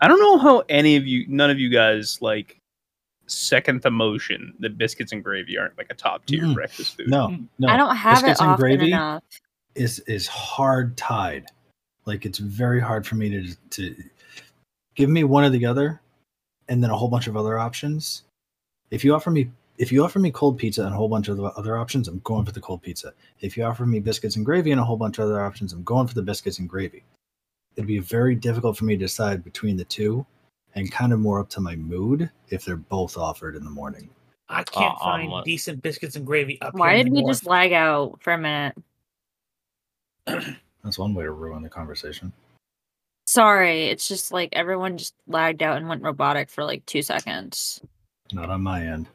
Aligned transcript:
I 0.00 0.08
don't 0.08 0.20
know 0.20 0.38
how 0.38 0.62
any 0.68 0.96
of 0.96 1.06
you, 1.06 1.24
none 1.28 1.50
of 1.50 1.58
you 1.58 1.70
guys, 1.70 2.20
like 2.22 2.58
second 3.26 3.82
the 3.82 3.90
motion 3.90 4.54
that 4.60 4.78
biscuits 4.78 5.12
and 5.12 5.22
gravy 5.22 5.58
aren't 5.58 5.76
like 5.76 5.88
a 5.90 5.94
top 5.94 6.24
tier 6.26 6.42
Mm-mm. 6.42 6.54
breakfast 6.54 6.96
food. 6.96 7.08
No, 7.08 7.28
mm. 7.28 7.46
no. 7.58 7.68
I 7.68 7.76
don't 7.76 7.94
have 7.94 8.16
Biscuits 8.16 8.40
it 8.40 8.44
and 8.44 8.52
often 8.52 8.60
gravy? 8.60 8.92
enough. 8.92 9.22
is 9.74 9.98
is 10.00 10.26
hard 10.26 10.96
tied. 10.96 11.46
Like 12.06 12.24
it's 12.24 12.38
very 12.38 12.80
hard 12.80 13.06
for 13.06 13.16
me 13.16 13.30
to 13.30 13.54
to 13.70 13.96
give 14.94 15.10
me 15.10 15.24
one 15.24 15.44
or 15.44 15.50
the 15.50 15.66
other, 15.66 16.00
and 16.68 16.82
then 16.82 16.90
a 16.90 16.96
whole 16.96 17.08
bunch 17.08 17.26
of 17.26 17.36
other 17.36 17.58
options. 17.58 18.22
If 18.90 19.04
you 19.04 19.14
offer 19.14 19.30
me 19.30 19.50
if 19.78 19.92
you 19.92 20.04
offer 20.04 20.18
me 20.18 20.30
cold 20.30 20.58
pizza 20.58 20.84
and 20.84 20.92
a 20.92 20.96
whole 20.96 21.08
bunch 21.08 21.28
of 21.28 21.38
other 21.40 21.76
options, 21.76 22.08
I'm 22.08 22.20
going 22.20 22.44
for 22.44 22.52
the 22.52 22.60
cold 22.60 22.82
pizza. 22.82 23.12
If 23.40 23.56
you 23.56 23.64
offer 23.64 23.86
me 23.86 24.00
biscuits 24.00 24.36
and 24.36 24.44
gravy 24.44 24.72
and 24.72 24.80
a 24.80 24.84
whole 24.84 24.96
bunch 24.96 25.18
of 25.18 25.24
other 25.24 25.40
options, 25.40 25.72
I'm 25.72 25.84
going 25.84 26.08
for 26.08 26.14
the 26.14 26.22
biscuits 26.22 26.58
and 26.58 26.68
gravy. 26.68 27.04
It'd 27.78 27.86
be 27.86 28.00
very 28.00 28.34
difficult 28.34 28.76
for 28.76 28.86
me 28.86 28.96
to 28.96 29.04
decide 29.04 29.44
between 29.44 29.76
the 29.76 29.84
two, 29.84 30.26
and 30.74 30.90
kind 30.90 31.12
of 31.12 31.20
more 31.20 31.38
up 31.38 31.48
to 31.50 31.60
my 31.60 31.76
mood 31.76 32.28
if 32.48 32.64
they're 32.64 32.74
both 32.74 33.16
offered 33.16 33.54
in 33.54 33.62
the 33.62 33.70
morning. 33.70 34.10
I 34.48 34.64
can't 34.64 34.96
Uh, 34.96 34.98
find 34.98 35.28
omelet. 35.28 35.44
decent 35.44 35.80
biscuits 35.80 36.16
and 36.16 36.26
gravy 36.26 36.60
up 36.60 36.74
Why 36.74 36.90
here 36.94 36.98
in 37.02 37.06
did 37.06 37.14
the 37.14 37.22
we 37.24 37.30
just 37.30 37.46
lag 37.46 37.72
out 37.72 38.20
for 38.20 38.32
a 38.32 38.38
minute? 38.38 38.74
That's 40.26 40.98
one 40.98 41.14
way 41.14 41.22
to 41.22 41.30
ruin 41.30 41.62
the 41.62 41.68
conversation. 41.68 42.32
Sorry, 43.26 43.84
it's 43.84 44.08
just 44.08 44.32
like 44.32 44.48
everyone 44.54 44.98
just 44.98 45.14
lagged 45.28 45.62
out 45.62 45.76
and 45.76 45.88
went 45.88 46.02
robotic 46.02 46.50
for 46.50 46.64
like 46.64 46.84
two 46.84 47.02
seconds. 47.02 47.80
Not 48.32 48.50
on 48.50 48.60
my 48.60 48.84
end. 48.84 49.06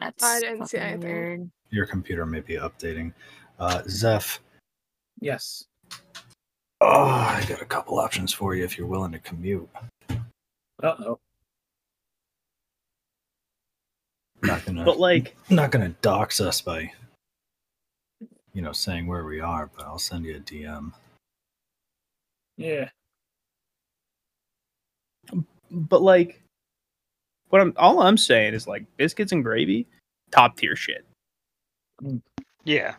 That's 0.00 0.22
I 0.24 0.40
didn't 0.40 0.68
see 0.68 0.78
fucking 0.78 0.92
anything. 0.94 1.10
weird. 1.10 1.50
Your 1.68 1.84
computer 1.84 2.24
may 2.24 2.40
be 2.40 2.54
updating. 2.54 3.12
Uh, 3.58 3.82
Zeph, 3.88 4.40
Yes. 5.20 5.66
Oh, 6.86 7.04
I 7.06 7.42
got 7.48 7.62
a 7.62 7.64
couple 7.64 7.98
options 7.98 8.34
for 8.34 8.54
you 8.54 8.62
if 8.62 8.76
you're 8.76 8.86
willing 8.86 9.12
to 9.12 9.18
commute. 9.18 9.66
Uh 10.82 10.94
oh. 10.98 11.18
Not 14.42 14.66
gonna, 14.66 14.84
But 14.84 14.98
like, 14.98 15.34
not 15.48 15.70
gonna 15.70 15.94
dox 16.02 16.42
us 16.42 16.60
by, 16.60 16.92
you 18.52 18.60
know, 18.60 18.72
saying 18.72 19.06
where 19.06 19.24
we 19.24 19.40
are. 19.40 19.70
But 19.74 19.86
I'll 19.86 19.98
send 19.98 20.26
you 20.26 20.36
a 20.36 20.40
DM. 20.40 20.92
Yeah. 22.58 22.90
but 25.70 26.02
like, 26.02 26.42
what 27.48 27.62
I'm 27.62 27.72
all 27.78 28.02
I'm 28.02 28.18
saying 28.18 28.52
is 28.52 28.66
like 28.66 28.84
biscuits 28.98 29.32
and 29.32 29.42
gravy, 29.42 29.86
top 30.32 30.58
tier 30.58 30.76
shit. 30.76 31.06
Yeah, 32.64 32.96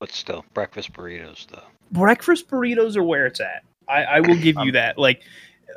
but 0.00 0.10
still, 0.10 0.44
breakfast 0.52 0.92
burritos 0.92 1.46
though. 1.46 1.62
Breakfast 1.92 2.48
burritos 2.48 2.96
are 2.96 3.02
where 3.02 3.26
it's 3.26 3.40
at. 3.40 3.62
I, 3.88 4.04
I 4.04 4.20
will 4.20 4.36
give 4.36 4.56
you 4.56 4.60
Um, 4.60 4.72
that. 4.72 4.98
Like 4.98 5.22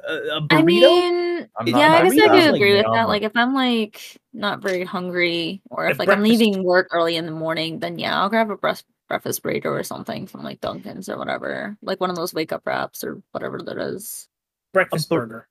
a, 0.07 0.13
a 0.13 0.41
burrito. 0.41 0.51
I 0.51 0.61
mean, 0.61 1.47
I'm 1.57 1.67
yeah, 1.67 1.93
I 1.93 1.99
I'm 1.99 2.09
guess 2.09 2.13
I 2.13 2.25
not, 2.27 2.35
could 2.35 2.51
like, 2.51 2.55
agree 2.55 2.73
with 2.75 2.83
down 2.83 2.93
that. 2.93 3.07
Like, 3.07 3.23
if 3.23 3.31
I'm 3.35 3.53
like 3.53 4.17
not 4.33 4.61
very 4.61 4.83
hungry, 4.83 5.61
or 5.69 5.85
if 5.85 5.93
If 5.93 5.99
like 5.99 6.09
I'm 6.09 6.23
leaving 6.23 6.63
work 6.63 6.89
early 6.91 7.15
in 7.15 7.25
the 7.25 7.31
morning, 7.31 7.79
then 7.79 7.97
yeah, 7.99 8.19
I'll 8.19 8.29
grab 8.29 8.51
a 8.51 8.57
breast 8.57 8.85
breakfast 9.09 9.43
burrito 9.43 9.65
or 9.65 9.83
something 9.83 10.27
from 10.27 10.43
like 10.43 10.61
Dunkin's 10.61 11.09
or 11.09 11.17
whatever, 11.17 11.77
like 11.81 11.99
one 11.99 12.09
of 12.09 12.15
those 12.15 12.33
wake 12.33 12.51
up 12.51 12.65
wraps 12.65 13.03
or 13.03 13.21
whatever 13.31 13.59
that 13.59 13.77
is. 13.77 14.27
Breakfast 14.73 15.09
bur- 15.09 15.21
burger. 15.21 15.47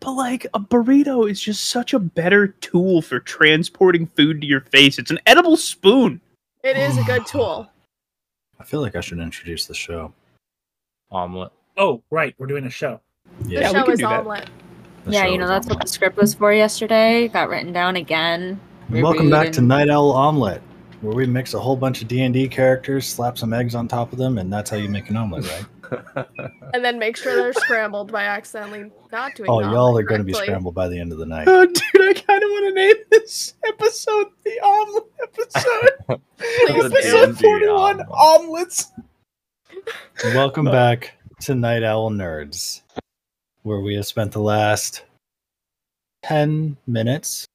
But 0.00 0.12
like 0.12 0.46
a 0.52 0.60
burrito 0.60 1.28
is 1.30 1.40
just 1.40 1.70
such 1.70 1.94
a 1.94 1.98
better 1.98 2.48
tool 2.48 3.02
for 3.02 3.18
transporting 3.20 4.06
food 4.08 4.40
to 4.40 4.46
your 4.46 4.60
face. 4.60 4.98
It's 4.98 5.10
an 5.10 5.18
edible 5.26 5.56
spoon. 5.56 6.20
It 6.62 6.76
is 6.76 6.98
a 6.98 7.02
good 7.04 7.26
tool. 7.26 7.70
I 8.58 8.64
feel 8.64 8.80
like 8.80 8.96
I 8.96 9.00
should 9.00 9.18
introduce 9.18 9.66
the 9.66 9.74
show. 9.74 10.12
Omelet. 11.10 11.52
Oh, 11.76 12.02
right. 12.10 12.34
We're 12.38 12.46
doing 12.46 12.64
a 12.64 12.70
show. 12.70 13.00
The 13.42 13.50
Yeah, 13.50 13.60
we 13.72 13.78
show 13.78 13.82
can 13.84 13.92
is 13.92 13.98
do 13.98 14.06
that. 14.06 14.20
omelet. 14.20 14.50
The 15.04 15.12
yeah, 15.12 15.26
you 15.26 15.38
know 15.38 15.44
is 15.44 15.50
that's 15.50 15.66
what 15.68 15.80
the 15.80 15.86
script 15.88 16.16
was 16.16 16.34
for 16.34 16.52
yesterday. 16.52 17.28
Got 17.28 17.48
written 17.48 17.72
down 17.72 17.96
again. 17.96 18.58
Welcome 18.90 19.30
back 19.30 19.52
to 19.52 19.60
Night 19.60 19.88
Owl 19.90 20.10
Omelet, 20.12 20.62
where 21.00 21.14
we 21.14 21.26
mix 21.26 21.54
a 21.54 21.60
whole 21.60 21.76
bunch 21.76 22.02
of 22.02 22.08
D 22.08 22.22
and 22.22 22.32
D 22.34 22.48
characters, 22.48 23.06
slap 23.06 23.36
some 23.38 23.52
eggs 23.52 23.74
on 23.74 23.88
top 23.88 24.12
of 24.12 24.18
them, 24.18 24.38
and 24.38 24.52
that's 24.52 24.70
how 24.70 24.76
you 24.76 24.88
make 24.88 25.10
an 25.10 25.16
omelet, 25.16 25.46
right? 25.48 25.64
And 26.72 26.84
then 26.84 26.98
make 26.98 27.16
sure 27.16 27.36
they're 27.36 27.52
scrambled 27.52 28.12
by 28.12 28.24
accidentally 28.24 28.90
not 29.12 29.34
doing 29.34 29.50
oh, 29.50 29.60
y'all 29.60 29.96
are 29.96 30.02
going 30.02 30.20
to 30.20 30.24
be 30.24 30.32
scrambled 30.32 30.74
by 30.74 30.88
the 30.88 30.98
end 30.98 31.12
of 31.12 31.18
the 31.18 31.26
night. 31.26 31.48
Oh, 31.56 31.64
dude, 31.64 31.76
I 32.02 32.12
kind 32.12 32.42
of 32.42 32.50
want 32.50 32.68
to 32.68 32.74
name 32.74 32.96
this 33.10 33.54
episode 33.66 34.26
the 34.44 34.60
omelet 34.60 35.04
episode. 35.22 35.90
Episode 36.68 37.38
forty-one 37.38 38.00
omelet. 38.00 38.08
omelets. 38.10 38.92
Welcome 40.24 40.66
back 40.66 41.14
to 41.40 41.54
Night 41.54 41.82
Owl 41.82 42.10
Nerds, 42.10 42.82
where 43.62 43.80
we 43.80 43.94
have 43.94 44.06
spent 44.06 44.32
the 44.32 44.40
last 44.40 45.04
10 46.26 46.76
minutes 46.86 47.46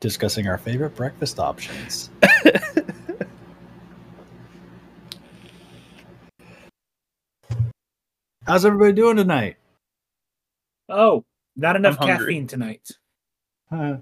discussing 0.00 0.46
our 0.46 0.58
favorite 0.58 0.94
breakfast 0.94 1.40
options. 1.40 2.10
How's 8.46 8.64
everybody 8.64 8.92
doing 8.92 9.16
tonight? 9.16 9.56
Oh, 10.88 11.24
not 11.56 11.76
enough 11.76 11.98
caffeine 11.98 12.46
tonight. 12.46 12.90
Uh, 13.70 13.96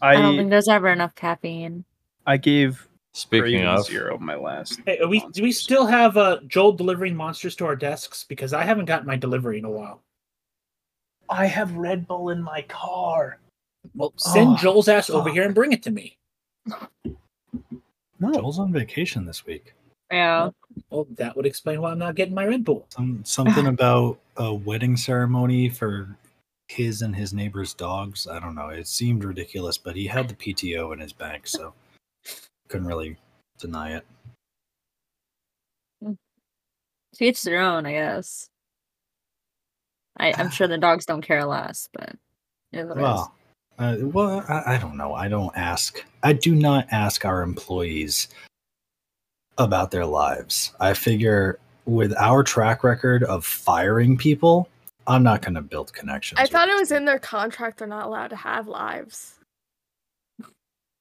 I 0.00 0.14
don't 0.14 0.34
I 0.34 0.38
think 0.38 0.50
there's 0.50 0.68
ever 0.68 0.88
enough 0.88 1.14
caffeine. 1.14 1.84
I 2.26 2.36
gave 2.36 2.88
Speaking 3.12 3.60
Raven 3.60 3.66
of, 3.66 3.84
zero 3.84 4.18
my 4.18 4.36
last. 4.36 4.80
Hey, 4.86 4.98
are 5.00 5.08
we 5.08 5.20
do 5.32 5.42
we 5.42 5.52
still 5.52 5.86
have 5.86 6.16
uh, 6.16 6.38
Joel 6.46 6.72
delivering 6.72 7.14
monsters 7.14 7.56
to 7.56 7.66
our 7.66 7.76
desks? 7.76 8.24
Because 8.24 8.52
I 8.52 8.62
haven't 8.64 8.86
gotten 8.86 9.06
my 9.06 9.16
delivery 9.16 9.58
in 9.58 9.64
a 9.64 9.70
while. 9.70 10.02
I 11.28 11.46
have 11.46 11.74
Red 11.74 12.06
Bull 12.06 12.30
in 12.30 12.42
my 12.42 12.62
car. 12.62 13.38
Well, 13.94 14.14
send 14.16 14.50
Oh, 14.50 14.56
Joel's 14.56 14.88
ass 14.88 15.10
over 15.10 15.30
here 15.30 15.44
and 15.44 15.54
bring 15.54 15.72
it 15.72 15.82
to 15.82 15.90
me. 15.90 16.16
No, 16.64 18.32
Joel's 18.32 18.58
on 18.58 18.72
vacation 18.72 19.26
this 19.26 19.44
week. 19.44 19.74
Yeah. 20.10 20.50
Well, 20.90 21.06
that 21.16 21.36
would 21.36 21.46
explain 21.46 21.80
why 21.82 21.90
I'm 21.90 21.98
not 21.98 22.14
getting 22.14 22.34
my 22.34 22.46
Red 22.46 22.64
Bull. 22.64 22.86
Some, 22.90 23.22
something 23.24 23.66
about 23.74 24.18
a 24.36 24.52
wedding 24.52 24.96
ceremony 24.96 25.68
for 25.68 26.16
his 26.68 27.02
and 27.02 27.14
his 27.14 27.32
neighbor's 27.32 27.74
dogs. 27.74 28.26
I 28.26 28.38
don't 28.38 28.54
know. 28.54 28.68
It 28.68 28.86
seemed 28.86 29.24
ridiculous, 29.24 29.76
but 29.76 29.96
he 29.96 30.06
had 30.06 30.28
the 30.28 30.34
PTO 30.34 30.92
in 30.92 31.00
his 31.00 31.12
bank, 31.12 31.46
so 31.46 31.74
couldn't 32.68 32.86
really 32.86 33.16
deny 33.58 33.96
it. 33.96 34.06
To 36.02 37.24
each 37.24 37.42
their 37.42 37.60
own, 37.60 37.86
I 37.86 37.92
guess. 37.92 38.48
I, 40.18 40.32
I'm 40.36 40.50
sure 40.50 40.68
the 40.68 40.78
dogs 40.78 41.06
don't 41.06 41.22
care 41.22 41.44
less, 41.44 41.88
but 41.92 42.10
it 42.72 42.80
is 42.80 42.86
what 42.86 42.98
it 42.98 43.00
is. 43.00 43.02
Well, 43.02 43.34
uh, 43.78 43.96
well, 44.00 44.44
I, 44.48 44.74
I 44.74 44.78
don't 44.78 44.96
know. 44.96 45.14
I 45.14 45.28
don't 45.28 45.56
ask. 45.56 46.04
I 46.22 46.32
do 46.32 46.54
not 46.54 46.86
ask 46.90 47.24
our 47.24 47.42
employees 47.42 48.28
about 49.58 49.90
their 49.90 50.06
lives. 50.06 50.72
I 50.80 50.94
figure 50.94 51.58
with 51.84 52.14
our 52.18 52.42
track 52.42 52.84
record 52.84 53.24
of 53.24 53.44
firing 53.44 54.16
people, 54.16 54.68
I'm 55.06 55.22
not 55.22 55.42
going 55.42 55.54
to 55.54 55.62
build 55.62 55.92
connections. 55.92 56.38
I 56.40 56.46
thought 56.46 56.68
it 56.68 56.72
these 56.72 56.80
was 56.80 56.92
in 56.92 57.04
their 57.04 57.18
contract 57.18 57.78
they're 57.78 57.88
not 57.88 58.06
allowed 58.06 58.28
to 58.28 58.36
have 58.36 58.68
lives. 58.68 59.38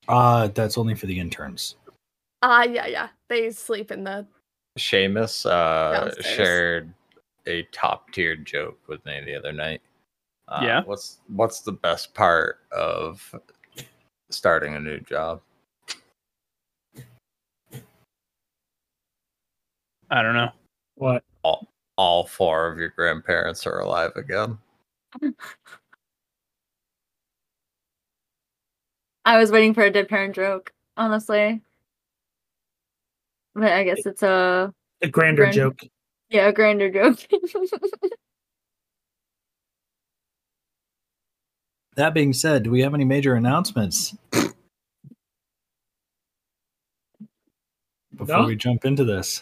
Uh, 0.07 0.47
that's 0.47 0.77
only 0.77 0.95
for 0.95 1.05
the 1.05 1.19
interns. 1.19 1.75
Ah, 2.41 2.63
yeah, 2.63 2.87
yeah. 2.87 3.09
They 3.29 3.51
sleep 3.51 3.91
in 3.91 4.03
the. 4.03 4.25
Seamus 4.79 5.45
uh, 5.45 6.05
Downstairs. 6.05 6.25
shared 6.25 6.93
a 7.47 7.63
top 7.71 8.11
tier 8.11 8.35
joke 8.35 8.79
with 8.87 9.03
me 9.05 9.21
the 9.25 9.35
other 9.35 9.51
night. 9.51 9.81
Uh, 10.47 10.61
Yeah? 10.63 10.83
What's 10.85 11.19
What's 11.27 11.61
the 11.61 11.73
best 11.73 12.13
part 12.13 12.59
of 12.71 13.35
starting 14.29 14.75
a 14.75 14.79
new 14.79 14.99
job? 15.01 15.41
I 20.09 20.21
don't 20.21 20.35
know. 20.35 20.51
What? 20.95 21.23
All 21.43 21.67
All 21.97 22.25
four 22.25 22.71
of 22.71 22.77
your 22.77 22.89
grandparents 22.89 23.65
are 23.67 23.79
alive 23.79 24.11
again. 24.15 24.57
I 29.25 29.37
was 29.37 29.51
waiting 29.51 29.73
for 29.73 29.83
a 29.83 29.91
dead 29.91 30.07
parent 30.07 30.35
joke, 30.35 30.71
honestly. 30.95 31.61
But 33.55 33.71
I 33.73 33.83
guess 33.83 34.05
it's 34.05 34.23
a 34.23 34.73
A 35.01 35.07
grander 35.09 35.43
Grand- 35.43 35.55
joke. 35.55 35.79
yeah, 36.29 36.47
a 36.47 36.53
grander 36.53 36.89
joke. 36.91 37.19
That 41.95 42.13
being 42.13 42.31
said, 42.31 42.61
do 42.63 42.69
we 42.69 42.81
have 42.81 42.93
any 42.93 43.05
major 43.05 43.33
announcements? 43.33 44.15
Before 48.15 48.41
No. 48.41 48.45
we 48.45 48.55
jump 48.55 48.85
into 48.85 49.03
this. 49.03 49.41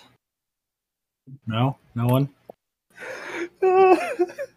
No? 1.47 1.77
No 1.95 2.07
one? 2.07 2.29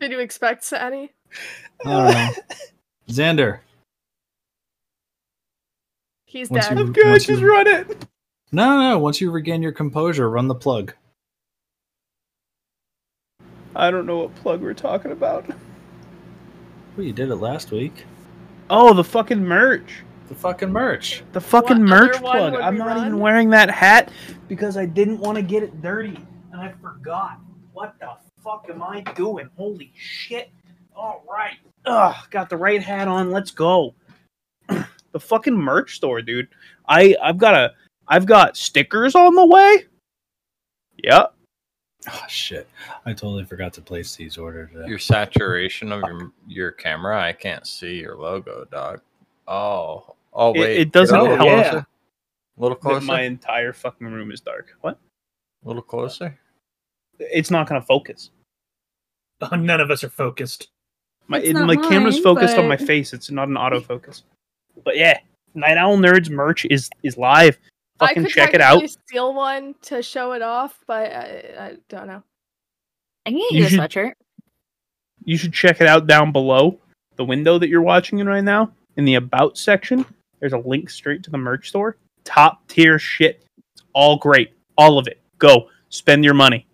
Did 0.01 0.13
you 0.13 0.21
expect 0.21 0.71
any? 0.73 1.11
I 1.85 1.91
don't 1.91 2.15
know. 2.15 2.31
Xander. 3.09 3.61
He's 6.27 6.51
Once 6.51 6.69
dead. 6.69 6.79
you- 6.79 6.85
I'm 6.85 6.93
good. 6.93 7.21
Just 7.21 7.29
you- 7.41 7.51
run 7.51 7.67
it. 7.67 8.07
No, 8.51 8.67
no, 8.77 8.91
no. 8.91 8.99
Once 8.99 9.21
you 9.21 9.31
regain 9.31 9.63
your 9.63 9.73
composure, 9.73 10.29
run 10.31 10.49
the 10.49 10.55
plug. 10.55 10.95
I 13.77 13.91
don't 13.91 14.07
know 14.07 14.19
what 14.19 14.35
plug 14.37 14.61
we're 14.63 14.75
talking 14.75 15.13
about. 15.13 15.47
Well, 16.97 17.07
you 17.07 17.13
did 17.13 17.31
it 17.31 17.37
last 17.37 17.71
week. 17.71 18.07
Oh, 18.71 18.93
the 18.95 19.05
fucking 19.05 19.45
merch. 19.45 20.03
The 20.29 20.35
fucking 20.35 20.71
merch. 20.71 21.23
The 21.33 21.41
fucking 21.41 21.81
What 21.81 21.89
merch 21.89 22.17
plug. 22.17 22.55
I'm 22.55 22.75
we 22.75 22.79
not 22.81 22.99
even 22.99 23.19
wearing 23.21 23.51
that 23.51 23.71
hat 23.71 24.11
because 24.49 24.77
I 24.77 24.85
didn't 24.87 25.21
want 25.21 25.37
to 25.37 25.43
get 25.43 25.63
it 25.63 25.81
dirty. 25.81 26.19
And 26.59 26.69
I 26.69 26.73
forgot. 26.83 27.39
What 27.73 27.95
the 28.01 28.17
fuck 28.43 28.67
am 28.69 28.83
I 28.83 29.03
doing? 29.15 29.49
Holy 29.57 29.93
shit. 29.97 30.51
All 30.97 31.23
right. 31.31 31.57
Ugh, 31.85 32.17
got 32.31 32.51
the 32.51 32.57
right 32.57 32.83
hat 32.83 33.07
on. 33.07 33.31
Let's 33.31 33.53
go. 33.53 33.95
the 34.69 35.21
fucking 35.21 35.57
merch 35.57 35.95
store, 35.95 36.21
dude. 36.21 36.49
I 36.89 37.15
I've 37.23 37.39
got 37.39 37.55
a 37.55 37.75
I've 38.09 38.27
got 38.27 38.57
stickers 38.57 39.15
on 39.15 39.37
the 39.37 39.47
way. 39.47 39.85
Yep. 41.05 41.35
Oh 42.11 42.25
shit! 42.29 42.69
I 43.07 43.13
totally 43.13 43.45
forgot 43.45 43.73
to 43.75 43.81
place 43.81 44.17
these 44.17 44.37
orders. 44.37 44.71
Your 44.89 44.99
saturation 44.99 45.93
of 45.93 46.01
your 46.03 46.33
your 46.49 46.71
camera, 46.73 47.23
I 47.23 47.35
can't 47.35 47.67
see 47.69 48.01
your 48.01 48.17
logo, 48.17 48.65
dog. 48.65 49.01
Oh, 49.47 50.17
oh 50.33 50.53
It- 50.55 50.59
wait, 50.59 50.81
it 50.81 50.93
doesn't 50.93 51.17
oh, 51.17 51.25
Get 51.25 51.41
a 51.41 51.45
little 51.45 51.63
help. 51.63 51.85
A 51.85 51.87
little 52.61 52.77
closer. 52.77 53.05
My 53.05 53.23
entire 53.23 53.73
fucking 53.73 54.09
room 54.09 54.33
is 54.33 54.41
dark. 54.41 54.77
What? 54.81 54.99
A 55.65 55.69
little 55.69 55.83
closer. 55.83 56.37
It's 57.19 57.51
not 57.51 57.69
gonna 57.69 57.83
focus. 57.83 58.31
Oh, 59.41 59.55
none 59.57 59.81
of 59.81 59.91
us 59.91 60.03
are 60.05 60.09
focused. 60.11 60.69
My 61.29 61.39
it, 61.41 61.53
not 61.53 61.67
my 61.67 61.77
camera's 61.77 62.17
mine, 62.17 62.23
focused 62.25 62.57
on 62.59 62.69
my 62.69 62.77
face. 62.77 63.13
It's 63.13 63.31
not 63.31 63.49
an 63.49 63.55
autofocus. 63.55 64.23
But 64.85 64.97
yeah, 64.97 65.19
Night 65.55 65.77
Owl 65.77 65.99
Nerds 65.99 66.31
merch 66.31 66.65
is 66.71 66.89
is 67.03 67.17
live. 67.17 67.59
I 68.01 68.09
Fucking 68.09 68.25
could 68.25 68.33
check 68.33 68.55
it 68.55 68.61
out. 68.61 68.89
steal 68.89 69.35
one 69.35 69.75
to 69.83 70.03
show 70.03 70.33
it 70.33 70.43
off, 70.43 70.79
but 70.87 71.13
I, 71.13 71.55
I 71.59 71.77
don't 71.89 72.07
know. 72.07 72.23
I 73.27 73.31
can 73.31 73.39
get 73.39 73.51
You 73.53 73.59
you 73.59 73.65
a 73.67 73.69
should- 73.69 73.81
sweatshirt. 73.81 74.13
You 75.25 75.37
should 75.37 75.53
check 75.53 75.81
it 75.81 75.87
out 75.87 76.07
down 76.07 76.33
below 76.33 76.79
the 77.17 77.25
window 77.25 77.59
that 77.59 77.69
you're 77.69 77.83
watching 77.83 78.21
in 78.21 78.27
right 78.29 78.45
now. 78.45 78.73
In 78.97 79.05
the 79.05 79.17
about 79.17 79.59
section, 79.59 80.07
there's 80.41 80.53
a 80.53 80.59
link 80.59 80.89
straight 80.89 81.23
to 81.25 81.31
the 81.31 81.39
merch 81.39 81.69
store. 81.69 81.97
Top 82.25 82.67
tier 82.69 82.99
shit. 82.99 83.45
It's 83.75 83.83
all 83.93 84.17
great. 84.17 84.53
All 84.77 84.99
of 84.99 85.07
it. 85.09 85.21
Go 85.39 85.69
spend 85.91 86.25
your 86.25 86.35
money. 86.35 86.67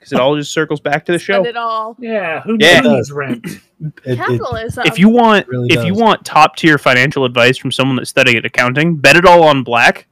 Because 0.00 0.14
it 0.14 0.18
all 0.20 0.34
just 0.34 0.52
circles 0.52 0.80
back 0.80 1.04
to 1.04 1.12
the 1.12 1.18
show. 1.18 1.34
Spend 1.34 1.46
it 1.46 1.56
all. 1.56 1.94
Yeah, 2.00 2.40
who 2.40 2.56
Yeah. 2.58 2.80
needs 2.80 3.12
rent? 3.12 3.44
It- 3.46 3.60
it- 4.04 4.16
Capitalism. 4.16 4.84
if 4.86 4.98
you 4.98 5.08
want 5.10 5.46
really 5.46 5.68
if 5.70 5.84
you 5.84 5.94
want 5.94 6.24
top 6.24 6.56
tier 6.56 6.78
financial 6.78 7.24
advice 7.26 7.58
from 7.58 7.70
someone 7.70 7.96
that's 7.96 8.08
studying 8.10 8.44
accounting, 8.44 8.96
bet 8.96 9.16
it 9.16 9.26
all 9.26 9.42
on 9.42 9.62
black 9.62 10.06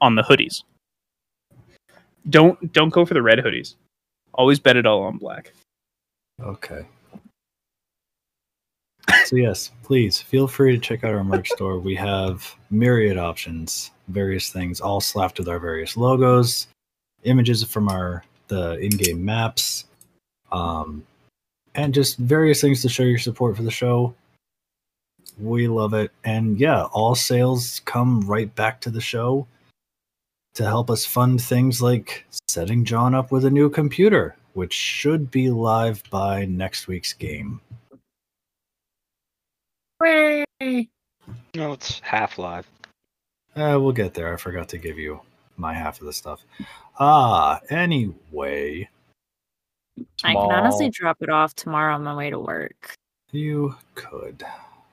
on 0.00 0.14
the 0.14 0.22
hoodies. 0.22 0.62
Don't 2.30 2.72
don't 2.72 2.88
go 2.90 3.04
for 3.04 3.12
the 3.14 3.22
red 3.22 3.38
hoodies. 3.38 3.74
Always 4.34 4.58
bet 4.58 4.76
it 4.76 4.86
all 4.86 5.02
on 5.02 5.18
black. 5.18 5.52
Okay. 6.42 6.86
So 9.24 9.36
yes, 9.36 9.70
please 9.82 10.20
feel 10.20 10.48
free 10.48 10.72
to 10.72 10.78
check 10.80 11.04
out 11.04 11.14
our 11.14 11.24
merch 11.24 11.50
store. 11.50 11.78
We 11.78 11.94
have 11.94 12.54
myriad 12.70 13.16
options, 13.18 13.90
various 14.08 14.50
things, 14.50 14.80
all 14.80 15.00
slapped 15.00 15.38
with 15.38 15.48
our 15.48 15.58
various 15.58 15.96
logos, 15.96 16.66
images 17.22 17.62
from 17.64 17.88
our 17.88 18.24
the 18.48 18.78
in-game 18.78 19.24
maps, 19.24 19.86
um, 20.52 21.04
and 21.74 21.92
just 21.92 22.18
various 22.18 22.60
things 22.60 22.82
to 22.82 22.88
show 22.88 23.02
your 23.02 23.18
support 23.18 23.56
for 23.56 23.62
the 23.62 23.70
show. 23.70 24.14
We 25.38 25.68
love 25.68 25.92
it, 25.94 26.12
and 26.24 26.58
yeah, 26.58 26.84
all 26.84 27.14
sales 27.14 27.80
come 27.84 28.20
right 28.22 28.54
back 28.54 28.80
to 28.82 28.90
the 28.90 29.00
show 29.00 29.46
to 30.54 30.64
help 30.64 30.90
us 30.90 31.04
fund 31.04 31.42
things 31.42 31.82
like 31.82 32.24
setting 32.48 32.84
John 32.84 33.14
up 33.14 33.30
with 33.30 33.44
a 33.44 33.50
new 33.50 33.68
computer, 33.68 34.34
which 34.54 34.72
should 34.72 35.30
be 35.30 35.50
live 35.50 36.02
by 36.10 36.46
next 36.46 36.88
week's 36.88 37.12
game. 37.12 37.60
No, 40.00 40.44
it's 41.54 42.00
half 42.00 42.38
live. 42.38 42.66
Uh, 43.54 43.78
we'll 43.80 43.92
get 43.92 44.14
there. 44.14 44.32
I 44.32 44.36
forgot 44.36 44.68
to 44.70 44.78
give 44.78 44.98
you 44.98 45.20
my 45.56 45.74
half 45.74 46.00
of 46.00 46.06
the 46.06 46.12
stuff. 46.12 46.44
Ah, 46.98 47.60
anyway, 47.70 48.88
I 50.24 50.34
can 50.34 50.52
honestly 50.52 50.90
drop 50.90 51.18
it 51.22 51.30
off 51.30 51.54
tomorrow 51.54 51.94
on 51.94 52.04
my 52.04 52.14
way 52.14 52.30
to 52.30 52.38
work. 52.38 52.94
you 53.32 53.76
could. 53.94 54.38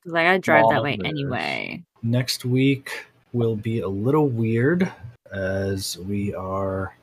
Because 0.03 0.15
I 0.15 0.23
gotta 0.23 0.39
drive 0.39 0.65
that 0.69 0.83
way 0.83 0.97
anyway. 1.03 1.83
Next 2.01 2.43
week 2.45 3.05
will 3.31 3.55
be 3.55 3.79
a 3.79 3.87
little 3.87 4.27
weird 4.27 4.91
as 5.31 5.97
we 5.97 6.33
are. 6.33 6.93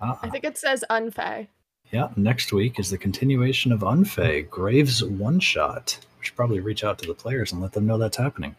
Ah, 0.00 0.18
I 0.22 0.30
think 0.30 0.44
it 0.44 0.56
says 0.56 0.84
unfay. 0.88 1.48
Yeah, 1.92 2.08
next 2.16 2.52
week 2.52 2.78
is 2.78 2.90
the 2.90 2.98
continuation 2.98 3.72
of 3.72 3.80
Unfay 3.80 4.48
Graves 4.48 5.02
One 5.04 5.40
Shot. 5.40 5.98
We 6.18 6.24
should 6.26 6.36
probably 6.36 6.60
reach 6.60 6.84
out 6.84 6.98
to 6.98 7.06
the 7.06 7.14
players 7.14 7.52
and 7.52 7.60
let 7.60 7.72
them 7.72 7.86
know 7.86 7.98
that's 7.98 8.16
happening. 8.16 8.54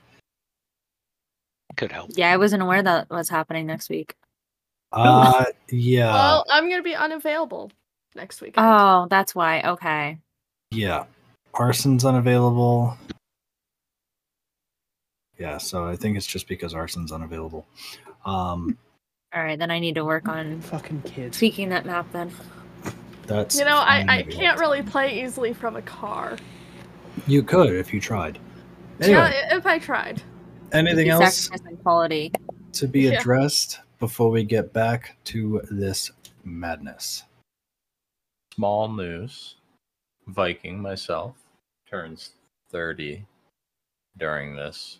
Could 1.78 1.92
help. 1.92 2.12
Yeah, 2.16 2.31
I 2.31 2.38
wasn't 2.38 2.62
aware 2.63 2.83
that 2.83 3.10
was 3.10 3.30
happening 3.30 3.66
next 3.66 3.89
week. 3.89 4.16
Uh, 4.92 5.45
yeah. 5.69 6.12
well, 6.13 6.45
I'm 6.50 6.69
gonna 6.69 6.83
be 6.83 6.95
unavailable 6.95 7.72
next 8.16 8.42
week. 8.42 8.56
Oh, 8.57 9.07
that's 9.10 9.33
why. 9.33 9.62
Okay. 9.62 10.18
Yeah. 10.72 11.06
Arson's 11.54 12.04
unavailable. 12.04 12.98
Yeah, 15.38 15.57
so 15.57 15.86
I 15.86 15.95
think 15.95 16.18
it's 16.18 16.28
just 16.28 16.48
because 16.48 16.74
Arson's 16.74 17.12
unavailable. 17.12 17.66
Um 18.25 18.78
All 19.33 19.42
right, 19.42 19.57
then 19.57 19.72
I 19.72 19.80
need 19.80 19.95
to 19.95 20.06
work 20.06 20.28
on 20.28 20.62
Fucking 20.62 21.01
kids. 21.04 21.38
tweaking 21.38 21.69
that 21.69 21.86
map 21.86 22.06
then. 22.12 22.31
That's 23.27 23.57
you 23.57 23.65
know, 23.65 23.77
I, 23.77 24.06
I 24.07 24.23
can't 24.23 24.59
really 24.59 24.81
play 24.81 25.23
easily 25.23 25.53
from 25.53 25.75
a 25.75 25.81
car. 25.81 26.38
You 27.27 27.44
could 27.44 27.73
if 27.73 27.94
you 27.94 28.00
tried. 28.00 28.39
Anyway, 29.00 29.18
Yeah, 29.19 29.56
if 29.57 29.65
I 29.65 29.79
tried. 29.79 30.21
anything 30.71 31.06
Keep 31.06 31.13
else 31.13 31.35
sacrificing 31.35 31.77
quality. 31.77 32.31
to 32.73 32.88
be 32.88 33.01
Yeah. 33.01 33.19
addressed 33.19 33.79
before 34.00 34.29
we 34.31 34.44
get 34.44 34.73
back 34.73 35.18
to 35.25 35.62
this 35.69 36.12
madness? 36.44 37.23
Small 38.56 38.88
news. 38.89 39.56
Viking 40.27 40.81
myself 40.81 41.35
turns 41.89 42.31
30 42.69 43.25
during 44.18 44.56
this 44.56 45.00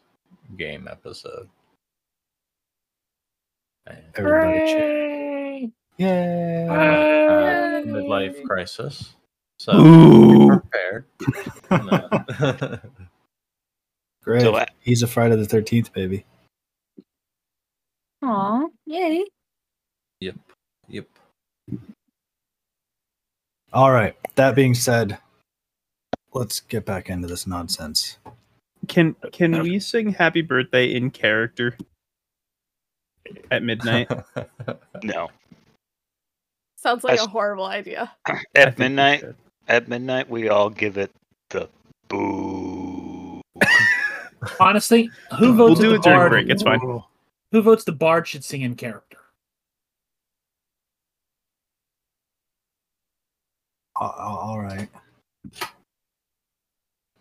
game 0.58 0.88
episode. 0.90 1.48
Everybody 4.16 4.60
cheer. 4.72 5.31
Yay! 6.02 6.68
I 6.68 6.84
have 6.84 7.86
a 7.86 7.88
midlife 7.88 8.44
crisis. 8.44 9.14
So 9.60 9.74
Ooh. 9.74 10.50
be 10.50 10.60
prepared. 10.60 11.06
Great. 14.24 14.42
So, 14.42 14.56
uh, 14.56 14.66
He's 14.80 15.04
a 15.04 15.08
Friday 15.08 15.36
the 15.36 15.44
13th, 15.44 15.94
baby. 15.94 16.26
Aw, 18.24 18.66
yay. 18.88 19.26
yep. 20.20 20.36
Yep. 20.90 21.06
All 23.72 23.92
right. 23.92 24.16
That 24.34 24.56
being 24.56 24.74
said, 24.74 25.20
let's 26.34 26.62
get 26.62 26.84
back 26.84 27.12
into 27.12 27.28
this 27.28 27.46
nonsense. 27.46 28.18
Can 28.88 29.16
can 29.32 29.62
we 29.62 29.80
sing 29.80 30.14
happy 30.14 30.42
birthday 30.42 30.96
in 30.96 31.12
character 31.12 31.78
at 33.52 33.62
midnight? 33.62 34.10
No. 35.04 35.30
Sounds 36.82 37.04
like 37.04 37.20
a 37.20 37.28
horrible 37.28 37.66
idea. 37.66 38.12
At 38.56 38.80
midnight, 38.80 39.24
at 39.68 39.88
midnight, 39.88 40.28
we 40.30 40.50
all 40.50 40.70
give 40.72 40.98
it 40.98 41.12
the 41.52 41.70
boo. 42.08 43.40
Honestly, 44.60 45.12
who 45.38 45.54
We'll 45.54 45.68
votes 45.76 45.80
do 45.82 45.90
that 45.90 45.96
it 45.96 45.98
the 45.98 46.02
during 46.04 46.18
bard? 46.20 46.32
break, 46.32 46.50
it's 46.50 46.64
fine. 46.64 46.80
Who 47.52 47.62
votes 47.62 47.84
the 47.84 47.92
bard 47.92 48.28
should 48.28 48.44
sing 48.44 48.62
in 48.64 48.76
character? 48.76 49.18
A- 54.00 54.04
a- 54.04 54.08
all 54.08 54.60
right. 54.60 54.90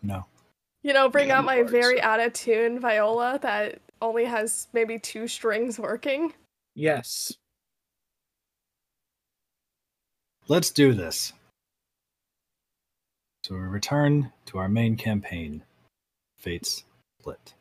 No. 0.01 0.25
You 0.81 0.93
know, 0.93 1.07
bring 1.09 1.29
out 1.29 1.45
my 1.45 1.57
Lords. 1.57 1.71
very 1.71 2.01
out 2.01 2.19
of 2.19 2.33
tune 2.33 2.79
viola 2.79 3.37
that 3.43 3.79
only 4.01 4.25
has 4.25 4.67
maybe 4.73 4.97
two 4.97 5.27
strings 5.27 5.77
working. 5.77 6.33
Yes. 6.73 7.37
Let's 10.51 10.69
do 10.69 10.93
this. 10.93 11.31
So 13.45 13.55
we 13.55 13.61
return 13.61 14.33
to 14.47 14.57
our 14.57 14.67
main 14.67 14.97
campaign 14.97 15.63
Fates 16.39 16.83
Split. 17.21 17.53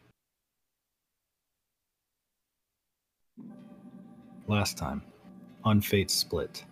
Last 4.48 4.76
time, 4.76 5.02
on 5.62 5.80
Fates 5.80 6.14
Split, 6.14 6.64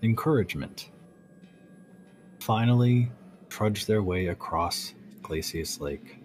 Encouragement 0.00 0.90
finally 2.38 3.10
trudged 3.48 3.88
their 3.88 4.04
way 4.04 4.28
across 4.28 4.94
Glacius 5.22 5.80
Lake. 5.80 6.18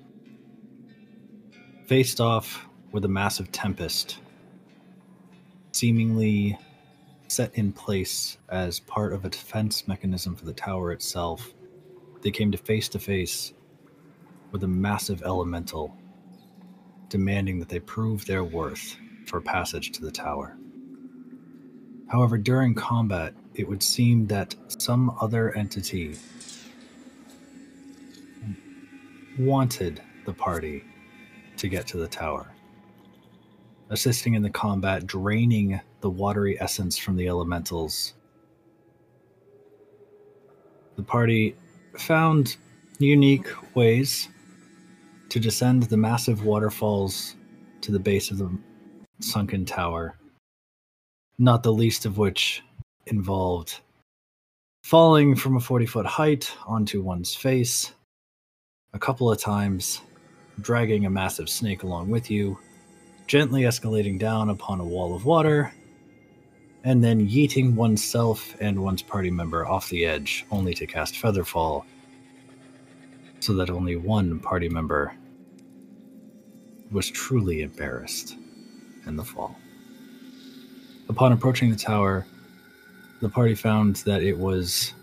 Faced 1.88 2.22
off 2.22 2.67
with 2.91 3.03
a 3.03 3.08
massive 3.08 3.51
tempest 3.51 4.20
seemingly 5.72 6.56
set 7.27 7.55
in 7.55 7.72
place 7.72 8.38
as 8.50 8.79
part 8.79 9.13
of 9.13 9.25
a 9.25 9.29
defense 9.29 9.88
mechanism 9.88 10.36
for 10.36 10.46
the 10.46 10.53
tower 10.53 10.91
itself. 10.91 11.53
They 12.22 12.31
came 12.31 12.51
to 12.51 12.57
face 12.57 12.89
to 12.89 13.00
face 13.00 13.53
with 14.51 14.63
a 14.63 14.67
massive 14.67 15.22
elemental 15.24 15.96
demanding 17.10 17.60
that 17.60 17.69
they 17.69 17.79
prove 17.79 18.25
their 18.25 18.43
worth 18.43 18.98
for 19.25 19.41
passage 19.41 19.91
to 19.93 20.01
the 20.01 20.12
tower. 20.12 20.57
However, 22.07 22.38
during 22.38 22.74
combat, 22.74 23.34
it 23.55 23.67
would 23.67 23.84
seem 23.84 24.27
that 24.27 24.55
some 24.67 25.15
other 25.19 25.55
entity 25.57 26.15
wanted 29.38 30.01
the 30.25 30.34
party 30.34 30.84
to 31.57 31.67
get 31.67 31.88
to 31.88 31.98
the 31.98 32.07
tower, 32.07 32.53
assisting 33.89 34.36
in 34.36 34.41
the 34.41 34.50
combat, 34.50 35.05
draining 35.05 35.79
the 36.01 36.10
watery 36.10 36.60
essence 36.62 36.98
from 36.98 37.16
the 37.16 37.27
elementals. 37.27 38.13
The 40.96 41.04
party 41.04 41.56
found 41.98 42.58
unique 43.00 43.48
ways 43.75 44.30
to 45.30 45.39
descend 45.39 45.84
the 45.84 45.98
massive 45.98 46.46
waterfalls 46.46 47.36
to 47.82 47.92
the 47.92 48.00
base 48.00 48.32
of 48.32 48.38
the 48.38 48.58
sunken 49.20 49.66
tower, 49.66 50.18
not 51.38 51.63
the 51.63 51.74
least 51.74 52.06
of 52.06 52.18
which 52.18 52.63
involved 53.06 53.80
falling 54.88 55.36
from 55.36 55.58
a 55.58 55.60
40 55.60 55.86
foot 55.86 56.06
height 56.06 56.50
onto 56.66 57.01
one's 57.01 57.36
face 57.36 57.92
a 58.94 59.00
couple 59.00 59.30
of 59.30 59.38
times, 59.38 60.00
dragging 60.62 61.06
a 61.06 61.10
massive 61.10 61.50
snake 61.50 61.84
along 61.84 62.10
with 62.10 62.32
you, 62.32 62.58
gently 63.27 63.63
escalating 63.63 64.18
down 64.18 64.50
upon 64.50 64.80
a 64.80 64.86
wall 64.86 65.13
of 65.13 65.25
water, 65.25 65.74
and 66.88 67.03
then 67.03 67.27
yeeting 67.27 67.75
oneself 67.75 68.56
and 68.62 68.82
one's 68.82 69.01
party 69.01 69.29
member 69.29 69.67
off 69.67 69.89
the 69.89 70.06
edge, 70.06 70.46
only 70.51 70.74
to 70.74 70.88
cast 70.88 71.15
Featherfall, 71.15 71.84
so 73.41 73.53
that 73.56 73.70
only 73.70 73.98
one 73.98 74.39
party 74.39 74.70
member 74.70 75.13
was 76.89 77.10
truly 77.10 77.62
embarrassed 77.62 78.38
in 79.06 79.17
the 79.17 79.24
fall. 79.25 79.60
Upon 81.10 81.34
approaching 81.34 81.70
the 81.70 81.75
tower, 81.75 82.25
the 83.20 83.27
party 83.27 83.53
found 83.53 83.98
that 84.06 84.24
it 84.24 84.38
was 84.38 84.94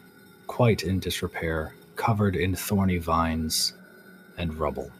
quite 0.46 0.84
in 0.84 1.00
disrepair, 1.00 1.74
covered 1.96 2.34
in 2.34 2.56
thorny 2.56 2.96
vines 2.96 3.74
and 4.38 4.54
rubble. 4.54 4.90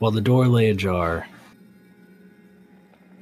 While 0.00 0.10
the 0.10 0.20
door 0.20 0.48
lay 0.48 0.68
ajar, 0.68 1.26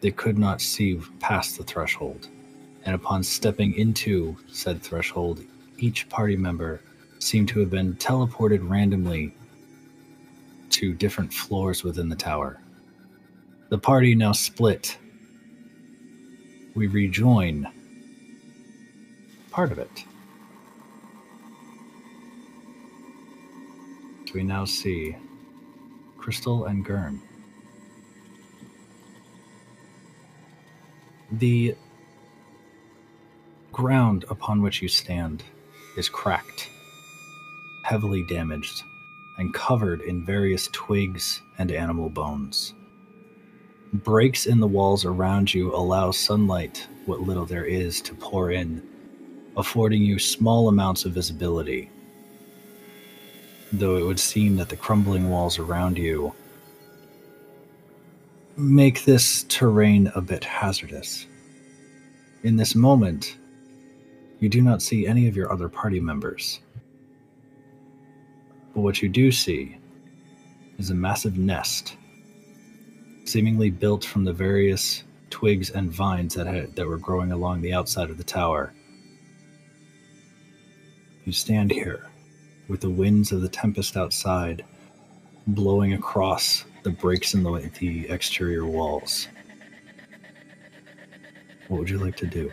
they 0.05 0.11
could 0.11 0.37
not 0.37 0.61
see 0.61 1.01
past 1.19 1.57
the 1.57 1.65
threshold, 1.65 2.29
and 2.85 2.95
upon 2.95 3.23
stepping 3.23 3.75
into 3.77 4.37
said 4.53 4.83
threshold, 4.83 5.43
each 5.79 6.07
party 6.11 6.37
member 6.37 6.83
seemed 7.21 7.49
to 7.49 7.59
have 7.61 7.71
been 7.71 7.95
teleported 7.95 8.69
randomly 8.69 9.35
to 10.69 10.93
different 10.93 11.33
floors 11.33 11.83
within 11.83 12.11
the 12.11 12.17
tower. 12.17 12.61
The 13.71 13.79
party 13.79 14.15
now 14.15 14.33
split. 14.33 14.99
We 16.75 16.87
rejoin 16.87 17.67
part 19.51 19.73
of 19.73 19.79
it. 19.79 20.05
We 24.35 24.43
now 24.43 24.67
see 24.67 25.17
Crystal 26.19 26.67
and 26.67 26.85
Gurn. 26.85 27.23
The 31.33 31.75
ground 33.73 34.25
upon 34.29 34.63
which 34.63 34.83
you 34.83 34.89
stand 34.89 35.43
is 35.97 36.09
cracked, 36.09 36.69
heavily 37.83 38.25
damaged, 38.29 38.83
and 39.39 39.53
covered 39.55 40.03
in 40.03 40.27
various 40.27 40.69
twigs 40.73 41.41
and 41.59 41.73
animal 41.73 42.11
bones. 42.11 42.75
Breaks 43.93 44.47
in 44.47 44.61
the 44.61 44.67
walls 44.67 45.05
around 45.05 45.53
you 45.55 45.75
allow 45.75 46.11
sunlight, 46.11 46.87
what 47.07 47.21
little 47.21 47.47
there 47.47 47.65
is, 47.65 48.01
to 48.03 48.15
pour 48.15 48.51
in, 48.51 48.83
affording 49.57 50.03
you 50.03 50.19
small 50.19 50.69
amounts 50.69 51.05
of 51.05 51.13
visibility. 51.13 51.91
Though 53.73 53.97
it 53.97 54.05
would 54.05 54.21
seem 54.21 54.57
that 54.57 54.69
the 54.69 54.77
crumbling 54.77 55.31
walls 55.31 55.59
around 55.59 55.97
you 55.97 56.35
make 58.57 59.05
this 59.05 59.45
terrain 59.49 60.11
a 60.15 60.21
bit 60.21 60.45
hazardous. 60.45 61.27
In 62.43 62.57
this 62.57 62.75
moment, 62.75 63.39
you 64.39 64.49
do 64.49 64.61
not 64.61 64.83
see 64.83 65.07
any 65.07 65.27
of 65.27 65.37
your 65.37 65.53
other 65.53 65.69
party 65.69 66.01
members. 66.01 66.61
But 68.75 68.83
what 68.83 69.03
you 69.03 69.09
do 69.09 69.33
see 69.33 69.79
is 70.79 70.91
a 70.91 70.95
massive 70.95 71.39
nest, 71.39 71.97
seemingly 73.25 73.71
built 73.71 74.05
from 74.05 74.25
the 74.25 74.33
various 74.33 75.05
twigs 75.31 75.71
and 75.71 75.91
vines 75.91 76.35
that, 76.35 76.47
had, 76.47 76.77
that 76.77 76.87
were 76.87 76.99
growing 76.99 77.33
along 77.33 77.63
the 77.63 77.73
outside 77.73 78.11
of 78.11 78.19
the 78.19 78.25
tower. 78.25 78.73
You 81.25 81.33
stand 81.33 81.71
here 81.71 82.11
with 82.69 82.81
the 82.81 82.91
winds 82.91 83.33
of 83.33 83.41
the 83.41 83.49
tempest 83.49 83.97
outside 83.97 84.65
blowing 85.47 85.93
across 85.93 86.65
the 86.85 86.91
breaks 86.91 87.35
in 87.35 87.43
the, 87.43 87.71
the 87.81 88.09
exterior 88.11 88.67
walls. 88.67 89.29
What 91.69 91.81
would 91.81 91.91
you 91.91 91.99
like 91.99 92.15
to 92.17 92.27
do? 92.27 92.53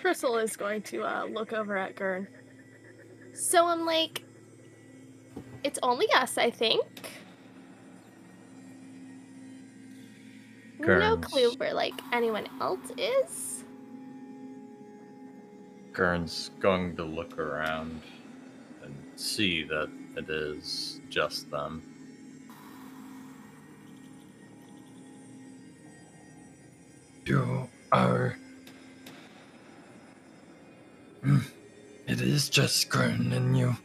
Crystal 0.00 0.38
is 0.38 0.56
going 0.56 0.82
to 0.82 1.02
uh, 1.02 1.26
look 1.26 1.52
over 1.52 1.76
at 1.76 1.94
Gurn. 1.94 2.26
So 3.34 3.66
I'm 3.66 3.84
like, 3.84 4.24
it's 5.62 5.78
only 5.82 6.10
us, 6.12 6.38
I 6.38 6.50
think. 6.50 6.82
No 10.78 11.16
clue 11.18 11.52
where 11.58 11.74
like 11.74 11.94
anyone 12.12 12.48
else 12.60 12.90
is. 12.96 13.64
Gurn's 15.92 16.50
going 16.58 16.96
to 16.96 17.04
look 17.04 17.38
around 17.38 18.02
and 18.82 18.94
see 19.14 19.62
that 19.64 19.88
it 20.16 20.28
is 20.28 21.00
just 21.08 21.50
them. 21.50 21.82
You 27.24 27.68
are. 27.92 28.36
Mm, 31.24 31.44
It 32.06 32.20
is 32.20 32.48
just 32.48 32.88
Gurn 32.90 33.32
and 33.32 33.56
you. 33.56 33.76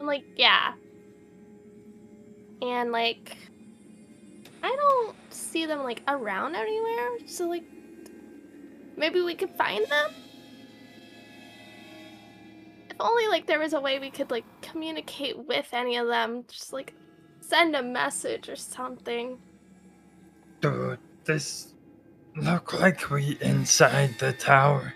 I'm 0.00 0.06
like, 0.06 0.24
yeah. 0.36 0.74
And 2.62 2.92
like, 2.92 3.36
I 4.62 4.76
don't 4.76 5.16
see 5.32 5.66
them 5.66 5.82
like 5.82 6.02
around 6.08 6.54
anywhere. 6.56 7.26
So 7.26 7.48
like, 7.48 7.64
maybe 8.96 9.20
we 9.22 9.34
could 9.34 9.50
find 9.50 9.86
them. 9.86 10.10
If 13.00 13.06
only 13.06 13.28
like 13.28 13.46
there 13.46 13.58
was 13.58 13.72
a 13.72 13.80
way 13.80 13.98
we 13.98 14.10
could 14.10 14.30
like 14.30 14.44
communicate 14.60 15.46
with 15.46 15.68
any 15.72 15.96
of 15.96 16.06
them. 16.06 16.44
Just 16.48 16.72
like 16.72 16.92
send 17.40 17.74
a 17.74 17.82
message 17.82 18.48
or 18.48 18.56
something. 18.56 19.38
Do 20.60 20.98
this 21.24 21.72
look 22.36 22.78
like 22.78 23.10
we 23.10 23.38
inside 23.40 24.18
the 24.18 24.34
tower? 24.34 24.92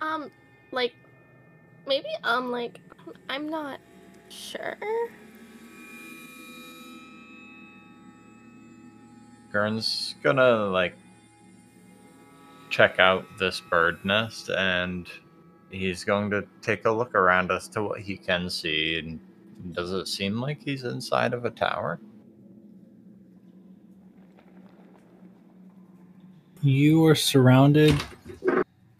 Um, 0.00 0.30
like, 0.70 0.94
maybe 1.88 2.08
um, 2.22 2.52
like, 2.52 2.78
I'm 3.28 3.48
not 3.48 3.80
sure. 4.28 4.76
Gurn's 9.50 10.14
gonna 10.22 10.66
like 10.66 10.94
check 12.70 13.00
out 13.00 13.24
this 13.38 13.60
bird 13.60 14.04
nest 14.04 14.50
and 14.50 15.08
he's 15.74 16.04
going 16.04 16.30
to 16.30 16.46
take 16.62 16.84
a 16.84 16.90
look 16.90 17.14
around 17.14 17.50
as 17.50 17.68
to 17.68 17.82
what 17.82 18.00
he 18.00 18.16
can 18.16 18.48
see 18.48 18.98
and 18.98 19.20
does 19.72 19.92
it 19.92 20.08
seem 20.08 20.40
like 20.40 20.62
he's 20.62 20.84
inside 20.84 21.32
of 21.32 21.44
a 21.44 21.50
tower? 21.50 21.98
You 26.60 27.04
are 27.06 27.14
surrounded 27.14 27.94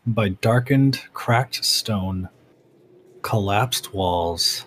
by 0.06 0.30
darkened, 0.30 1.00
cracked 1.14 1.64
stone, 1.64 2.28
collapsed 3.22 3.94
walls, 3.94 4.66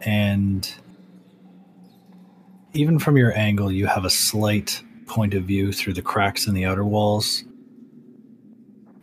and 0.00 0.72
even 2.72 2.98
from 2.98 3.16
your 3.16 3.36
angle, 3.36 3.70
you 3.72 3.86
have 3.86 4.04
a 4.04 4.10
slight 4.10 4.82
point 5.06 5.34
of 5.34 5.44
view 5.44 5.72
through 5.72 5.94
the 5.94 6.02
cracks 6.02 6.46
in 6.46 6.54
the 6.54 6.64
outer 6.64 6.84
walls. 6.84 7.44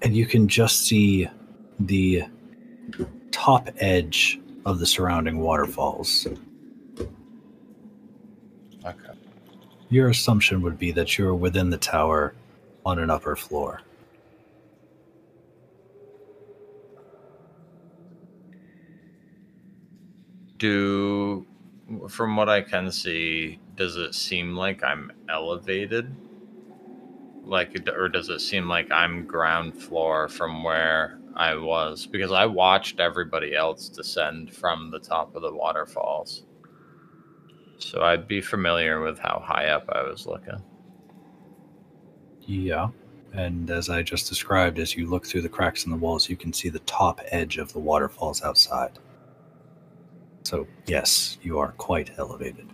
And 0.02 0.16
you 0.16 0.26
can 0.26 0.48
just 0.48 0.82
see 0.86 1.30
the 1.80 2.24
top 3.32 3.70
edge 3.78 4.40
of 4.66 4.80
the 4.80 4.86
surrounding 4.86 5.40
waterfalls. 5.40 6.28
Okay. 8.86 9.14
Your 9.90 10.10
assumption 10.10 10.62
would 10.62 10.78
be 10.78 10.92
that 10.92 11.18
you're 11.18 11.36
within 11.36 11.70
the 11.70 11.78
tower 11.78 12.34
on 12.86 13.00
an 13.00 13.10
upper 13.10 13.36
floor. 13.36 13.82
Do 20.58 21.46
from 22.10 22.36
what 22.36 22.50
I 22.50 22.62
can 22.62 22.92
see, 22.92 23.60
does 23.76 23.98
it 23.98 24.16
seem 24.16 24.56
like 24.56 24.84
I'm 24.84 25.12
elevated? 25.30 26.16
Like, 27.44 27.88
or 27.90 28.08
does 28.08 28.30
it 28.30 28.40
seem 28.40 28.70
like 28.70 28.90
I'm 28.90 29.26
ground 29.26 29.78
floor 29.78 30.30
from 30.30 30.64
where 30.64 31.20
I 31.36 31.56
was? 31.56 32.06
Because 32.06 32.32
I 32.32 32.46
watched 32.46 33.00
everybody 33.00 33.56
else 33.56 33.90
descend 33.90 34.54
from 34.54 34.92
the 34.92 35.00
top 35.00 35.36
of 35.36 35.42
the 35.42 35.54
waterfalls. 35.54 36.44
So 37.78 38.02
I'd 38.02 38.28
be 38.28 38.42
familiar 38.42 39.02
with 39.02 39.20
how 39.20 39.42
high 39.44 39.68
up 39.68 39.90
I 39.90 40.04
was 40.04 40.26
looking. 40.26 40.62
Yeah. 42.42 42.90
And 43.34 43.70
as 43.72 43.90
I 43.90 44.04
just 44.04 44.30
described, 44.30 44.78
as 44.78 44.96
you 44.96 45.08
look 45.08 45.26
through 45.26 45.42
the 45.42 45.50
cracks 45.50 45.86
in 45.86 45.92
the 45.92 45.98
walls, 45.98 46.30
you 46.30 46.38
can 46.38 46.54
see 46.54 46.70
the 46.70 46.80
top 46.80 47.20
edge 47.32 47.58
of 47.58 47.74
the 47.74 47.80
waterfalls 47.80 48.44
outside. 48.44 49.00
So, 50.44 50.68
yes, 50.86 51.40
you 51.42 51.58
are 51.58 51.72
quite 51.74 52.12
elevated. 52.18 52.70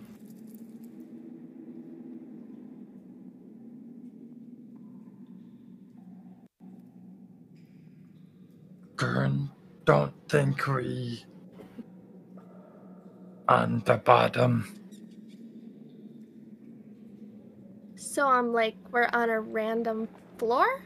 Gurn, 9.00 9.48
don't 9.86 10.12
think 10.28 10.66
we 10.66 11.24
on 13.48 13.82
the 13.86 13.96
bottom. 13.96 14.78
So 17.96 18.28
I'm 18.28 18.52
like, 18.52 18.76
we're 18.90 19.08
on 19.14 19.30
a 19.30 19.40
random 19.40 20.06
floor? 20.36 20.82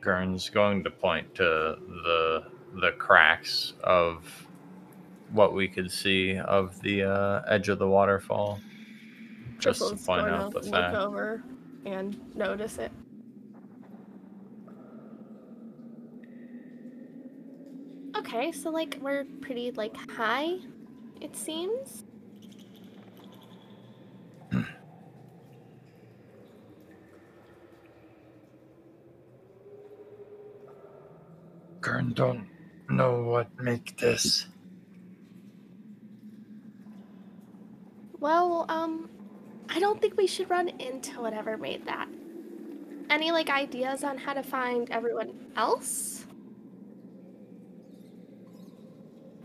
Gurn's 0.00 0.50
going 0.50 0.82
to 0.82 0.90
point 0.90 1.32
to 1.36 1.44
the 1.44 2.46
the 2.80 2.90
cracks 2.98 3.74
of 3.84 4.48
what 5.30 5.54
we 5.54 5.68
could 5.68 5.92
see 5.92 6.36
of 6.36 6.82
the 6.82 7.04
uh, 7.04 7.42
edge 7.46 7.68
of 7.68 7.78
the 7.78 7.86
waterfall. 7.86 8.58
Just 9.60 9.78
to 9.78 9.90
Crystal's 9.90 10.04
point 10.04 10.26
out 10.26 10.50
the 10.50 10.68
look 10.68 10.94
over 10.94 11.44
and 11.86 12.18
notice 12.34 12.78
it. 12.78 12.90
Okay, 18.32 18.52
so 18.52 18.70
like 18.70 18.96
we're 19.00 19.24
pretty 19.40 19.72
like 19.72 19.96
high, 20.12 20.58
it 21.20 21.34
seems. 21.34 22.04
Gurn 31.80 32.12
don't 32.12 32.46
know 32.88 33.24
what 33.24 33.48
make 33.60 33.98
this. 33.98 34.46
Well, 38.20 38.64
um, 38.68 39.10
I 39.68 39.80
don't 39.80 40.00
think 40.00 40.16
we 40.16 40.28
should 40.28 40.48
run 40.48 40.68
into 40.68 41.20
whatever 41.20 41.56
made 41.56 41.84
that. 41.86 42.06
Any 43.10 43.32
like 43.32 43.50
ideas 43.50 44.04
on 44.04 44.18
how 44.18 44.34
to 44.34 44.44
find 44.44 44.88
everyone 44.90 45.34
else? 45.56 46.19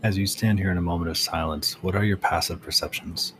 As 0.06 0.16
you 0.16 0.26
stand 0.28 0.60
here 0.60 0.70
in 0.70 0.78
a 0.78 0.80
moment 0.80 1.10
of 1.10 1.18
silence, 1.18 1.82
what 1.82 1.96
are 1.96 2.04
your 2.04 2.16
passive 2.16 2.62
perceptions? 2.62 3.32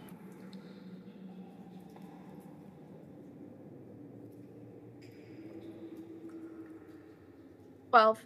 Twelve. 7.90 8.18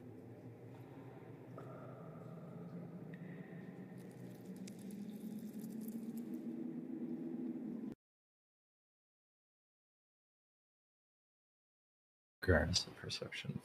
Gurn. 12.41 12.69
That's 12.69 12.85
the 12.85 12.91
perception. 12.93 13.59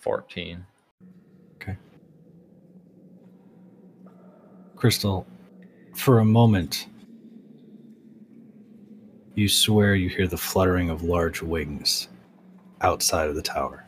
Crystal, 4.76 5.26
for 5.96 6.20
a 6.20 6.26
moment, 6.26 6.88
you 9.36 9.48
swear 9.48 9.96
you 9.96 10.10
hear 10.10 10.28
the 10.28 10.38
fluttering 10.38 10.90
of 10.90 11.04
large 11.04 11.42
wings 11.42 12.10
outside 12.82 13.30
of 13.30 13.36
the 13.36 13.42
tower. 13.42 13.86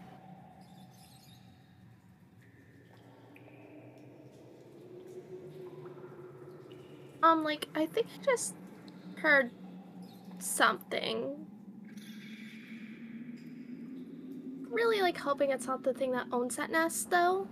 Um, 7.21 7.43
like 7.43 7.67
I 7.76 7.86
think 7.86 8.08
I 8.08 8.23
just 8.23 8.56
heard 9.17 9.52
something. 10.39 11.45
Really 14.69 15.02
like 15.02 15.17
hoping 15.17 15.52
it's 15.52 15.67
not 15.67 15.84
the 15.84 15.93
thing 15.93 16.12
that 16.12 16.28
owns 16.32 16.56
that 16.56 16.71
nest 16.71 17.10
though. 17.10 17.47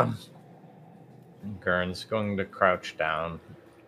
Come. 0.00 0.18
Gurn's 1.60 2.04
going 2.04 2.36
to 2.36 2.44
crouch 2.44 2.96
down 2.96 3.40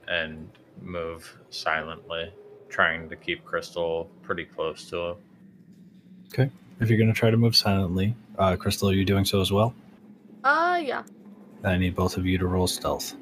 and 0.09 0.48
move 0.81 1.38
silently, 1.51 2.33
trying 2.68 3.09
to 3.11 3.16
keep 3.16 3.44
Crystal 3.44 4.09
pretty 4.22 4.44
close 4.44 4.88
to 4.90 4.96
him. 4.98 5.16
Okay. 6.33 6.51
If 6.81 6.88
you're 6.88 6.98
going 6.98 7.12
to 7.12 7.18
try 7.18 7.31
to 7.31 7.37
move 7.37 7.55
silently, 7.55 8.14
uh, 8.38 8.57
Crystal, 8.57 8.88
are 8.90 8.94
you 8.94 9.05
doing 9.05 9.25
so 9.25 9.40
as 9.40 9.53
well? 9.53 9.75
Uh 10.44 10.81
yeah. 10.83 11.03
I 11.62 11.77
need 11.77 11.94
both 11.94 12.16
of 12.16 12.27
you 12.27 12.37
to 12.38 12.46
roll 12.46 12.66
stealth. 12.66 13.14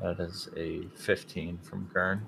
That 0.00 0.20
is 0.20 0.48
a 0.56 0.82
15 0.96 1.58
from 1.58 1.90
Gurn. 1.92 2.24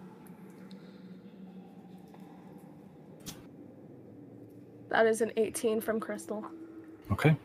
That 4.90 5.07
is 5.07 5.20
an 5.20 5.33
eighteen 5.37 5.81
from 5.81 6.00
Crystal. 6.00 6.44
Okay. 7.12 7.37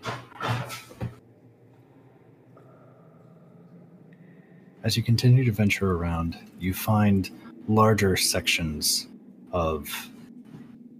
As 4.83 4.97
you 4.97 5.03
continue 5.03 5.43
to 5.45 5.51
venture 5.51 5.93
around, 5.93 6.37
you 6.59 6.73
find 6.73 7.29
larger 7.67 8.15
sections 8.15 9.07
of 9.51 9.89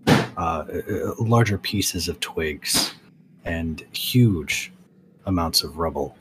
uh, 0.08 0.12
uh, 0.38 0.64
larger 1.20 1.58
pieces 1.58 2.08
of 2.08 2.20
twigs 2.20 2.94
and 3.44 3.84
huge 3.92 4.72
amounts 5.26 5.64
of 5.64 5.78
rubble. 5.78 6.16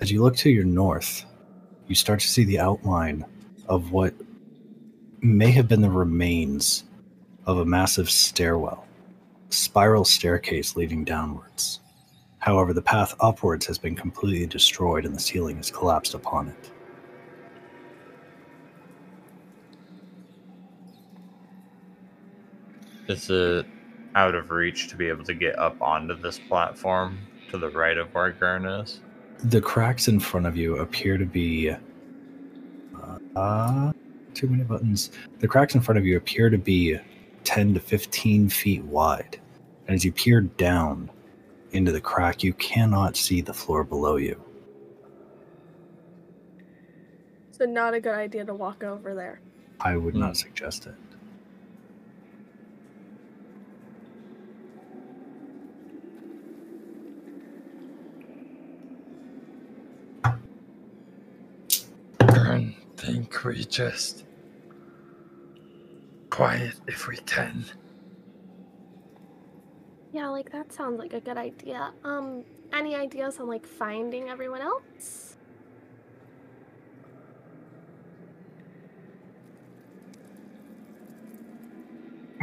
As 0.00 0.10
you 0.10 0.22
look 0.22 0.36
to 0.36 0.50
your 0.50 0.64
north, 0.64 1.24
you 1.86 1.94
start 1.94 2.20
to 2.20 2.28
see 2.28 2.44
the 2.44 2.58
outline 2.58 3.24
of 3.68 3.92
what 3.92 4.14
may 5.20 5.50
have 5.50 5.66
been 5.68 5.82
the 5.82 5.90
remains 5.90 6.84
of 7.46 7.58
a 7.58 7.64
massive 7.64 8.10
stairwell, 8.10 8.86
spiral 9.50 10.04
staircase 10.04 10.76
leading 10.76 11.04
downwards. 11.04 11.80
However, 12.38 12.72
the 12.72 12.82
path 12.82 13.14
upwards 13.20 13.66
has 13.66 13.78
been 13.78 13.94
completely 13.96 14.46
destroyed 14.46 15.04
and 15.04 15.14
the 15.14 15.20
ceiling 15.20 15.56
has 15.56 15.70
collapsed 15.70 16.14
upon 16.14 16.48
it. 16.48 16.70
Is 23.08 23.30
it 23.30 23.66
out 24.14 24.34
of 24.34 24.50
reach 24.50 24.88
to 24.88 24.96
be 24.96 25.08
able 25.08 25.24
to 25.24 25.34
get 25.34 25.58
up 25.58 25.80
onto 25.80 26.14
this 26.14 26.38
platform 26.38 27.18
to 27.50 27.58
the 27.58 27.70
right 27.70 27.96
of 27.96 28.12
where 28.14 28.32
Gurn 28.32 28.66
is? 28.66 29.00
The 29.44 29.60
cracks 29.60 30.08
in 30.08 30.20
front 30.20 30.46
of 30.46 30.56
you 30.56 30.78
appear 30.78 31.16
to 31.16 31.24
be. 31.24 31.74
Uh, 33.34 33.92
too 34.34 34.48
many 34.48 34.64
buttons. 34.64 35.10
The 35.38 35.48
cracks 35.48 35.74
in 35.74 35.80
front 35.80 35.98
of 35.98 36.04
you 36.04 36.16
appear 36.16 36.50
to 36.50 36.58
be 36.58 36.98
10 37.44 37.74
to 37.74 37.80
15 37.80 38.48
feet 38.48 38.84
wide. 38.84 39.40
And 39.86 39.94
as 39.94 40.04
you 40.04 40.12
peer 40.12 40.42
down 40.42 41.10
into 41.72 41.92
the 41.92 42.00
crack, 42.00 42.42
you 42.42 42.52
cannot 42.54 43.16
see 43.16 43.40
the 43.40 43.54
floor 43.54 43.84
below 43.84 44.16
you. 44.16 44.40
So, 47.52 47.64
not 47.64 47.94
a 47.94 48.00
good 48.00 48.14
idea 48.14 48.44
to 48.44 48.54
walk 48.54 48.84
over 48.84 49.14
there. 49.14 49.40
I 49.80 49.96
would 49.96 50.14
not 50.14 50.28
hmm. 50.28 50.34
suggest 50.34 50.86
it. 50.86 50.94
Darn, 62.18 62.74
think 62.96 63.44
we 63.44 63.64
just 63.64 64.24
quiet 66.38 66.76
if 66.86 67.08
we 67.08 67.16
can. 67.16 67.64
Yeah, 70.12 70.28
like 70.28 70.52
that 70.52 70.72
sounds 70.72 71.00
like 71.00 71.12
a 71.12 71.18
good 71.20 71.36
idea. 71.36 71.92
Um, 72.04 72.44
any 72.72 72.94
ideas 72.94 73.40
on 73.40 73.48
like 73.48 73.66
finding 73.66 74.28
everyone 74.28 74.60
else? 74.60 75.36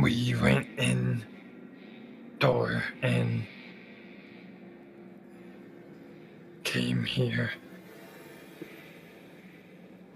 We 0.01 0.35
went 0.41 0.67
in 0.77 1.23
door 2.39 2.83
and 3.01 3.45
came 6.65 7.05
here. 7.05 7.51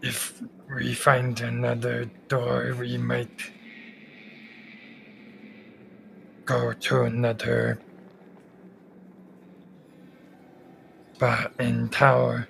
If 0.02 0.44
we 0.76 0.94
find 0.94 1.40
another 1.40 2.12
door, 2.28 2.76
we 2.78 2.98
might 2.98 3.52
go 6.50 6.74
to 6.74 7.04
another 7.04 7.80
spot 11.14 11.54
in 11.60 11.88
tower. 11.90 12.48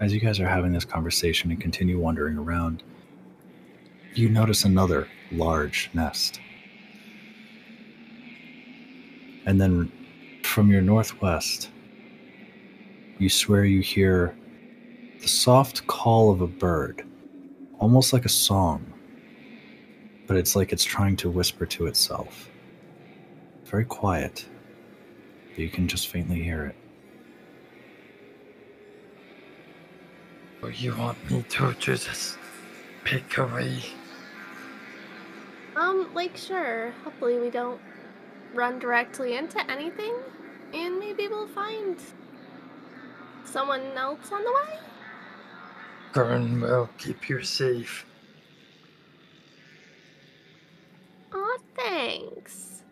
As 0.00 0.12
you 0.12 0.18
guys 0.18 0.40
are 0.40 0.48
having 0.48 0.72
this 0.72 0.84
conversation 0.84 1.52
and 1.52 1.60
continue 1.60 2.00
wandering 2.00 2.36
around, 2.36 2.82
you 4.14 4.28
notice 4.28 4.64
another 4.64 5.06
large 5.30 5.90
nest. 5.94 6.40
And 9.46 9.60
then 9.60 9.92
from 10.42 10.72
your 10.72 10.82
northwest, 10.82 11.70
you 13.20 13.28
swear 13.28 13.64
you 13.64 13.80
hear 13.80 14.36
the 15.20 15.28
soft 15.28 15.86
call 15.86 16.32
of 16.32 16.40
a 16.40 16.48
bird, 16.48 17.06
almost 17.78 18.12
like 18.12 18.24
a 18.24 18.28
song, 18.28 18.92
but 20.26 20.36
it's 20.36 20.56
like 20.56 20.72
it's 20.72 20.84
trying 20.84 21.16
to 21.16 21.30
whisper 21.30 21.66
to 21.66 21.86
itself. 21.86 22.48
Very 23.64 23.84
quiet, 23.84 24.46
but 25.50 25.58
you 25.58 25.68
can 25.68 25.88
just 25.88 26.08
faintly 26.08 26.42
hear 26.42 26.66
it. 26.66 26.76
Or 30.62 30.70
you 30.70 30.96
want 30.96 31.30
me 31.30 31.44
to 31.50 31.74
just 31.78 32.38
pick 33.04 33.38
away? 33.38 33.82
Um, 35.76 36.08
like 36.14 36.36
sure. 36.36 36.92
Hopefully 37.04 37.38
we 37.38 37.50
don't 37.50 37.80
run 38.54 38.78
directly 38.78 39.36
into 39.36 39.70
anything, 39.70 40.14
and 40.72 40.98
maybe 40.98 41.28
we'll 41.28 41.48
find 41.48 41.96
someone 43.44 43.82
else 43.96 44.32
on 44.32 44.42
the 44.42 44.52
way. 44.52 44.78
Gurn 46.12 46.60
will 46.60 46.88
keep 46.98 47.28
you 47.28 47.42
safe. 47.42 48.06
Aw, 51.32 51.58
thanks. 51.76 52.82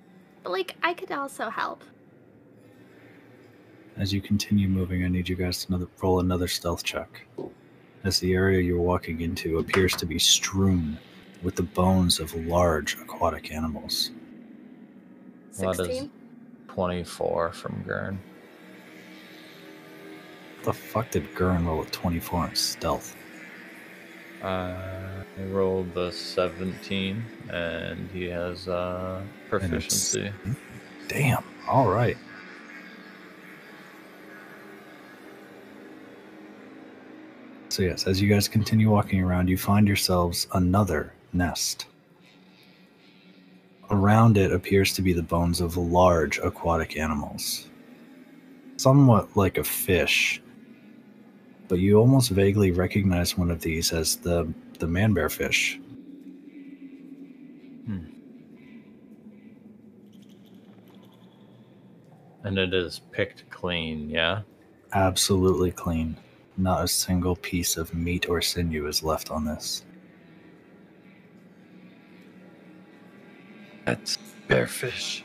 But 0.45 0.53
like, 0.53 0.77
I 0.83 0.93
could 0.95 1.11
also 1.11 1.49
help. 1.49 1.83
As 3.97 4.13
you 4.13 4.21
continue 4.21 4.69
moving, 4.69 5.05
I 5.05 5.09
need 5.09 5.29
you 5.29 5.37
guys 5.37 5.65
to 5.65 5.69
another, 5.69 5.89
roll 6.03 6.21
another 6.21 6.49
stealth 6.49 6.85
check. 6.85 7.27
As 8.05 8.21
the 8.21 8.35
area 8.35 8.61
you're 8.61 8.79
walking 8.79 9.23
into 9.23 9.59
appears 9.59 9.97
to 9.97 10.07
be 10.07 10.19
strewn 10.19 10.99
with 11.43 11.57
the 11.57 11.63
bones 11.63 12.21
of 12.21 12.35
large 12.35 12.99
aquatic 13.01 13.53
animals. 13.53 14.11
That 15.59 15.71
is 15.71 15.77
16? 15.77 16.11
24 16.69 17.53
from 17.53 17.83
Gurn. 17.87 18.21
The 20.65 20.73
fuck 20.73 21.11
did 21.11 21.35
Gurn 21.35 21.67
roll 21.67 21.83
at 21.83 21.93
24 21.93 22.49
in 22.49 22.55
stealth? 22.55 23.17
Uh, 24.45 25.25
I 25.39 25.43
rolled 25.45 25.95
the 25.95 26.11
17, 26.11 27.25
and 27.51 28.11
he 28.11 28.27
has 28.27 28.69
uh, 28.69 29.23
proficiency. 29.49 30.31
Damn. 31.09 31.43
All 31.67 31.89
right. 31.89 32.19
So, 37.71 37.83
yes, 37.83 38.07
as 38.07 38.21
you 38.21 38.29
guys 38.29 38.47
continue 38.47 38.91
walking 38.91 39.23
around, 39.23 39.49
you 39.49 39.57
find 39.57 39.89
yourselves 39.89 40.47
another 40.53 41.15
nest. 41.33 41.87
Around 43.91 44.37
it 44.37 44.53
appears 44.53 44.93
to 44.93 45.03
be 45.03 45.15
the 45.15 45.23
bones 45.23 45.63
of 45.63 45.79
large 45.79 46.39
aquatic 46.39 46.99
animals, 46.99 47.69
somewhat 48.77 49.35
like 49.39 49.57
a 49.57 49.65
fish, 49.65 50.43
but 51.69 51.79
you 51.79 51.99
almost 51.99 52.31
vaguely 52.31 52.71
recognize 52.71 53.37
one 53.39 53.51
of 53.51 53.61
these 53.61 53.93
as 53.93 54.17
the, 54.17 54.53
the 54.79 54.87
man 54.87 55.13
bear 55.13 55.29
fish. 55.29 55.79
Hmm. 57.87 58.05
And 62.45 62.59
it 62.59 62.75
is 62.75 63.01
picked 63.13 63.49
clean, 63.51 64.11
yeah? 64.11 64.43
Absolutely 64.93 65.71
clean. 65.71 66.17
Not 66.57 66.85
a 66.85 66.89
single 66.89 67.37
piece 67.37 67.77
of 67.77 67.95
meat 67.95 68.29
or 68.29 68.41
sinew 68.41 68.87
is 68.87 69.03
left 69.03 69.31
on 69.31 69.45
this. 69.45 69.85
That's 73.85 74.19
bearfish. 74.49 75.23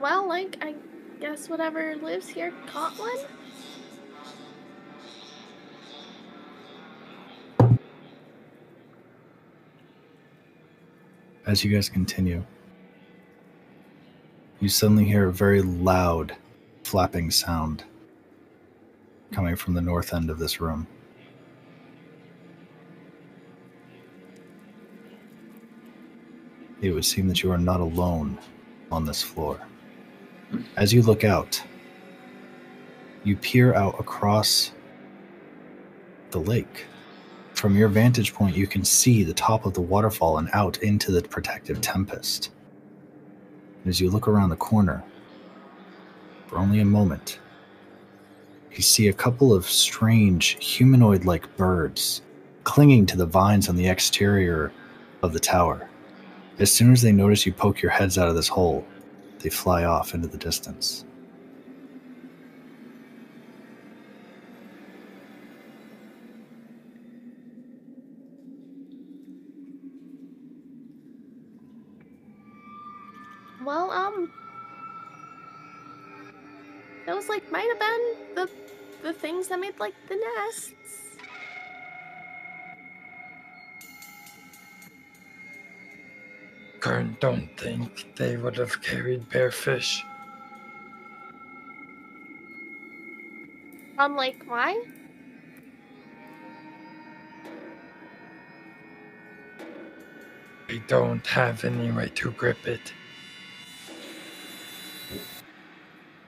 Well, 0.00 0.26
like, 0.28 0.56
I 0.60 0.74
guess 1.22 1.48
whatever 1.48 1.94
lives 2.02 2.26
here 2.26 2.52
caught 2.66 2.92
one? 2.98 3.16
As 11.46 11.62
you 11.62 11.72
guys 11.72 11.88
continue, 11.88 12.44
you 14.58 14.68
suddenly 14.68 15.04
hear 15.04 15.28
a 15.28 15.32
very 15.32 15.62
loud 15.62 16.34
flapping 16.82 17.30
sound 17.30 17.84
coming 19.30 19.54
from 19.54 19.74
the 19.74 19.80
north 19.80 20.12
end 20.12 20.28
of 20.28 20.40
this 20.40 20.60
room. 20.60 20.88
It 26.80 26.90
would 26.90 27.04
seem 27.04 27.28
that 27.28 27.44
you 27.44 27.52
are 27.52 27.58
not 27.58 27.78
alone 27.78 28.40
on 28.90 29.04
this 29.04 29.22
floor. 29.22 29.60
As 30.76 30.92
you 30.92 31.02
look 31.02 31.24
out, 31.24 31.62
you 33.24 33.36
peer 33.36 33.74
out 33.74 33.98
across 33.98 34.72
the 36.30 36.40
lake. 36.40 36.86
From 37.54 37.76
your 37.76 37.88
vantage 37.88 38.34
point, 38.34 38.56
you 38.56 38.66
can 38.66 38.84
see 38.84 39.22
the 39.22 39.34
top 39.34 39.66
of 39.66 39.74
the 39.74 39.80
waterfall 39.80 40.38
and 40.38 40.48
out 40.52 40.78
into 40.78 41.12
the 41.12 41.22
protective 41.22 41.80
tempest. 41.80 42.50
As 43.86 44.00
you 44.00 44.10
look 44.10 44.26
around 44.26 44.50
the 44.50 44.56
corner, 44.56 45.04
for 46.46 46.58
only 46.58 46.80
a 46.80 46.84
moment, 46.84 47.38
you 48.72 48.82
see 48.82 49.08
a 49.08 49.12
couple 49.12 49.52
of 49.54 49.66
strange 49.66 50.56
humanoid 50.64 51.24
like 51.24 51.56
birds 51.56 52.22
clinging 52.64 53.06
to 53.06 53.16
the 53.16 53.26
vines 53.26 53.68
on 53.68 53.76
the 53.76 53.88
exterior 53.88 54.72
of 55.22 55.32
the 55.32 55.40
tower. 55.40 55.88
As 56.58 56.70
soon 56.70 56.92
as 56.92 57.02
they 57.02 57.12
notice 57.12 57.44
you 57.46 57.52
poke 57.52 57.82
your 57.82 57.90
heads 57.90 58.18
out 58.18 58.28
of 58.28 58.34
this 58.34 58.48
hole, 58.48 58.86
they 59.42 59.50
fly 59.50 59.84
off 59.84 60.14
into 60.14 60.28
the 60.28 60.38
distance. 60.38 61.04
Well, 73.64 73.90
um, 73.90 74.32
those 77.06 77.28
like 77.28 77.50
might 77.52 77.68
have 77.68 77.78
been 77.78 78.34
the 78.34 78.50
the 79.02 79.12
things 79.12 79.48
that 79.48 79.60
made 79.60 79.78
like 79.78 79.94
the 80.08 80.16
nests. 80.16 81.11
Gurn 86.82 87.16
don't 87.20 87.48
think 87.56 88.12
they 88.16 88.36
would 88.36 88.56
have 88.56 88.82
carried 88.82 89.30
bearfish. 89.30 90.02
Um, 93.98 94.16
like 94.16 94.42
why? 94.48 94.82
They 100.66 100.82
don't 100.88 101.24
have 101.28 101.64
any 101.64 101.92
way 101.92 102.10
to 102.16 102.32
grip 102.32 102.66
it. 102.66 102.92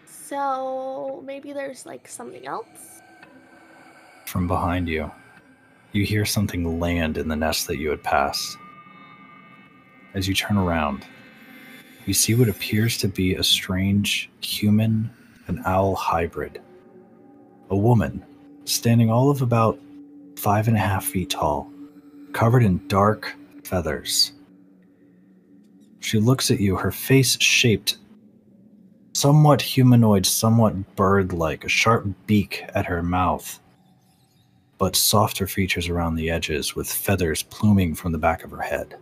So 0.07 1.21
maybe 1.27 1.53
there's 1.53 1.85
like 1.85 2.07
something 2.07 2.47
else. 2.47 3.03
From 4.27 4.47
behind 4.47 4.89
you, 4.89 5.11
you 5.91 6.05
hear 6.05 6.25
something 6.25 6.79
land 6.79 7.19
in 7.19 7.27
the 7.27 7.35
nest 7.35 7.67
that 7.67 7.79
you 7.79 7.91
had 7.91 8.05
passed. 8.05 8.57
As 10.15 10.29
you 10.29 10.35
turn 10.35 10.57
around, 10.57 11.05
you 12.07 12.15
see 12.15 12.35
what 12.35 12.49
appears 12.49 12.97
to 12.99 13.09
be 13.09 13.35
a 13.35 13.43
strange 13.43 14.31
human 14.41 15.11
an 15.47 15.63
owl 15.67 15.95
hybrid. 15.95 16.61
A 17.71 17.77
woman, 17.77 18.25
standing 18.65 19.11
all 19.11 19.31
of 19.31 19.43
about 19.43 19.79
five 20.37 20.69
and 20.69 20.77
a 20.77 20.81
half 20.81 21.05
feet 21.05 21.31
tall, 21.31 21.71
covered 22.33 22.63
in 22.63 22.87
dark 22.89 23.35
feathers. 23.65 24.33
She 26.01 26.19
looks 26.19 26.51
at 26.51 26.61
you, 26.61 26.77
her 26.77 26.93
face 26.93 27.41
shaped 27.41 27.99
somewhat 29.15 29.63
humanoid, 29.63 30.27
somewhat 30.27 30.97
bird 30.97 31.33
like, 31.33 31.65
a 31.65 31.69
sharp 31.69 32.07
beak 32.27 32.65
at 32.75 32.87
her 32.87 33.03
mouth, 33.03 33.61
but 34.79 34.97
softer 34.97 35.47
features 35.47 35.89
around 35.89 36.17
the 36.17 36.31
edges 36.31 36.75
with 36.75 36.91
feathers 36.91 37.43
pluming 37.43 37.95
from 37.95 38.13
the 38.13 38.19
back 38.19 38.45
of 38.45 38.51
her 38.51 38.63
head. 38.63 38.97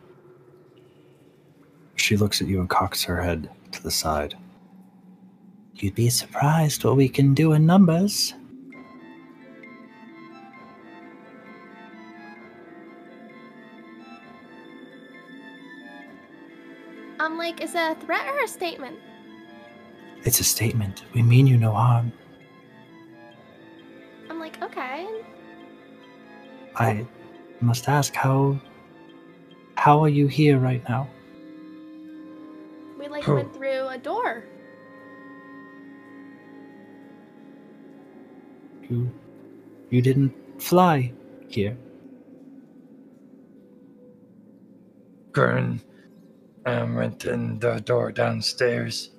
She 1.97 2.17
looks 2.17 2.41
at 2.41 2.49
you 2.49 2.61
and 2.61 2.69
cocks 2.69 3.05
her 3.05 3.23
head 3.23 3.49
to 3.73 3.83
the 3.83 3.91
side. 3.91 4.35
You'd 5.75 5.95
be 5.95 6.11
surprised 6.11 6.85
what 6.85 6.97
we 6.97 7.09
can 7.09 7.35
do 7.35 7.53
in 7.53 7.67
numbers. 7.67 8.35
I'm 17.19 17.39
like, 17.39 17.61
is 17.61 17.73
that 17.73 17.97
a 17.97 18.01
threat 18.05 18.27
or 18.27 18.43
a 18.43 18.49
statement? 18.49 18.99
It's 20.25 20.41
a 20.41 20.45
statement. 20.45 21.05
We 21.15 21.23
mean 21.23 21.47
you 21.47 21.57
no 21.57 21.73
harm. 21.73 22.13
I'm 24.29 24.41
like, 24.41 24.61
okay. 24.63 25.09
I 26.77 27.07
must 27.61 27.89
ask 27.89 28.15
how 28.15 28.61
how 29.77 30.03
are 30.03 30.09
you 30.09 30.27
here 30.27 30.59
right 30.59 30.83
now? 30.89 31.09
We 33.03 33.09
like 33.09 33.29
Oh. 33.29 33.35
went 33.35 33.53
through 33.53 33.89
a 33.89 33.99
door. 33.99 34.45
You 38.89 39.11
you 39.91 40.01
didn't 40.01 40.33
fly 40.63 41.13
here. 41.49 41.77
Gurn 45.33 45.81
um, 46.65 46.95
went 46.95 47.25
in 47.25 47.59
the 47.59 47.81
door 47.81 48.13
downstairs. 48.13 49.11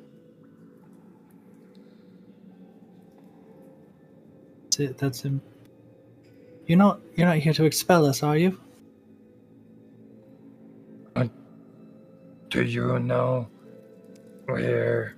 That's 4.63 4.80
it. 4.80 4.98
That's 4.98 5.22
him. 5.24 5.41
You're 6.67 6.78
not 6.78 7.02
you're 7.17 7.28
not 7.28 7.39
here 7.39 7.54
to 7.54 7.65
expel 7.65 8.06
us, 8.06 8.24
are 8.24 8.38
you? 8.38 8.58
Do 12.50 12.63
you 12.63 13.00
know 13.00 13.48
where 14.45 15.15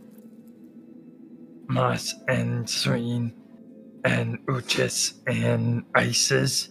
Moss 1.67 2.13
and 2.27 2.69
Serene 2.69 3.33
and 4.03 4.45
Uchis 4.45 5.13
and 5.27 5.83
Isis? 5.95 6.69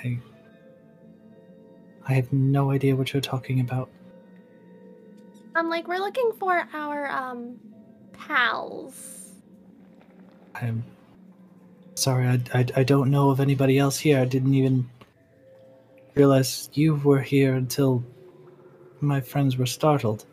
I 0.00 0.18
I 2.06 2.12
have 2.12 2.32
no 2.32 2.70
idea 2.70 2.94
what 2.96 3.12
you're 3.12 3.20
talking 3.22 3.60
about. 3.60 3.88
I'm 5.54 5.70
like, 5.70 5.88
we're 5.88 5.98
looking 5.98 6.32
for 6.38 6.68
our 6.72 7.10
um 7.10 7.58
pals. 8.12 9.32
I'm 10.54 10.84
sorry. 11.94 12.26
I, 12.26 12.40
I 12.52 12.66
I 12.76 12.82
don't 12.84 13.10
know 13.10 13.30
of 13.30 13.40
anybody 13.40 13.78
else 13.78 13.98
here. 13.98 14.20
I 14.20 14.24
didn't 14.26 14.54
even 14.54 14.88
realize 16.14 16.68
you 16.74 16.96
were 16.96 17.20
here 17.20 17.54
until 17.54 18.04
my 19.04 19.20
friends 19.20 19.56
were 19.56 19.66
startled. 19.66 20.26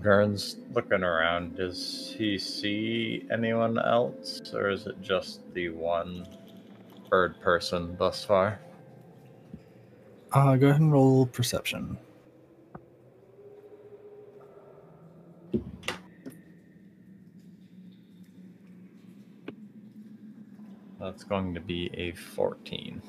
Gurn's 0.00 0.58
looking 0.74 1.02
around. 1.02 1.56
Does 1.56 2.14
he 2.18 2.38
see 2.38 3.26
anyone 3.32 3.78
else, 3.78 4.42
or 4.52 4.68
is 4.68 4.86
it 4.86 5.00
just 5.00 5.40
the 5.54 5.70
one 5.70 6.26
bird 7.08 7.40
person 7.40 7.96
thus 7.96 8.22
far? 8.22 8.60
Uh, 10.32 10.56
go 10.56 10.68
ahead 10.68 10.80
and 10.82 10.92
roll 10.92 11.24
perception. 11.24 11.96
That's 21.04 21.22
going 21.22 21.52
to 21.52 21.60
be 21.60 21.90
a 21.92 22.12
14. 22.12 23.02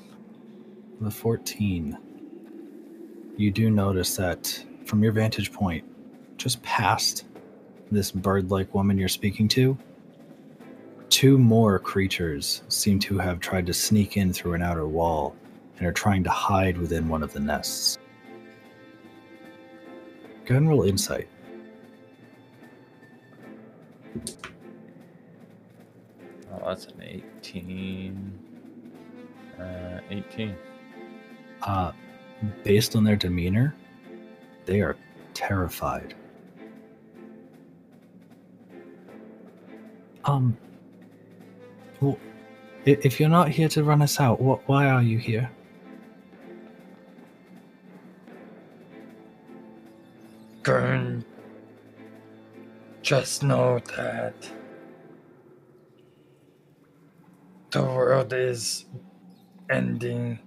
The 1.00 1.10
14. 1.10 1.96
You 3.38 3.50
do 3.50 3.70
notice 3.70 4.16
that 4.16 4.62
from 4.84 5.02
your 5.02 5.12
vantage 5.12 5.50
point, 5.50 5.82
just 6.36 6.62
past 6.62 7.24
this 7.90 8.10
bird 8.10 8.50
like 8.50 8.74
woman 8.74 8.98
you're 8.98 9.08
speaking 9.08 9.48
to, 9.48 9.78
two 11.08 11.38
more 11.38 11.78
creatures 11.78 12.62
seem 12.68 12.98
to 12.98 13.16
have 13.16 13.40
tried 13.40 13.64
to 13.64 13.72
sneak 13.72 14.18
in 14.18 14.30
through 14.30 14.52
an 14.52 14.62
outer 14.62 14.86
wall 14.86 15.34
and 15.78 15.86
are 15.86 15.92
trying 15.92 16.22
to 16.24 16.30
hide 16.30 16.76
within 16.76 17.08
one 17.08 17.22
of 17.22 17.32
the 17.32 17.40
nests. 17.40 17.96
Roll 20.50 20.82
insight. 20.82 21.28
Oh, 26.62 26.68
that's 26.68 26.86
an 26.86 27.02
18. 27.02 28.38
Uh, 29.58 30.00
18. 30.10 30.56
Uh, 31.62 31.92
based 32.64 32.96
on 32.96 33.04
their 33.04 33.16
demeanor, 33.16 33.74
they 34.64 34.80
are 34.80 34.96
terrified. 35.34 36.14
Um, 40.24 40.56
well, 42.00 42.18
if 42.84 43.20
you're 43.20 43.28
not 43.28 43.48
here 43.48 43.68
to 43.68 43.84
run 43.84 44.02
us 44.02 44.18
out, 44.18 44.40
what? 44.40 44.66
Why 44.68 44.86
are 44.86 45.02
you 45.02 45.18
here? 45.18 45.50
Gurn, 50.62 51.24
just 53.02 53.44
know 53.44 53.78
that 53.96 54.34
the 57.70 57.80
world 58.16 58.32
is 58.32 58.86
ending 59.68 60.38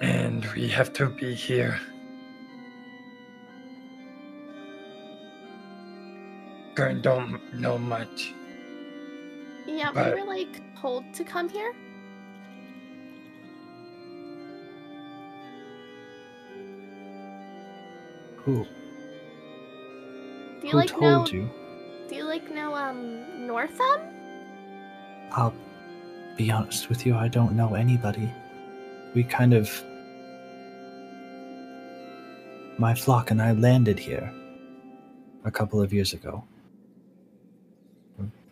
and 0.00 0.44
we 0.56 0.66
have 0.66 0.92
to 0.92 1.06
be 1.08 1.32
here. 1.34 1.78
Gurn 6.74 7.00
don't 7.00 7.38
know 7.54 7.78
much. 7.78 8.34
Yeah, 9.68 9.92
But- 9.92 10.14
we 10.16 10.20
were 10.20 10.26
like 10.26 10.60
told 10.80 11.04
to 11.14 11.22
come 11.22 11.48
here. 11.48 11.72
Who? 18.38 18.64
Do 20.60 20.66
you 20.66 20.70
Who 20.72 20.76
like 20.78 20.88
told 20.88 21.02
know? 21.02 21.26
you? 21.38 21.50
Do 22.08 22.16
you 22.16 22.24
like 22.24 22.50
know 22.50 22.74
um 22.74 23.46
Northam? 23.46 24.09
I'll 25.32 25.54
be 26.36 26.50
honest 26.50 26.88
with 26.88 27.06
you. 27.06 27.14
I 27.14 27.28
don't 27.28 27.52
know 27.52 27.74
anybody. 27.74 28.30
We 29.14 29.24
kind 29.24 29.54
of. 29.54 29.70
My 32.78 32.94
flock 32.94 33.30
and 33.30 33.42
I 33.42 33.52
landed 33.52 33.98
here 33.98 34.32
a 35.44 35.50
couple 35.50 35.82
of 35.82 35.92
years 35.92 36.12
ago. 36.12 36.44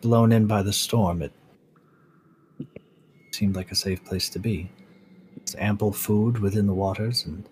Blown 0.01 0.31
in 0.31 0.47
by 0.47 0.61
the 0.61 0.71
storm, 0.71 1.21
it 1.21 1.33
seemed 3.31 3.55
like 3.55 3.71
a 3.71 3.75
safe 3.75 4.03
place 4.05 4.29
to 4.29 4.39
be. 4.39 4.69
There's 5.35 5.55
ample 5.55 5.91
food 5.91 6.39
within 6.39 6.67
the 6.67 6.73
waters, 6.73 7.25
and 7.25 7.43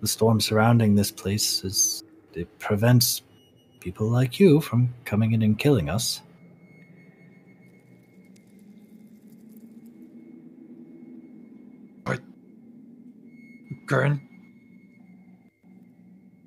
the 0.00 0.08
storm 0.08 0.40
surrounding 0.40 0.94
this 0.94 1.10
place 1.10 1.64
is 1.64 2.04
it 2.34 2.58
prevents 2.58 3.22
people 3.80 4.08
like 4.08 4.38
you 4.38 4.60
from 4.60 4.92
coming 5.04 5.32
in 5.32 5.42
and 5.42 5.58
killing 5.58 5.88
us. 5.88 6.20
Gurn. 13.86 14.20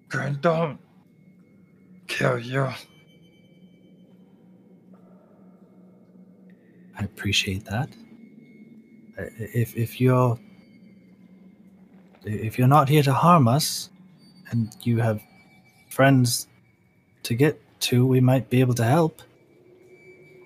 Gurn 0.10 0.38
don't 0.42 0.80
kill 2.08 2.38
you. 2.38 2.68
I 6.98 7.04
appreciate 7.04 7.66
that. 7.66 7.90
If 9.18 9.78
if 9.78 10.02
you're 10.02 10.38
if 12.26 12.58
you're 12.58 12.68
not 12.68 12.90
here 12.90 13.04
to 13.04 13.14
harm 13.14 13.48
us, 13.48 13.90
and 14.52 14.76
you 14.82 14.98
have 14.98 15.22
friends 15.90 16.48
to 17.24 17.34
get 17.34 17.62
to, 17.82 18.06
we 18.06 18.20
might 18.20 18.50
be 18.50 18.60
able 18.60 18.74
to 18.76 18.84
help. 18.84 19.22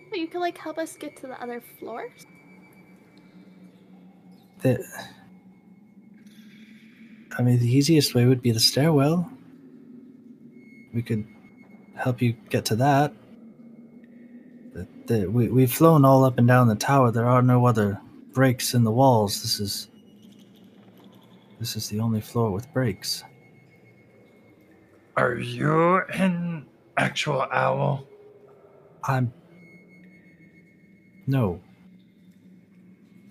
But 0.10 0.20
you 0.20 0.28
could 0.28 0.42
like 0.42 0.58
help 0.58 0.78
us 0.78 0.96
get 0.96 1.16
to 1.18 1.28
the 1.28 1.42
other 1.42 1.62
floors? 1.80 2.26
The, 4.62 4.84
I 7.38 7.42
mean, 7.42 7.60
the 7.60 7.72
easiest 7.72 8.14
way 8.14 8.26
would 8.26 8.42
be 8.42 8.52
the 8.52 8.60
stairwell. 8.60 9.30
We 10.94 11.02
could 11.02 11.26
help 11.96 12.22
you 12.22 12.34
get 12.50 12.66
to 12.66 12.76
that. 12.78 13.14
The, 14.74 14.88
the, 15.08 15.28
we, 15.28 15.48
we've 15.50 15.74
flown 15.74 16.06
all 16.06 16.24
up 16.24 16.38
and 16.38 16.48
down 16.48 16.68
the 16.68 16.76
tower. 16.76 17.12
There 17.12 17.28
are 17.28 17.42
no 17.42 17.66
other 17.66 18.00
breaks 18.34 18.74
in 18.74 18.84
the 18.84 18.92
walls. 18.92 19.42
This 19.42 19.60
is 19.60 19.88
this 21.60 21.76
is 21.76 21.88
the 21.88 22.00
only 22.00 22.20
floor 22.20 22.52
with 22.52 22.72
breaks. 22.74 23.24
Are 25.16 25.36
you 25.36 26.00
an 26.14 26.66
actual 26.98 27.48
owl? 27.52 28.06
I'm 29.04 29.34
no. 31.26 31.62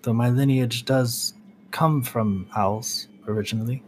Though 0.03 0.15
my 0.15 0.31
lineage 0.31 0.85
does 0.85 1.35
come 1.73 2.03
from 2.03 2.49
owls 2.57 3.09
originally. 3.29 3.83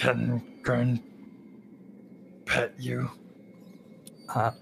Can 0.00 0.42
Gurn 0.62 1.02
pet 2.46 2.72
you? 2.78 3.10
Uh, 4.34 4.52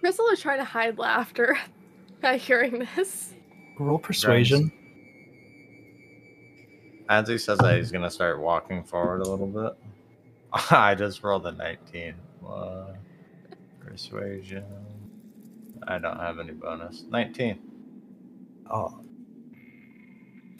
Crystal 0.00 0.28
is 0.28 0.40
trying 0.40 0.58
to 0.58 0.64
hide 0.64 0.98
laughter 0.98 1.56
by 2.20 2.36
hearing 2.36 2.86
this. 2.94 3.32
roll 3.78 3.98
persuasion. 3.98 4.70
As 7.08 7.26
he 7.26 7.38
says 7.38 7.56
that, 7.58 7.78
he's 7.78 7.90
gonna 7.90 8.10
start 8.10 8.38
walking 8.38 8.84
forward 8.84 9.22
a 9.22 9.28
little 9.30 9.46
bit. 9.46 9.72
I 10.70 10.94
just 10.94 11.22
rolled 11.22 11.46
a 11.46 11.52
19. 11.52 12.14
What? 12.40 12.96
Persuasion. 13.80 14.64
I 15.88 15.96
don't 15.98 16.20
have 16.20 16.38
any 16.38 16.52
bonus. 16.52 17.04
19. 17.08 17.58
Oh. 18.70 19.00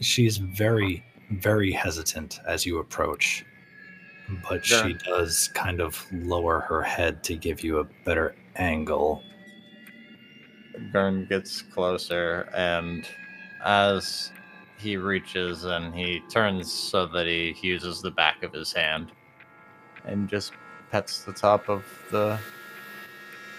She's 0.00 0.38
very, 0.38 1.04
very 1.30 1.72
hesitant 1.72 2.40
as 2.46 2.64
you 2.66 2.78
approach, 2.78 3.44
but 4.48 4.64
she 4.64 4.94
does 4.94 5.48
kind 5.54 5.80
of 5.80 6.04
lower 6.12 6.60
her 6.60 6.82
head 6.82 7.22
to 7.24 7.36
give 7.36 7.62
you 7.62 7.78
a 7.78 7.84
better 8.04 8.34
angle. 8.56 9.22
Gurn 10.92 11.26
gets 11.26 11.62
closer, 11.62 12.48
and 12.54 13.06
as 13.64 14.32
he 14.78 14.96
reaches 14.96 15.64
and 15.64 15.94
he 15.94 16.20
turns 16.30 16.70
so 16.70 17.06
that 17.06 17.26
he 17.26 17.56
uses 17.62 18.02
the 18.02 18.10
back 18.10 18.42
of 18.42 18.52
his 18.52 18.72
hand 18.72 19.12
and 20.04 20.28
just 20.28 20.52
pets 20.90 21.24
the 21.24 21.32
top 21.32 21.68
of 21.68 21.84
the 22.10 22.38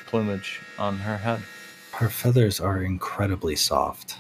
plumage 0.06 0.62
on 0.78 0.97
her 0.97 1.17
head. 1.17 1.41
Her 1.91 2.10
feathers 2.10 2.60
are 2.60 2.84
incredibly 2.84 3.56
soft. 3.56 4.17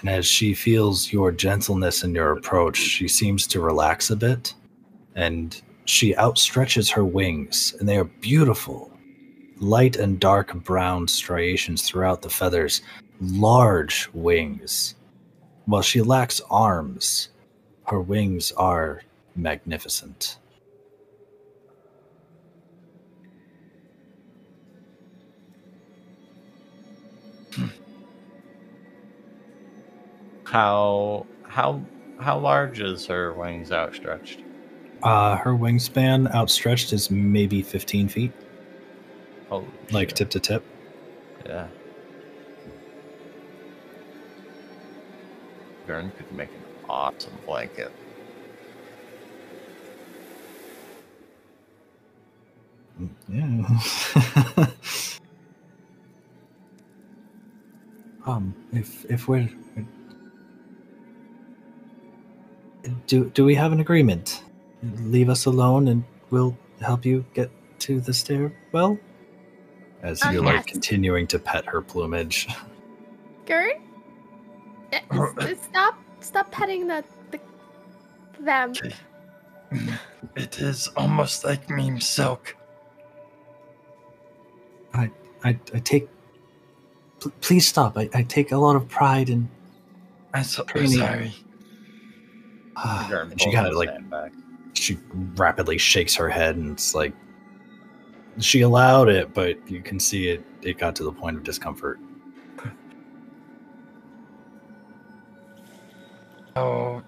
And 0.00 0.08
as 0.08 0.26
she 0.26 0.54
feels 0.54 1.12
your 1.12 1.30
gentleness 1.30 2.02
in 2.02 2.14
your 2.14 2.32
approach, 2.32 2.76
she 2.76 3.06
seems 3.06 3.46
to 3.48 3.60
relax 3.60 4.10
a 4.10 4.16
bit. 4.16 4.54
And 5.14 5.60
she 5.84 6.14
outstretches 6.14 6.90
her 6.92 7.04
wings, 7.04 7.74
and 7.78 7.88
they 7.88 7.96
are 7.98 8.04
beautiful. 8.04 8.90
Light 9.58 9.96
and 9.96 10.18
dark 10.18 10.54
brown 10.54 11.06
striations 11.06 11.82
throughout 11.82 12.22
the 12.22 12.30
feathers, 12.30 12.80
large 13.20 14.08
wings. 14.14 14.94
While 15.66 15.82
she 15.82 16.00
lacks 16.00 16.40
arms, 16.50 17.28
her 17.86 18.00
wings 18.00 18.52
are 18.52 19.02
magnificent. 19.36 20.38
How 30.50 31.26
how 31.44 31.80
how 32.18 32.38
large 32.38 32.80
is 32.80 33.06
her 33.06 33.32
wings 33.32 33.70
outstretched? 33.70 34.42
Uh, 35.00 35.36
her 35.36 35.52
wingspan 35.52 36.28
outstretched 36.34 36.92
is 36.92 37.08
maybe 37.10 37.62
15 37.62 38.08
feet, 38.08 38.32
Holy 39.48 39.64
like 39.92 40.08
shit. 40.08 40.16
tip 40.16 40.30
to 40.30 40.40
tip. 40.40 40.64
Yeah. 41.46 41.68
Gurn 45.86 46.10
could 46.16 46.32
make 46.32 46.48
an 46.50 46.64
awesome 46.88 47.32
blanket. 47.46 47.92
Yeah. 53.28 53.46
um, 58.26 58.54
if 58.72 59.04
if 59.10 59.28
we're 59.28 59.48
do 63.06 63.30
do 63.30 63.44
we 63.44 63.54
have 63.54 63.72
an 63.72 63.80
agreement? 63.80 64.42
Leave 65.02 65.28
us 65.28 65.44
alone, 65.46 65.88
and 65.88 66.04
we'll 66.30 66.56
help 66.80 67.04
you 67.04 67.24
get 67.34 67.50
to 67.80 68.00
the 68.00 68.12
stairwell. 68.14 68.98
As 70.02 70.22
Um, 70.22 70.32
you're 70.32 70.42
like 70.42 70.66
continuing 70.66 71.26
to 71.28 71.38
pet 71.38 71.66
her 71.66 71.82
plumage. 71.82 72.48
Gerd? 73.46 73.74
S- 74.92 75.02
s- 75.40 75.58
Stop 75.70 75.98
stop 76.20 76.50
petting 76.50 76.86
the, 76.86 77.04
the 77.30 77.40
them. 78.40 78.72
It 80.36 80.58
is 80.60 80.88
almost 80.96 81.44
like 81.44 81.68
meme 81.70 82.00
silk. 82.00 82.56
I 84.94 85.10
I 85.44 85.52
take. 85.84 86.08
P- 87.22 87.30
please 87.40 87.66
stop. 87.68 87.96
I, 87.96 88.08
I 88.14 88.22
take 88.24 88.52
a 88.52 88.56
lot 88.56 88.76
of 88.76 88.88
pride 88.88 89.30
in. 89.30 89.48
I'm 90.34 90.44
so 90.44 90.64
Training. 90.64 90.98
sorry. 90.98 91.34
Gurn 93.08 93.30
and 93.32 93.40
she 93.40 93.52
kind 93.52 93.66
of 93.66 93.74
like 93.74 94.10
back. 94.10 94.32
she 94.74 94.98
rapidly 95.34 95.78
shakes 95.78 96.14
her 96.14 96.28
head 96.28 96.56
and 96.56 96.72
it's 96.72 96.94
like 96.94 97.12
she 98.38 98.60
allowed 98.62 99.08
it 99.08 99.34
but 99.34 99.56
you 99.70 99.82
can 99.82 99.98
see 100.00 100.28
it 100.28 100.44
it 100.62 100.78
got 100.78 100.94
to 100.96 101.04
the 101.04 101.12
point 101.12 101.36
of 101.36 101.42
discomfort 101.42 101.98
Oh, 106.56 107.00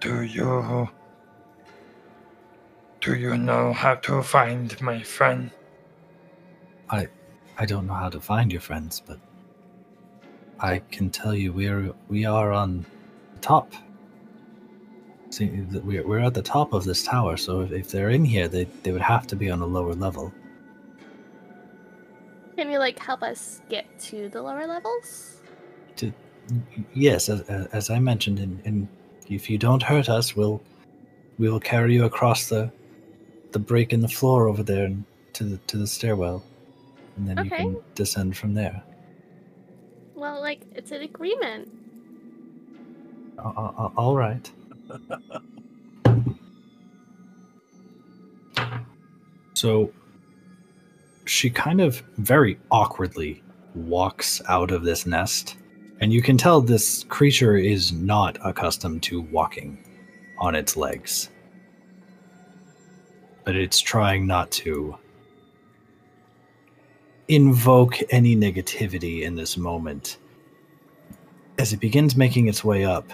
do 0.00 0.22
you 0.22 0.88
do 3.00 3.14
you 3.14 3.36
know 3.36 3.72
how 3.72 3.94
to 3.96 4.22
find 4.22 4.80
my 4.80 5.02
friend? 5.02 5.50
i 6.90 7.08
I 7.56 7.66
don't 7.66 7.86
know 7.86 7.94
how 7.94 8.10
to 8.10 8.20
find 8.20 8.52
your 8.52 8.60
friends 8.60 9.00
but 9.04 9.18
i 10.60 10.80
can 10.90 11.08
tell 11.10 11.34
you 11.34 11.52
we're 11.52 11.92
we 12.08 12.24
are 12.26 12.52
on 12.52 12.84
top 13.40 13.72
see 13.72 13.78
that 13.78 13.93
we're, 15.40 16.06
we're 16.06 16.18
at 16.20 16.34
the 16.34 16.42
top 16.42 16.72
of 16.72 16.84
this 16.84 17.04
tower 17.04 17.36
so 17.36 17.60
if, 17.60 17.72
if 17.72 17.90
they're 17.90 18.10
in 18.10 18.24
here 18.24 18.48
they, 18.48 18.64
they 18.82 18.92
would 18.92 19.00
have 19.00 19.26
to 19.26 19.36
be 19.36 19.50
on 19.50 19.60
a 19.60 19.66
lower 19.66 19.94
level. 19.94 20.32
Can 22.56 22.70
you 22.70 22.78
like 22.78 22.98
help 22.98 23.22
us 23.22 23.60
get 23.68 23.98
to 24.00 24.28
the 24.28 24.40
lower 24.40 24.66
levels? 24.66 25.38
To, 25.96 26.12
yes 26.92 27.28
as, 27.28 27.40
as 27.72 27.88
i 27.88 27.98
mentioned 27.98 28.38
and, 28.38 28.60
and 28.66 28.88
if 29.28 29.48
you 29.48 29.56
don't 29.56 29.82
hurt 29.82 30.08
us 30.08 30.36
we'll 30.36 30.62
we 31.38 31.48
will 31.48 31.60
carry 31.60 31.94
you 31.94 32.04
across 32.04 32.48
the 32.48 32.70
the 33.52 33.58
break 33.58 33.92
in 33.92 34.00
the 34.00 34.08
floor 34.08 34.48
over 34.48 34.62
there 34.62 34.84
and 34.84 35.04
to 35.34 35.44
the 35.44 35.56
to 35.68 35.76
the 35.76 35.86
stairwell. 35.86 36.44
And 37.16 37.28
then 37.28 37.44
you 37.44 37.50
can 37.50 37.76
descend 37.94 38.36
from 38.36 38.54
there. 38.54 38.82
Well, 40.14 40.40
like 40.40 40.62
it's 40.74 40.90
an 40.90 41.02
agreement. 41.02 41.70
A- 43.38 43.42
a- 43.42 43.92
all 43.96 44.16
right 44.16 44.50
so 49.54 49.92
she 51.24 51.50
kind 51.50 51.80
of 51.80 52.02
very 52.18 52.56
awkwardly 52.70 53.42
walks 53.74 54.40
out 54.48 54.70
of 54.70 54.84
this 54.84 55.06
nest 55.06 55.56
and 56.00 56.12
you 56.12 56.22
can 56.22 56.36
tell 56.36 56.60
this 56.60 57.04
creature 57.04 57.56
is 57.56 57.92
not 57.92 58.38
accustomed 58.44 59.02
to 59.04 59.22
walking 59.22 59.78
on 60.38 60.54
its 60.54 60.76
legs. 60.76 61.30
But 63.44 63.56
it's 63.56 63.80
trying 63.80 64.26
not 64.26 64.50
to 64.52 64.96
invoke 67.28 67.98
any 68.10 68.36
negativity 68.36 69.22
in 69.22 69.34
this 69.34 69.56
moment. 69.56 70.18
As 71.58 71.72
it 71.72 71.80
begins 71.80 72.16
making 72.16 72.48
its 72.48 72.64
way 72.64 72.84
up 72.84 73.10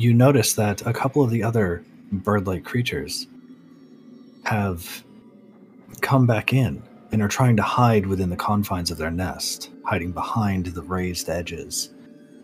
you 0.00 0.14
notice 0.14 0.54
that 0.54 0.80
a 0.86 0.94
couple 0.94 1.22
of 1.22 1.28
the 1.28 1.42
other 1.42 1.84
bird-like 2.10 2.64
creatures 2.64 3.26
have 4.44 5.04
come 6.00 6.26
back 6.26 6.54
in 6.54 6.82
and 7.12 7.20
are 7.20 7.28
trying 7.28 7.54
to 7.54 7.62
hide 7.62 8.06
within 8.06 8.30
the 8.30 8.36
confines 8.36 8.90
of 8.90 8.96
their 8.96 9.10
nest, 9.10 9.70
hiding 9.84 10.10
behind 10.10 10.66
the 10.66 10.80
raised 10.82 11.28
edges. 11.28 11.90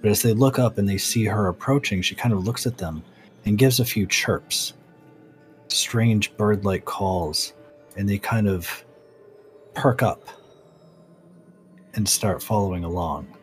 But 0.03 0.11
as 0.11 0.21
they 0.21 0.35
look 0.35 0.59
up 0.59 0.77
and 0.77 0.87
they 0.87 0.99
see 0.99 1.25
her 1.25 1.49
approaching, 1.49 2.03
she 2.03 2.15
kind 2.15 2.35
of 2.35 2.45
looks 2.45 2.67
at 2.67 2.77
them 2.77 3.03
and 3.47 3.57
gives 3.57 3.81
a 3.81 3.87
few 3.87 4.07
chirps. 4.07 4.75
strange 5.69 6.37
bird 6.37 6.65
like 6.65 6.85
calls 6.85 7.53
and 7.97 8.09
they 8.09 8.19
kind 8.19 8.49
of 8.49 8.85
perk 9.75 10.03
up 10.03 10.29
and 11.95 12.09
start 12.09 12.43
following 12.43 12.85
along. 12.85 13.36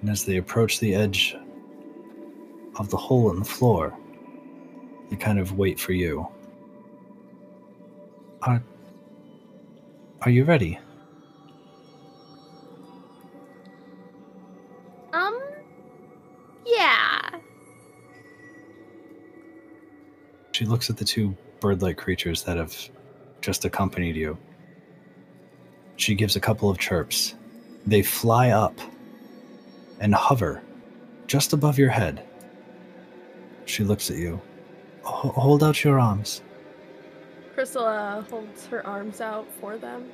And 0.00 0.10
as 0.10 0.24
they 0.24 0.36
approach 0.36 0.80
the 0.80 0.94
edge 0.94 1.36
of 2.76 2.90
the 2.90 2.96
hole 2.96 3.30
in 3.30 3.38
the 3.38 3.44
floor, 3.44 3.96
they 5.10 5.16
kind 5.16 5.38
of 5.38 5.58
wait 5.58 5.78
for 5.78 5.92
you. 5.92 6.26
Are, 8.42 8.62
are 10.22 10.30
you 10.30 10.44
ready? 10.44 10.78
Um, 15.12 15.38
yeah. 16.64 17.18
She 20.52 20.64
looks 20.64 20.88
at 20.88 20.96
the 20.96 21.04
two 21.04 21.36
bird 21.60 21.82
like 21.82 21.98
creatures 21.98 22.44
that 22.44 22.56
have 22.56 22.74
just 23.42 23.66
accompanied 23.66 24.16
you. 24.16 24.38
She 25.96 26.14
gives 26.14 26.36
a 26.36 26.40
couple 26.40 26.70
of 26.70 26.78
chirps. 26.78 27.34
They 27.86 28.02
fly 28.02 28.50
up 28.50 28.78
and 30.00 30.14
hover 30.14 30.62
just 31.26 31.52
above 31.52 31.78
your 31.78 31.90
head. 31.90 32.26
She 33.66 33.84
looks 33.84 34.10
at 34.10 34.16
you. 34.16 34.40
"Ho- 35.02 35.28
Hold 35.30 35.62
out 35.62 35.84
your 35.84 36.00
arms. 36.00 36.42
Priscilla 37.54 38.26
holds 38.30 38.66
her 38.66 38.84
arms 38.86 39.20
out 39.20 39.46
for 39.60 39.76
them. 39.76 40.10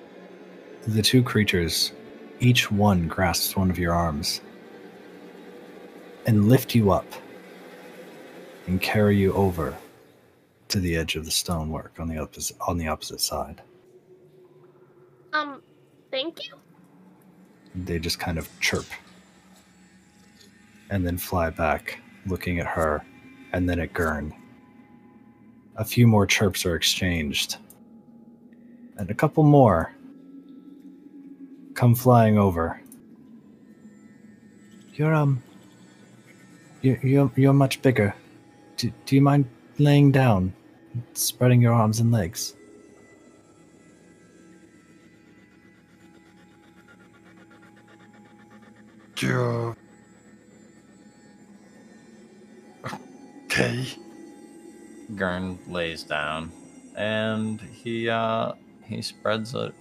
The 0.86 1.02
two 1.02 1.22
creatures, 1.22 1.92
each 2.40 2.70
one 2.70 3.08
grasps 3.08 3.56
one 3.56 3.70
of 3.70 3.78
your 3.78 3.94
arms 3.94 4.40
and 6.26 6.48
lift 6.48 6.74
you 6.74 6.90
up 6.90 7.06
and 8.66 8.80
carry 8.80 9.16
you 9.16 9.32
over 9.32 9.76
to 10.68 10.80
the 10.80 10.96
edge 10.96 11.14
of 11.14 11.24
the 11.24 11.30
stonework 11.30 11.98
on 12.00 12.08
the 12.08 12.18
opposite 12.18 12.56
on 12.66 12.76
the 12.78 12.88
opposite 12.88 13.20
side. 13.20 13.62
Um, 15.32 15.62
thank 16.10 16.44
you. 16.46 16.54
They 17.74 17.98
just 17.98 18.18
kind 18.18 18.38
of 18.38 18.48
chirp 18.60 18.86
and 20.90 21.06
then 21.06 21.18
fly 21.18 21.50
back, 21.50 22.00
looking 22.26 22.58
at 22.58 22.66
her 22.66 23.04
and 23.52 23.68
then 23.68 23.80
at 23.80 23.92
Gurn. 23.92 24.34
A 25.76 25.84
few 25.84 26.06
more 26.06 26.26
chirps 26.26 26.64
are 26.64 26.74
exchanged, 26.74 27.56
and 28.96 29.10
a 29.10 29.14
couple 29.14 29.44
more 29.44 29.94
come 31.74 31.94
flying 31.94 32.38
over. 32.38 32.80
You're 34.94 35.14
um, 35.14 35.42
you're 36.80 36.98
you're, 37.02 37.30
you're 37.36 37.52
much 37.52 37.82
bigger. 37.82 38.14
Do, 38.76 38.90
do 39.04 39.14
you 39.14 39.22
mind 39.22 39.46
laying 39.78 40.12
down, 40.12 40.52
spreading 41.12 41.60
your 41.60 41.74
arms 41.74 42.00
and 42.00 42.10
legs? 42.10 42.54
You. 49.18 49.74
Okay. 53.58 53.86
Gurn 55.14 55.58
lays 55.66 56.02
down 56.02 56.52
and 56.94 57.58
he 57.60 58.06
uh 58.08 58.52
he 58.84 59.00
spreads 59.00 59.54
it. 59.54 59.74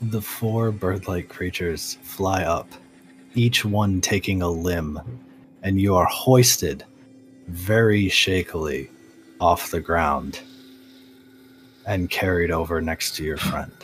The 0.00 0.22
four 0.22 0.72
bird 0.72 1.06
like 1.08 1.28
creatures 1.28 1.98
fly 2.02 2.44
up, 2.44 2.68
each 3.34 3.66
one 3.66 4.00
taking 4.00 4.40
a 4.40 4.48
limb, 4.48 4.98
and 5.62 5.78
you 5.78 5.94
are 5.94 6.06
hoisted 6.06 6.84
very 7.48 8.08
shakily 8.08 8.88
off 9.38 9.70
the 9.70 9.80
ground 9.80 10.40
and 11.86 12.08
carried 12.08 12.50
over 12.50 12.80
next 12.80 13.14
to 13.16 13.24
your 13.24 13.36
friend. 13.36 13.75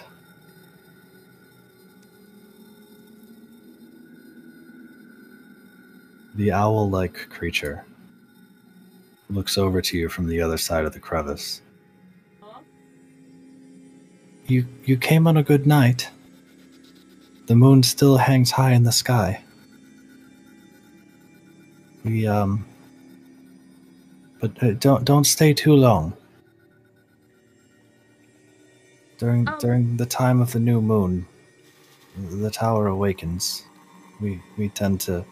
The 6.35 6.53
owl 6.53 6.89
like 6.89 7.29
creature 7.29 7.85
looks 9.29 9.59
over 9.59 9.83
to 9.83 9.99
you 9.99 10.09
from 10.09 10.27
the 10.27 10.41
other 10.41 10.59
side 10.59 10.85
of 10.85 10.93
the 10.93 10.99
crevice. 11.01 11.61
You 14.47 14.67
you 14.85 14.97
came 14.97 15.27
on 15.27 15.37
a 15.37 15.43
good 15.43 15.67
night. 15.67 16.09
The 17.47 17.55
moon 17.55 17.83
still 17.83 18.17
hangs 18.17 18.51
high 18.51 18.73
in 18.73 18.85
the 18.85 18.93
sky. 18.93 19.43
We 22.05 22.27
um 22.27 22.65
but 24.41 24.61
uh, 24.63 24.73
don't 24.73 25.05
don't 25.05 25.25
stay 25.25 25.55
too 25.55 25.75
long. 25.75 26.15
During 29.19 29.49
Um. 29.49 29.59
during 29.61 29.97
the 29.97 30.07
time 30.07 30.41
of 30.41 30.53
the 30.53 30.61
new 30.61 30.81
moon, 30.81 31.27
the 32.17 32.51
tower 32.51 32.89
awakens. 32.89 33.65
We 34.21 34.41
we 34.57 34.69
tend 34.69 35.01
to 35.03 35.25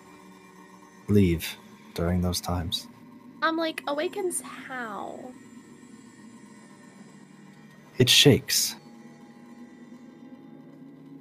leave 1.11 1.57
during 1.95 2.21
those 2.21 2.41
times. 2.41 2.87
I'm 3.43 3.57
like, 3.57 3.83
awakens 3.87 4.41
how? 4.41 5.19
It 7.99 8.09
shakes. 8.09 8.77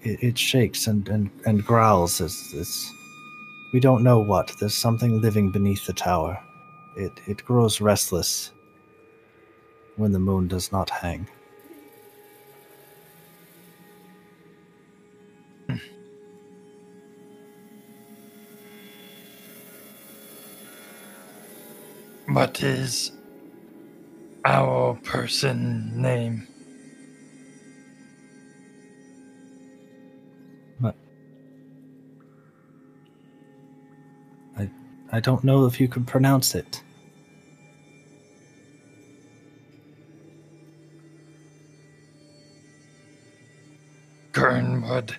It, 0.01 0.23
it 0.23 0.37
shakes 0.37 0.87
and, 0.87 1.07
and, 1.09 1.29
and 1.45 1.65
growls 1.65 2.21
as 2.21 2.51
this. 2.53 2.91
We 3.73 3.79
don't 3.79 4.03
know 4.03 4.19
what. 4.19 4.51
There's 4.59 4.75
something 4.75 5.21
living 5.21 5.51
beneath 5.51 5.85
the 5.85 5.93
tower. 5.93 6.41
It, 6.95 7.11
it 7.27 7.45
grows 7.45 7.81
restless 7.81 8.51
when 9.95 10.11
the 10.11 10.19
moon 10.19 10.47
does 10.47 10.71
not 10.71 10.89
hang. 10.89 11.27
What 22.31 22.61
is 22.61 23.11
our 24.45 24.93
person 25.03 25.99
name? 25.99 26.47
But 30.79 30.95
I 34.55 34.69
I 35.11 35.19
don't 35.19 35.43
know 35.43 35.65
if 35.65 35.81
you 35.81 35.87
could 35.87 36.05
pronounce 36.05 36.53
it. 36.53 36.83
Gurn 44.33 44.87
would 44.87 45.15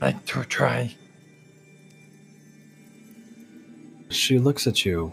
like 0.00 0.24
to 0.26 0.42
try. 0.44 0.94
She 4.08 4.38
looks 4.38 4.66
at 4.66 4.86
you. 4.86 5.12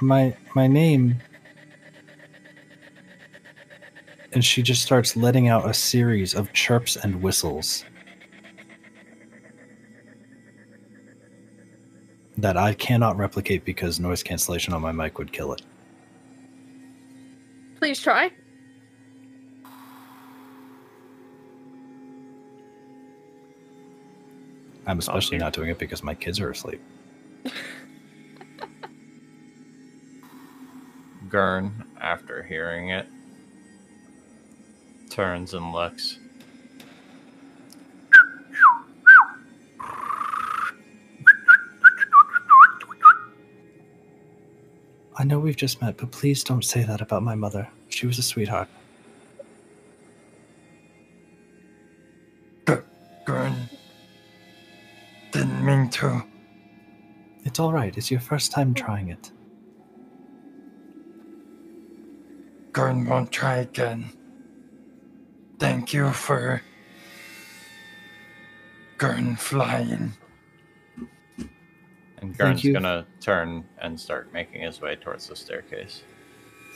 My 0.00 0.34
my 0.54 0.66
name. 0.66 1.16
And 4.32 4.44
she 4.44 4.62
just 4.62 4.82
starts 4.82 5.16
letting 5.16 5.48
out 5.48 5.68
a 5.68 5.72
series 5.72 6.34
of 6.34 6.52
chirps 6.52 6.96
and 6.96 7.22
whistles. 7.22 7.84
That 12.36 12.56
I 12.56 12.74
cannot 12.74 13.16
replicate 13.16 13.64
because 13.64 13.98
noise 13.98 14.22
cancellation 14.22 14.72
on 14.74 14.82
my 14.82 14.92
mic 14.92 15.18
would 15.18 15.32
kill 15.32 15.52
it. 15.52 15.62
Please 17.78 18.00
try. 18.00 18.30
I'm 24.86 24.98
especially 24.98 25.36
Okay. 25.36 25.44
not 25.44 25.52
doing 25.52 25.68
it 25.70 25.78
because 25.78 26.02
my 26.02 26.14
kids 26.14 26.40
are 26.40 26.50
asleep. 26.50 26.80
Gurn, 31.28 31.84
after 32.00 32.42
hearing 32.42 32.90
it, 32.90 33.06
turns 35.10 35.54
and 35.54 35.72
looks. 35.72 36.18
I 45.16 45.24
know 45.24 45.40
we've 45.40 45.56
just 45.56 45.82
met, 45.82 45.96
but 45.96 46.12
please 46.12 46.44
don't 46.44 46.64
say 46.64 46.84
that 46.84 47.00
about 47.00 47.22
my 47.24 47.34
mother. 47.34 47.68
She 47.88 48.06
was 48.06 48.18
a 48.18 48.22
sweetheart. 48.22 48.68
Gurn 53.26 53.54
didn't 55.32 55.64
mean 55.64 55.90
to. 55.90 56.24
It's 57.44 57.58
all 57.58 57.72
right. 57.72 57.96
It's 57.96 58.10
your 58.10 58.20
first 58.20 58.52
time 58.52 58.74
trying 58.74 59.08
it. 59.08 59.32
Gurn 62.78 63.06
won't 63.06 63.32
try 63.32 63.56
again. 63.56 64.08
Thank 65.58 65.92
you 65.92 66.12
for 66.12 66.62
Gurn 68.98 69.34
flying. 69.34 70.12
And 71.36 71.48
Thank 72.20 72.38
Gurn's 72.38 72.62
gonna 72.62 73.04
turn 73.20 73.64
and 73.82 73.98
start 73.98 74.32
making 74.32 74.60
his 74.62 74.80
way 74.80 74.94
towards 74.94 75.26
the 75.26 75.34
staircase. 75.34 76.04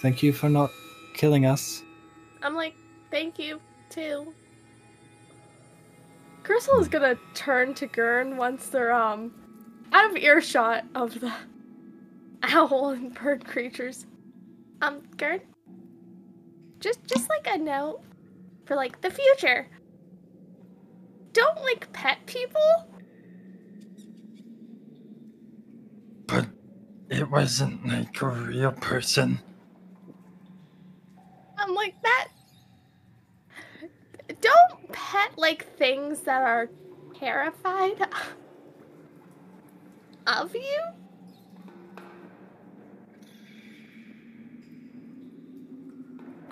Thank 0.00 0.24
you 0.24 0.32
for 0.32 0.48
not 0.48 0.72
killing 1.14 1.46
us. 1.46 1.84
I'm 2.42 2.56
like, 2.56 2.74
thank 3.12 3.38
you 3.38 3.60
too. 3.88 4.34
Crystal 6.42 6.80
is 6.80 6.88
gonna 6.88 7.16
turn 7.34 7.74
to 7.74 7.86
Gurn 7.86 8.36
once 8.36 8.66
they're 8.66 8.92
um 8.92 9.32
out 9.92 10.10
of 10.10 10.16
earshot 10.16 10.84
of 10.96 11.20
the 11.20 11.32
owl 12.42 12.88
and 12.88 13.14
bird 13.14 13.44
creatures. 13.44 14.04
Um, 14.80 15.02
Gurn, 15.16 15.42
just 16.82 17.04
just 17.06 17.28
like 17.28 17.46
a 17.46 17.56
note 17.56 18.00
for 18.66 18.74
like 18.74 19.00
the 19.00 19.10
future. 19.10 19.68
Don't 21.32 21.62
like 21.62 21.92
pet 21.92 22.18
people. 22.26 22.88
But 26.26 26.46
it 27.08 27.30
wasn't 27.30 27.86
like 27.86 28.20
a 28.20 28.28
real 28.28 28.72
person. 28.72 29.38
I'm 31.56 31.74
like 31.74 31.94
that. 32.02 32.28
Don't 34.40 34.92
pet 34.92 35.38
like 35.38 35.76
things 35.76 36.22
that 36.22 36.42
are 36.42 36.68
terrified 37.14 38.08
of 40.26 40.54
you. 40.54 40.80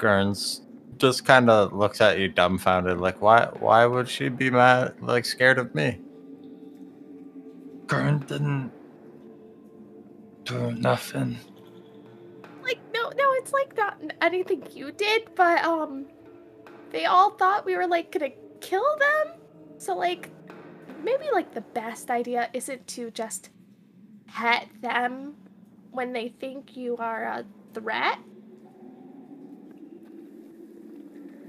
Gurns 0.01 0.63
just 0.97 1.27
kind 1.27 1.51
of 1.51 1.73
looks 1.73 2.01
at 2.01 2.19
you 2.19 2.29
dumbfounded, 2.29 2.99
like, 2.99 3.21
why? 3.21 3.49
Why 3.59 3.85
would 3.87 4.09
she 4.09 4.29
be 4.31 4.51
mad, 4.51 4.95
like 5.01 5.25
scared 5.27 5.59
of 5.59 5.75
me? 5.75 6.01
Gurn 7.87 8.21
didn't 8.21 8.73
do 10.45 10.73
nothing. 10.73 11.39
Like 12.63 12.79
no, 12.95 13.11
no, 13.11 13.33
it's 13.35 13.53
like 13.53 13.77
not 13.77 14.01
anything 14.23 14.63
you 14.73 14.93
did, 14.93 15.29
but 15.35 15.65
um, 15.65 16.07
they 16.91 17.05
all 17.07 17.31
thought 17.31 17.67
we 17.67 17.77
were 17.77 17.87
like 17.87 18.13
gonna 18.13 18.31
kill 18.61 18.87
them. 18.99 19.35
So 19.79 19.97
like, 19.97 20.31
maybe 21.03 21.25
like 21.33 21.53
the 21.53 21.63
best 21.63 22.11
idea 22.11 22.49
isn't 22.53 22.87
to 22.89 23.11
just 23.11 23.51
pet 24.27 24.69
them 24.81 25.35
when 25.91 26.13
they 26.13 26.29
think 26.29 26.77
you 26.77 26.97
are 26.97 27.25
a 27.25 27.45
threat. 27.75 28.19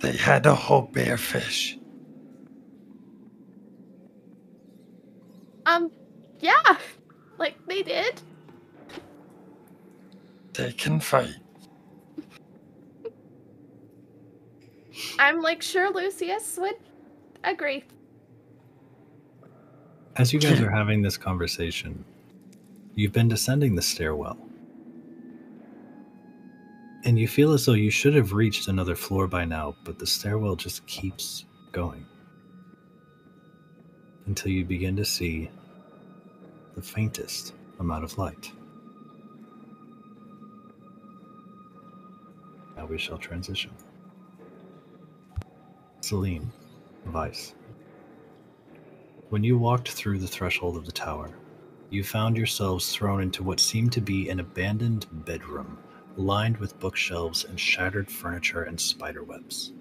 They 0.01 0.13
had 0.13 0.45
a 0.45 0.55
whole 0.55 0.87
bearfish. 0.87 1.79
Um, 5.65 5.91
yeah, 6.39 6.77
like 7.37 7.55
they 7.67 7.83
did. 7.83 8.21
They 10.53 10.71
can 10.71 10.99
fight. 10.99 11.35
I'm 15.19 15.41
like 15.41 15.61
sure 15.61 15.91
Lucius 15.91 16.57
would 16.59 16.75
agree. 17.43 17.83
As 20.17 20.33
you 20.33 20.39
guys 20.39 20.59
are 20.59 20.69
having 20.69 21.01
this 21.01 21.15
conversation, 21.15 22.03
you've 22.95 23.13
been 23.13 23.27
descending 23.27 23.75
the 23.75 23.81
stairwell. 23.81 24.37
And 27.03 27.17
you 27.17 27.27
feel 27.27 27.53
as 27.53 27.65
though 27.65 27.73
you 27.73 27.89
should 27.89 28.13
have 28.13 28.33
reached 28.33 28.67
another 28.67 28.95
floor 28.95 29.27
by 29.27 29.43
now, 29.43 29.75
but 29.83 29.97
the 29.97 30.05
stairwell 30.05 30.55
just 30.55 30.85
keeps 30.85 31.45
going. 31.71 32.05
Until 34.27 34.51
you 34.51 34.63
begin 34.63 34.95
to 34.97 35.05
see 35.05 35.49
the 36.75 36.81
faintest 36.81 37.55
amount 37.79 38.03
of 38.03 38.17
light. 38.19 38.51
Now 42.77 42.85
we 42.85 42.99
shall 42.99 43.17
transition. 43.17 43.71
Celine, 46.01 46.51
Vice. 47.05 47.55
When 49.29 49.43
you 49.43 49.57
walked 49.57 49.89
through 49.89 50.19
the 50.19 50.27
threshold 50.27 50.77
of 50.77 50.85
the 50.85 50.91
tower, 50.91 51.31
you 51.89 52.03
found 52.03 52.37
yourselves 52.37 52.93
thrown 52.93 53.21
into 53.21 53.43
what 53.43 53.59
seemed 53.59 53.91
to 53.93 54.01
be 54.01 54.29
an 54.29 54.39
abandoned 54.39 55.07
bedroom 55.11 55.79
lined 56.17 56.57
with 56.57 56.79
bookshelves 56.79 57.45
and 57.45 57.59
shattered 57.59 58.09
furniture 58.09 58.63
and 58.63 58.79
spiderwebs. 58.79 59.73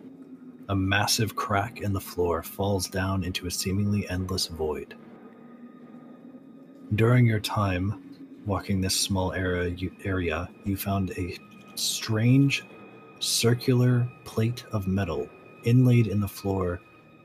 A 0.68 0.76
massive 0.76 1.34
crack 1.34 1.80
in 1.80 1.92
the 1.92 2.00
floor 2.00 2.42
falls 2.42 2.88
down 2.88 3.24
into 3.24 3.46
a 3.46 3.50
seemingly 3.50 4.08
endless 4.08 4.46
void. 4.46 4.94
During 6.94 7.26
your 7.26 7.40
time 7.40 8.18
walking 8.46 8.80
this 8.80 8.98
small 8.98 9.32
area, 9.32 9.70
you, 9.70 9.92
area, 10.04 10.48
you 10.64 10.76
found 10.76 11.10
a 11.12 11.36
strange 11.74 12.64
circular 13.18 14.08
plate 14.24 14.64
of 14.72 14.86
metal 14.86 15.28
inlaid 15.64 16.06
in 16.06 16.20
the 16.20 16.28
floor 16.28 16.80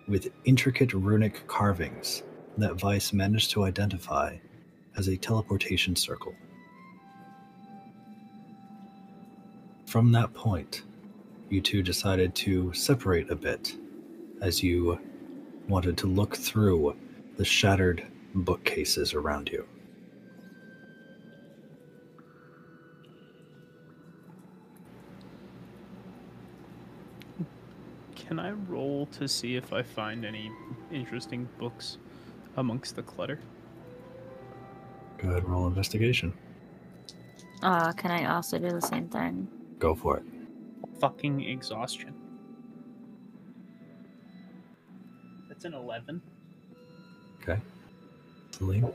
with 0.08 0.32
intricate 0.44 0.94
runic 0.94 1.48
carvings 1.48 2.24
that 2.58 2.76
Vice 2.76 3.14
managed 3.14 3.52
to 3.52 3.64
identify 3.64 4.38
as 4.98 5.08
a 5.08 5.18
teleportation 5.18 5.96
circle. 5.96 6.36
From 9.96 10.12
that 10.12 10.34
point, 10.34 10.84
you 11.48 11.62
two 11.62 11.82
decided 11.82 12.36
to 12.36 12.74
separate 12.74 13.32
a 13.32 13.36
bit 13.38 13.78
as 14.42 14.62
you 14.62 15.00
wanted 15.70 15.98
to 16.00 16.08
look 16.08 16.36
through 16.36 16.98
the 17.38 17.46
shattered 17.46 18.06
bookcases 18.34 19.14
around 19.14 19.48
you. 19.48 19.66
Can 28.16 28.38
I 28.38 28.52
roll 28.52 29.06
to 29.14 29.30
see 29.30 29.56
if 29.56 29.72
I 29.72 29.82
find 29.82 30.26
any 30.26 30.52
interesting 30.92 31.48
books 31.58 32.00
amongst 32.58 32.98
the 32.98 33.02
clutter? 33.02 33.40
Go 35.20 35.30
ahead 35.30 35.44
and 35.44 35.48
roll 35.54 35.68
investigation. 35.68 36.34
Uh, 37.64 37.94
can 37.94 38.12
I 38.12 38.26
also 38.36 38.60
do 38.60 38.72
the 38.72 38.82
same 38.82 39.08
thing? 39.08 39.48
Go 39.86 39.94
for 39.94 40.18
it. 40.18 40.24
Fucking 41.00 41.42
exhaustion. 41.42 42.16
That's 45.48 45.64
an 45.64 45.76
11. 45.76 46.24
Okay. 47.44 47.62
Celine? 48.50 48.92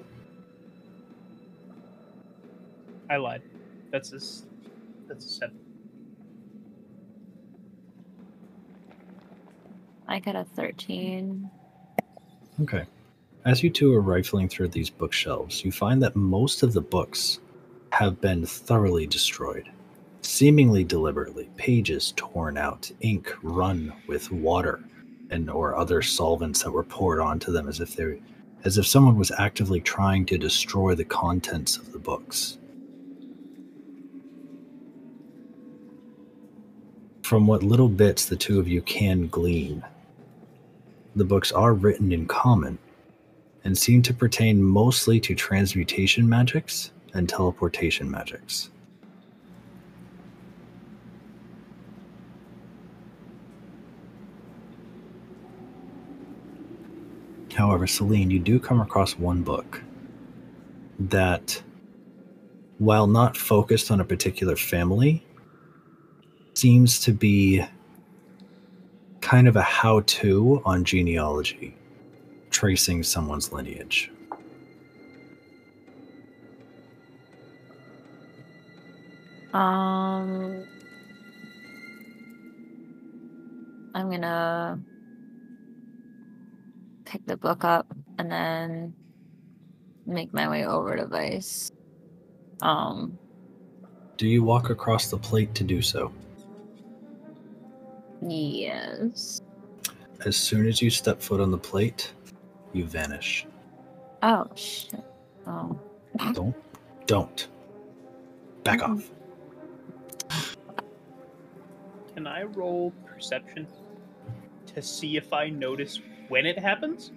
I 3.09 3.18
lied. 3.18 3.43
That's 3.93 4.12
a, 4.12 4.16
s- 4.16 4.47
that's 5.07 5.26
a 5.26 5.28
7. 5.28 5.57
I 10.09 10.18
got 10.18 10.34
a 10.34 10.43
13. 10.57 11.49
Okay. 12.62 12.82
As 13.45 13.62
you 13.62 13.70
two 13.70 13.95
are 13.95 14.01
rifling 14.01 14.49
through 14.49 14.68
these 14.70 14.91
bookshelves, 14.91 15.64
you 15.64 15.70
find 15.70 16.03
that 16.03 16.16
most 16.16 16.64
of 16.64 16.72
the 16.72 16.80
books 16.80 17.38
have 17.93 18.20
been 18.20 18.45
thoroughly 18.45 19.07
destroyed, 19.07 19.70
seemingly 20.30 20.84
deliberately. 20.84 21.50
Pages 21.56 22.14
torn 22.16 22.56
out, 22.56 22.90
ink 23.00 23.34
run 23.42 23.92
with 24.06 24.30
water 24.30 24.80
and 25.30 25.50
or 25.50 25.74
other 25.74 26.02
solvents 26.02 26.62
that 26.62 26.70
were 26.70 26.84
poured 26.84 27.20
onto 27.20 27.52
them 27.52 27.68
as 27.68 27.80
if 27.80 27.96
they 27.96 28.20
as 28.64 28.78
if 28.78 28.86
someone 28.86 29.16
was 29.16 29.32
actively 29.38 29.80
trying 29.80 30.26
to 30.26 30.38
destroy 30.38 30.94
the 30.94 31.04
contents 31.04 31.78
of 31.78 31.92
the 31.92 31.98
books. 31.98 32.58
From 37.22 37.46
what 37.46 37.62
little 37.62 37.88
bits 37.88 38.26
the 38.26 38.36
two 38.36 38.60
of 38.60 38.68
you 38.68 38.82
can 38.82 39.28
glean, 39.28 39.82
the 41.16 41.24
books 41.24 41.52
are 41.52 41.72
written 41.72 42.12
in 42.12 42.26
common 42.26 42.78
and 43.64 43.76
seem 43.76 44.02
to 44.02 44.14
pertain 44.14 44.62
mostly 44.62 45.18
to 45.20 45.34
transmutation 45.34 46.28
magics 46.28 46.92
and 47.14 47.28
teleportation 47.28 48.10
magics. 48.10 48.70
However, 57.55 57.86
Celine, 57.86 58.30
you 58.30 58.38
do 58.38 58.59
come 58.59 58.80
across 58.80 59.18
one 59.18 59.42
book 59.42 59.82
that, 60.98 61.62
while 62.78 63.07
not 63.07 63.36
focused 63.36 63.90
on 63.90 64.01
a 64.01 64.05
particular 64.05 64.57
family, 64.57 65.24
seems 66.55 67.01
to 67.01 67.12
be 67.12 67.64
kind 69.20 69.48
of 69.48 69.57
a 69.57 69.62
how 69.62 70.01
to 70.01 70.62
on 70.64 70.84
genealogy, 70.84 71.76
tracing 72.51 73.03
someone's 73.03 73.53
lineage. 73.53 74.11
Um, 79.53 80.64
I'm 83.94 84.11
gonna 84.11 84.80
pick 87.11 87.26
the 87.26 87.36
book 87.36 87.64
up 87.64 87.92
and 88.18 88.30
then 88.30 88.94
make 90.06 90.32
my 90.32 90.48
way 90.48 90.64
over 90.64 90.96
to 90.96 91.06
Vice. 91.06 91.72
Um, 92.62 93.18
Do 94.16 94.28
you 94.28 94.44
walk 94.44 94.70
across 94.70 95.11
the 95.11 95.18
plate 95.18 95.52
to 95.56 95.64
do 95.64 95.82
so? 95.82 96.12
yes. 98.22 99.40
As 100.24 100.36
soon 100.36 100.66
as 100.68 100.80
you 100.82 100.90
step 100.90 101.20
foot 101.20 101.40
on 101.40 101.50
the 101.50 101.58
plate, 101.58 102.12
you 102.72 102.84
vanish. 102.84 103.46
Oh 104.22 104.46
shit. 104.54 105.02
Oh. 105.46 105.80
Don't. 106.34 106.54
Don't. 107.06 107.48
Back 108.62 108.82
off. 108.82 109.11
Can 112.14 112.26
I 112.26 112.42
roll 112.42 112.92
perception 113.06 113.66
to 114.74 114.82
see 114.82 115.16
if 115.16 115.32
I 115.32 115.48
notice 115.48 115.98
when 116.30 116.46
it 116.46 116.58
happens? 116.58 117.10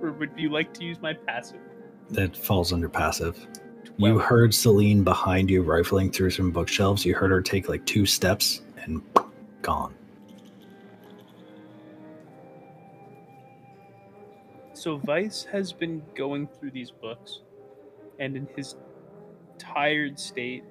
Or 0.00 0.12
would 0.12 0.30
you 0.36 0.50
like 0.50 0.72
to 0.74 0.84
use 0.84 1.00
my 1.00 1.14
passive? 1.14 1.58
That 2.10 2.36
falls 2.36 2.72
under 2.72 2.88
passive. 2.88 3.46
You 3.96 4.18
heard 4.18 4.54
Celine 4.54 5.02
behind 5.02 5.50
you 5.50 5.62
rifling 5.62 6.10
through 6.10 6.30
some 6.30 6.50
bookshelves. 6.50 7.04
You 7.04 7.14
heard 7.14 7.30
her 7.30 7.42
take 7.42 7.68
like 7.68 7.84
two 7.86 8.06
steps 8.06 8.62
and 8.76 9.02
gone. 9.62 9.94
So 14.72 14.96
Vice 14.96 15.44
has 15.44 15.72
been 15.72 16.02
going 16.14 16.46
through 16.46 16.70
these 16.70 16.90
books, 16.90 17.40
and 18.18 18.36
in 18.36 18.48
his 18.56 18.76
tired 19.58 20.18
state, 20.18 20.64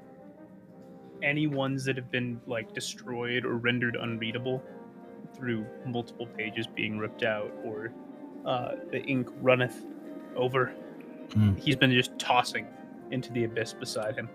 any 1.21 1.45
ones 1.45 1.85
that 1.85 1.95
have 1.95 2.09
been 2.09 2.41
like 2.47 2.73
destroyed 2.73 3.45
or 3.45 3.57
rendered 3.57 3.95
unreadable 3.95 4.63
through 5.39 5.65
multiple 5.85 6.27
pages 6.27 6.67
being 6.67 6.97
ripped 6.99 7.23
out 7.23 7.51
or 7.63 7.91
uh, 8.45 8.71
the 8.91 9.01
ink 9.03 9.29
runneth 9.41 9.85
over, 10.35 10.73
Hmm. 11.33 11.53
he's 11.55 11.75
been 11.75 11.91
just 11.91 12.17
tossing 12.19 12.65
into 13.11 13.31
the 13.33 13.43
abyss 13.43 13.73
beside 13.73 14.15
him, 14.15 14.27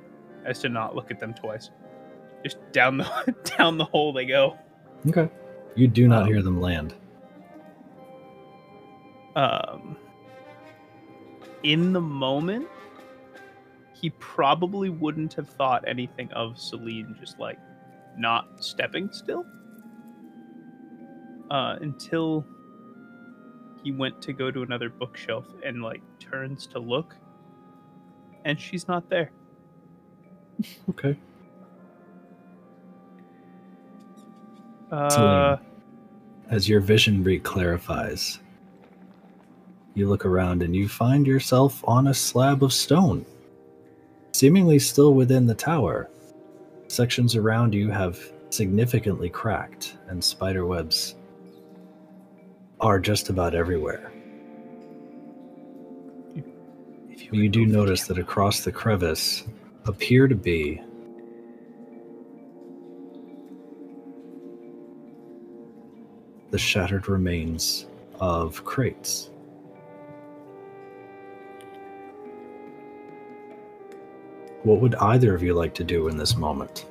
as 0.45 0.61
to 0.61 0.69
not 0.69 0.95
look 0.95 1.11
at 1.11 1.19
them 1.21 1.35
twice. 1.35 1.71
Just 2.45 2.59
down 2.73 2.99
the 2.99 3.35
down 3.59 3.79
the 3.79 3.85
hole 3.85 4.13
they 4.13 4.25
go. 4.27 4.57
Okay. 5.09 5.29
You 5.75 5.89
do 5.89 6.07
not 6.09 6.23
Um, 6.23 6.29
hear 6.29 6.41
them 6.43 6.61
land. 6.61 6.95
um, 9.37 9.97
in 11.65 11.93
the 11.93 12.01
moment, 12.01 12.69
he 13.93 14.11
probably 14.11 14.91
wouldn't 14.91 15.33
have 15.35 15.49
thought 15.49 15.83
anything 15.89 16.31
of 16.33 16.59
Celine 16.59 17.17
just 17.19 17.39
like 17.41 17.59
not 18.17 18.63
stepping 18.63 19.11
still 19.13 19.45
uh, 21.51 21.76
until 21.80 22.45
he 23.82 23.92
went 23.92 24.20
to 24.22 24.32
go 24.32 24.51
to 24.51 24.62
another 24.62 24.88
bookshelf 24.88 25.47
and 25.62 25.82
like 25.82 26.01
turns 26.18 26.66
to 26.68 26.78
look, 26.78 27.14
and 28.45 28.59
she's 28.59 28.88
not 28.88 29.09
there. 29.11 29.30
Okay. 30.90 31.16
Uh, 34.90 35.57
As 36.51 36.68
your 36.68 36.80
vision 36.80 37.24
re-clarifies, 37.24 38.38
you 39.95 40.09
look 40.09 40.24
around 40.24 40.62
and 40.62 40.74
you 40.74 40.88
find 40.88 41.26
yourself 41.26 41.82
on 41.86 42.09
a 42.09 42.14
slab 42.14 42.62
of 42.62 42.72
stone, 42.72 43.26
seemingly 44.32 44.78
still 44.78 45.14
within 45.14 45.47
the 45.47 45.55
tower. 45.55 46.09
Sections 46.88 47.34
around 47.34 47.74
you 47.74 47.90
have 47.90 48.18
significantly 48.51 49.28
cracked, 49.28 49.97
and 50.09 50.22
spider 50.22 50.64
webs 50.64 51.16
are 52.81 52.99
just 52.99 53.29
about 53.29 53.55
everywhere. 53.55 54.12
if 57.09 57.33
You 57.33 57.49
do 57.49 57.66
notice 57.66 58.07
that 58.09 58.18
across 58.18 58.61
the 58.61 58.72
crevice 58.72 59.45
appear 59.87 60.29
to 60.29 60.35
be 60.35 60.81
the 66.51 66.59
shattered 66.59 67.09
remains 67.09 67.87
of 68.20 68.64
crates. 68.64 69.31
What 74.62 74.81
would 74.81 74.95
either 74.95 75.35
of 75.35 75.43
you 75.43 75.53
like 75.55 75.75
to 75.75 75.85
do 75.85 76.09
in 76.09 76.16
this 76.16 76.37
moment? 76.37 76.87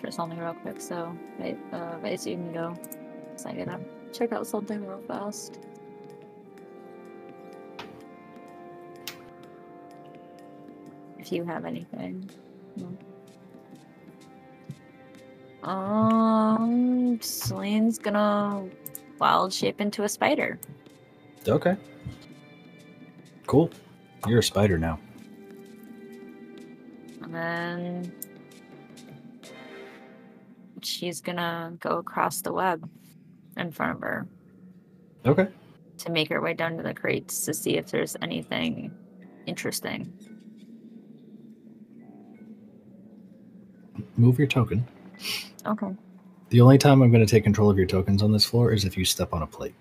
For 0.00 0.10
something 0.10 0.38
real 0.38 0.54
quick. 0.54 0.80
So, 0.80 1.16
wait, 1.38 1.56
uh, 1.72 1.98
Vice, 1.98 2.26
you 2.26 2.36
can 2.36 2.52
go. 2.52 2.76
So 3.36 3.48
I 3.48 3.54
gotta 3.54 3.80
check 4.12 4.32
out 4.32 4.46
something 4.46 4.84
real 4.86 5.02
fast. 5.08 5.58
If 11.18 11.32
you 11.32 11.44
have 11.44 11.64
anything. 11.64 12.28
No. 12.76 12.98
Um, 15.66 17.18
Celine's 17.22 17.98
gonna 17.98 18.68
wild 19.18 19.52
shape 19.54 19.80
into 19.80 20.02
a 20.02 20.08
spider. 20.08 20.58
Okay. 21.48 21.76
Cool. 23.46 23.70
You're 24.26 24.40
a 24.40 24.42
spider 24.42 24.78
now. 24.78 24.98
And 27.22 27.34
then 27.34 28.12
she's 30.86 31.20
gonna 31.20 31.76
go 31.80 31.98
across 31.98 32.42
the 32.42 32.52
web 32.52 32.88
in 33.56 33.70
front 33.70 33.96
of 33.96 34.00
her 34.02 34.26
Okay. 35.26 35.48
to 35.98 36.10
make 36.12 36.28
her 36.28 36.40
way 36.40 36.54
down 36.54 36.76
to 36.76 36.82
the 36.82 36.94
crates 36.94 37.44
to 37.46 37.54
see 37.54 37.76
if 37.76 37.90
there's 37.90 38.16
anything 38.22 38.92
interesting. 39.46 40.12
Move 44.16 44.38
your 44.38 44.46
token. 44.48 44.86
Okay. 45.66 45.94
The 46.50 46.60
only 46.60 46.78
time 46.78 47.02
I'm 47.02 47.10
going 47.10 47.24
to 47.24 47.30
take 47.30 47.42
control 47.44 47.70
of 47.70 47.76
your 47.76 47.86
tokens 47.86 48.22
on 48.22 48.32
this 48.32 48.44
floor 48.44 48.72
is 48.72 48.84
if 48.84 48.96
you 48.96 49.04
step 49.04 49.32
on 49.32 49.42
a 49.42 49.46
plate. 49.46 49.74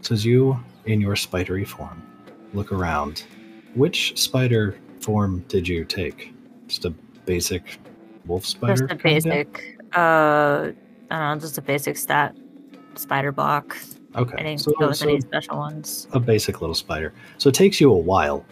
So 0.00 0.14
as 0.14 0.24
you, 0.24 0.58
in 0.86 1.00
your 1.00 1.16
spidery 1.16 1.64
form, 1.64 2.02
look 2.54 2.72
around, 2.72 3.24
which 3.74 4.18
spider 4.18 4.78
form 5.00 5.44
did 5.48 5.66
you 5.66 5.84
take? 5.84 6.34
Just 6.68 6.84
a 6.84 6.90
basic 7.26 7.78
wolf 8.26 8.44
spider? 8.46 8.86
Just 8.86 8.92
a 8.92 8.96
basic, 8.96 9.78
uh, 9.96 9.98
I 9.98 11.18
don't 11.18 11.20
know, 11.20 11.36
just 11.40 11.58
a 11.58 11.62
basic 11.62 11.96
stat 11.96 12.36
spider 12.94 13.32
block. 13.32 13.76
Okay. 14.14 14.34
I 14.38 14.42
didn't 14.42 14.60
So, 14.60 14.72
go 14.78 14.88
with 14.88 14.98
so 14.98 15.08
any 15.08 15.20
special 15.20 15.56
ones. 15.56 16.06
a 16.12 16.20
basic 16.20 16.60
little 16.60 16.74
spider. 16.74 17.14
So 17.38 17.48
it 17.48 17.54
takes 17.54 17.80
you 17.80 17.90
a 17.92 17.96
while 17.96 18.44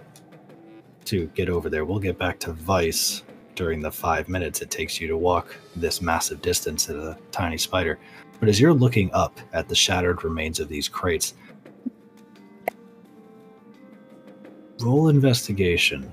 to 1.07 1.27
get 1.35 1.49
over 1.49 1.68
there. 1.68 1.85
We'll 1.85 1.99
get 1.99 2.18
back 2.18 2.39
to 2.41 2.53
Vice 2.53 3.23
during 3.57 3.81
the 3.81 3.91
five 3.91 4.29
minutes 4.29 4.62
it 4.62 4.71
takes 4.71 5.01
you 5.03 5.09
to 5.09 5.18
walk 5.18 5.55
this 5.77 6.01
massive 6.01 6.41
distance 6.41 6.89
at 6.89 6.97
a 6.97 7.18
tiny 7.31 7.59
spider. 7.59 7.99
But 8.39 8.49
as 8.49 8.59
you're 8.59 8.73
looking 8.73 9.12
up 9.12 9.39
at 9.53 9.68
the 9.68 9.75
shattered 9.75 10.25
remains 10.25 10.61
of 10.61 10.68
these 10.68 10.89
crates, 10.89 11.35
roll 14.83 15.09
investigation. 15.09 16.12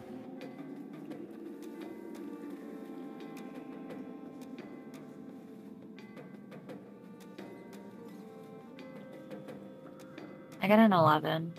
I 10.61 10.67
got 10.67 10.79
an 10.79 10.91
11. 10.91 11.53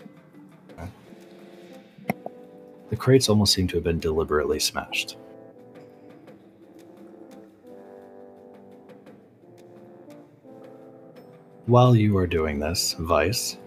The 2.89 2.95
crates 2.95 3.29
almost 3.29 3.53
seem 3.53 3.67
to 3.69 3.77
have 3.77 3.83
been 3.83 3.99
deliberately 3.99 4.59
smashed. 4.59 5.17
While 11.65 11.95
you 11.95 12.17
are 12.17 12.25
doing 12.25 12.59
this, 12.59 12.93
Vice, 12.93 13.57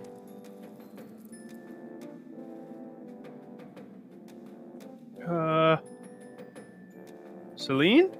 Celine? 7.62 8.10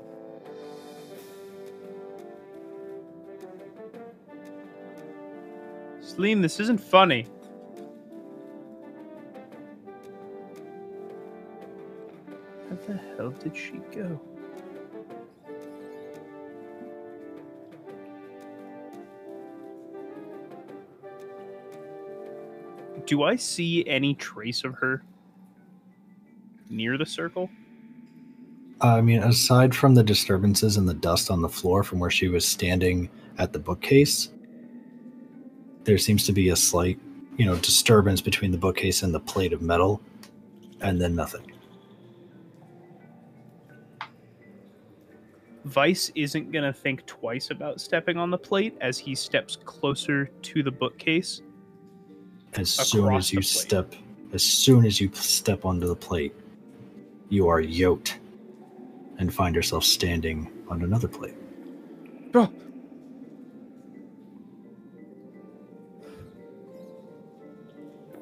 Celine, 6.00 6.40
this 6.40 6.60
isn't 6.60 6.78
funny. 6.78 7.24
Where 12.68 12.78
the 12.86 13.02
hell 13.16 13.30
did 13.30 13.56
she 13.56 13.80
go? 13.92 14.20
Do 23.06 23.24
I 23.24 23.34
see 23.34 23.84
any 23.88 24.14
trace 24.14 24.62
of 24.62 24.74
her 24.74 25.02
near 26.70 26.96
the 26.96 27.04
circle? 27.04 27.50
I 28.82 29.00
mean, 29.00 29.22
aside 29.22 29.76
from 29.76 29.94
the 29.94 30.02
disturbances 30.02 30.76
and 30.76 30.88
the 30.88 30.94
dust 30.94 31.30
on 31.30 31.40
the 31.40 31.48
floor 31.48 31.84
from 31.84 32.00
where 32.00 32.10
she 32.10 32.26
was 32.26 32.44
standing 32.44 33.08
at 33.38 33.52
the 33.52 33.60
bookcase, 33.60 34.30
there 35.84 35.98
seems 35.98 36.26
to 36.26 36.32
be 36.32 36.48
a 36.48 36.56
slight, 36.56 36.98
you 37.36 37.46
know, 37.46 37.54
disturbance 37.56 38.20
between 38.20 38.50
the 38.50 38.58
bookcase 38.58 39.04
and 39.04 39.14
the 39.14 39.20
plate 39.20 39.52
of 39.52 39.62
metal, 39.62 40.02
and 40.80 41.00
then 41.00 41.14
nothing. 41.14 41.52
Vice 45.64 46.10
isn't 46.16 46.50
going 46.50 46.64
to 46.64 46.72
think 46.72 47.06
twice 47.06 47.52
about 47.52 47.80
stepping 47.80 48.16
on 48.16 48.30
the 48.30 48.38
plate 48.38 48.76
as 48.80 48.98
he 48.98 49.14
steps 49.14 49.56
closer 49.64 50.26
to 50.42 50.64
the 50.64 50.72
bookcase. 50.72 51.40
As 52.54 52.68
soon 52.68 53.14
as 53.14 53.32
you 53.32 53.38
plate. 53.38 53.46
step, 53.46 53.94
as 54.32 54.42
soon 54.42 54.84
as 54.84 55.00
you 55.00 55.08
step 55.14 55.64
onto 55.64 55.86
the 55.86 55.94
plate, 55.94 56.34
you 57.28 57.46
are 57.46 57.60
yoked 57.60 58.18
and 59.18 59.32
find 59.32 59.54
yourself 59.54 59.84
standing 59.84 60.50
on 60.68 60.82
another 60.82 61.08
plate. 61.08 61.34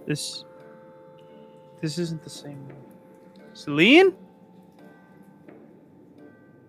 This 0.07 0.45
this 1.81 1.99
isn't 1.99 2.23
the 2.23 2.31
same 2.31 2.67
one. 2.67 2.77
Celine? 3.55 4.15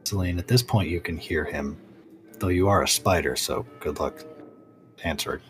Celine, 0.06 0.40
at 0.40 0.48
this 0.48 0.64
point, 0.64 0.90
you 0.90 1.02
can 1.02 1.18
hear 1.18 1.44
him, 1.44 1.78
though 2.40 2.48
you 2.48 2.68
are 2.70 2.84
a 2.84 2.88
spider, 2.88 3.36
so 3.36 3.66
good 3.80 4.00
luck 4.00 4.24
answering. 5.04 5.42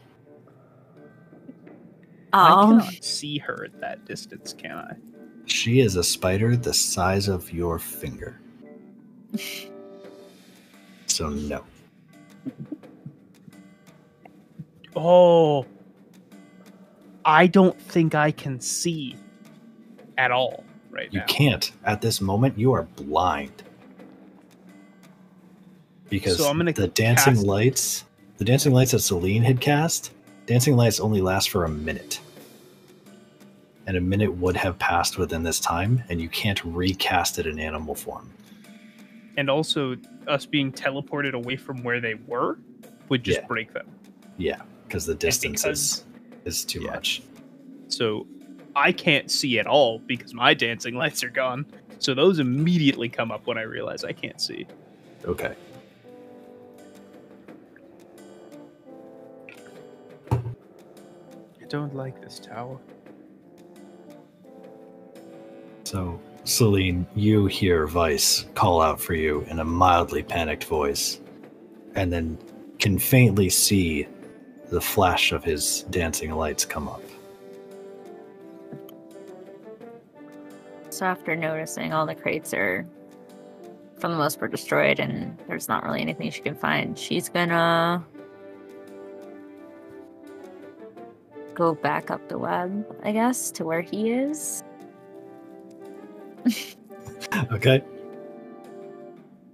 I 2.34 2.52
Um, 2.52 2.80
cannot 2.80 3.04
see 3.04 3.38
her 3.40 3.66
at 3.66 3.80
that 3.82 4.06
distance, 4.06 4.54
can 4.54 4.78
I? 4.78 4.96
She 5.46 5.80
is 5.80 5.96
a 5.96 6.04
spider 6.04 6.56
the 6.56 6.74
size 6.74 7.28
of 7.28 7.52
your 7.52 7.78
finger. 7.78 8.41
So, 11.08 11.30
no. 11.30 11.64
Oh. 14.96 15.66
I 17.24 17.48
don't 17.48 17.80
think 17.80 18.16
I 18.16 18.32
can 18.32 18.60
see 18.60 19.16
at 20.18 20.32
all 20.32 20.64
right 20.90 21.12
You 21.14 21.20
now. 21.20 21.26
can't. 21.28 21.72
At 21.84 22.02
this 22.02 22.20
moment, 22.22 22.58
you 22.58 22.72
are 22.74 22.84
blind. 22.84 23.64
Because 26.10 26.38
So 26.38 26.50
I'm 26.50 26.58
gonna 26.58 26.74
the 26.74 26.88
dancing 26.88 27.36
cast- 27.36 27.46
lights, 27.46 28.06
the 28.38 28.44
dancing 28.46 28.74
lights 28.74 28.92
that 28.92 29.00
Celine 29.00 29.44
had 29.44 29.62
cast, 29.62 30.12
dancing 30.46 30.76
lights 30.76 31.00
only 31.00 31.22
last 31.22 31.50
for 31.52 31.64
a 31.64 31.70
minute. 31.70 32.20
And 33.88 33.96
a 33.96 34.02
minute 34.02 34.34
would 34.36 34.58
have 34.58 34.78
passed 34.80 35.18
within 35.18 35.44
this 35.44 35.60
time, 35.60 36.04
and 36.10 36.20
you 36.20 36.28
can't 36.30 36.62
recast 36.66 37.38
it 37.40 37.46
in 37.48 37.60
animal 37.60 37.96
form. 37.96 38.30
And 39.42 39.50
also, 39.50 39.98
us 40.28 40.46
being 40.46 40.72
teleported 40.72 41.34
away 41.34 41.56
from 41.56 41.82
where 41.82 42.00
they 42.00 42.14
were 42.28 42.60
would 43.10 43.24
just 43.24 43.40
Yeah. 43.40 43.48
break 43.48 43.74
them. 43.74 43.88
Yeah, 44.38 44.62
because 44.88 45.08
the 45.08 45.16
distance 45.16 45.64
because- 45.64 46.04
is, 46.46 46.60
is 46.60 46.64
too 46.64 46.82
Yeah. 46.84 46.92
much. 46.92 47.24
So 47.88 48.28
I 48.76 48.92
can't 48.92 49.32
see 49.32 49.58
at 49.58 49.66
all 49.66 49.98
because 49.98 50.36
my 50.36 50.54
dancing 50.54 50.94
lights 51.02 51.24
are 51.24 51.32
gone. 51.32 51.66
So 51.98 52.14
those 52.14 52.38
immediately 52.38 53.10
come 53.10 53.32
up 53.32 53.48
when 53.48 53.58
I 53.58 53.64
realize 53.64 54.04
I 54.04 54.12
can't 54.12 54.40
see. 54.40 54.68
Okay. 55.26 55.56
I 60.32 61.66
don't 61.68 61.96
like 61.96 62.22
this 62.22 62.38
tower. 62.38 62.78
So, 65.84 66.22
Celine, 66.44 67.06
you 67.16 67.46
hear 67.46 67.86
Vice 67.86 68.46
call 68.56 68.82
out 68.82 69.00
for 69.00 69.14
you 69.14 69.46
in 69.48 69.60
a 69.60 69.64
mildly 69.64 70.24
panicked 70.24 70.64
voice, 70.64 71.22
and 71.96 72.12
then 72.12 72.38
can 72.80 72.98
faintly 72.98 73.50
see 73.50 74.08
the 74.70 74.82
flash 74.82 75.32
of 75.32 75.44
his 75.44 75.84
dancing 75.92 76.32
lights 76.32 76.66
come 76.66 76.88
up. 76.88 77.04
So 80.90 81.06
after 81.06 81.36
noticing 81.36 81.94
all 81.94 82.06
the 82.06 82.16
crates 82.16 82.54
are, 82.54 82.88
for 84.00 84.10
the 84.10 84.16
most 84.16 84.40
part, 84.40 84.52
destroyed, 84.52 85.00
and 85.00 85.38
there's 85.48 85.68
not 85.68 85.84
really 85.84 86.02
anything 86.02 86.32
she 86.32 86.42
can 86.42 86.56
find, 86.56 86.98
she's 86.98 87.30
gonna 87.30 88.04
go 91.54 91.76
back 91.76 92.10
up 92.10 92.28
the 92.30 92.38
web, 92.38 92.86
I 93.04 93.12
guess, 93.12 93.52
to 93.52 93.64
where 93.64 93.82
he 93.82 94.10
is. 94.10 94.64
Okay. 97.54 97.82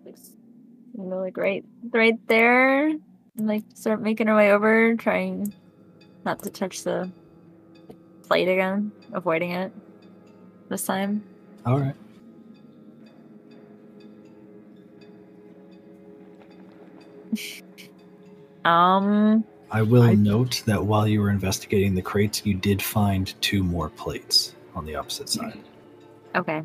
You 0.05 1.03
know, 1.03 1.19
like 1.19 1.37
right, 1.37 1.63
right 1.93 2.17
there. 2.27 2.87
and, 2.87 2.99
Like 3.37 3.63
start 3.75 4.01
making 4.01 4.27
her 4.27 4.35
way 4.35 4.51
over, 4.51 4.95
trying 4.95 5.53
not 6.25 6.41
to 6.43 6.49
touch 6.49 6.83
the 6.83 7.11
plate 8.27 8.47
again, 8.47 8.91
avoiding 9.13 9.51
it 9.51 9.71
this 10.69 10.85
time. 10.85 11.23
All 11.65 11.79
right. 11.79 11.95
Um, 18.65 19.45
I 19.71 19.81
will 19.81 20.03
I- 20.03 20.15
note 20.15 20.61
that 20.65 20.83
while 20.83 21.07
you 21.07 21.21
were 21.21 21.29
investigating 21.29 21.95
the 21.95 22.01
crates, 22.01 22.45
you 22.45 22.53
did 22.53 22.81
find 22.81 23.33
two 23.41 23.63
more 23.63 23.87
plates 23.89 24.55
on 24.75 24.85
the 24.85 24.95
opposite 24.95 25.29
side. 25.29 25.57
okay. 26.35 26.63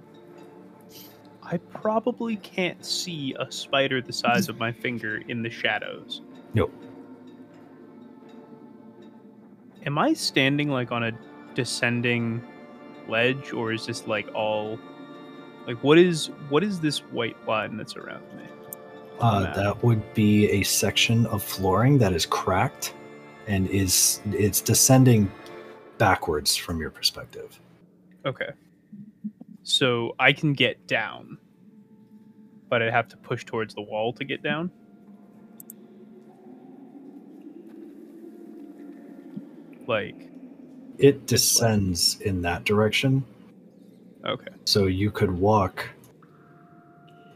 I 1.42 1.56
probably 1.56 2.36
can't 2.36 2.84
see 2.84 3.34
a 3.38 3.50
spider 3.50 4.00
the 4.00 4.12
size 4.12 4.48
of 4.48 4.58
my 4.58 4.72
finger 4.72 5.22
in 5.28 5.42
the 5.42 5.50
shadows. 5.50 6.22
Nope. 6.54 6.72
Am 9.84 9.98
I 9.98 10.12
standing 10.12 10.68
like 10.68 10.92
on 10.92 11.02
a 11.02 11.12
descending 11.54 12.42
ledge 13.08 13.52
or 13.52 13.72
is 13.72 13.86
this 13.86 14.06
like 14.06 14.32
all 14.34 14.78
like 15.66 15.82
what 15.82 15.98
is 15.98 16.30
what 16.48 16.62
is 16.62 16.80
this 16.80 17.00
white 17.00 17.36
line 17.46 17.76
that's 17.76 17.96
around 17.96 18.22
me? 18.36 18.44
Uh, 19.20 19.52
that 19.54 19.82
would 19.82 20.14
be 20.14 20.48
a 20.50 20.62
section 20.62 21.26
of 21.26 21.42
flooring 21.42 21.98
that 21.98 22.12
is 22.12 22.26
cracked 22.26 22.94
and 23.46 23.68
is 23.68 24.20
it's 24.32 24.60
descending 24.60 25.30
backwards 25.98 26.56
from 26.56 26.80
your 26.80 26.90
perspective. 26.90 27.58
Okay. 28.24 28.50
So 29.62 30.14
I 30.18 30.32
can 30.32 30.52
get 30.54 30.86
down, 30.86 31.38
but 32.68 32.82
I'd 32.82 32.92
have 32.92 33.08
to 33.08 33.16
push 33.16 33.44
towards 33.44 33.74
the 33.74 33.82
wall 33.82 34.12
to 34.14 34.24
get 34.24 34.42
down. 34.42 34.70
Like, 39.86 40.28
It 40.98 41.26
descends 41.26 42.20
in 42.20 42.42
that 42.42 42.64
direction, 42.64 43.24
okay. 44.24 44.52
so 44.64 44.86
you 44.86 45.10
could 45.10 45.30
walk 45.30 45.88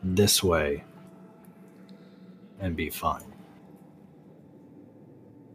this 0.03 0.43
way 0.43 0.85
and 2.61 2.77
be 2.77 2.89
fine. 2.91 3.25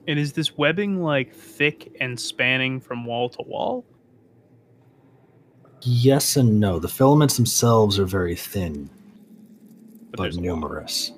And 0.08 0.20
is 0.20 0.34
this 0.34 0.58
webbing 0.58 1.02
like 1.02 1.34
thick 1.34 1.96
and 2.02 2.20
spanning 2.20 2.80
from 2.82 3.06
wall 3.06 3.30
to 3.30 3.42
wall? 3.44 3.86
Yes 5.84 6.36
and 6.36 6.60
no. 6.60 6.78
The 6.80 6.88
filaments 6.88 7.38
themselves 7.38 7.98
are 7.98 8.06
very 8.06 8.36
thin, 8.36 8.90
but, 10.12 10.20
lot. 10.20 10.36
numerous. 10.36 11.12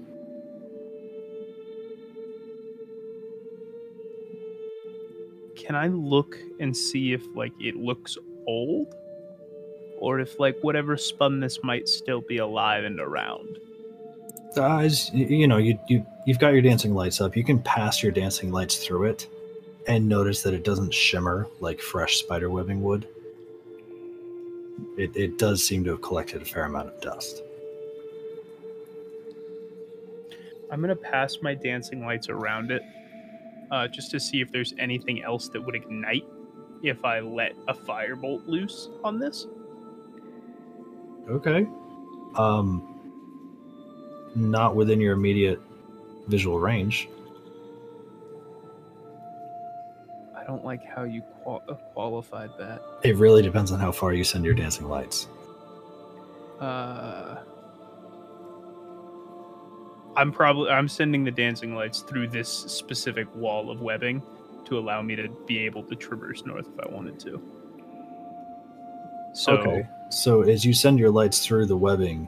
Can 5.56 5.76
I 5.76 5.88
look 5.88 6.38
and 6.60 6.76
see 6.76 7.14
if 7.14 7.24
like 7.36 7.54
it 7.60 7.76
looks 7.76 8.18
old? 8.48 8.94
Or 10.00 10.20
if 10.20 10.40
like 10.40 10.58
whatever 10.62 10.98
spun 10.98 11.40
this 11.40 11.64
might 11.64 11.88
still 11.88 12.22
be 12.22 12.38
alive 12.38 12.84
and 12.84 13.00
around? 13.00 13.58
Vice, 14.56 15.12
you 15.14 15.48
know, 15.48 15.58
you 15.58 15.80
you 15.88 16.06
you've 16.26 16.40
got 16.40 16.54
your 16.54 16.62
dancing 16.62 16.94
lights 16.94 17.20
up. 17.20 17.36
You 17.36 17.44
can 17.44 17.60
pass 17.60 18.04
your 18.04 18.12
dancing 18.12 18.52
lights 18.52 18.78
through 18.78 19.06
it 19.06 19.28
and 19.88 20.08
notice 20.08 20.44
that 20.44 20.54
it 20.54 20.64
doesn't 20.64 20.94
shimmer 20.94 21.48
like 21.60 21.82
fresh 21.82 22.18
spider 22.18 22.50
webbing 22.50 22.82
would. 22.84 23.08
It 24.98 25.16
it 25.16 25.38
does 25.38 25.64
seem 25.64 25.84
to 25.86 25.92
have 25.92 26.02
collected 26.02 26.42
a 26.42 26.46
fair 26.46 26.66
amount 26.66 26.90
of 26.90 27.02
dust. 27.02 27.44
I'm 30.72 30.82
gonna 30.82 30.96
pass 30.96 31.38
my 31.42 31.54
dancing 31.54 32.06
lights 32.06 32.30
around 32.30 32.72
it, 32.72 32.82
uh, 33.72 33.88
just 33.88 34.12
to 34.12 34.20
see 34.20 34.42
if 34.42 34.52
there's 34.52 34.74
anything 34.80 35.24
else 35.24 35.50
that 35.50 35.62
would 35.62 35.76
ignite 35.76 36.26
if 36.82 37.06
I 37.06 37.20
let 37.20 37.54
a 37.68 37.74
firebolt 37.74 38.48
loose 38.48 38.90
on 39.04 39.20
this. 39.20 39.48
Okay. 41.30 41.68
Um 42.36 42.90
not 44.36 44.76
within 44.76 45.00
your 45.00 45.14
immediate 45.14 45.62
visual 46.28 46.60
range. 46.60 47.08
I 50.36 50.44
don't 50.44 50.54
don't 50.54 50.66
like 50.66 50.86
how 50.86 51.04
you 51.04 51.24
qual- 51.44 51.64
uh, 51.68 51.74
qualified 51.74 52.58
bet. 52.58 52.82
It 53.04 53.18
really 53.18 53.42
depends 53.42 53.72
on 53.72 53.80
how 53.80 53.92
far 53.92 54.14
you 54.14 54.24
send 54.24 54.46
your 54.46 54.54
dancing 54.54 54.88
lights. 54.88 55.28
Uh, 56.60 57.40
I'm 60.16 60.32
probably 60.32 60.70
I'm 60.70 60.88
sending 60.88 61.24
the 61.24 61.32
dancing 61.32 61.76
lights 61.76 62.02
through 62.02 62.30
this 62.30 62.50
specific 62.50 63.28
wall 63.36 63.70
of 63.70 63.82
webbing 63.82 64.22
to 64.66 64.78
allow 64.78 65.02
me 65.02 65.16
to 65.16 65.28
be 65.46 65.60
able 65.60 65.84
to 65.84 65.96
traverse 65.96 66.46
north 66.46 66.68
if 66.68 66.88
I 66.88 66.90
wanted 66.90 67.20
to. 67.22 67.42
So 69.34 69.58
okay. 69.58 69.88
So 70.10 70.44
as 70.44 70.64
you 70.64 70.74
send 70.74 71.00
your 71.00 71.10
lights 71.10 71.46
through 71.46 71.66
the 71.66 71.76
webbing, 71.76 72.28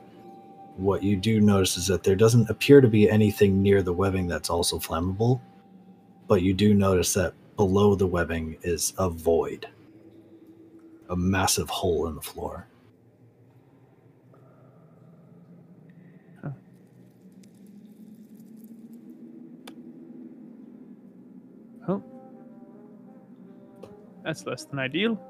what 0.78 1.03
you 1.03 1.16
do 1.16 1.39
notice 1.39 1.78
is 1.78 1.88
that 1.88 2.03
there 2.03 2.16
doesn't 2.16 2.49
appear 2.49 2.82
to 2.82 2.88
be 2.88 3.09
anything 3.09 3.61
near 3.61 3.82
the 3.84 3.93
webbing 3.93 4.28
that's 4.28 4.49
also 4.49 4.80
flammable, 4.80 5.39
but 6.28 6.41
you 6.41 6.53
do 6.53 6.74
notice 6.74 7.13
that 7.13 7.34
below 7.56 7.95
the 7.95 8.08
webbing 8.08 8.58
is 8.64 8.93
a 8.97 9.10
void, 9.10 9.68
a 11.10 11.16
massive 11.16 11.70
hole 11.70 12.08
in 12.08 12.16
the 12.16 12.22
floor. 12.22 12.68
Oh. 21.88 22.03
That's 24.24 24.45
less 24.45 24.66
than 24.66 24.80
ideal. 24.80 25.22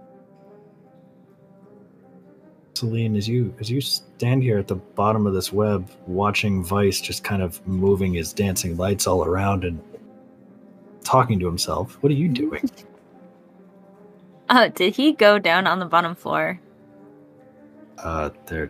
Celine, 2.75 3.15
as 3.15 3.27
you 3.27 3.53
as 3.59 3.69
you 3.69 3.79
stand 3.79 4.43
here 4.43 4.57
at 4.57 4.67
the 4.67 4.75
bottom 4.75 5.27
of 5.27 5.33
this 5.33 5.51
web, 5.53 5.89
watching 6.07 6.63
Vice 6.63 6.99
just 6.99 7.23
kind 7.23 7.41
of 7.41 7.65
moving 7.65 8.13
his 8.13 8.33
dancing 8.33 8.75
lights 8.75 9.07
all 9.07 9.23
around 9.23 9.63
and 9.63 9.81
talking 11.05 11.39
to 11.39 11.45
himself, 11.45 11.97
what 12.01 12.11
are 12.11 12.15
you 12.15 12.27
doing? 12.27 12.69
Oh, 14.49 14.67
did 14.75 14.95
he 14.95 15.13
go 15.13 15.39
down 15.39 15.67
on 15.67 15.79
the 15.79 15.85
bottom 15.85 16.15
floor? 16.15 16.59
Uh, 17.97 18.29
there, 18.47 18.69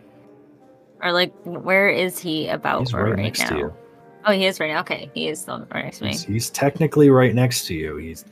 Or 1.02 1.12
like, 1.12 1.32
where 1.44 1.88
is 1.88 2.18
he 2.18 2.46
about 2.48 2.80
he's 2.80 2.92
right 2.92 3.10
right, 3.10 3.18
next 3.18 3.40
now? 3.40 3.48
to 3.48 3.58
you. 3.58 3.74
Oh, 4.24 4.32
he 4.32 4.46
is 4.46 4.60
right 4.60 4.70
now. 4.70 4.80
Okay, 4.80 5.10
he 5.14 5.28
is 5.28 5.40
still 5.40 5.66
right 5.72 5.84
next 5.84 5.98
to 5.98 6.04
me. 6.04 6.10
He's, 6.10 6.24
he's 6.24 6.50
technically 6.50 7.10
right 7.10 7.34
next 7.34 7.66
to 7.66 7.74
you. 7.74 7.96
He's 7.96 8.24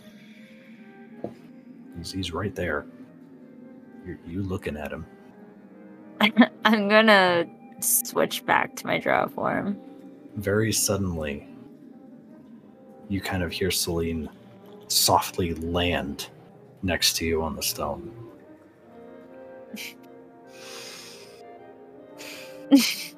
he's, 1.98 2.12
he's 2.12 2.32
right 2.32 2.54
there. 2.54 2.86
You're 4.06 4.18
you 4.26 4.42
looking 4.42 4.76
at 4.76 4.92
him. 4.92 5.06
I'm 6.64 6.88
gonna 6.88 7.46
switch 7.80 8.44
back 8.46 8.76
to 8.76 8.86
my 8.86 8.98
drow 8.98 9.28
form. 9.28 9.78
Very 10.36 10.72
suddenly, 10.72 11.46
you 13.08 13.20
kind 13.20 13.42
of 13.42 13.52
hear 13.52 13.70
Celine 13.70 14.28
softly 14.88 15.54
land 15.54 16.28
next 16.82 17.16
to 17.16 17.24
you 17.26 17.42
on 17.42 17.56
the 17.56 17.62
stone. 17.62 18.12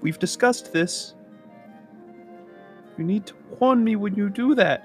We've 0.00 0.18
discussed 0.18 0.72
this. 0.72 1.14
You 2.96 3.04
need 3.04 3.26
to 3.26 3.34
warn 3.60 3.82
me 3.84 3.96
when 3.96 4.14
you 4.14 4.28
do 4.30 4.54
that. 4.54 4.84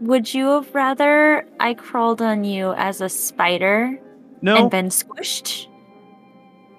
Would 0.00 0.32
you 0.34 0.46
have 0.48 0.74
rather 0.74 1.46
I 1.58 1.74
crawled 1.74 2.20
on 2.20 2.44
you 2.44 2.72
as 2.74 3.00
a 3.00 3.08
spider 3.08 3.98
No, 4.42 4.56
and 4.56 4.70
been 4.70 4.88
squished? 4.88 5.68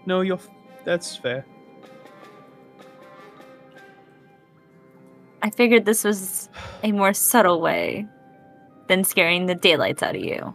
no, 0.06 0.22
you're. 0.22 0.38
f- 0.38 0.50
That's 0.86 1.16
fair. 1.16 1.46
I 5.48 5.50
figured 5.50 5.86
this 5.86 6.04
was 6.04 6.50
a 6.84 6.92
more 6.92 7.14
subtle 7.14 7.62
way 7.62 8.06
than 8.88 9.06
scaring 9.06 9.46
the 9.46 9.56
daylights 9.56 10.04
out 10.04 10.14
of 10.14 10.22
you. 10.22 10.54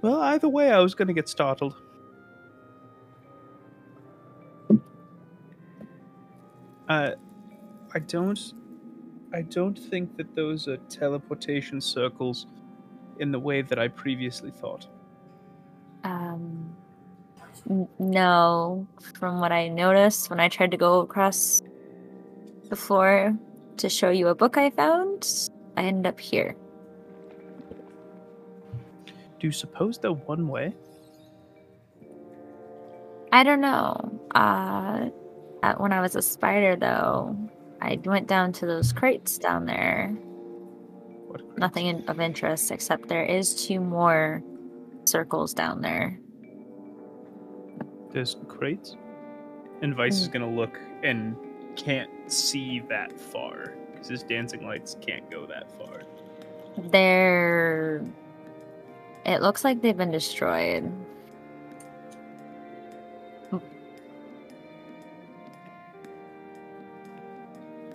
Well, 0.00 0.18
either 0.18 0.48
way, 0.48 0.70
I 0.70 0.78
was 0.78 0.94
gonna 0.94 1.12
get 1.12 1.28
startled. 1.28 1.76
Uh, 6.88 7.10
I 7.94 7.98
don't. 7.98 8.54
I 9.34 9.42
don't 9.42 9.78
think 9.78 10.16
that 10.16 10.34
those 10.34 10.68
are 10.68 10.78
teleportation 10.88 11.78
circles 11.82 12.46
in 13.18 13.30
the 13.30 13.38
way 13.38 13.60
that 13.60 13.78
I 13.78 13.88
previously 13.88 14.50
thought. 14.50 14.86
Um, 16.02 16.74
n- 17.68 17.88
no, 17.98 18.86
from 19.18 19.38
what 19.38 19.52
I 19.52 19.68
noticed 19.68 20.30
when 20.30 20.40
I 20.40 20.48
tried 20.48 20.70
to 20.70 20.78
go 20.78 21.00
across 21.00 21.60
the 22.70 22.76
floor 22.76 23.36
to 23.78 23.88
show 23.88 24.10
you 24.10 24.28
a 24.28 24.34
book 24.34 24.56
I 24.56 24.70
found, 24.70 25.50
I 25.76 25.82
end 25.84 26.06
up 26.06 26.18
here. 26.18 26.56
Do 29.38 29.46
you 29.48 29.52
suppose 29.52 29.98
they're 29.98 30.12
one 30.12 30.48
way? 30.48 30.74
I 33.32 33.42
don't 33.42 33.60
know. 33.60 34.20
Uh, 34.34 35.10
when 35.78 35.92
I 35.92 36.00
was 36.00 36.14
a 36.14 36.22
spider, 36.22 36.76
though, 36.76 37.36
I 37.80 38.00
went 38.04 38.28
down 38.28 38.52
to 38.52 38.66
those 38.66 38.92
crates 38.92 39.38
down 39.38 39.66
there. 39.66 40.16
What 41.26 41.40
crates? 41.40 41.58
Nothing 41.58 42.08
of 42.08 42.20
interest 42.20 42.70
except 42.70 43.08
there 43.08 43.24
is 43.24 43.66
two 43.66 43.80
more 43.80 44.42
circles 45.04 45.52
down 45.52 45.80
there. 45.82 46.18
There's 48.12 48.36
crates. 48.46 48.96
And 49.82 49.94
Vice 49.96 50.20
is 50.20 50.28
gonna 50.28 50.48
look 50.48 50.78
and 51.02 51.36
can't 51.76 52.10
see 52.32 52.80
that 52.88 53.18
far 53.18 53.74
because 53.92 54.08
his 54.08 54.22
dancing 54.22 54.66
lights 54.66 54.96
can't 55.00 55.28
go 55.30 55.46
that 55.46 55.70
far. 55.78 56.02
They're. 56.78 58.02
It 59.24 59.40
looks 59.40 59.64
like 59.64 59.80
they've 59.80 59.96
been 59.96 60.10
destroyed. 60.10 60.92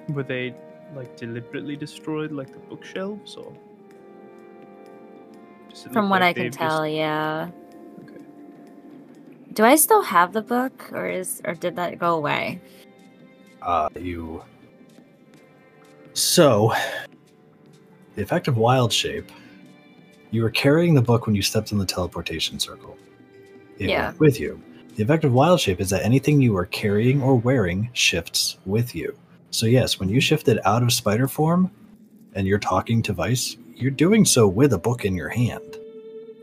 Were 0.09 0.23
they 0.23 0.55
like 0.95 1.15
deliberately 1.17 1.75
destroyed, 1.75 2.31
like 2.31 2.51
the 2.51 2.59
bookshelves, 2.59 3.35
or? 3.35 3.53
From 5.93 6.09
what 6.09 6.21
like 6.21 6.29
I 6.31 6.33
can 6.33 6.43
they've 6.43 6.51
just- 6.51 6.57
tell, 6.59 6.87
yeah. 6.87 7.49
Okay. 8.03 8.21
Do 9.53 9.63
I 9.63 9.75
still 9.75 10.01
have 10.01 10.33
the 10.33 10.41
book, 10.41 10.89
or 10.93 11.07
is 11.07 11.41
or 11.45 11.53
did 11.53 11.75
that 11.75 11.99
go 11.99 12.15
away? 12.15 12.59
Uh, 13.61 13.89
you. 13.99 14.43
So, 16.13 16.73
the 18.15 18.21
effect 18.23 18.47
of 18.47 18.57
wild 18.57 18.91
shape. 18.91 19.31
You 20.31 20.43
were 20.43 20.49
carrying 20.51 20.93
the 20.93 21.01
book 21.01 21.25
when 21.25 21.35
you 21.35 21.41
stepped 21.41 21.71
in 21.71 21.77
the 21.77 21.85
teleportation 21.85 22.59
circle. 22.59 22.97
It 23.79 23.89
Yeah. 23.89 24.13
with 24.19 24.39
you. 24.39 24.61
The 24.95 25.03
effect 25.03 25.23
of 25.23 25.33
wild 25.33 25.59
shape 25.59 25.79
is 25.79 25.89
that 25.91 26.03
anything 26.03 26.41
you 26.41 26.55
are 26.57 26.65
carrying 26.65 27.21
or 27.21 27.35
wearing 27.35 27.89
shifts 27.93 28.57
with 28.65 28.93
you. 28.93 29.17
So 29.51 29.65
yes, 29.65 29.99
when 29.99 30.09
you 30.09 30.19
shifted 30.21 30.59
out 30.65 30.83
of 30.83 30.91
spider 30.93 31.27
form, 31.27 31.71
and 32.35 32.45
you're 32.47 32.59
talking 32.59 33.01
to 33.03 33.13
Vice, 33.13 33.57
you're 33.75 33.89
doing 33.91 34.23
so 34.25 34.47
with 34.47 34.71
a 34.73 34.77
book 34.77 35.03
in 35.05 35.15
your 35.15 35.29
hand. 35.29 35.77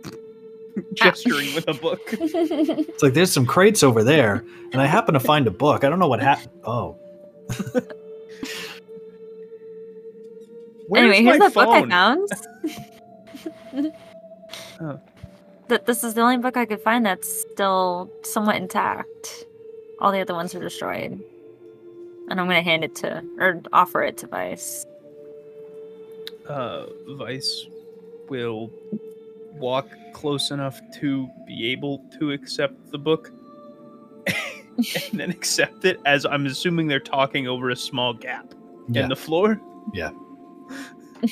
Gesturing 0.94 1.54
with 1.54 1.68
a 1.68 1.74
book. 1.74 2.00
It's 2.18 3.02
like 3.02 3.14
there's 3.14 3.30
some 3.32 3.46
crates 3.46 3.82
over 3.84 4.02
there, 4.02 4.44
and 4.72 4.82
I 4.82 4.86
happen 4.86 5.14
to 5.14 5.20
find 5.20 5.46
a 5.46 5.50
book. 5.50 5.84
I 5.84 5.88
don't 5.88 5.98
know 6.00 6.08
what 6.08 6.20
happened. 6.20 6.50
Oh, 6.64 6.96
Where's 6.96 7.05
anyway, 10.94 11.22
here's 11.22 11.38
the 11.38 11.50
book 11.50 11.72
I 11.72 11.82
phone? 11.82 11.84
found. 11.84 12.28
Oh. 14.80 15.00
That 15.68 15.86
this 15.86 16.04
is 16.04 16.14
the 16.14 16.22
only 16.22 16.38
book 16.38 16.56
I 16.56 16.66
could 16.66 16.80
find 16.82 17.06
that's 17.06 17.28
still 17.28 18.10
somewhat 18.22 18.56
intact. 18.56 19.46
All 20.00 20.12
the 20.12 20.20
other 20.20 20.34
ones 20.34 20.54
are 20.54 20.60
destroyed. 20.60 21.20
And 22.30 22.40
I'm 22.40 22.46
gonna 22.48 22.62
hand 22.62 22.84
it 22.84 22.94
to 22.96 23.22
or 23.38 23.62
offer 23.72 24.02
it 24.02 24.18
to 24.18 24.26
Vice. 24.28 24.84
uh, 26.48 26.86
Vice 27.08 27.66
will 28.28 28.70
walk 29.54 29.88
close 30.14 30.50
enough 30.50 30.80
to 31.00 31.28
be 31.46 31.72
able 31.72 32.02
to 32.18 32.32
accept 32.32 32.74
the 32.92 32.98
book 32.98 33.30
and 35.10 35.20
then 35.20 35.30
accept 35.30 35.84
it 35.84 36.00
as 36.04 36.26
I'm 36.26 36.46
assuming 36.46 36.86
they're 36.86 37.00
talking 37.00 37.48
over 37.48 37.70
a 37.70 37.76
small 37.76 38.12
gap 38.12 38.54
yeah. 38.88 39.02
in 39.02 39.08
the 39.08 39.16
floor. 39.16 39.60
Yeah. 39.92 40.10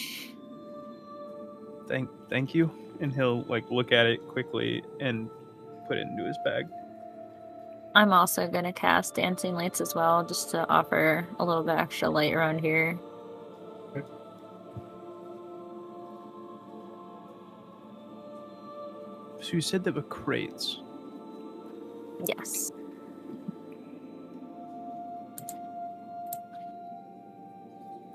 Thank 1.87 2.09
thank 2.31 2.55
you. 2.55 2.71
And 3.01 3.13
he'll 3.13 3.43
like 3.43 3.71
look 3.71 3.93
at 3.93 4.07
it 4.07 4.27
quickly 4.29 4.83
and 5.01 5.29
put 5.87 5.99
it 5.99 6.07
into 6.07 6.25
his 6.25 6.39
bag. 6.45 6.65
I'm 7.95 8.13
also 8.13 8.49
gonna 8.49 8.73
cast 8.73 9.15
dancing 9.15 9.55
lights 9.55 9.81
as 9.81 9.95
well, 9.95 10.25
just 10.25 10.51
to 10.51 10.67
offer 10.69 11.29
a 11.39 11.45
little 11.45 11.63
bit 11.63 11.77
extra 11.77 12.09
light 12.09 12.33
around 12.33 12.61
here. 12.61 12.99
So 19.41 19.53
you 19.53 19.61
said 19.61 19.85
there 19.85 19.93
were 19.93 20.03
crates. 20.03 20.81
Yes. 22.25 22.73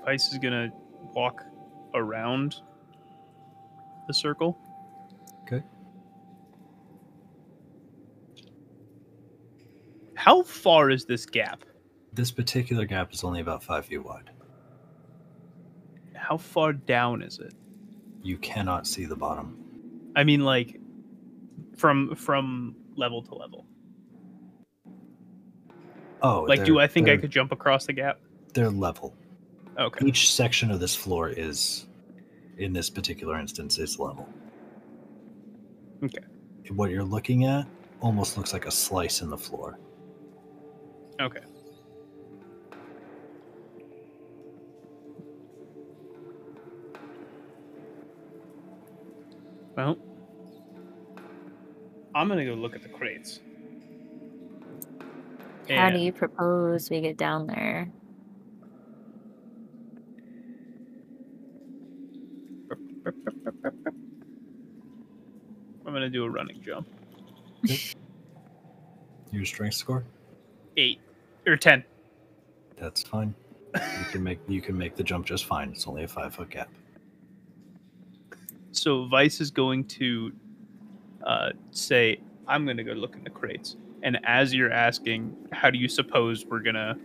Vice 0.04 0.32
is 0.32 0.38
gonna 0.38 0.70
walk 1.14 1.44
around 1.94 2.56
the 4.06 4.14
circle. 4.14 4.58
Okay. 5.42 5.62
How 10.14 10.42
far 10.42 10.90
is 10.90 11.04
this 11.04 11.26
gap? 11.26 11.64
This 12.12 12.30
particular 12.30 12.84
gap 12.84 13.12
is 13.12 13.24
only 13.24 13.40
about 13.40 13.62
five 13.62 13.86
feet 13.86 14.04
wide. 14.04 14.30
How 16.14 16.36
far 16.36 16.72
down 16.72 17.22
is 17.22 17.38
it? 17.38 17.54
You 18.22 18.36
cannot 18.38 18.86
see 18.86 19.04
the 19.04 19.16
bottom. 19.16 19.56
I 20.16 20.24
mean, 20.24 20.40
like 20.40 20.78
from 21.76 22.14
from 22.14 22.76
level 22.96 23.22
to 23.22 23.34
level. 23.34 23.66
Oh, 26.22 26.42
Like, 26.42 26.64
do 26.64 26.78
I 26.78 26.86
think 26.86 27.08
I 27.08 27.16
could 27.16 27.30
jump 27.30 27.50
across 27.50 27.86
the 27.86 27.94
gap? 27.94 28.20
They're 28.52 28.68
level. 28.70 29.16
Okay. 29.80 30.06
Each 30.06 30.30
section 30.30 30.70
of 30.70 30.78
this 30.78 30.94
floor 30.94 31.30
is, 31.30 31.86
in 32.58 32.74
this 32.74 32.90
particular 32.90 33.38
instance, 33.38 33.78
is 33.78 33.98
level. 33.98 34.28
Okay. 36.04 36.18
What 36.68 36.90
you're 36.90 37.02
looking 37.02 37.46
at 37.46 37.66
almost 38.00 38.36
looks 38.36 38.52
like 38.52 38.66
a 38.66 38.70
slice 38.70 39.22
in 39.22 39.30
the 39.30 39.38
floor. 39.38 39.78
Okay. 41.20 41.40
Well, 49.76 49.96
I'm 52.14 52.28
gonna 52.28 52.44
go 52.44 52.52
look 52.54 52.74
at 52.74 52.82
the 52.82 52.88
crates. 52.88 53.40
How 55.70 55.88
do 55.88 55.98
you 55.98 56.12
propose 56.12 56.90
we 56.90 57.00
get 57.00 57.16
down 57.16 57.46
there? 57.46 57.90
I'm 65.90 65.94
gonna 65.94 66.08
do 66.08 66.22
a 66.22 66.30
running 66.30 66.62
jump. 66.62 66.86
Your 69.32 69.44
strength 69.44 69.74
score? 69.74 70.04
Eight 70.76 71.00
or 71.48 71.56
ten. 71.56 71.82
That's 72.78 73.02
fine. 73.02 73.34
You 73.74 74.04
can 74.12 74.22
make 74.22 74.38
you 74.46 74.60
can 74.60 74.78
make 74.78 74.94
the 74.94 75.02
jump 75.02 75.26
just 75.26 75.46
fine. 75.46 75.70
It's 75.70 75.88
only 75.88 76.04
a 76.04 76.08
five 76.08 76.32
foot 76.32 76.50
gap. 76.50 76.68
So 78.70 79.08
Vice 79.08 79.40
is 79.40 79.50
going 79.50 79.86
to 79.86 80.32
uh, 81.26 81.50
say, 81.72 82.20
"I'm 82.46 82.64
to 82.68 82.84
go 82.84 82.92
look 82.92 83.16
in 83.16 83.24
the 83.24 83.30
crates." 83.30 83.74
And 84.04 84.20
as 84.22 84.54
you're 84.54 84.70
asking, 84.70 85.36
"How 85.50 85.70
do 85.70 85.78
you 85.78 85.88
suppose 85.88 86.46
we're 86.46 86.60
gonna 86.60 86.96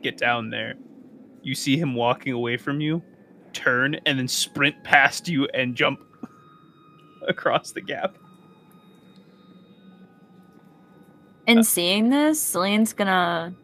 get 0.00 0.16
down 0.16 0.48
there?" 0.48 0.74
You 1.42 1.56
see 1.56 1.76
him 1.76 1.96
walking 1.96 2.34
away 2.34 2.56
from 2.56 2.80
you, 2.80 3.02
turn, 3.52 3.96
and 4.06 4.16
then 4.16 4.28
sprint 4.28 4.84
past 4.84 5.28
you 5.28 5.46
and 5.46 5.74
jump 5.74 5.98
across 7.28 7.72
the 7.72 7.80
gap. 7.80 8.16
In 11.46 11.62
seeing 11.62 12.08
this, 12.08 12.40
Celine's 12.40 12.92
gonna 12.92 13.54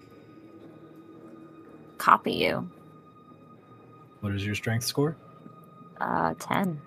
copy 1.98 2.32
you. 2.32 2.70
What 4.20 4.34
is 4.34 4.44
your 4.44 4.54
strength 4.54 4.84
score? 4.84 5.16
Uh, 6.00 6.34
10. 6.38 6.80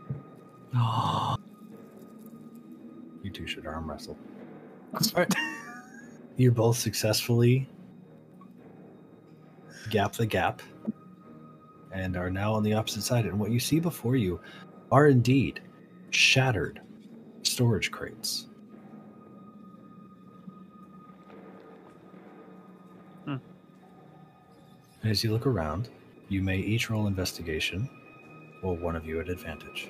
Oh. 0.76 1.36
You 3.24 3.32
two 3.32 3.48
should 3.48 3.66
arm 3.66 3.90
wrestle. 3.90 4.18
Alright. 4.94 5.34
You 6.36 6.52
both 6.52 6.78
successfully 6.78 7.70
gap 9.92 10.14
the 10.14 10.26
gap 10.26 10.64
and 11.92 12.18
are 12.18 12.32
now 12.32 12.54
on 12.54 12.64
the 12.64 12.74
opposite 12.74 13.04
side. 13.04 13.26
And 13.26 13.40
what 13.40 13.52
you 13.52 13.60
see 13.60 13.80
before 13.80 14.16
you 14.16 14.42
are 14.92 15.08
indeed 15.08 15.62
shattered 16.16 16.82
storage 17.44 17.92
crates. 17.92 18.48
Hmm. 23.26 23.38
As 25.04 25.24
you 25.24 25.32
look 25.32 25.46
around, 25.46 25.90
you 26.30 26.42
may 26.42 26.58
each 26.58 26.90
roll 26.90 27.08
investigation, 27.08 27.90
or 28.62 28.76
one 28.76 28.96
of 28.96 29.06
you 29.06 29.20
at 29.20 29.30
advantage. 29.30 29.90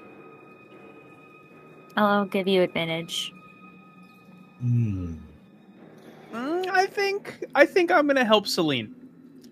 I'll 1.95 2.25
give 2.25 2.47
you 2.47 2.61
advantage. 2.63 3.31
Hmm. 4.59 5.15
Mm, 6.31 6.67
I 6.67 6.87
think 6.87 7.45
I 7.53 7.65
think 7.65 7.91
I'm 7.91 8.07
gonna 8.07 8.25
help 8.25 8.47
Celine. 8.47 8.95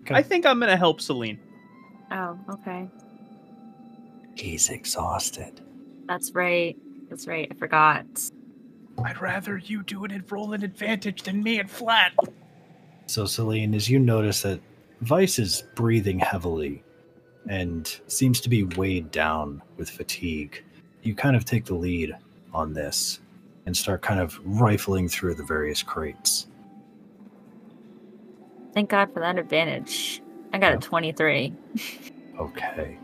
Okay. 0.00 0.16
I 0.16 0.22
think 0.22 0.44
I'm 0.44 0.58
gonna 0.58 0.76
help 0.76 1.00
Celine. 1.00 1.38
Oh, 2.10 2.36
okay. 2.50 2.88
He's 4.34 4.68
exhausted. 4.70 5.60
That's 6.12 6.32
right. 6.34 6.76
That's 7.08 7.26
right. 7.26 7.48
I 7.50 7.54
forgot. 7.54 8.04
I'd 9.02 9.18
rather 9.22 9.56
you 9.56 9.82
do 9.82 10.04
it 10.04 10.12
and 10.12 10.30
roll 10.30 10.52
an 10.52 10.62
advantage 10.62 11.22
than 11.22 11.42
me 11.42 11.58
at 11.58 11.70
flat. 11.70 12.12
So, 13.06 13.24
Celine, 13.24 13.72
as 13.74 13.88
you 13.88 13.98
notice 13.98 14.42
that 14.42 14.60
Vice 15.00 15.38
is 15.38 15.64
breathing 15.74 16.18
heavily 16.18 16.82
and 17.48 17.98
seems 18.08 18.42
to 18.42 18.50
be 18.50 18.62
weighed 18.64 19.10
down 19.10 19.62
with 19.78 19.88
fatigue, 19.88 20.62
you 21.02 21.14
kind 21.14 21.34
of 21.34 21.46
take 21.46 21.64
the 21.64 21.74
lead 21.74 22.14
on 22.52 22.74
this 22.74 23.20
and 23.64 23.74
start 23.74 24.02
kind 24.02 24.20
of 24.20 24.38
rifling 24.44 25.08
through 25.08 25.34
the 25.36 25.44
various 25.44 25.82
crates. 25.82 26.46
Thank 28.74 28.90
God 28.90 29.14
for 29.14 29.20
that 29.20 29.38
advantage. 29.38 30.22
I 30.52 30.58
got 30.58 30.72
Yeah. 30.72 30.76
a 30.76 30.80
23. 30.80 31.54
Okay. 32.38 32.98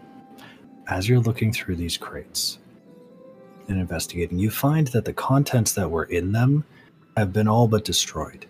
As 0.89 1.09
you're 1.09 1.21
looking 1.21 1.53
through 1.53 1.77
these 1.77 1.97
crates 1.97 2.59
and 3.69 3.79
investigating, 3.79 4.39
you 4.39 4.51
find 4.51 4.89
that 4.89 5.05
the 5.05 5.13
contents 5.13 5.73
that 5.73 5.91
were 5.91 6.05
in 6.05 6.33
them 6.33 6.65
have 7.17 7.33
been 7.33 7.49
all 7.49 7.69
but 7.69 7.85
destroyed. 7.85 8.47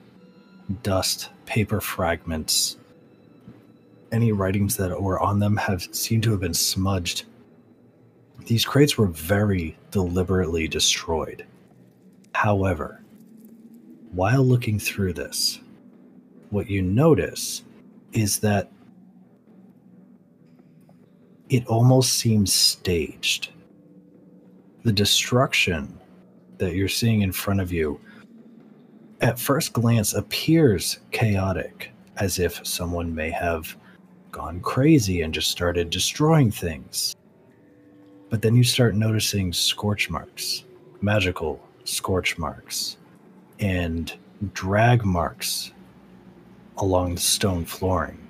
Dust, 0.83 1.31
paper 1.47 1.81
fragments, 1.81 2.77
any 4.13 4.33
writings 4.33 4.77
that 4.77 5.01
were 5.03 5.21
on 5.21 5.39
them 5.39 5.57
have 5.57 5.89
seemed 5.93 6.23
to 6.25 6.31
have 6.31 6.41
been 6.41 6.55
smudged. 6.55 7.25
These 8.47 8.65
crates 8.65 8.97
were 8.97 9.09
very 9.09 9.77
deliberately 9.91 10.69
destroyed. 10.69 11.45
However, 12.33 13.03
while 14.13 14.45
looking 14.45 14.79
through 14.79 15.15
this, 15.15 15.61
what 16.51 16.71
you 16.71 16.81
notice 16.81 17.63
is 18.13 18.39
that 18.41 18.71
it 21.49 21.67
almost 21.67 22.15
seems 22.15 22.53
staged. 22.53 23.51
The 24.85 24.93
destruction 24.93 25.99
that 26.59 26.75
you're 26.75 26.89
seeing 26.89 27.23
in 27.23 27.33
front 27.33 27.61
of 27.61 27.73
you 27.73 28.01
at 29.21 29.39
first 29.39 29.73
glance 29.73 30.15
appears 30.15 31.01
chaotic, 31.11 31.91
as 32.19 32.39
if 32.39 32.65
someone 32.65 33.13
may 33.13 33.31
have 33.31 33.77
gone 34.31 34.61
crazy 34.61 35.23
and 35.23 35.35
just 35.35 35.51
started 35.51 35.91
destroying 35.91 36.51
things. 36.51 37.17
But 38.31 38.43
then 38.43 38.55
you 38.55 38.63
start 38.63 38.95
noticing 38.95 39.53
scorch 39.53 40.11
marks, 40.11 40.65
magical 41.01 41.61
scorch 41.85 42.39
marks, 42.39 42.99
and 43.59 44.13
drag 44.53 45.05
marks 45.05 45.73
along 46.77 47.17
the 47.17 47.21
stone 47.21 47.65
flooring. 47.65 48.28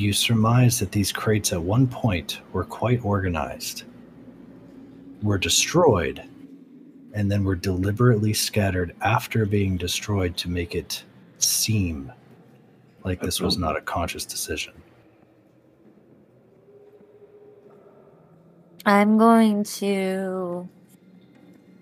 You 0.00 0.14
surmise 0.14 0.78
that 0.78 0.92
these 0.92 1.12
crates 1.12 1.52
at 1.52 1.60
one 1.60 1.86
point 1.86 2.40
were 2.54 2.64
quite 2.64 3.04
organized, 3.04 3.82
were 5.22 5.36
destroyed, 5.36 6.22
and 7.12 7.30
then 7.30 7.44
were 7.44 7.54
deliberately 7.54 8.32
scattered 8.32 8.96
after 9.02 9.44
being 9.44 9.76
destroyed 9.76 10.38
to 10.38 10.48
make 10.48 10.74
it 10.74 11.04
seem 11.36 12.10
like 13.04 13.20
this 13.20 13.42
was 13.42 13.58
not 13.58 13.76
a 13.76 13.82
conscious 13.82 14.24
decision. 14.24 14.72
I'm 18.86 19.18
going 19.18 19.64
to 19.64 20.66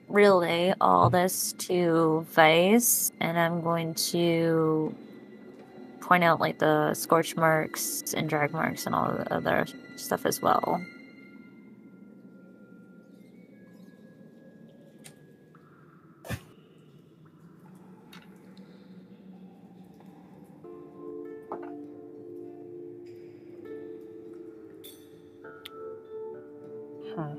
relay 0.09 0.75
all 0.81 1.09
this 1.09 1.53
to 1.59 2.27
Vice, 2.33 3.12
and 3.21 3.39
I'm 3.39 3.61
going 3.61 3.95
to 3.95 4.93
point 6.09 6.24
out 6.24 6.40
like 6.40 6.59
the 6.59 6.94
scorch 6.94 7.36
marks 7.36 8.14
and 8.14 8.30
drag 8.30 8.50
marks 8.50 8.86
and 8.86 8.94
all 8.94 9.12
the 9.12 9.30
other 9.30 9.66
stuff 9.96 10.24
as 10.24 10.40
well. 10.40 10.82
Huh. 27.14 27.34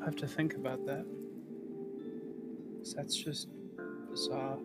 I 0.00 0.04
have 0.04 0.16
to 0.16 0.26
think 0.26 0.54
about 0.54 0.84
that. 0.86 1.06
That's 2.96 3.14
just 3.14 3.46
bizarre. 4.10 4.58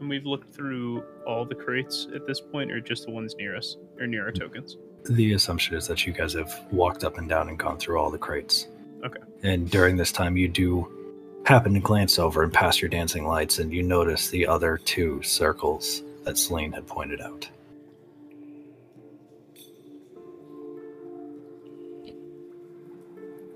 And 0.00 0.08
we've 0.08 0.24
looked 0.24 0.54
through 0.54 1.04
all 1.26 1.44
the 1.44 1.54
crates 1.54 2.08
at 2.14 2.26
this 2.26 2.40
point, 2.40 2.72
or 2.72 2.80
just 2.80 3.04
the 3.04 3.10
ones 3.10 3.34
near 3.36 3.54
us, 3.54 3.76
or 3.98 4.06
near 4.06 4.24
our 4.24 4.32
tokens. 4.32 4.78
The 5.04 5.34
assumption 5.34 5.76
is 5.76 5.86
that 5.88 6.06
you 6.06 6.14
guys 6.14 6.32
have 6.32 6.52
walked 6.72 7.04
up 7.04 7.18
and 7.18 7.28
down 7.28 7.48
and 7.48 7.58
gone 7.58 7.78
through 7.78 7.98
all 7.98 8.10
the 8.10 8.18
crates. 8.18 8.66
Okay. 9.04 9.20
And 9.42 9.70
during 9.70 9.98
this 9.98 10.10
time, 10.10 10.38
you 10.38 10.48
do 10.48 10.90
happen 11.44 11.74
to 11.74 11.80
glance 11.80 12.18
over 12.18 12.42
and 12.42 12.52
pass 12.52 12.80
your 12.80 12.88
dancing 12.88 13.26
lights, 13.26 13.58
and 13.58 13.72
you 13.72 13.82
notice 13.82 14.30
the 14.30 14.46
other 14.46 14.78
two 14.78 15.22
circles 15.22 16.02
that 16.24 16.38
Celine 16.38 16.72
had 16.72 16.86
pointed 16.86 17.20
out. 17.20 17.48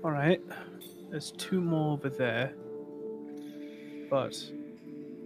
All 0.03 0.11
right. 0.11 0.39
There's 1.09 1.31
two 1.31 1.59
more 1.59 1.93
over 1.93 2.09
there. 2.09 2.53
But 4.11 4.35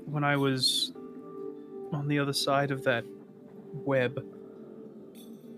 when 0.06 0.24
I 0.24 0.38
was 0.38 0.94
on 1.94 2.08
the 2.08 2.20
other 2.20 2.34
side 2.34 2.72
of 2.72 2.84
that 2.84 3.04
web, 3.74 4.24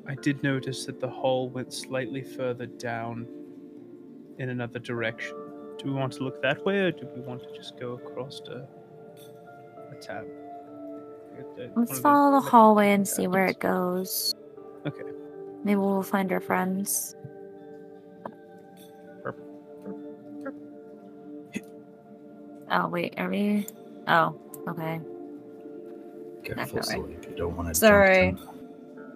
I 0.07 0.15
did 0.15 0.41
notice 0.43 0.85
that 0.85 0.99
the 0.99 1.09
hole 1.09 1.49
went 1.49 1.73
slightly 1.73 2.21
further 2.23 2.65
down 2.65 3.27
in 4.39 4.49
another 4.49 4.79
direction. 4.79 5.35
Do 5.77 5.85
we 5.85 5.93
want 5.93 6.13
to 6.13 6.23
look 6.23 6.41
that 6.41 6.63
way, 6.65 6.79
or 6.79 6.91
do 6.91 7.07
we 7.15 7.21
want 7.21 7.41
to 7.43 7.55
just 7.55 7.79
go 7.79 7.93
across 7.93 8.39
to 8.41 8.67
a 9.91 9.95
tab? 10.01 10.25
The- 11.55 11.71
Let's 11.75 11.91
of 11.91 11.97
the 11.97 12.01
follow 12.01 12.31
the 12.39 12.49
hallway 12.49 12.91
and 12.91 13.07
see 13.07 13.27
where 13.27 13.45
it 13.47 13.59
goes. 13.59 14.35
Okay. 14.85 15.03
Maybe 15.63 15.75
we'll 15.77 16.03
find 16.03 16.31
our 16.31 16.39
friends. 16.41 17.15
Oh 22.71 22.87
wait, 22.87 23.15
are 23.17 23.29
we? 23.29 23.67
Oh, 24.07 24.39
okay. 24.67 25.01
Careful, 26.43 26.79
right. 26.79 26.97
You 27.29 27.35
don't 27.35 27.55
want 27.55 27.69
to 27.69 27.75
Sorry. 27.75 28.35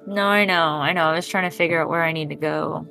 No, 0.07 0.25
I 0.27 0.45
know, 0.45 0.63
I 0.63 0.93
know. 0.93 1.05
I 1.05 1.15
was 1.15 1.27
trying 1.27 1.49
to 1.49 1.55
figure 1.55 1.81
out 1.81 1.89
where 1.89 2.03
I 2.03 2.11
need 2.11 2.29
to 2.29 2.35
go. 2.35 2.87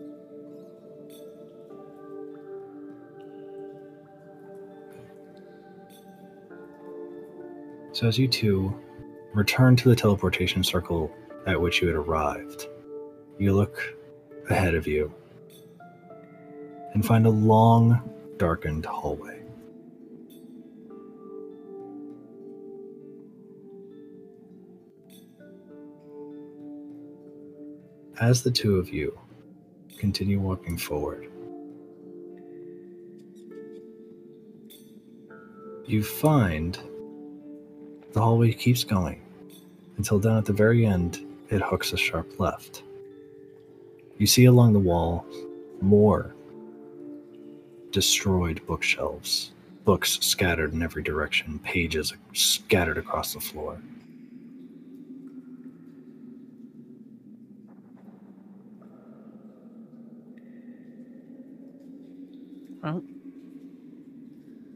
So 7.92 8.08
as 8.08 8.18
you 8.18 8.26
two 8.26 8.74
return 9.34 9.76
to 9.76 9.88
the 9.88 9.94
teleportation 9.94 10.64
circle 10.64 11.12
at 11.46 11.60
which 11.60 11.80
you 11.80 11.86
had 11.86 11.96
arrived, 11.96 12.66
you 13.38 13.52
look 13.52 13.80
ahead 14.50 14.74
of 14.74 14.86
you 14.86 15.14
and 16.94 17.06
find 17.06 17.26
a 17.26 17.30
long, 17.30 18.10
darkened 18.36 18.84
hallway. 18.84 19.33
As 28.20 28.44
the 28.44 28.50
two 28.50 28.76
of 28.76 28.90
you 28.90 29.18
continue 29.98 30.38
walking 30.38 30.78
forward, 30.78 31.28
you 35.84 36.04
find 36.04 36.78
the 38.12 38.20
hallway 38.20 38.52
keeps 38.52 38.84
going 38.84 39.20
until 39.96 40.20
down 40.20 40.38
at 40.38 40.44
the 40.44 40.52
very 40.52 40.86
end 40.86 41.26
it 41.50 41.60
hooks 41.60 41.92
a 41.92 41.96
sharp 41.96 42.38
left. 42.38 42.84
You 44.18 44.28
see 44.28 44.44
along 44.44 44.74
the 44.74 44.78
wall 44.78 45.26
more 45.80 46.36
destroyed 47.90 48.64
bookshelves, 48.64 49.50
books 49.84 50.20
scattered 50.20 50.72
in 50.72 50.82
every 50.82 51.02
direction, 51.02 51.58
pages 51.64 52.14
scattered 52.32 52.98
across 52.98 53.34
the 53.34 53.40
floor. 53.40 53.80
Well, 62.84 63.02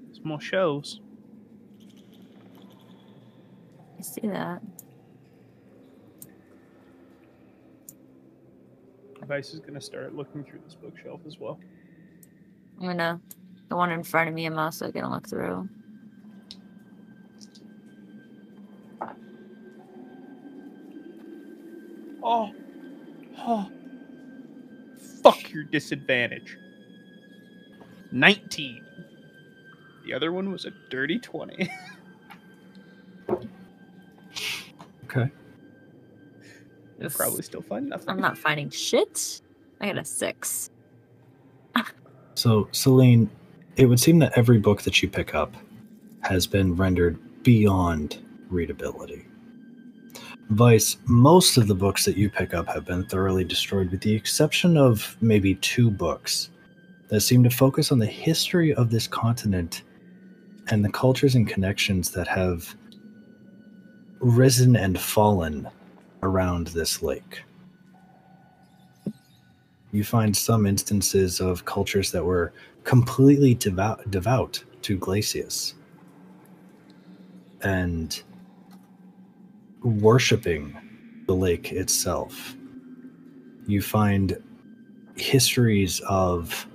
there's 0.06 0.24
more 0.24 0.40
shelves. 0.40 1.00
I 3.98 4.00
see 4.00 4.26
that. 4.28 4.62
Vice 9.26 9.52
is 9.52 9.60
gonna 9.60 9.78
start 9.78 10.14
looking 10.14 10.42
through 10.42 10.60
this 10.64 10.74
bookshelf 10.74 11.20
as 11.26 11.38
well. 11.38 11.60
I'm 12.80 12.86
gonna. 12.86 13.20
The 13.68 13.76
one 13.76 13.92
in 13.92 14.02
front 14.02 14.30
of 14.30 14.34
me, 14.34 14.46
I'm 14.46 14.58
also 14.58 14.90
gonna 14.90 15.10
look 15.10 15.28
through. 15.28 15.68
Oh, 22.22 22.50
oh, 23.38 23.70
fuck 25.22 25.52
your 25.52 25.64
disadvantage. 25.64 26.56
19. 28.12 28.84
The 30.06 30.14
other 30.14 30.32
one 30.32 30.50
was 30.50 30.64
a 30.64 30.72
dirty 30.90 31.18
20. 31.18 31.70
Okay. 35.10 35.30
You'll 37.00 37.10
probably 37.10 37.42
still 37.42 37.62
find 37.62 37.88
nothing. 37.88 38.10
I'm 38.10 38.20
not 38.20 38.36
finding 38.36 38.68
shit. 38.68 39.40
I 39.80 39.86
got 39.86 39.98
a 39.98 40.04
six. 40.04 40.70
So, 42.34 42.68
Celine, 42.70 43.28
it 43.76 43.86
would 43.86 43.98
seem 43.98 44.18
that 44.20 44.36
every 44.36 44.58
book 44.58 44.82
that 44.82 45.02
you 45.02 45.08
pick 45.08 45.34
up 45.34 45.54
has 46.22 46.46
been 46.46 46.76
rendered 46.76 47.18
beyond 47.42 48.18
readability. 48.48 49.24
Vice, 50.50 50.98
most 51.06 51.56
of 51.56 51.68
the 51.68 51.74
books 51.74 52.04
that 52.04 52.16
you 52.16 52.30
pick 52.30 52.54
up 52.54 52.68
have 52.68 52.84
been 52.84 53.04
thoroughly 53.06 53.44
destroyed, 53.44 53.90
with 53.90 54.00
the 54.02 54.14
exception 54.14 54.76
of 54.76 55.16
maybe 55.20 55.56
two 55.56 55.90
books 55.90 56.50
that 57.08 57.20
seem 57.20 57.42
to 57.42 57.50
focus 57.50 57.90
on 57.90 57.98
the 57.98 58.06
history 58.06 58.74
of 58.74 58.90
this 58.90 59.06
continent 59.06 59.82
and 60.70 60.84
the 60.84 60.90
cultures 60.90 61.34
and 61.34 61.48
connections 61.48 62.10
that 62.10 62.28
have 62.28 62.76
risen 64.20 64.76
and 64.76 65.00
fallen 65.00 65.68
around 66.22 66.68
this 66.68 67.02
lake. 67.02 67.42
You 69.92 70.04
find 70.04 70.36
some 70.36 70.66
instances 70.66 71.40
of 71.40 71.64
cultures 71.64 72.12
that 72.12 72.24
were 72.24 72.52
completely 72.84 73.54
devout, 73.54 74.10
devout 74.10 74.62
to 74.82 74.98
Glacius 74.98 75.74
and 77.62 78.22
worshiping 79.82 80.76
the 81.26 81.34
lake 81.34 81.72
itself. 81.72 82.54
You 83.66 83.80
find 83.80 84.42
histories 85.16 86.00
of 86.08 86.67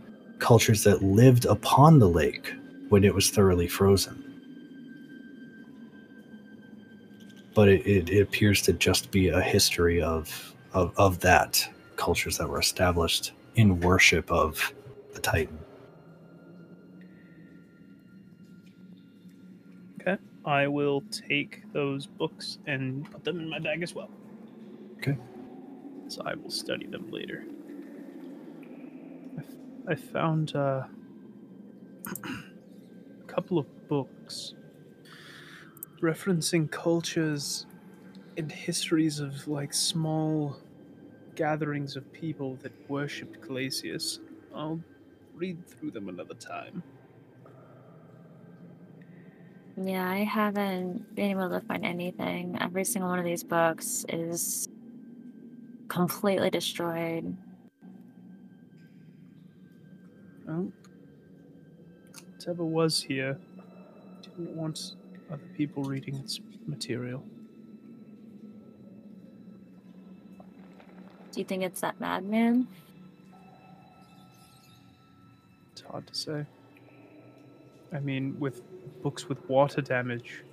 cultures 0.43 0.83
that 0.83 1.01
lived 1.01 1.45
upon 1.45 1.99
the 1.99 2.09
lake 2.09 2.53
when 2.89 3.05
it 3.05 3.15
was 3.15 3.29
thoroughly 3.29 3.65
frozen. 3.65 4.21
But 7.55 7.69
it, 7.69 7.87
it, 7.87 8.09
it 8.09 8.21
appears 8.21 8.61
to 8.63 8.73
just 8.73 9.09
be 9.09 9.29
a 9.29 9.39
history 9.39 10.01
of, 10.01 10.53
of, 10.73 10.93
of 10.97 11.21
that 11.21 11.65
cultures 11.95 12.37
that 12.39 12.49
were 12.49 12.59
established 12.59 13.31
in 13.55 13.79
worship 13.79 14.29
of 14.29 14.73
the 15.13 15.21
Titan. 15.21 15.57
Okay. 20.01 20.17
I 20.43 20.67
will 20.67 21.05
take 21.29 21.63
those 21.71 22.05
books 22.05 22.57
and 22.67 23.09
put 23.09 23.23
them 23.23 23.39
in 23.39 23.49
my 23.49 23.59
bag 23.59 23.81
as 23.81 23.95
well. 23.95 24.09
Okay. 24.97 25.17
So 26.09 26.21
I 26.25 26.33
will 26.35 26.51
study 26.51 26.87
them 26.87 27.09
later. 27.11 27.45
I, 29.87 29.95
found 29.95 30.55
uh, 30.55 30.87
a 33.19 33.27
couple 33.27 33.57
of 33.57 33.87
books 33.87 34.55
referencing 36.01 36.69
cultures 36.69 37.65
and 38.37 38.51
histories 38.51 39.19
of 39.19 39.47
like 39.47 39.73
small 39.73 40.57
gatherings 41.35 41.95
of 41.95 42.11
people 42.13 42.55
that 42.57 42.71
worshipped 42.89 43.41
Glacius. 43.41 44.19
I'll 44.53 44.81
read 45.33 45.65
through 45.67 45.91
them 45.91 46.09
another 46.09 46.35
time. 46.35 46.83
Yeah, 49.75 50.07
I 50.09 50.23
haven't 50.23 51.15
been 51.15 51.31
able 51.31 51.49
to 51.49 51.61
find 51.61 51.85
anything. 51.85 52.57
Every 52.61 52.85
single 52.85 53.09
one 53.09 53.19
of 53.19 53.25
these 53.25 53.43
books 53.43 54.05
is 54.09 54.67
completely 55.87 56.49
destroyed. 56.49 57.37
Well, 60.45 60.71
whatever 62.33 62.63
was 62.63 63.01
here 63.01 63.37
didn't 64.21 64.55
want 64.55 64.95
other 65.31 65.47
people 65.55 65.83
reading 65.83 66.15
its 66.15 66.39
material. 66.67 67.23
Do 71.31 71.39
you 71.39 71.45
think 71.45 71.63
it's 71.63 71.81
that 71.81 71.99
madman? 71.99 72.67
It's 75.71 75.81
hard 75.81 76.05
to 76.07 76.13
say. 76.13 76.45
I 77.91 77.99
mean, 77.99 78.39
with 78.39 78.61
books 79.01 79.27
with 79.29 79.49
water 79.49 79.81
damage, 79.81 80.43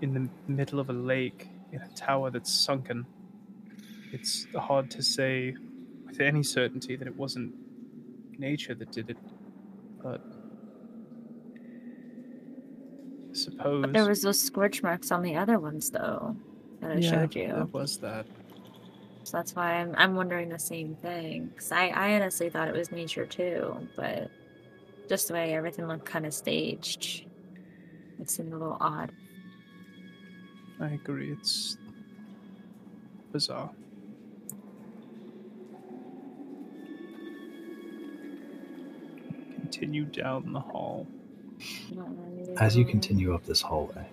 in 0.00 0.12
the 0.12 0.28
middle 0.52 0.78
of 0.80 0.90
a 0.90 0.92
lake 0.92 1.48
in 1.72 1.80
a 1.80 1.88
tower 1.96 2.30
that's 2.30 2.52
sunken. 2.52 3.06
It's 4.12 4.46
hard 4.54 4.90
to 4.92 5.02
say 5.02 5.56
with 6.06 6.20
any 6.20 6.42
certainty 6.42 6.94
that 6.96 7.08
it 7.08 7.16
wasn't 7.16 7.54
nature 8.38 8.74
that 8.74 8.90
did 8.90 9.10
it, 9.10 9.18
but 10.02 10.22
I 13.32 13.36
suppose 13.36 13.82
But 13.82 13.92
there 13.92 14.06
was 14.06 14.22
those 14.22 14.40
scorch 14.40 14.82
marks 14.82 15.10
on 15.12 15.22
the 15.22 15.36
other 15.36 15.58
ones, 15.58 15.90
though, 15.90 16.38
that 16.80 16.90
I 16.90 16.98
yeah, 16.98 17.00
showed 17.00 17.34
you. 17.34 17.48
There 17.52 17.66
was 17.72 17.98
that. 17.98 18.26
So 19.24 19.38
that's 19.38 19.54
why 19.54 19.74
I'm 19.80 19.94
I'm 19.96 20.14
wondering 20.16 20.48
the 20.50 20.58
same 20.58 20.96
thing. 20.96 21.54
Cause 21.56 21.72
I 21.72 21.88
I 21.88 22.14
honestly 22.14 22.50
thought 22.50 22.68
it 22.68 22.74
was 22.76 22.90
nature 22.92 23.26
too, 23.26 23.88
but 23.96 24.30
just 25.08 25.28
the 25.28 25.34
way 25.34 25.54
everything 25.54 25.86
looked 25.88 26.06
kind 26.06 26.26
of 26.26 26.34
staged, 26.34 27.26
it 28.18 28.30
seemed 28.30 28.52
a 28.52 28.58
little 28.58 28.78
odd. 28.80 29.12
I 30.78 30.90
agree. 30.90 31.32
It's 31.32 31.78
bizarre. 33.32 33.74
Continue 39.74 40.04
down 40.04 40.52
the 40.52 40.60
hall. 40.60 41.04
As 42.58 42.76
you 42.76 42.84
continue 42.84 43.34
up 43.34 43.44
this 43.44 43.60
hallway, 43.60 44.06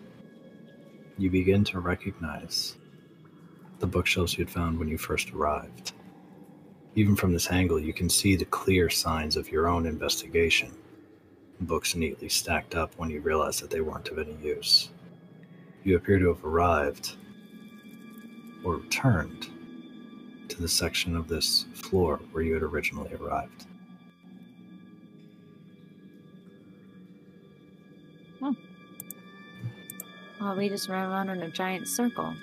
you 1.20 1.30
begin 1.30 1.64
to 1.66 1.80
recognize 1.80 2.78
the 3.78 3.86
bookshelves 3.86 4.36
you 4.36 4.44
had 4.44 4.52
found 4.52 4.80
when 4.80 4.88
you 4.88 4.98
first 4.98 5.32
arrived. 5.34 5.92
Even 6.96 7.16
from 7.16 7.32
this 7.32 7.52
angle, 7.52 7.80
you 7.80 7.94
can 7.94 8.10
see 8.10 8.36
the 8.36 8.46
clear 8.46 8.90
signs 8.90 9.38
of 9.38 9.52
your 9.52 9.68
own 9.68 9.86
investigation. 9.86 10.72
Books 11.60 11.96
neatly 11.96 12.28
stacked 12.28 12.74
up 12.74 12.92
when 12.98 13.12
you 13.12 13.22
realize 13.22 13.60
that 13.60 13.70
they 13.70 13.82
weren't 13.82 14.10
of 14.10 14.18
any 14.18 14.36
use. 14.42 14.90
You 15.84 15.96
appear 15.96 16.18
to 16.18 16.30
have 16.30 16.44
arrived 16.44 17.18
or 18.64 18.78
returned 18.78 19.48
to 20.50 20.60
the 20.60 20.68
section 20.68 21.16
of 21.16 21.28
this 21.28 21.68
floor 21.76 22.20
where 22.32 22.44
you 22.44 22.56
had 22.56 22.64
originally 22.64 23.14
arrived. 23.14 23.68
Well, 30.42 30.56
we 30.56 30.70
just 30.70 30.90
ran 30.90 31.08
around 31.08 31.30
in 31.30 31.44
a 31.44 31.52
giant 31.52 31.88
circle. 31.88 32.34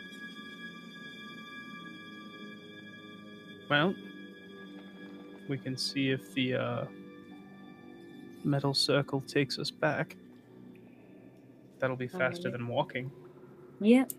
Well, 3.68 3.92
we 5.48 5.58
can 5.58 5.76
see 5.76 6.10
if 6.10 6.32
the 6.32 6.54
uh, 6.54 6.84
metal 8.44 8.72
circle 8.72 9.20
takes 9.22 9.58
us 9.58 9.72
back. 9.72 10.16
That'll 11.80 11.96
be 11.96 12.06
faster 12.06 12.50
than 12.50 12.68
walking. 12.68 13.10
Yep. 13.80 14.12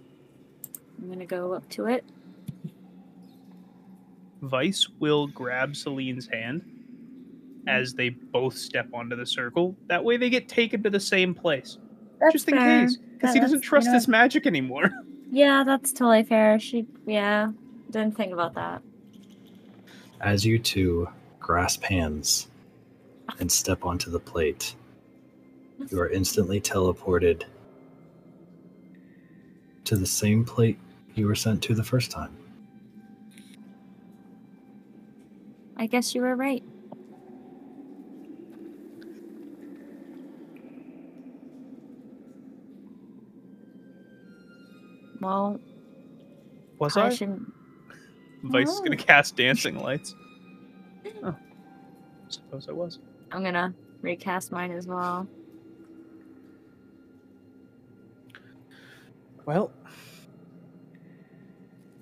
I'm 1.02 1.10
gonna 1.10 1.26
go 1.26 1.54
up 1.54 1.68
to 1.70 1.86
it. 1.86 2.04
Vice 4.42 4.90
will 5.00 5.28
grab 5.28 5.76
Celine's 5.76 6.28
hand 6.28 6.64
as 7.68 7.94
they 7.94 8.10
both 8.10 8.58
step 8.58 8.88
onto 8.94 9.16
the 9.16 9.26
circle. 9.26 9.76
That 9.88 10.04
way 10.04 10.18
they 10.18 10.30
get 10.30 10.50
taken 10.50 10.84
to 10.84 10.90
the 10.90 11.00
same 11.00 11.34
place. 11.34 11.78
That's 12.20 12.34
just 12.34 12.48
in 12.50 12.56
fair. 12.56 12.82
case. 12.82 12.98
Because 12.98 13.34
he 13.34 13.40
doesn't 13.40 13.58
that's- 13.58 13.64
you 13.66 13.70
trust 13.70 13.88
know 13.88 13.94
this 13.94 14.08
magic 14.08 14.46
anymore. 14.48 14.92
Yeah, 15.32 15.64
that's 15.64 15.94
totally 15.94 16.24
fair. 16.24 16.60
She, 16.60 16.88
yeah, 17.06 17.52
didn't 17.92 18.18
think 18.18 18.34
about 18.34 18.56
that. 18.56 18.82
As 20.22 20.44
you 20.44 20.58
two 20.58 21.08
grasp 21.40 21.84
hands 21.84 22.48
and 23.40 23.52
step 23.52 23.86
onto 23.86 24.10
the 24.10 24.20
plate, 24.20 24.74
you 25.92 26.00
are 26.00 26.10
instantly 26.10 26.60
teleported 26.60 27.44
to 29.86 29.96
the 29.98 30.08
same 30.08 30.44
plate 30.44 30.80
you 31.14 31.28
were 31.28 31.36
sent 31.36 31.62
to 31.62 31.76
the 31.76 31.84
first 31.84 32.10
time. 32.10 32.36
I 35.78 35.86
guess 35.86 36.16
you 36.16 36.22
were 36.22 36.36
right. 36.36 36.64
Well, 45.22 45.60
Was 46.80 46.98
I 46.98 47.08
I? 47.08 47.10
shouldn't. 47.10 47.52
Vice 48.44 48.70
is 48.70 48.80
going 48.80 48.92
to 48.92 48.98
cast 48.98 49.36
dancing 49.36 49.78
lights. 49.80 50.16
Oh, 51.24 51.36
suppose 52.30 52.68
I 52.70 52.72
was. 52.72 53.00
I'm 53.32 53.44
gonna 53.44 53.74
recast 54.02 54.52
mine 54.52 54.72
as 54.72 54.88
well. 54.88 55.28
Well, 59.46 59.72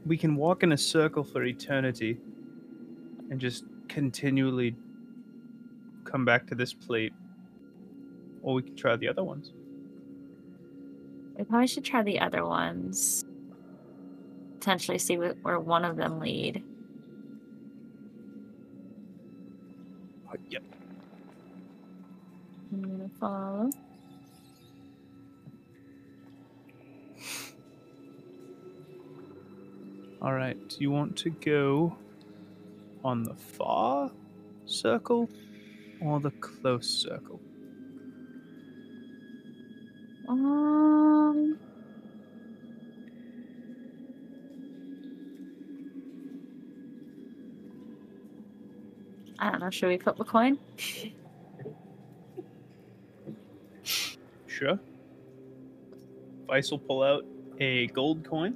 we 0.05 0.17
can 0.17 0.35
walk 0.35 0.63
in 0.63 0.71
a 0.73 0.77
circle 0.77 1.23
for 1.23 1.43
eternity 1.43 2.17
and 3.29 3.39
just 3.39 3.65
continually 3.87 4.75
come 6.03 6.25
back 6.25 6.45
to 6.47 6.55
this 6.55 6.73
plate. 6.73 7.13
Or 8.41 8.55
we 8.55 8.63
can 8.63 8.75
try 8.75 8.95
the 8.95 9.07
other 9.07 9.23
ones. 9.23 9.51
We 11.37 11.43
probably 11.43 11.67
should 11.67 11.85
try 11.85 12.01
the 12.01 12.19
other 12.19 12.45
ones. 12.45 13.23
Potentially 14.55 14.97
see 14.97 15.17
where 15.17 15.59
one 15.59 15.85
of 15.85 15.95
them 15.95 16.19
lead. 16.19 16.63
Uh, 20.27 20.35
Yep. 20.49 20.63
I'm 22.71 22.81
gonna 22.81 23.09
follow. 23.19 23.69
All 30.21 30.33
right. 30.33 30.57
Do 30.67 30.77
you 30.79 30.89
want 30.91 31.15
to 31.17 31.29
go 31.29 31.95
on 33.05 33.23
the 33.23 33.35
far 33.35 34.11
circle 34.65 35.29
or 36.01 36.19
the 36.19 36.31
close 36.31 36.89
circle? 36.89 37.39
Um. 40.27 41.16
I 49.39 49.51
don't 49.51 49.59
know. 49.59 49.69
Should 49.69 49.89
we 49.89 49.97
flip 49.97 50.19
a 50.19 50.23
coin? 50.23 50.57
Sure. 54.47 54.79
Vice 56.47 56.71
will 56.71 56.79
pull 56.79 57.03
out 57.03 57.25
a 57.59 57.87
gold 57.87 58.23
coin. 58.23 58.55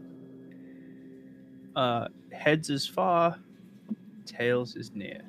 Uh, 1.76 2.08
heads 2.32 2.70
is 2.70 2.88
far, 2.88 3.38
tails 4.26 4.76
is 4.76 4.92
near. 4.94 5.22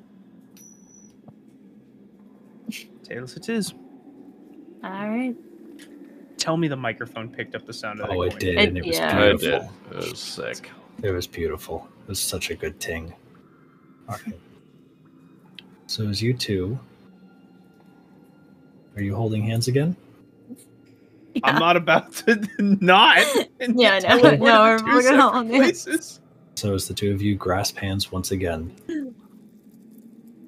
Tails 3.03 3.37
it 3.37 3.49
is. 3.49 3.73
All 4.83 5.09
right. 5.09 5.35
Tell 6.43 6.57
me 6.57 6.67
the 6.67 6.75
microphone 6.75 7.29
picked 7.29 7.55
up 7.55 7.65
the 7.65 7.71
sound 7.71 8.01
of 8.01 8.09
that 8.09 8.13
Oh, 8.17 8.23
it 8.23 8.31
coin. 8.31 8.39
did, 8.39 8.57
and 8.57 8.77
it 8.77 8.85
was 8.85 8.97
yeah. 8.97 9.17
I 9.17 9.29
beautiful. 9.33 9.71
did. 9.91 9.97
It 10.03 10.09
was 10.11 10.19
sick. 10.19 10.69
It 11.01 11.11
was 11.11 11.25
beautiful. 11.25 11.87
It 12.03 12.09
was 12.09 12.19
such 12.19 12.49
a 12.49 12.55
good 12.55 12.81
ting. 12.81 13.13
Okay. 14.11 14.33
So 15.87 16.05
as 16.09 16.21
you 16.21 16.33
two, 16.33 16.77
are 18.97 19.01
you 19.01 19.15
holding 19.15 19.43
hands 19.43 19.69
again? 19.69 19.95
I'm 21.45 21.59
not 21.59 21.77
about 21.77 22.11
to 22.27 22.45
not. 22.59 23.19
Yeah, 23.61 24.01
get 24.01 24.21
no, 24.21 24.31
no, 24.31 24.37
we're- 24.63 24.77
two 24.79 24.85
we're 24.85 25.03
gonna 25.03 25.21
hold 25.21 25.45
hands. 25.47 25.55
places. 25.85 26.19
So 26.55 26.73
as 26.73 26.89
the 26.89 26.93
two 26.93 27.13
of 27.13 27.21
you 27.21 27.35
grasp 27.35 27.77
hands 27.77 28.11
once 28.11 28.31
again, 28.31 28.75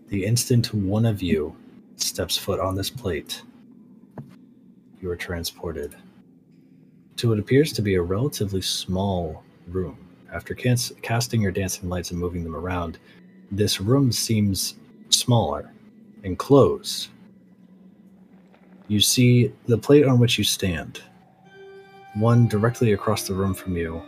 the 0.10 0.26
instant 0.26 0.74
one 0.74 1.06
of 1.06 1.22
you 1.22 1.56
steps 1.96 2.38
foot 2.38 2.60
on 2.60 2.76
this 2.76 2.90
plate, 2.90 3.42
you 5.06 5.12
are 5.12 5.16
transported 5.16 5.96
to 7.16 7.30
what 7.30 7.38
appears 7.38 7.72
to 7.72 7.84
be 7.84 7.94
a 7.94 8.02
relatively 8.02 8.62
small 8.62 9.44
room. 9.68 9.96
After 10.34 10.56
cas- 10.56 10.92
casting 11.04 11.42
your 11.42 11.52
dancing 11.52 11.90
lights 11.90 12.10
and 12.10 12.20
moving 12.20 12.44
them 12.44 12.56
around, 12.56 12.98
this 13.52 13.80
room 13.80 14.12
seems 14.12 14.74
smaller, 15.10 15.72
enclosed. 16.24 17.10
You 18.88 19.00
see 19.00 19.54
the 19.68 19.78
plate 19.78 20.08
on 20.08 20.18
which 20.18 20.40
you 20.40 20.44
stand, 20.44 21.04
one 22.16 22.48
directly 22.48 22.94
across 22.94 23.28
the 23.28 23.36
room 23.36 23.54
from 23.54 23.78
you, 23.78 24.02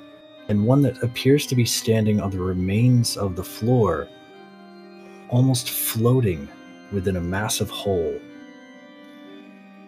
and 0.49 0.65
one 0.65 0.82
that 0.82 1.03
appears 1.03 1.45
to 1.45 1.56
be 1.56 1.65
standing 1.65 2.19
on 2.19 2.32
the 2.32 2.40
remains 2.40 3.18
of 3.18 3.36
the 3.36 3.44
floor, 3.44 4.07
almost 5.30 5.69
floating 5.69 6.49
within 6.91 7.18
a 7.18 7.22
massive 7.22 7.69
hole, 7.69 8.19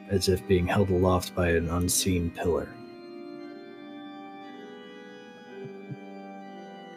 as 0.10 0.27
if 0.27 0.45
being 0.48 0.68
held 0.68 0.90
aloft 0.90 1.36
by 1.36 1.49
an 1.49 1.69
unseen 1.69 2.31
pillar. 2.31 2.68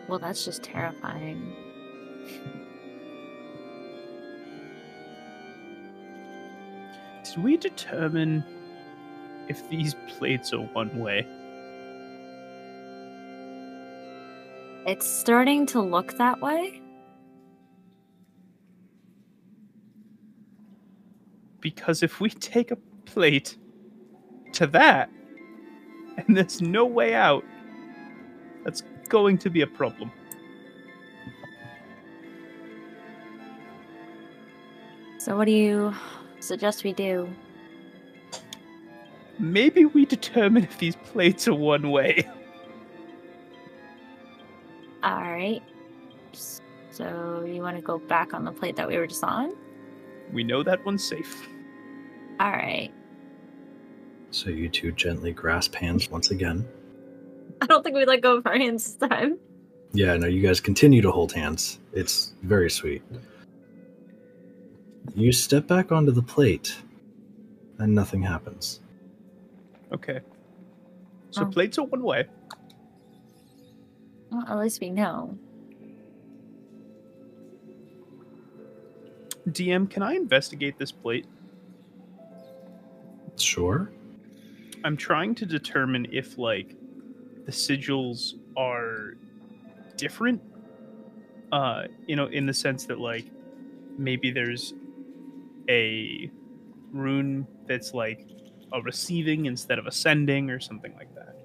Well, 0.09 0.19
that's 0.19 0.45
just 0.45 0.63
terrifying. 0.63 1.55
Did 7.25 7.43
we 7.43 7.57
determine 7.57 8.45
if 9.49 9.69
these 9.71 9.95
plates 10.09 10.53
are 10.53 10.61
one 10.61 10.99
way? 10.99 11.27
It's 14.87 15.07
starting 15.07 15.65
to 15.67 15.81
look 15.81 16.19
that 16.19 16.41
way. 16.41 16.83
Because 21.61 22.03
if 22.03 22.21
we 22.21 22.29
take 22.29 22.73
a 22.73 22.77
plate 23.13 23.57
to 24.53 24.67
that, 24.69 25.11
and 26.17 26.37
there's 26.37 26.61
no 26.63 26.85
way 26.85 27.15
out, 27.15 27.45
that's 28.65 28.83
going 29.09 29.39
to 29.39 29.51
be 29.51 29.63
a 29.63 29.67
problem. 29.67 30.11
So, 35.19 35.37
what 35.37 35.45
do 35.45 35.53
you 35.53 35.95
suggest 36.41 36.85
we 36.85 36.93
do? 36.93 37.29
Maybe 39.39 39.85
we 39.85 40.05
determine 40.05 40.65
if 40.65 40.79
these 40.79 40.97
plates 40.97 41.47
are 41.47 41.55
one 41.55 41.91
way. 41.91 42.29
All 45.03 45.21
right. 45.21 45.63
So, 46.91 47.45
you 47.47 47.63
want 47.63 47.77
to 47.77 47.83
go 47.83 47.99
back 47.99 48.35
on 48.35 48.45
the 48.45 48.53
plate 48.53 48.77
that 48.77 48.89
we 48.89 48.97
were 48.97 49.07
just 49.07 49.25
on? 49.25 49.55
We 50.33 50.45
know 50.45 50.63
that 50.63 50.85
one's 50.85 51.05
safe. 51.05 51.49
All 52.41 52.51
right. 52.51 52.93
So 54.33 54.49
you 54.51 54.69
two 54.69 54.93
gently 54.93 55.33
grasp 55.33 55.75
hands 55.75 56.11
once 56.11 56.31
again. 56.31 56.67
I 57.61 57.67
don't 57.67 57.85
think 57.85 57.95
we 57.95 58.05
let 58.07 58.23
go 58.23 58.39
of 58.39 58.47
our 58.47 58.57
hands 58.57 58.97
this 58.97 59.09
time. 59.09 59.39
Yeah, 59.93 60.17
no, 60.17 60.27
you 60.27 60.41
guys 60.41 60.59
continue 60.59 61.03
to 61.03 61.13
hold 61.13 61.33
hands. 61.33 61.79
It's 61.93 62.33
very 62.43 62.71
sweet. 62.71 63.03
You 65.15 65.33
step 65.33 65.67
back 65.67 65.93
onto 65.93 66.13
the 66.13 66.23
plate, 66.23 66.75
and 67.79 67.95
nothing 67.95 68.23
happens. 68.23 68.81
Okay. 69.93 70.21
So 71.31 71.43
Oh. 71.43 71.47
plates 71.47 71.79
are 71.79 71.85
one 71.85 72.03
way. 72.03 72.27
Well, 74.31 74.45
at 74.49 74.59
least 74.59 74.81
we 74.81 74.89
know. 74.91 75.37
DM, 79.47 79.91
can 79.91 80.03
I 80.03 80.15
investigate 80.15 80.79
this 80.79 80.91
plate? 80.91 81.27
Sure. 83.37 83.91
I'm 84.85 84.97
trying 84.97 85.35
to 85.37 85.47
determine 85.47 86.07
if 86.11 86.39
like 86.39 86.75
the 87.45 87.53
sigils 87.53 88.35
are 88.57 89.15
different. 89.97 90.43
Uh, 91.51 91.85
you 92.07 92.17
know, 92.17 92.27
in 92.27 92.47
the 92.47 92.55
sense 92.55 92.87
that 92.87 92.99
like 92.99 93.27
maybe 93.99 94.31
there's 94.31 94.75
a 95.69 96.31
rune 96.93 97.47
that's 97.67 97.95
like 97.95 98.27
a 98.73 98.81
receiving 98.83 99.47
instead 99.47 99.79
of 99.79 99.87
ascending 99.87 100.51
or 100.51 100.59
something 100.59 100.95
like 100.97 101.15
that. 101.15 101.37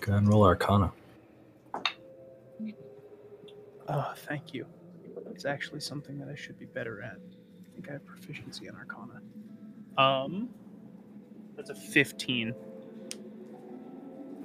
Go 0.00 0.12
ahead 0.12 0.22
and 0.22 0.28
roll 0.28 0.44
Arcana. 0.44 0.92
Oh, 3.88 4.12
thank 4.28 4.52
you. 4.54 4.66
It's 5.30 5.44
actually 5.44 5.80
something 5.80 6.18
that 6.18 6.28
I 6.28 6.34
should 6.34 6.58
be 6.58 6.66
better 6.66 7.02
at. 7.02 7.16
I 7.16 7.74
think 7.74 7.88
I 7.88 7.92
have 7.92 8.04
proficiency 8.04 8.66
in 8.68 8.74
Arcana. 8.74 9.20
Um, 9.96 10.50
that's 11.58 11.70
a 11.70 11.74
15. 11.74 12.54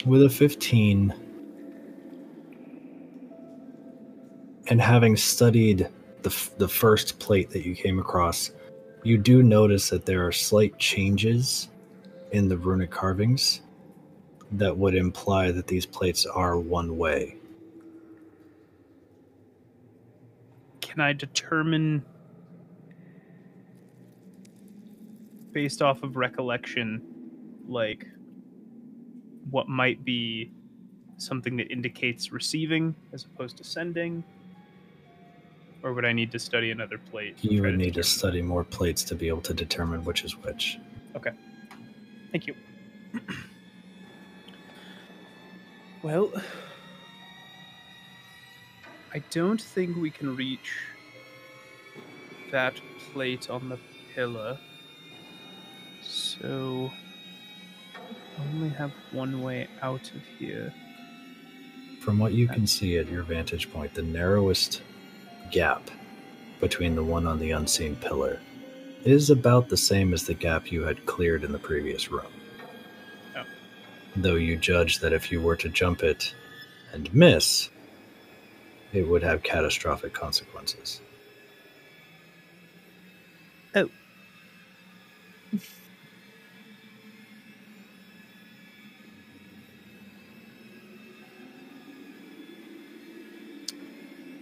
With 0.08 0.24
a 0.24 0.30
15, 0.30 1.14
and 4.68 4.82
having 4.82 5.16
studied 5.16 5.88
the, 6.24 6.30
f- 6.30 6.50
the 6.58 6.68
first 6.68 7.20
plate 7.20 7.52
that 7.52 7.66
you 7.66 7.76
came 7.76 8.00
across, 8.00 8.52
you 9.04 9.20
do 9.20 9.44
notice 9.44 9.90
that 9.90 10.06
there 10.08 10.26
are 10.26 10.32
slight 10.32 10.78
changes 10.80 11.70
in 12.32 12.50
the 12.50 12.58
runic 12.58 12.90
carvings 12.90 13.62
that 14.54 14.76
would 14.76 14.96
imply 14.96 15.52
that 15.52 15.68
these 15.68 15.86
plates 15.86 16.26
are 16.26 16.58
one 16.58 16.98
way. 16.98 17.38
Can 20.82 21.00
I 21.00 21.14
determine, 21.14 22.04
based 25.54 25.82
off 25.82 26.04
of 26.04 26.18
recollection, 26.18 27.02
like 27.68 28.08
what 29.50 29.70
might 29.70 30.04
be 30.04 30.52
something 31.18 31.56
that 31.58 31.72
indicates 31.72 32.32
receiving 32.32 32.96
as 33.14 33.26
opposed 33.26 33.58
to 33.58 33.64
sending? 33.64 34.24
Or 35.84 35.94
would 35.94 36.06
I 36.06 36.14
need 36.14 36.32
to 36.32 36.40
study 36.40 36.72
another 36.72 36.98
plate? 36.98 37.38
You 37.42 37.60
try 37.60 37.70
would 37.70 37.78
need 37.78 37.94
to 37.96 38.04
study 38.04 38.42
more 38.42 38.64
plates 38.64 39.04
to 39.04 39.16
be 39.16 39.28
able 39.28 39.42
to 39.42 39.54
determine 39.54 40.04
which 40.06 40.24
is 40.24 40.38
which. 40.38 40.80
Okay. 41.16 41.32
Thank 42.32 42.48
you. 42.48 42.56
well, 46.04 46.32
I 49.14 49.20
don't 49.30 49.62
think 49.62 49.98
we 49.98 50.10
can 50.10 50.36
reach 50.36 50.72
that 52.52 52.74
plate 53.12 53.50
on 53.50 53.70
the 53.70 53.78
pillar. 54.16 54.58
So, 56.40 56.92
I 57.96 58.42
only 58.54 58.70
have 58.70 58.92
one 59.12 59.42
way 59.42 59.68
out 59.82 60.12
of 60.16 60.22
here. 60.40 60.74
From 62.02 62.18
what 62.18 62.34
you 62.34 62.48
can 62.48 62.66
see 62.66 62.98
at 62.98 63.10
your 63.10 63.24
vantage 63.24 63.72
point, 63.72 63.94
the 63.94 64.02
narrowest 64.02 64.82
gap 65.52 65.90
between 66.60 66.96
the 66.96 67.04
one 67.04 67.28
on 67.28 67.40
the 67.40 67.52
unseen 67.52 67.96
pillar 67.98 68.40
is 69.06 69.30
about 69.30 69.70
the 69.70 69.78
same 69.78 70.14
as 70.14 70.24
the 70.24 70.34
gap 70.34 70.72
you 70.72 70.84
had 70.84 71.06
cleared 71.06 71.44
in 71.44 71.52
the 71.52 71.60
previous 71.60 72.10
room. 72.10 72.32
Oh. 73.36 73.44
Though 74.16 74.36
you 74.36 74.58
judge 74.58 75.00
that 75.00 75.14
if 75.14 75.32
you 75.32 75.42
were 75.42 75.58
to 75.58 75.70
jump 75.70 76.04
it 76.04 76.34
and 76.94 77.14
miss, 77.14 77.70
it 78.92 79.08
would 79.08 79.24
have 79.24 79.44
catastrophic 79.44 80.14
consequences. 80.14 81.02
Oh. 83.76 83.90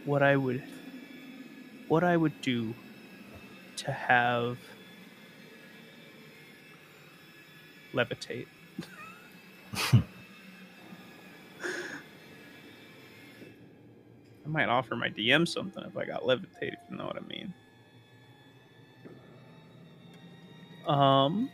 What 0.05 0.23
I 0.23 0.37
would 0.37 0.63
what 1.87 2.03
I 2.03 2.17
would 2.17 2.39
do 2.41 2.75
to 3.77 3.91
have 3.91 4.59
levitate. 7.93 8.47
I 14.45 14.49
might 14.49 14.69
offer 14.69 14.95
my 14.95 15.09
DM 15.09 15.47
something 15.47 15.83
if 15.85 15.97
I 15.97 16.05
got 16.05 16.23
levitate, 16.23 16.73
if 16.73 16.79
you 16.89 16.97
know 16.97 17.05
what 17.05 17.17
I 17.17 17.27
mean. 17.27 17.53
Um. 20.87 21.49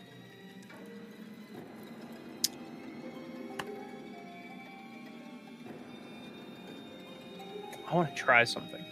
I 7.87 7.95
want 7.95 8.09
to 8.09 8.15
try 8.15 8.43
something. 8.43 8.83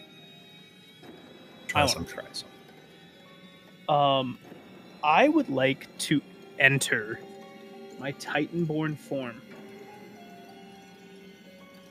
Try 1.68 1.82
I 1.82 1.84
want 1.84 1.92
something. 1.92 2.16
to 2.16 2.22
try 2.22 2.32
something. 2.32 2.52
Um, 3.90 4.40
I 5.04 5.28
would 5.28 5.50
like 5.50 5.88
to 6.00 6.22
enter 6.60 7.20
my 8.00 8.14
Titanborn 8.14 8.98
form, 8.98 9.42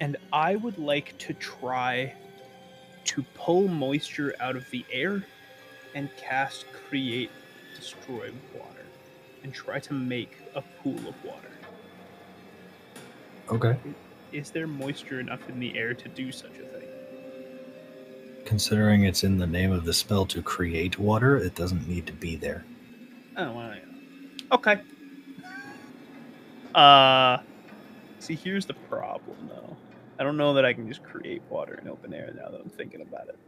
and 0.01 0.17
I 0.33 0.57
would 0.57 0.79
like 0.79 1.17
to 1.19 1.35
try 1.35 2.15
to 3.05 3.23
pull 3.35 3.69
moisture 3.69 4.35
out 4.41 4.57
of 4.57 4.69
the 4.71 4.85
air 4.91 5.25
and 5.95 6.09
cast 6.17 6.67
create 6.73 7.31
destroy 7.77 8.33
water 8.55 8.87
and 9.43 9.53
try 9.53 9.79
to 9.79 9.93
make 9.93 10.39
a 10.55 10.63
pool 10.83 10.99
of 11.07 11.25
water. 11.25 11.51
Okay. 13.51 13.77
Is 14.33 14.51
there 14.51 14.67
moisture 14.67 15.21
enough 15.21 15.49
in 15.49 15.61
the 15.61 15.77
air 15.77 15.95
to 15.95 16.09
do 16.09 16.33
such 16.33 16.59
a 16.59 16.65
thing? 16.65 16.74
Considering 18.45 19.05
it's 19.05 19.25
in 19.25 19.39
the 19.39 19.47
name 19.47 19.73
of 19.73 19.85
the 19.85 19.93
spell 19.93 20.27
to 20.27 20.43
create 20.43 20.99
water, 20.99 21.37
it 21.37 21.55
doesn't 21.55 21.89
need 21.89 22.07
to 22.07 22.13
be 22.13 22.37
there. 22.37 22.65
Oh, 23.37 23.53
well, 23.53 23.75
yeah. 23.75 24.47
Okay. 24.53 24.81
Uh, 26.75 27.39
see, 28.19 28.35
here's 28.35 28.67
the 28.67 28.75
problem, 28.75 29.49
though. 29.49 29.77
I 30.19 30.23
don't 30.23 30.37
know 30.37 30.55
that 30.55 30.65
I 30.65 30.73
can 30.73 30.87
just 30.87 31.03
create 31.03 31.43
water 31.49 31.79
in 31.83 31.89
open 31.89 32.13
air 32.13 32.33
now 32.37 32.51
that 32.51 32.61
I'm 32.61 32.71
thinking 32.71 33.01
about 33.01 33.29
it. 33.29 33.39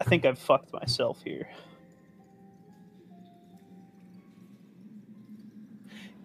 I 0.00 0.04
think 0.04 0.24
I've 0.24 0.38
fucked 0.38 0.72
myself 0.72 1.20
here. 1.24 1.48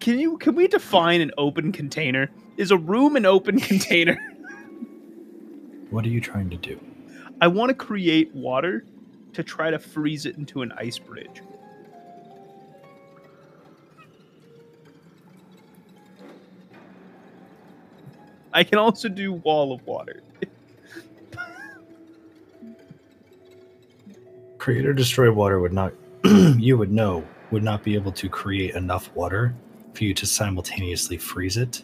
Can 0.00 0.18
you 0.18 0.38
can 0.38 0.54
we 0.54 0.66
define 0.66 1.20
an 1.20 1.30
open 1.36 1.72
container? 1.72 2.30
Is 2.56 2.70
a 2.70 2.78
room 2.78 3.16
an 3.16 3.26
open 3.26 3.60
container? 3.60 4.18
What 5.90 6.04
are 6.04 6.08
you 6.08 6.20
trying 6.20 6.48
to 6.50 6.56
do? 6.56 6.80
I 7.40 7.48
want 7.48 7.70
to 7.70 7.74
create 7.74 8.32
water 8.34 8.84
to 9.32 9.42
try 9.42 9.70
to 9.70 9.78
freeze 9.78 10.26
it 10.26 10.36
into 10.36 10.62
an 10.62 10.72
ice 10.72 10.98
bridge. 10.98 11.42
I 18.52 18.64
can 18.64 18.78
also 18.78 19.08
do 19.08 19.32
wall 19.32 19.72
of 19.72 19.86
water. 19.86 20.22
Create 24.58 24.84
or 24.84 24.92
destroy 24.92 25.32
water 25.32 25.60
would 25.60 25.72
not, 25.72 25.94
you 26.24 26.76
would 26.76 26.90
know, 26.92 27.24
would 27.50 27.62
not 27.62 27.82
be 27.82 27.94
able 27.94 28.12
to 28.12 28.28
create 28.28 28.74
enough 28.74 29.10
water 29.14 29.54
for 29.94 30.04
you 30.04 30.12
to 30.14 30.26
simultaneously 30.26 31.16
freeze 31.16 31.56
it. 31.56 31.82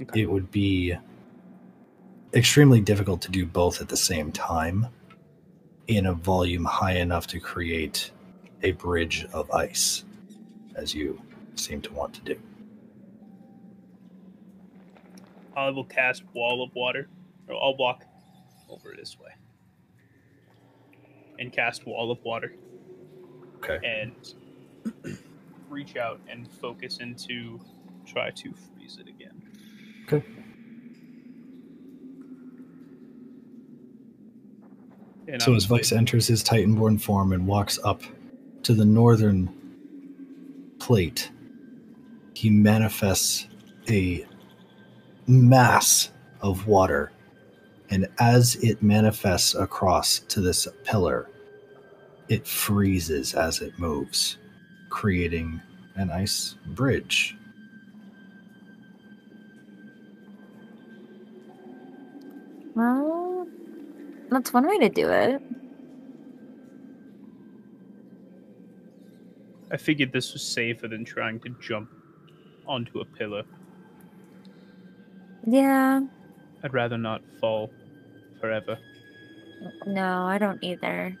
Okay. 0.00 0.22
It 0.22 0.30
would 0.30 0.50
be 0.50 0.96
extremely 2.34 2.80
difficult 2.80 3.20
to 3.22 3.30
do 3.30 3.44
both 3.46 3.80
at 3.80 3.88
the 3.88 3.96
same 3.96 4.32
time 4.32 4.86
in 5.88 6.06
a 6.06 6.12
volume 6.14 6.64
high 6.64 6.96
enough 6.96 7.26
to 7.28 7.40
create 7.40 8.10
a 8.62 8.72
bridge 8.72 9.26
of 9.32 9.50
ice, 9.50 10.04
as 10.74 10.94
you 10.94 11.20
seem 11.56 11.80
to 11.82 11.92
want 11.92 12.14
to 12.14 12.20
do. 12.22 12.40
I 15.56 15.68
will 15.70 15.84
cast 15.84 16.22
wall 16.32 16.62
of 16.64 16.74
water, 16.74 17.08
or 17.48 17.54
I'll 17.62 17.76
walk 17.76 18.04
over 18.70 18.94
this 18.96 19.18
way 19.18 19.30
and 21.38 21.52
cast 21.52 21.86
wall 21.86 22.10
of 22.10 22.22
water 22.24 22.54
Okay. 23.56 23.78
and 23.84 25.18
reach 25.68 25.96
out 25.96 26.20
and 26.28 26.50
focus 26.50 26.98
into 26.98 27.60
try 28.06 28.30
to 28.30 28.52
freeze 28.52 28.98
it 29.00 29.08
again. 29.08 29.42
Okay. 30.06 30.24
And 35.28 35.40
So 35.40 35.52
I'm 35.52 35.56
as 35.56 35.64
Vice 35.64 35.92
enters 35.92 36.26
his 36.26 36.42
Titanborn 36.42 37.00
form 37.00 37.32
and 37.32 37.46
walks 37.46 37.78
up 37.84 38.02
to 38.64 38.74
the 38.74 38.84
northern 38.84 39.52
plate, 40.78 41.30
he 42.34 42.50
manifests 42.50 43.46
a 43.88 44.26
mass 45.26 46.10
of 46.40 46.66
water. 46.66 47.12
And 47.90 48.08
as 48.18 48.56
it 48.56 48.82
manifests 48.82 49.54
across 49.54 50.20
to 50.20 50.40
this 50.40 50.66
pillar, 50.84 51.28
it 52.28 52.46
freezes 52.46 53.34
as 53.34 53.60
it 53.60 53.78
moves, 53.78 54.38
creating 54.88 55.60
an 55.96 56.10
ice 56.10 56.56
bridge. 56.66 57.36
Well, 62.74 63.11
that's 64.32 64.52
one 64.52 64.66
way 64.66 64.78
to 64.78 64.88
do 64.88 65.10
it. 65.10 65.42
I 69.70 69.76
figured 69.76 70.12
this 70.12 70.32
was 70.32 70.42
safer 70.42 70.86
than 70.86 71.04
trying 71.04 71.40
to 71.40 71.48
jump 71.60 71.90
onto 72.66 73.00
a 73.00 73.04
pillar. 73.04 73.42
Yeah. 75.46 76.02
I'd 76.62 76.74
rather 76.74 76.98
not 76.98 77.22
fall 77.40 77.70
forever. 78.40 78.78
No, 79.86 80.24
I 80.26 80.38
don't 80.38 80.62
either. 80.62 81.16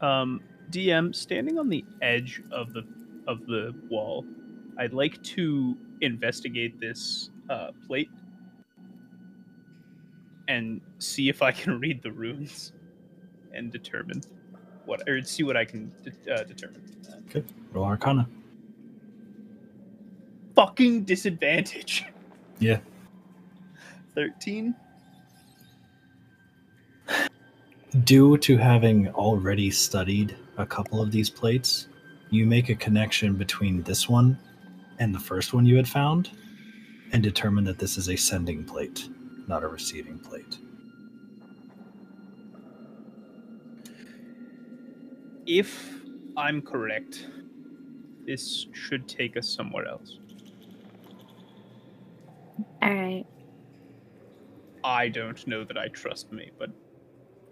Um, 0.00 0.42
DM, 0.70 1.14
standing 1.14 1.58
on 1.58 1.68
the 1.68 1.84
edge 2.02 2.42
of 2.52 2.72
the 2.72 2.82
of 3.26 3.46
the 3.46 3.74
wall, 3.88 4.24
I'd 4.78 4.92
like 4.92 5.20
to 5.22 5.76
investigate 6.00 6.78
this 6.78 7.30
uh, 7.48 7.70
plate 7.86 8.10
and 10.48 10.80
see 10.98 11.28
if 11.28 11.42
I 11.42 11.52
can 11.52 11.78
read 11.80 12.02
the 12.02 12.10
runes 12.12 12.72
and 13.52 13.70
determine 13.72 14.22
what, 14.84 15.08
or 15.08 15.22
see 15.22 15.42
what 15.42 15.56
I 15.56 15.64
can 15.64 15.92
de- 16.02 16.34
uh, 16.34 16.44
determine. 16.44 16.82
Okay. 17.28 17.44
Roll 17.72 17.84
Arcana. 17.84 18.28
Fucking 20.54 21.04
disadvantage. 21.04 22.04
Yeah. 22.58 22.78
Thirteen. 24.14 24.74
Due 28.04 28.38
to 28.38 28.56
having 28.56 29.08
already 29.08 29.70
studied 29.70 30.34
a 30.56 30.64
couple 30.64 31.02
of 31.02 31.10
these 31.12 31.28
plates, 31.28 31.88
you 32.30 32.46
make 32.46 32.70
a 32.70 32.74
connection 32.74 33.34
between 33.34 33.82
this 33.82 34.08
one 34.08 34.38
and 34.98 35.14
the 35.14 35.18
first 35.18 35.52
one 35.52 35.66
you 35.66 35.76
had 35.76 35.86
found 35.86 36.30
and 37.12 37.22
determine 37.22 37.64
that 37.64 37.78
this 37.78 37.98
is 37.98 38.08
a 38.08 38.16
sending 38.16 38.64
plate, 38.64 39.10
not 39.48 39.62
a 39.62 39.68
receiving 39.68 40.18
plate. 40.18 40.58
If 45.46 45.94
I'm 46.36 46.60
correct, 46.60 47.26
this 48.26 48.66
should 48.72 49.08
take 49.08 49.36
us 49.36 49.48
somewhere 49.48 49.86
else. 49.86 50.18
All 52.82 52.92
right. 52.92 53.24
I 54.82 55.08
don't 55.08 55.46
know 55.46 55.64
that 55.64 55.78
I 55.78 55.88
trust 55.88 56.32
me, 56.32 56.50
but 56.58 56.70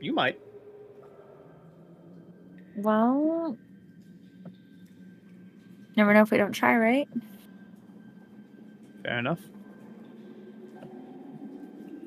you 0.00 0.12
might. 0.12 0.38
Well, 2.76 3.56
never 5.96 6.12
know 6.12 6.22
if 6.22 6.30
we 6.30 6.38
don't 6.38 6.52
try, 6.52 6.76
right? 6.76 7.08
Fair 9.04 9.18
enough. 9.18 9.40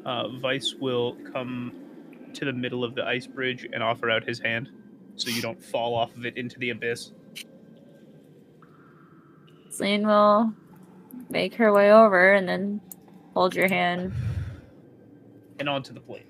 Uh, 0.07 0.29
Vice 0.39 0.73
will 0.79 1.17
come 1.33 1.73
to 2.33 2.45
the 2.45 2.53
middle 2.53 2.83
of 2.83 2.95
the 2.95 3.03
ice 3.05 3.27
bridge 3.27 3.67
and 3.73 3.83
offer 3.83 4.09
out 4.09 4.23
his 4.23 4.39
hand 4.39 4.69
so 5.17 5.29
you 5.29 5.41
don't 5.41 5.61
fall 5.61 5.93
off 5.95 6.15
of 6.15 6.25
it 6.25 6.37
into 6.37 6.57
the 6.59 6.69
abyss. 6.69 7.11
Celine 9.69 10.07
will 10.07 10.53
make 11.29 11.55
her 11.55 11.73
way 11.73 11.91
over 11.91 12.33
and 12.33 12.47
then 12.47 12.79
hold 13.33 13.53
your 13.53 13.67
hand 13.67 14.13
And 15.59 15.67
onto 15.67 15.93
the 15.93 15.99
plate. 15.99 16.25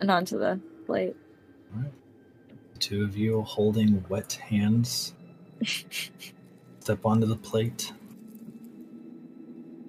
and 0.00 0.10
onto 0.10 0.38
the 0.38 0.60
plate. 0.84 1.16
The 2.74 2.78
two 2.78 3.02
of 3.02 3.16
you 3.16 3.40
holding 3.42 4.04
wet 4.10 4.34
hands 4.34 5.14
step 6.80 7.04
onto 7.04 7.26
the 7.26 7.36
plate. 7.36 7.92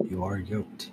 You 0.10 0.24
are 0.24 0.38
yoked. 0.38 0.92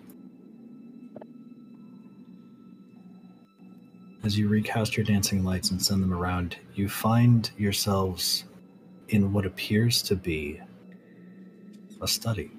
As 4.24 4.38
you 4.38 4.48
recast 4.48 4.96
your 4.96 5.05
dancing 5.05 5.44
lights 5.44 5.70
and 5.70 5.82
send 5.82 6.02
them 6.02 6.14
around, 6.14 6.56
you 6.74 6.88
find 6.88 7.51
yourselves 7.59 8.44
in 9.10 9.34
what 9.34 9.44
appears 9.44 10.01
to 10.01 10.16
be 10.16 10.62
a 12.01 12.09
study. 12.09 12.51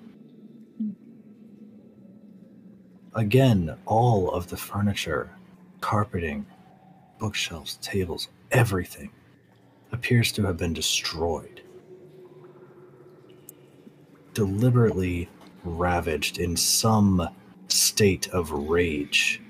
Again, 3.16 3.76
all 3.88 4.30
of 4.30 4.48
the 4.48 4.58
furniture, 4.58 5.32
carpeting, 5.82 6.46
bookshelves, 7.18 7.78
tables, 7.82 8.28
everything 8.52 9.10
appears 9.92 10.32
to 10.34 10.44
have 10.44 10.58
been 10.58 10.74
destroyed. 10.74 11.62
Deliberately 14.36 15.30
ravaged 15.64 16.38
in 16.38 16.56
some 16.56 17.28
state 17.70 18.28
of 18.28 18.52
rage. 18.52 19.42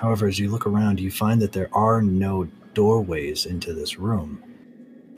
However, 0.00 0.26
as 0.26 0.38
you 0.38 0.48
look 0.48 0.66
around, 0.66 0.98
you 0.98 1.10
find 1.10 1.42
that 1.42 1.52
there 1.52 1.68
are 1.74 2.00
no 2.00 2.48
doorways 2.72 3.44
into 3.44 3.74
this 3.74 3.98
room, 3.98 4.42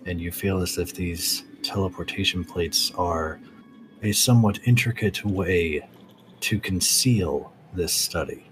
and 0.06 0.20
you 0.20 0.32
feel 0.32 0.58
as 0.58 0.76
if 0.76 0.92
these 0.92 1.44
teleportation 1.62 2.44
plates 2.44 2.90
are 2.98 3.38
a 4.02 4.10
somewhat 4.10 4.58
intricate 4.64 5.24
way 5.24 5.88
to 6.40 6.58
conceal 6.58 7.52
this 7.72 7.92
study. 7.92 8.50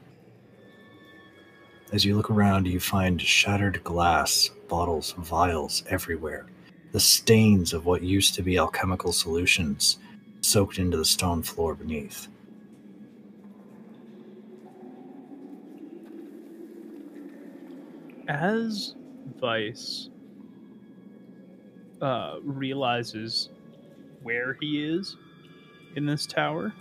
As 1.92 2.04
you 2.04 2.16
look 2.16 2.30
around, 2.30 2.68
you 2.68 2.78
find 2.78 3.20
shattered 3.20 3.82
glass, 3.82 4.52
bottles, 4.68 5.14
vials 5.18 5.82
everywhere. 5.88 6.46
The 6.92 7.00
stains 7.00 7.72
of 7.72 7.86
what 7.86 8.04
used 8.04 8.36
to 8.36 8.42
be 8.42 8.56
alchemical 8.56 9.12
solutions 9.12 9.98
soaked 10.42 10.78
into 10.78 10.96
the 10.96 11.04
stone 11.04 11.42
floor 11.42 11.74
beneath. 11.74 12.28
As 18.30 18.94
Vice 19.40 20.08
uh, 22.00 22.36
realizes 22.44 23.50
where 24.22 24.56
he 24.60 24.84
is 24.84 25.16
in 25.96 26.06
this 26.06 26.26
tower, 26.26 26.72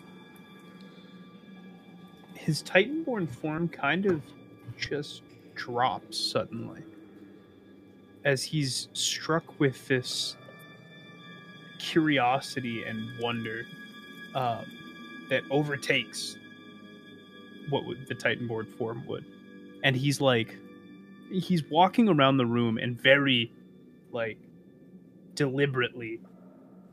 his 2.36 2.62
Titanborn 2.62 3.28
form 3.28 3.68
kind 3.68 4.06
of 4.06 4.22
just 4.78 5.24
drops 5.56 6.20
suddenly 6.20 6.84
as 8.26 8.44
he's 8.44 8.90
struck 8.94 9.60
with 9.60 9.88
this 9.88 10.38
curiosity 11.80 12.84
and 12.84 13.10
wonder 13.20 13.66
um, 14.36 14.66
that 15.32 15.42
overtakes 15.50 16.38
what 17.70 17.86
would 17.86 18.06
the 18.06 18.14
Titanborn 18.14 18.72
form 18.78 19.04
would. 19.08 19.26
And 19.84 19.96
he's 19.96 20.22
like, 20.22 20.56
he's 21.32 21.64
walking 21.70 22.10
around 22.10 22.38
the 22.38 22.46
room 22.46 22.78
and 22.78 23.00
very, 23.02 23.52
like, 24.12 24.38
deliberately 25.36 26.20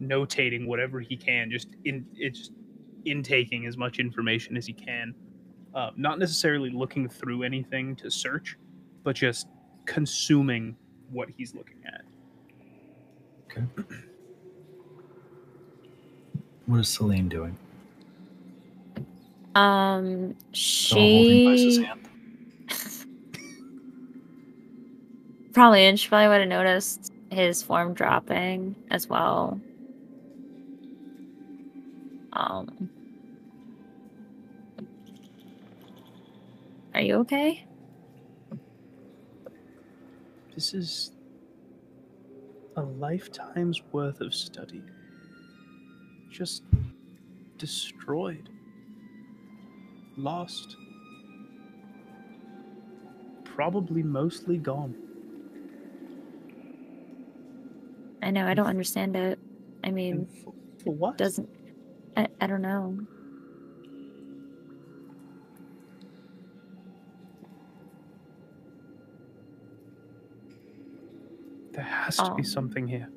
notating 0.00 0.66
whatever 0.66 1.00
he 1.00 1.16
can, 1.16 1.50
just 1.50 1.68
in 1.84 2.06
it's 2.16 2.50
intaking 3.04 3.66
as 3.66 3.76
much 3.76 3.98
information 3.98 4.56
as 4.56 4.66
he 4.66 4.72
can. 4.72 5.14
Uh, 5.74 5.90
not 5.96 6.18
necessarily 6.18 6.70
looking 6.70 7.08
through 7.08 7.42
anything 7.42 7.94
to 7.96 8.10
search, 8.10 8.56
but 9.04 9.14
just 9.14 9.48
consuming 9.84 10.76
what 11.10 11.28
he's 11.36 11.54
looking 11.54 11.78
at. 11.86 12.02
Okay. 13.50 13.64
What 16.66 16.80
is 16.80 16.88
Celine 16.88 17.28
doing? 17.28 17.56
Um, 19.54 20.34
Still 20.52 20.98
holding 20.98 21.44
Vice's 21.50 21.76
she 21.76 21.84
probably, 25.56 25.86
and 25.86 25.98
she 25.98 26.06
probably 26.10 26.28
would 26.28 26.40
have 26.40 26.48
noticed 26.50 27.14
his 27.30 27.62
form 27.62 27.94
dropping 27.94 28.76
as 28.90 29.08
well. 29.08 29.58
Um, 32.34 32.90
are 36.92 37.00
you 37.00 37.14
okay? 37.20 37.64
This 40.54 40.74
is 40.74 41.12
a 42.76 42.82
lifetime's 42.82 43.80
worth 43.92 44.20
of 44.20 44.34
study. 44.34 44.82
Just 46.30 46.64
destroyed. 47.56 48.50
Lost. 50.18 50.76
Probably 53.44 54.02
mostly 54.02 54.58
gone. 54.58 55.05
I 58.26 58.30
know 58.32 58.44
I 58.44 58.54
don't 58.54 58.66
understand 58.66 59.14
it. 59.14 59.38
I 59.84 59.92
mean, 59.92 60.26
for, 60.42 60.52
for 60.82 60.90
what? 60.92 61.16
doesn't 61.16 61.48
I, 62.16 62.26
I 62.40 62.48
don't 62.48 62.60
know. 62.60 62.98
There 71.70 71.84
has 71.84 72.16
to 72.16 72.34
be 72.34 72.42
Um, 72.42 72.44
something 72.44 72.88
here. 72.88 73.08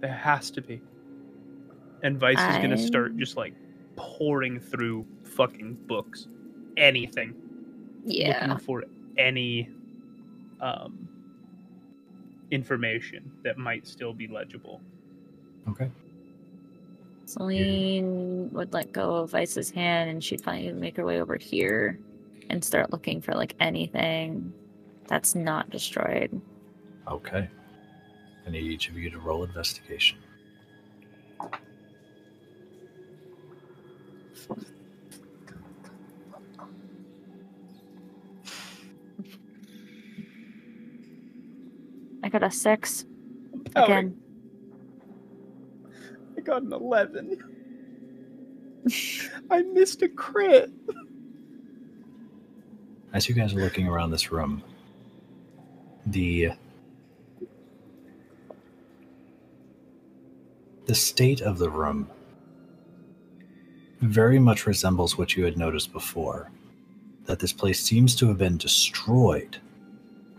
There 0.00 0.14
has 0.14 0.50
to 0.52 0.62
be. 0.62 0.80
And 2.02 2.18
Vice 2.18 2.38
is 2.38 2.62
gonna 2.62 2.78
start 2.78 3.18
just 3.18 3.36
like 3.36 3.52
poring 3.96 4.58
through 4.60 5.04
fucking 5.24 5.74
books. 5.86 6.28
Anything. 6.78 7.34
Yeah. 8.06 8.46
Looking 8.46 8.64
for 8.64 8.84
any 9.18 9.68
um 10.62 11.03
information 12.54 13.32
that 13.42 13.58
might 13.58 13.86
still 13.86 14.12
be 14.12 14.28
legible. 14.28 14.80
Okay. 15.68 15.90
Celine 17.26 18.48
would 18.52 18.72
let 18.72 18.92
go 18.92 19.16
of 19.16 19.30
Vice's 19.30 19.70
hand 19.70 20.10
and 20.10 20.22
she'd 20.22 20.42
finally 20.42 20.72
make 20.72 20.96
her 20.96 21.04
way 21.04 21.20
over 21.20 21.36
here 21.36 21.98
and 22.50 22.64
start 22.64 22.92
looking 22.92 23.20
for 23.20 23.34
like 23.34 23.54
anything 23.60 24.52
that's 25.08 25.34
not 25.34 25.68
destroyed. 25.70 26.40
Okay. 27.10 27.48
I 28.46 28.50
need 28.50 28.64
each 28.64 28.88
of 28.88 28.96
you 28.96 29.10
to 29.10 29.18
roll 29.18 29.42
investigation. 29.42 30.18
Got 42.34 42.42
a 42.42 42.50
six 42.50 43.04
Oh, 43.76 43.84
again. 43.84 44.16
I 46.36 46.40
got 46.40 46.62
an 46.62 46.72
11. 46.72 47.38
I 49.50 49.62
missed 49.62 50.02
a 50.02 50.08
crit. 50.08 50.72
As 53.12 53.28
you 53.28 53.36
guys 53.36 53.54
are 53.54 53.60
looking 53.60 53.86
around 53.86 54.10
this 54.10 54.32
room, 54.32 54.64
the 56.06 56.50
the 60.86 60.94
state 60.94 61.40
of 61.40 61.58
the 61.58 61.70
room 61.70 62.08
very 64.00 64.40
much 64.40 64.66
resembles 64.66 65.16
what 65.16 65.36
you 65.36 65.44
had 65.44 65.56
noticed 65.56 65.92
before. 65.92 66.50
That 67.26 67.38
this 67.38 67.52
place 67.52 67.80
seems 67.80 68.16
to 68.16 68.26
have 68.26 68.38
been 68.38 68.58
destroyed, 68.58 69.58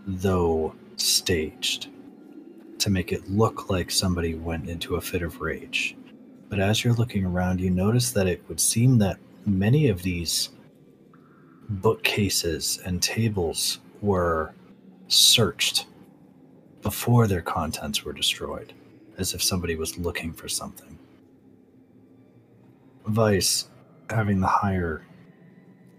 though 0.06 0.74
staged, 0.96 1.88
to 2.78 2.90
make 2.90 3.12
it 3.12 3.30
look 3.30 3.70
like 3.70 3.90
somebody 3.90 4.34
went 4.34 4.68
into 4.68 4.96
a 4.96 5.00
fit 5.00 5.22
of 5.22 5.40
rage. 5.40 5.96
But 6.48 6.60
as 6.60 6.84
you're 6.84 6.94
looking 6.94 7.24
around, 7.24 7.60
you 7.60 7.70
notice 7.70 8.12
that 8.12 8.26
it 8.26 8.42
would 8.48 8.60
seem 8.60 8.98
that 8.98 9.18
many 9.44 9.88
of 9.88 10.02
these 10.02 10.50
bookcases 11.68 12.80
and 12.84 13.02
tables 13.02 13.80
were 14.00 14.54
searched 15.08 15.86
before 16.82 17.26
their 17.26 17.42
contents 17.42 18.04
were 18.04 18.12
destroyed, 18.12 18.72
as 19.18 19.34
if 19.34 19.42
somebody 19.42 19.74
was 19.74 19.98
looking 19.98 20.32
for 20.32 20.48
something. 20.48 20.98
Vice, 23.06 23.68
having 24.10 24.40
the 24.40 24.46
higher 24.46 25.04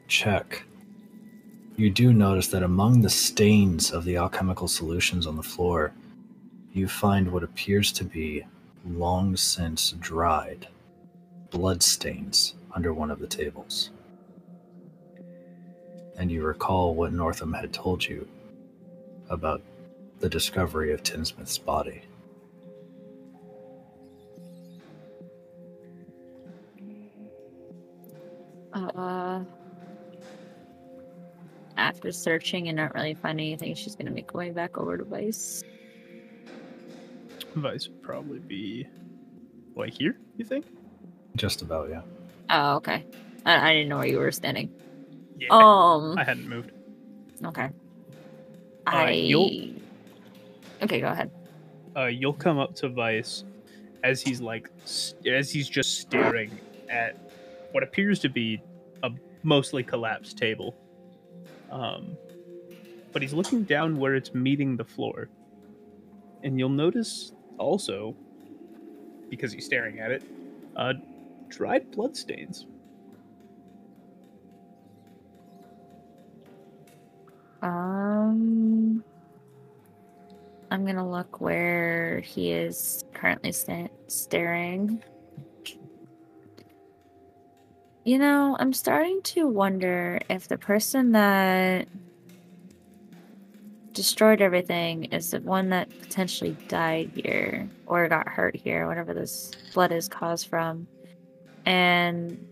check, 0.08 0.64
you 1.78 1.90
do 1.90 2.12
notice 2.12 2.48
that 2.48 2.64
among 2.64 3.02
the 3.02 3.10
stains 3.10 3.92
of 3.92 4.04
the 4.04 4.18
alchemical 4.18 4.68
solutions 4.68 5.26
on 5.26 5.36
the 5.36 5.44
floor, 5.44 5.94
you 6.74 6.88
find 6.88 7.32
what 7.32 7.44
appears 7.44 7.92
to 7.94 8.04
be 8.04 8.46
long 8.86 9.38
since 9.38 9.92
dried 9.92 10.68
blood 11.52 11.82
stains 11.82 12.56
under 12.74 12.94
one 12.94 13.10
of 13.10 13.20
the 13.20 13.28
tables 13.28 13.92
and 16.18 16.32
you 16.32 16.44
recall 16.44 16.96
what 16.96 17.14
Northam 17.14 17.54
had 17.54 17.72
told 17.72 18.04
you 18.04 18.28
about 19.30 19.62
the 20.20 20.28
discovery 20.28 20.92
of 20.92 21.04
Tinsmith's 21.04 21.60
body. 21.60 22.02
Uh, 28.74 29.44
after 31.78 32.12
searching 32.12 32.68
and 32.68 32.76
not 32.78 32.94
really 32.96 33.14
finding 33.14 33.48
anything, 33.48 33.74
she's 33.76 33.96
gonna 33.96 34.12
make 34.12 34.32
her 34.32 34.38
way 34.38 34.50
back 34.52 34.78
over 34.78 34.98
to 34.98 35.04
Vice. 35.04 35.64
Vice 37.56 37.88
would 37.88 38.02
probably 38.04 38.40
be 38.40 38.88
like 39.76 39.94
here, 39.94 40.18
you 40.38 40.46
think? 40.46 40.66
Just 41.36 41.62
about, 41.62 41.90
yeah. 41.90 42.02
Oh, 42.50 42.76
okay. 42.78 43.06
I, 43.46 43.70
I 43.70 43.74
didn't 43.74 43.90
know 43.90 43.98
where 43.98 44.08
you 44.08 44.18
were 44.20 44.32
standing. 44.32 44.72
Yeah. 45.40 45.50
Um. 45.52 46.18
I 46.18 46.24
hadn't 46.24 46.48
moved. 46.50 46.72
Okay. 47.46 47.66
Uh, 47.66 47.70
I. 48.92 49.12
you'll- 49.12 49.74
Okay, 50.82 51.02
go 51.02 51.08
ahead. 51.08 51.32
uh, 51.96 52.06
you'll 52.06 52.34
come 52.34 52.60
up 52.60 52.76
to 52.76 52.88
Vice 52.90 53.44
as 54.04 54.22
he's 54.22 54.40
like 54.42 54.70
s- 54.84 55.16
as 55.26 55.50
he's 55.52 55.68
just 55.68 56.00
staring 56.00 56.52
at 56.88 57.18
what 57.72 57.82
appears 57.82 58.20
to 58.20 58.30
be 58.30 58.62
a 59.02 59.10
mostly 59.42 59.82
collapsed 59.84 60.38
table. 60.38 60.76
Um, 61.72 62.18
but 63.12 63.22
he's 63.22 63.34
looking 63.34 63.64
down 63.64 63.98
where 63.98 64.16
it's 64.16 64.34
meeting 64.34 64.78
the 64.78 64.86
floor, 64.86 65.30
and 66.44 66.60
you'll 66.60 66.70
notice 66.70 67.32
also, 67.58 68.16
because 69.30 69.52
he's 69.52 69.66
staring 69.66 70.00
at 70.00 70.12
it, 70.12 70.24
uh, 70.76 70.94
dried 71.50 71.92
bloodstains. 71.92 72.66
Um. 77.62 79.04
I'm 80.70 80.86
gonna 80.86 81.10
look 81.10 81.40
where 81.40 82.20
he 82.20 82.52
is 82.52 83.06
currently 83.14 83.54
sta- 83.54 83.88
staring. 84.08 85.02
You 88.08 88.18
know, 88.18 88.56
I'm 88.58 88.72
starting 88.72 89.22
to 89.24 89.50
wonder 89.50 90.22
if 90.30 90.48
the 90.48 90.58
person 90.58 91.12
that 91.12 91.90
destroyed 93.92 94.40
everything 94.40 95.04
is 95.12 95.32
the 95.32 95.42
one 95.42 95.68
that 95.72 95.90
potentially 95.90 96.56
died 96.70 97.12
here 97.16 97.70
or 97.86 98.08
got 98.08 98.30
hurt 98.30 98.56
here, 98.56 98.88
whatever 98.88 99.14
this 99.14 99.52
blood 99.74 99.92
is 99.92 100.08
caused 100.08 100.48
from. 100.48 100.88
And 101.66 102.48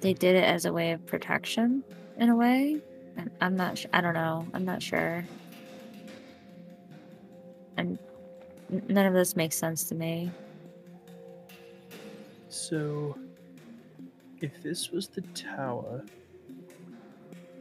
they 0.00 0.14
did 0.14 0.34
it 0.34 0.44
as 0.44 0.64
a 0.64 0.72
way 0.72 0.92
of 0.92 1.04
protection, 1.04 1.84
in 2.16 2.30
a 2.30 2.36
way. 2.36 2.80
And 3.18 3.30
I'm 3.42 3.54
not. 3.54 3.76
Sh- 3.76 3.86
I 3.92 4.00
don't 4.00 4.14
know. 4.14 4.46
I'm 4.54 4.64
not 4.64 4.82
sure. 4.82 5.26
And 7.76 7.98
none 8.88 9.04
of 9.04 9.12
this 9.12 9.36
makes 9.36 9.58
sense 9.58 9.84
to 9.90 9.94
me. 9.94 10.30
So, 12.48 13.14
if 14.42 14.60
this 14.60 14.90
was 14.90 15.06
the 15.06 15.22
tower 15.34 16.04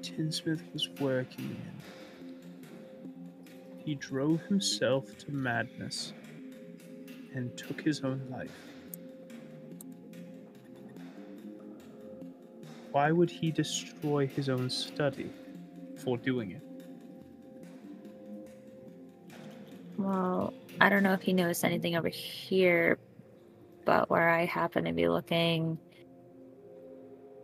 Tinsmith 0.02 0.64
was 0.74 0.90
working 1.00 1.56
in, 1.56 1.82
he 3.86 3.94
drove 3.94 4.42
himself 4.42 5.16
to 5.20 5.32
madness 5.32 6.14
and 7.36 7.56
took 7.56 7.80
his 7.80 8.02
own 8.02 8.22
life. 8.32 8.50
Why 12.92 13.12
would 13.12 13.30
he 13.30 13.52
destroy 13.52 14.26
his 14.26 14.50
own 14.50 14.70
study 14.70 15.30
for 15.98 16.18
doing 16.18 16.52
it? 16.52 16.64
Well, 19.98 20.52
I 20.82 20.90
don't 20.90 21.04
know 21.04 21.14
if 21.14 21.22
he 21.22 21.32
noticed 21.32 21.64
anything 21.64 21.96
over 21.96 22.10
here, 22.10 22.98
but 23.86 24.10
where 24.10 24.30
I 24.30 24.46
happen 24.46 24.86
to 24.86 24.94
be 24.94 25.08
looking, 25.08 25.78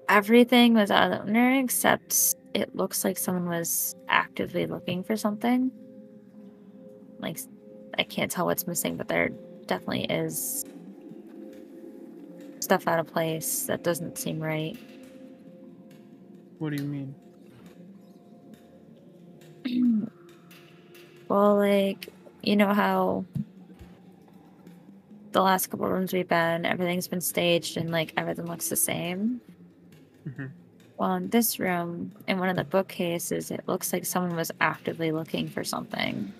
everything 0.09 0.73
was 0.73 0.91
out 0.91 1.11
of 1.11 1.27
there 1.27 1.59
except 1.59 2.35
it 2.53 2.75
looks 2.75 3.03
like 3.03 3.17
someone 3.17 3.47
was 3.47 3.95
actively 4.07 4.65
looking 4.65 5.03
for 5.03 5.15
something. 5.15 5.71
Like, 7.19 7.39
I 7.97 8.03
can't 8.03 8.31
tell 8.31 8.45
what's 8.45 8.67
missing, 8.67 8.95
but 8.95 9.07
there 9.07 9.29
definitely 9.65 10.05
is 10.05 10.65
stuff 12.59 12.87
out 12.87 12.99
of 12.99 13.07
place 13.07 13.65
that 13.65 13.83
doesn't 13.83 14.17
seem 14.17 14.39
right. 14.39 14.77
What 16.59 16.75
do 16.75 16.83
you 16.83 16.89
mean? 16.89 17.15
well, 21.27 21.57
like, 21.57 22.09
you 22.41 22.55
know 22.55 22.73
how 22.73 23.25
the 25.31 25.41
last 25.41 25.67
couple 25.67 25.87
rooms 25.87 26.13
we've 26.13 26.27
been, 26.27 26.65
everything's 26.65 27.07
been 27.07 27.21
staged 27.21 27.77
and 27.77 27.91
like 27.91 28.13
everything 28.17 28.45
looks 28.45 28.69
the 28.69 28.75
same. 28.75 29.41
Mhm. 30.27 30.53
Well, 30.97 31.15
in 31.15 31.29
this 31.29 31.59
room, 31.59 32.13
in 32.27 32.39
one 32.39 32.49
of 32.49 32.55
the 32.55 32.63
bookcases, 32.65 33.51
it 33.51 33.67
looks 33.67 33.93
like 33.93 34.05
someone 34.05 34.35
was 34.35 34.51
actively 34.59 35.11
looking 35.11 35.49
for 35.49 35.63
something. 35.63 36.35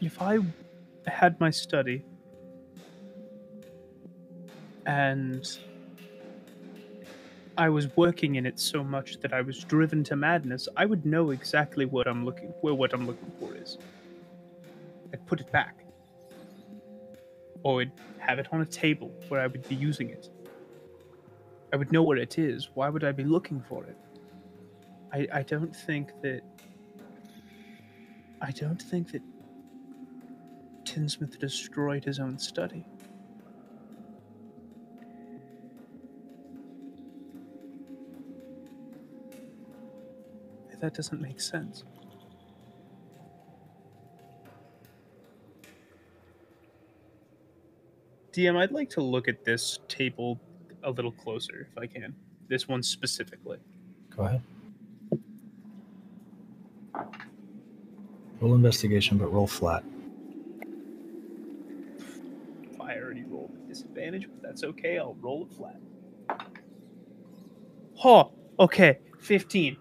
If 0.00 0.20
I 0.22 0.38
had 1.06 1.40
my 1.40 1.50
study 1.50 2.06
and 4.86 5.44
I 7.56 7.68
was 7.68 7.88
working 7.96 8.36
in 8.36 8.46
it 8.46 8.60
so 8.60 8.84
much 8.84 9.18
that 9.18 9.32
I 9.32 9.40
was 9.40 9.64
driven 9.64 10.04
to 10.04 10.14
madness, 10.14 10.68
I 10.76 10.86
would 10.86 11.04
know 11.04 11.30
exactly 11.30 11.84
what 11.84 12.06
I'm 12.06 12.24
looking 12.24 12.54
where 12.60 12.74
what 12.74 12.92
I'm 12.94 13.06
looking 13.06 13.32
for 13.32 13.56
is. 13.56 13.78
I'd 15.14 15.24
put 15.26 15.40
it 15.40 15.50
back. 15.50 15.83
Or 17.64 17.82
I'd 17.82 17.92
have 18.20 18.40
it 18.40 18.48
on 18.52 18.62
a 18.62 18.66
table 18.66 19.12
where 19.28 19.40
I 19.42 19.48
would 19.48 19.68
be 19.68 19.76
using 19.76 20.10
it. 20.10 20.30
I 21.72 21.76
would 21.76 21.92
know 21.92 22.04
what 22.04 22.18
it 22.18 22.38
is. 22.38 22.70
Why 22.74 22.90
would 22.90 23.04
I 23.04 23.12
be 23.12 23.24
looking 23.24 23.60
for 23.60 23.84
it? 23.86 23.98
I, 25.12 25.28
I 25.40 25.42
don't 25.44 25.74
think 25.76 26.12
that 26.22 26.42
I 28.42 28.52
don't 28.52 28.82
think 28.82 29.12
that 29.12 29.22
Tinsmith 30.84 31.38
destroyed 31.38 32.04
his 32.04 32.20
own 32.20 32.38
study. 32.38 32.86
That 40.80 40.94
doesn't 40.94 41.20
make 41.22 41.40
sense. 41.40 41.84
DM, 48.34 48.56
I'd 48.56 48.72
like 48.72 48.90
to 48.90 49.00
look 49.00 49.28
at 49.28 49.44
this 49.44 49.78
table 49.86 50.40
a 50.82 50.90
little 50.90 51.12
closer 51.12 51.68
if 51.70 51.78
I 51.78 51.86
can. 51.86 52.12
This 52.48 52.66
one 52.66 52.82
specifically. 52.82 53.58
Go 54.16 54.24
ahead. 54.24 54.42
Roll 58.40 58.54
investigation, 58.54 59.18
but 59.18 59.32
roll 59.32 59.46
flat. 59.46 59.84
I 62.80 62.96
already 62.98 63.22
rolled 63.22 63.52
with 63.52 63.68
disadvantage, 63.68 64.28
but 64.28 64.42
that's 64.42 64.64
okay. 64.64 64.98
I'll 64.98 65.14
roll 65.20 65.46
it 65.48 65.54
flat. 65.56 65.80
Oh, 68.04 68.32
okay. 68.58 68.98
15. 69.20 69.76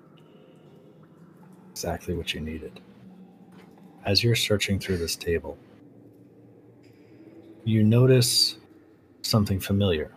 Exactly 1.71 2.13
what 2.13 2.35
you 2.35 2.39
needed. 2.39 2.79
As 4.05 4.23
you're 4.23 4.35
searching 4.35 4.79
through 4.79 4.97
this 4.97 5.15
table, 5.15 5.57
you 7.65 7.83
notice 7.83 8.57
something 9.21 9.59
familiar 9.59 10.11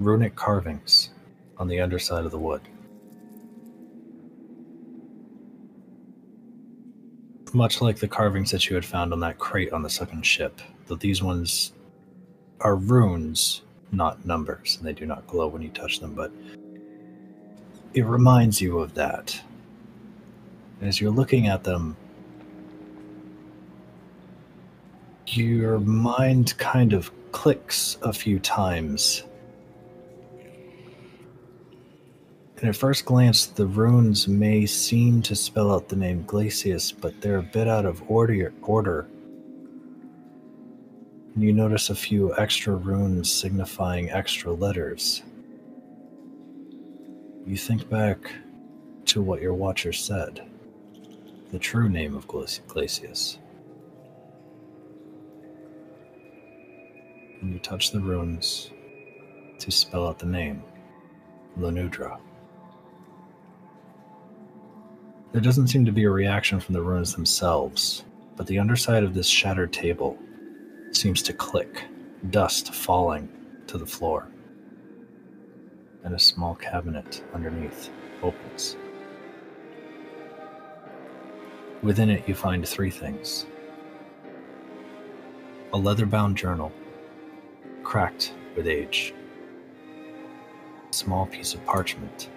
runic 0.00 0.34
carvings 0.34 1.10
on 1.58 1.68
the 1.68 1.80
underside 1.80 2.24
of 2.24 2.30
the 2.32 2.38
wood. 2.38 2.60
Much 7.52 7.80
like 7.80 7.98
the 7.98 8.08
carvings 8.08 8.50
that 8.50 8.68
you 8.68 8.74
had 8.74 8.84
found 8.84 9.12
on 9.12 9.20
that 9.20 9.38
crate 9.38 9.72
on 9.72 9.82
the 9.82 9.90
second 9.90 10.26
ship, 10.26 10.60
though 10.86 10.96
these 10.96 11.22
ones 11.22 11.72
are 12.60 12.74
runes, 12.74 13.62
not 13.92 14.26
numbers, 14.26 14.76
and 14.76 14.86
they 14.86 14.92
do 14.92 15.06
not 15.06 15.26
glow 15.28 15.46
when 15.46 15.62
you 15.62 15.68
touch 15.68 16.00
them, 16.00 16.14
but 16.14 16.32
it 17.92 18.04
reminds 18.04 18.60
you 18.60 18.80
of 18.80 18.94
that. 18.94 19.40
As 20.82 21.00
you're 21.00 21.12
looking 21.12 21.46
at 21.46 21.62
them, 21.62 21.96
your 25.36 25.78
mind 25.80 26.56
kind 26.58 26.92
of 26.92 27.10
clicks 27.32 27.98
a 28.02 28.12
few 28.12 28.38
times. 28.38 29.24
And 32.58 32.68
at 32.68 32.76
first 32.76 33.04
glance, 33.04 33.46
the 33.46 33.66
runes 33.66 34.28
may 34.28 34.64
seem 34.66 35.20
to 35.22 35.34
spell 35.34 35.72
out 35.72 35.88
the 35.88 35.96
name 35.96 36.24
Glacius, 36.24 36.92
but 36.98 37.20
they're 37.20 37.38
a 37.38 37.42
bit 37.42 37.68
out 37.68 37.84
of 37.84 38.02
order. 38.10 38.52
order. 38.62 39.08
And 41.34 41.42
you 41.42 41.52
notice 41.52 41.90
a 41.90 41.94
few 41.94 42.34
extra 42.38 42.76
runes 42.76 43.30
signifying 43.30 44.10
extra 44.10 44.52
letters. 44.52 45.22
You 47.44 47.56
think 47.56 47.90
back 47.90 48.32
to 49.06 49.20
what 49.20 49.42
your 49.42 49.54
watcher 49.54 49.92
said 49.92 50.46
the 51.50 51.58
true 51.60 51.88
name 51.88 52.16
of 52.16 52.26
Glaci- 52.26 52.62
Glacius. 52.66 53.38
And 57.44 57.52
you 57.52 57.58
touch 57.58 57.92
the 57.92 58.00
runes 58.00 58.70
to 59.58 59.70
spell 59.70 60.08
out 60.08 60.18
the 60.18 60.24
name 60.24 60.62
Lanudra. 61.58 62.18
There 65.32 65.42
doesn't 65.42 65.68
seem 65.68 65.84
to 65.84 65.92
be 65.92 66.04
a 66.04 66.10
reaction 66.10 66.58
from 66.58 66.72
the 66.72 66.80
runes 66.80 67.14
themselves, 67.14 68.04
but 68.34 68.46
the 68.46 68.58
underside 68.58 69.02
of 69.02 69.12
this 69.12 69.26
shattered 69.26 69.74
table 69.74 70.16
seems 70.92 71.20
to 71.20 71.34
click, 71.34 71.84
dust 72.30 72.72
falling 72.72 73.28
to 73.66 73.76
the 73.76 73.84
floor 73.84 74.26
and 76.02 76.14
a 76.14 76.18
small 76.18 76.54
cabinet 76.54 77.22
underneath 77.34 77.90
opens. 78.22 78.74
Within 81.82 82.08
it, 82.08 82.26
you 82.26 82.34
find 82.34 82.66
three 82.66 82.90
things 82.90 83.44
a 85.74 85.76
leather 85.76 86.06
bound 86.06 86.38
journal, 86.38 86.72
cracked 87.84 88.32
with 88.56 88.66
age, 88.66 89.14
a 90.90 90.92
small 90.92 91.26
piece 91.26 91.54
of 91.54 91.64
parchment, 91.64 92.30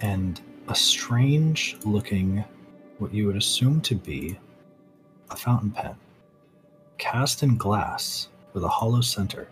and 0.00 0.40
a 0.68 0.74
strange 0.74 1.76
looking, 1.84 2.44
what 2.98 3.12
you 3.12 3.26
would 3.26 3.36
assume 3.36 3.80
to 3.80 3.94
be 3.94 4.38
a 5.30 5.36
fountain 5.36 5.70
pen 5.70 5.96
cast 6.98 7.42
in 7.42 7.56
glass 7.56 8.28
with 8.52 8.62
a 8.62 8.68
hollow 8.68 9.00
center. 9.00 9.48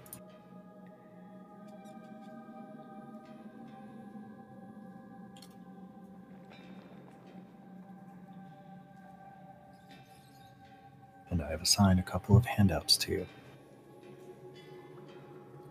And 11.60 11.66
I 11.66 11.68
have 11.68 11.68
assigned 11.68 11.98
a 12.00 12.02
couple 12.02 12.36
of 12.36 12.46
handouts 12.46 12.96
to 12.96 13.26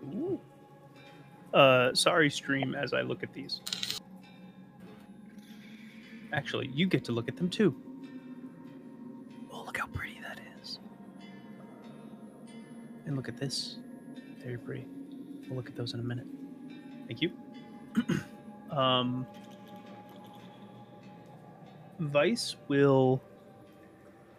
you. 0.03 0.40
Uh, 1.53 1.94
sorry, 1.95 2.30
stream, 2.30 2.76
as 2.76 2.94
I 2.94 3.02
look 3.02 3.24
at 3.24 3.34
these. 3.34 3.61
Actually, 6.32 6.68
you 6.68 6.86
get 6.86 7.03
to 7.06 7.11
look 7.11 7.28
at 7.28 7.38
them 7.38 7.49
too. 7.49 7.76
Oh, 9.52 9.64
look 9.66 9.78
how 9.78 9.88
pretty 9.88 10.20
that 10.22 10.40
is. 10.61 10.80
And 13.07 13.16
look 13.16 13.28
at 13.28 13.38
this. 13.38 13.78
Very 14.44 14.60
pretty. 14.60 14.86
We'll 15.48 15.57
look 15.57 15.70
at 15.70 15.76
those 15.76 15.95
in 15.95 15.99
a 15.99 16.03
minute. 16.03 16.28
Thank 17.07 17.22
you. 17.22 17.32
um, 18.72 19.26
Vice 21.99 22.56
will 22.68 23.22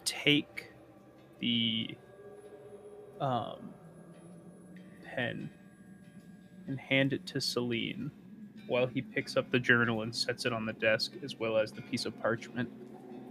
take 0.05 0.70
the 1.41 1.97
um, 3.21 3.71
pen 5.05 5.51
and 6.67 6.79
hand 6.79 7.13
it 7.13 7.27
to 7.27 7.41
Celine 7.41 8.11
while 8.67 8.87
he 8.87 9.03
picks 9.03 9.37
up 9.37 9.51
the 9.51 9.59
journal 9.59 10.03
and 10.03 10.15
sets 10.15 10.45
it 10.47 10.53
on 10.53 10.65
the 10.65 10.73
desk 10.75 11.13
as 11.25 11.37
well 11.37 11.57
as 11.59 11.73
the 11.73 11.83
piece 11.83 12.05
of 12.05 12.19
parchment 12.21 12.71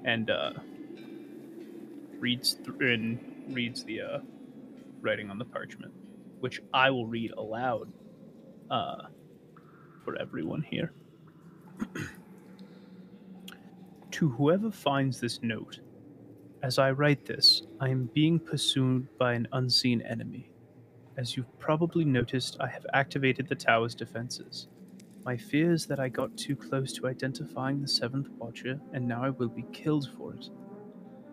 and 0.03 0.29
uh, 0.29 0.51
reads 2.19 2.57
through 2.63 2.93
and 2.93 3.19
reads 3.49 3.83
the 3.83 4.01
uh, 4.01 4.19
writing 5.01 5.29
on 5.29 5.37
the 5.37 5.45
parchment, 5.45 5.93
which 6.39 6.61
I 6.73 6.89
will 6.91 7.05
read 7.05 7.31
aloud 7.31 7.91
uh, 8.69 9.03
for 10.03 10.17
everyone 10.17 10.61
here. 10.61 10.91
to 14.11 14.29
whoever 14.29 14.71
finds 14.71 15.19
this 15.19 15.41
note, 15.41 15.79
as 16.61 16.77
I 16.77 16.91
write 16.91 17.25
this, 17.25 17.61
I 17.79 17.89
am 17.89 18.09
being 18.13 18.39
pursued 18.39 19.07
by 19.17 19.33
an 19.33 19.47
unseen 19.53 20.01
enemy. 20.01 20.49
As 21.17 21.37
you've 21.37 21.57
probably 21.59 22.03
noticed, 22.03 22.57
I 22.59 22.67
have 22.67 22.85
activated 22.93 23.47
the 23.47 23.55
tower's 23.55 23.95
defenses. 23.95 24.67
My 25.23 25.37
fear 25.37 25.71
is 25.71 25.85
that 25.87 25.99
I 25.99 26.09
got 26.09 26.35
too 26.37 26.55
close 26.55 26.91
to 26.93 27.07
identifying 27.07 27.81
the 27.81 27.87
Seventh 27.87 28.29
Watcher, 28.37 28.79
and 28.93 29.07
now 29.07 29.23
I 29.23 29.29
will 29.29 29.47
be 29.47 29.65
killed 29.71 30.09
for 30.17 30.33
it. 30.33 30.49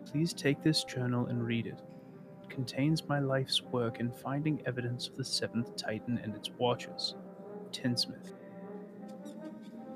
Please 0.05 0.33
take 0.33 0.63
this 0.63 0.85
journal 0.85 1.25
and 1.27 1.45
read 1.45 1.67
it. 1.67 1.81
It 2.43 2.49
contains 2.49 3.07
my 3.07 3.19
life's 3.19 3.61
work 3.61 3.99
in 3.99 4.11
finding 4.11 4.61
evidence 4.65 5.09
of 5.09 5.17
the 5.17 5.25
Seventh 5.25 5.75
Titan 5.75 6.19
and 6.23 6.35
its 6.35 6.51
Watchers. 6.57 7.15
Tinsmith. 7.73 8.33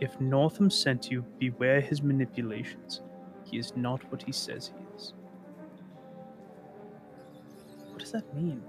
If 0.02 0.20
Northam 0.20 0.70
sent 0.70 1.10
you, 1.10 1.24
beware 1.40 1.80
his 1.80 2.02
manipulations. 2.02 3.02
He 3.46 3.58
is 3.58 3.76
not 3.78 4.10
what 4.12 4.24
he 4.24 4.32
says 4.34 4.72
he 4.78 4.81
What 8.02 8.06
does 8.06 8.14
that 8.14 8.36
mean? 8.36 8.64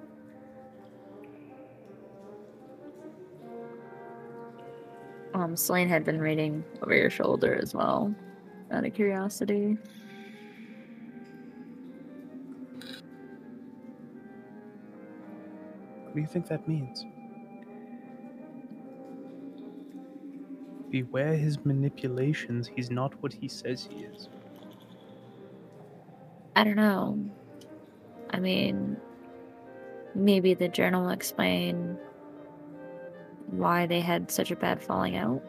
Um, 5.33 5.57
Celine 5.57 5.89
had 5.89 6.05
been 6.05 6.21
reading 6.21 6.63
over 6.83 6.95
your 6.95 7.09
shoulder 7.09 7.55
as 7.55 7.73
well, 7.73 8.15
out 8.71 8.85
of 8.85 8.93
curiosity. 8.93 9.79
What 16.03 16.15
do 16.15 16.21
you 16.21 16.27
think 16.27 16.47
that 16.49 16.69
means? 16.69 17.07
Beware 20.91 21.35
his 21.39 21.65
manipulations. 21.65 22.69
He's 22.77 22.91
not 22.91 23.15
what 23.23 23.33
he 23.33 23.49
says 23.49 23.89
he 23.91 24.01
is. 24.05 24.29
I 26.55 26.65
don't 26.65 26.77
know. 26.77 27.19
I 28.29 28.41
mean, 28.41 28.92
maybe 30.15 30.55
the 30.55 30.69
journal 30.69 31.05
will 31.05 31.11
explain 31.11 31.99
why 33.49 33.87
they 33.87 34.01
had 34.01 34.31
such 34.31 34.51
a 34.51 34.57
bad 34.57 34.83
falling 34.83 35.17
out. 35.17 35.43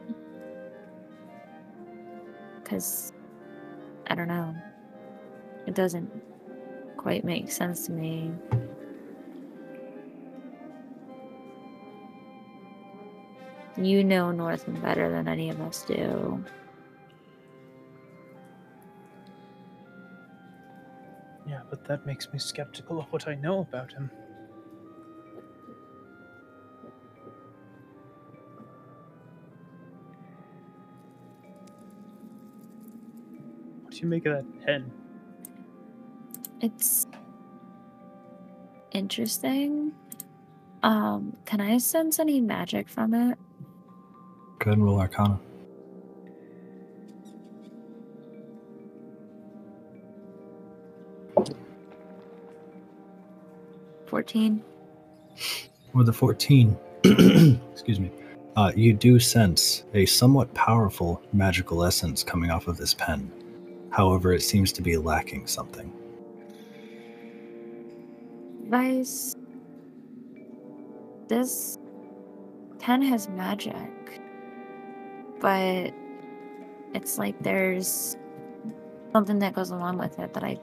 Because, 2.56 3.14
I 4.07 4.15
don't 4.15 4.27
know. 4.27 4.56
It 5.68 5.76
doesn't 5.76 6.10
quite 6.98 7.23
make 7.23 7.52
sense 7.52 7.85
to 7.85 7.91
me. 7.91 8.31
You 13.77 14.03
know 14.03 14.31
Northam 14.31 14.80
better 14.81 15.10
than 15.10 15.27
any 15.27 15.49
of 15.49 15.60
us 15.61 15.84
do. 15.84 16.44
Yeah, 21.48 21.61
but 21.69 21.84
that 21.85 22.06
makes 22.06 22.31
me 22.31 22.40
skeptical 22.40 22.99
of 22.99 23.06
what 23.11 23.27
I 23.27 23.35
know 23.35 23.61
about 23.61 23.91
him. 23.94 24.11
You 34.03 34.09
make 34.09 34.25
of 34.25 34.34
that 34.34 34.65
pen? 34.65 34.91
It's 36.61 37.07
interesting. 38.91 39.93
Um, 40.84 41.35
can 41.45 41.61
I 41.61 41.77
sense 41.77 42.19
any 42.19 42.41
magic 42.41 42.89
from 42.89 43.13
it? 43.13 43.38
Go 44.59 44.71
ahead 44.71 44.77
and 44.77 44.85
roll 44.85 44.99
Arcana. 44.99 45.39
Fourteen. 54.05 54.61
With 55.93 56.05
the 56.07 56.13
14, 56.13 56.77
excuse 57.71 57.99
me, 57.99 58.11
uh, 58.55 58.71
you 58.75 58.93
do 58.93 59.19
sense 59.19 59.84
a 59.93 60.05
somewhat 60.05 60.53
powerful 60.53 61.21
magical 61.34 61.84
essence 61.84 62.23
coming 62.23 62.51
off 62.51 62.67
of 62.67 62.77
this 62.77 62.93
pen. 62.93 63.31
However, 63.94 64.34
it 64.34 64.41
seems 64.41 64.74
to 64.74 64.82
be 64.82 64.98
lacking 64.98 65.45
something. 65.45 65.94
Vice. 68.65 69.36
This 71.28 71.78
pen 72.80 73.03
has 73.03 73.30
magic, 73.30 74.20
but 75.40 75.94
it's 76.95 77.20
like 77.20 77.40
there's 77.44 78.18
something 79.11 79.38
that 79.40 79.53
goes 79.53 79.70
along 79.70 79.99
with 79.99 80.18
it 80.18 80.34
that 80.34 80.44
I 80.44 80.57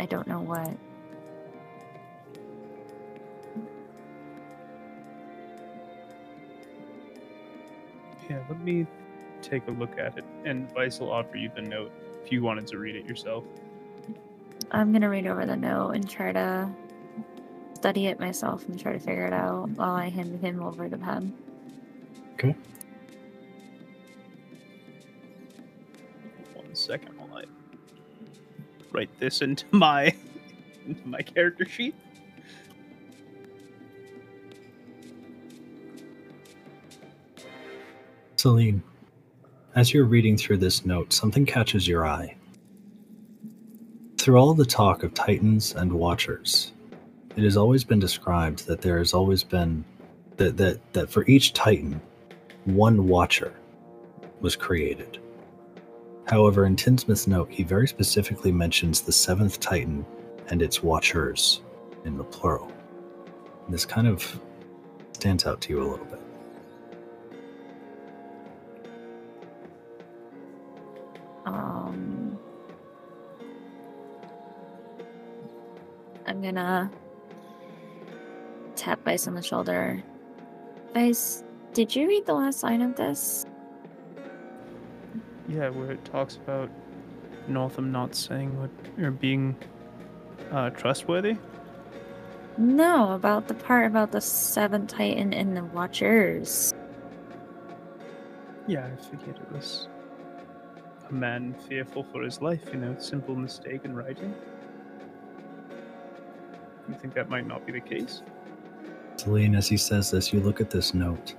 I 0.00 0.06
don't 0.06 0.26
know 0.26 0.40
what. 0.40 0.76
Yeah, 8.28 8.42
let 8.48 8.60
me 8.60 8.88
take 9.40 9.68
a 9.68 9.70
look 9.70 10.00
at 10.00 10.18
it, 10.18 10.24
and 10.44 10.68
Vice 10.72 10.98
will 10.98 11.12
offer 11.12 11.36
you 11.36 11.48
the 11.54 11.62
note 11.62 11.92
if 12.26 12.32
you 12.32 12.42
wanted 12.42 12.66
to 12.66 12.78
read 12.78 12.96
it 12.96 13.06
yourself. 13.06 13.44
I'm 14.72 14.92
gonna 14.92 15.08
read 15.08 15.28
over 15.28 15.46
the 15.46 15.56
note 15.56 15.90
and 15.90 16.10
try 16.10 16.32
to 16.32 16.68
study 17.74 18.06
it 18.06 18.18
myself 18.18 18.66
and 18.66 18.78
try 18.78 18.92
to 18.92 18.98
figure 18.98 19.26
it 19.26 19.32
out 19.32 19.68
while 19.70 19.94
I 19.94 20.08
hand 20.08 20.40
him 20.40 20.60
over 20.60 20.88
the 20.88 20.98
pen. 20.98 21.32
Okay. 22.34 22.56
One 26.54 26.74
second 26.74 27.16
while 27.16 27.38
I 27.38 27.44
write 28.90 29.10
this 29.20 29.40
into 29.40 29.64
my 29.70 30.12
into 30.84 31.06
my 31.06 31.22
character 31.22 31.64
sheet. 31.64 31.94
Celine, 38.34 38.82
as 39.76 39.92
you're 39.92 40.06
reading 40.06 40.38
through 40.38 40.56
this 40.56 40.86
note, 40.86 41.12
something 41.12 41.44
catches 41.44 41.86
your 41.86 42.06
eye. 42.06 42.34
Through 44.16 44.38
all 44.38 44.54
the 44.54 44.64
talk 44.64 45.02
of 45.02 45.12
Titans 45.12 45.74
and 45.74 45.92
Watchers, 45.92 46.72
it 47.36 47.44
has 47.44 47.58
always 47.58 47.84
been 47.84 47.98
described 47.98 48.66
that 48.66 48.80
there 48.80 48.96
has 48.96 49.12
always 49.12 49.44
been 49.44 49.84
that 50.38 50.56
that, 50.56 50.80
that 50.94 51.10
for 51.10 51.26
each 51.26 51.52
Titan, 51.52 52.00
one 52.64 53.06
Watcher 53.06 53.52
was 54.40 54.56
created. 54.56 55.18
However, 56.26 56.64
in 56.64 56.74
Tinsmith's 56.74 57.26
note, 57.26 57.50
he 57.50 57.62
very 57.62 57.86
specifically 57.86 58.50
mentions 58.50 59.02
the 59.02 59.12
seventh 59.12 59.60
Titan 59.60 60.06
and 60.48 60.62
its 60.62 60.82
Watchers 60.82 61.60
in 62.06 62.16
the 62.16 62.24
plural. 62.24 62.72
This 63.68 63.84
kind 63.84 64.08
of 64.08 64.40
stands 65.12 65.44
out 65.44 65.60
to 65.62 65.72
you 65.74 65.82
a 65.82 65.86
little 65.86 66.06
bit. 66.06 66.25
Gonna 76.46 76.90
tap 78.76 79.04
Vice 79.04 79.26
on 79.26 79.34
the 79.34 79.42
shoulder. 79.42 80.02
Vice, 80.94 81.42
did 81.72 81.94
you 81.94 82.06
read 82.06 82.24
the 82.24 82.34
last 82.34 82.62
line 82.62 82.82
of 82.82 82.94
this? 82.94 83.44
Yeah, 85.48 85.70
where 85.70 85.92
it 85.92 86.04
talks 86.04 86.36
about 86.36 86.70
Northam 87.48 87.90
not 87.90 88.14
saying 88.14 88.58
what 88.58 88.70
or 89.04 89.10
being 89.10 89.56
uh, 90.52 90.70
trustworthy. 90.70 91.36
No, 92.58 93.12
about 93.12 93.48
the 93.48 93.54
part 93.54 93.86
about 93.86 94.12
the 94.12 94.20
seventh 94.20 94.90
Titan 94.90 95.34
and 95.34 95.56
the 95.56 95.64
Watchers. 95.64 96.72
Yeah, 98.66 98.86
I 98.86 98.96
figured 98.96 99.36
it 99.36 99.52
was 99.52 99.88
a 101.10 101.12
man 101.12 101.54
fearful 101.68 102.04
for 102.04 102.22
his 102.22 102.40
life, 102.40 102.62
you 102.72 102.78
know, 102.78 102.96
simple 102.98 103.36
mistake 103.36 103.84
in 103.84 103.94
writing. 103.94 104.34
You 106.88 106.94
think 106.94 107.14
that 107.14 107.28
might 107.28 107.46
not 107.46 107.66
be 107.66 107.72
the 107.72 107.80
case? 107.80 108.22
Celine, 109.16 109.54
as 109.54 109.68
he 109.68 109.76
says 109.76 110.10
this, 110.10 110.32
you 110.32 110.40
look 110.40 110.60
at 110.60 110.70
this 110.70 110.94
note, 110.94 111.34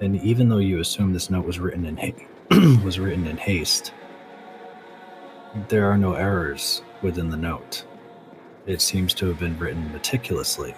and 0.00 0.20
even 0.22 0.48
though 0.48 0.58
you 0.58 0.80
assume 0.80 1.12
this 1.12 1.30
note 1.30 1.44
was 1.44 1.58
written 1.58 1.84
in 1.84 1.96
ha- 1.96 2.80
was 2.84 2.98
written 2.98 3.26
in 3.26 3.36
haste, 3.36 3.92
there 5.68 5.86
are 5.86 5.98
no 5.98 6.14
errors 6.14 6.82
within 7.02 7.28
the 7.28 7.36
note. 7.36 7.84
It 8.66 8.80
seems 8.80 9.12
to 9.14 9.26
have 9.26 9.38
been 9.38 9.58
written 9.58 9.92
meticulously. 9.92 10.74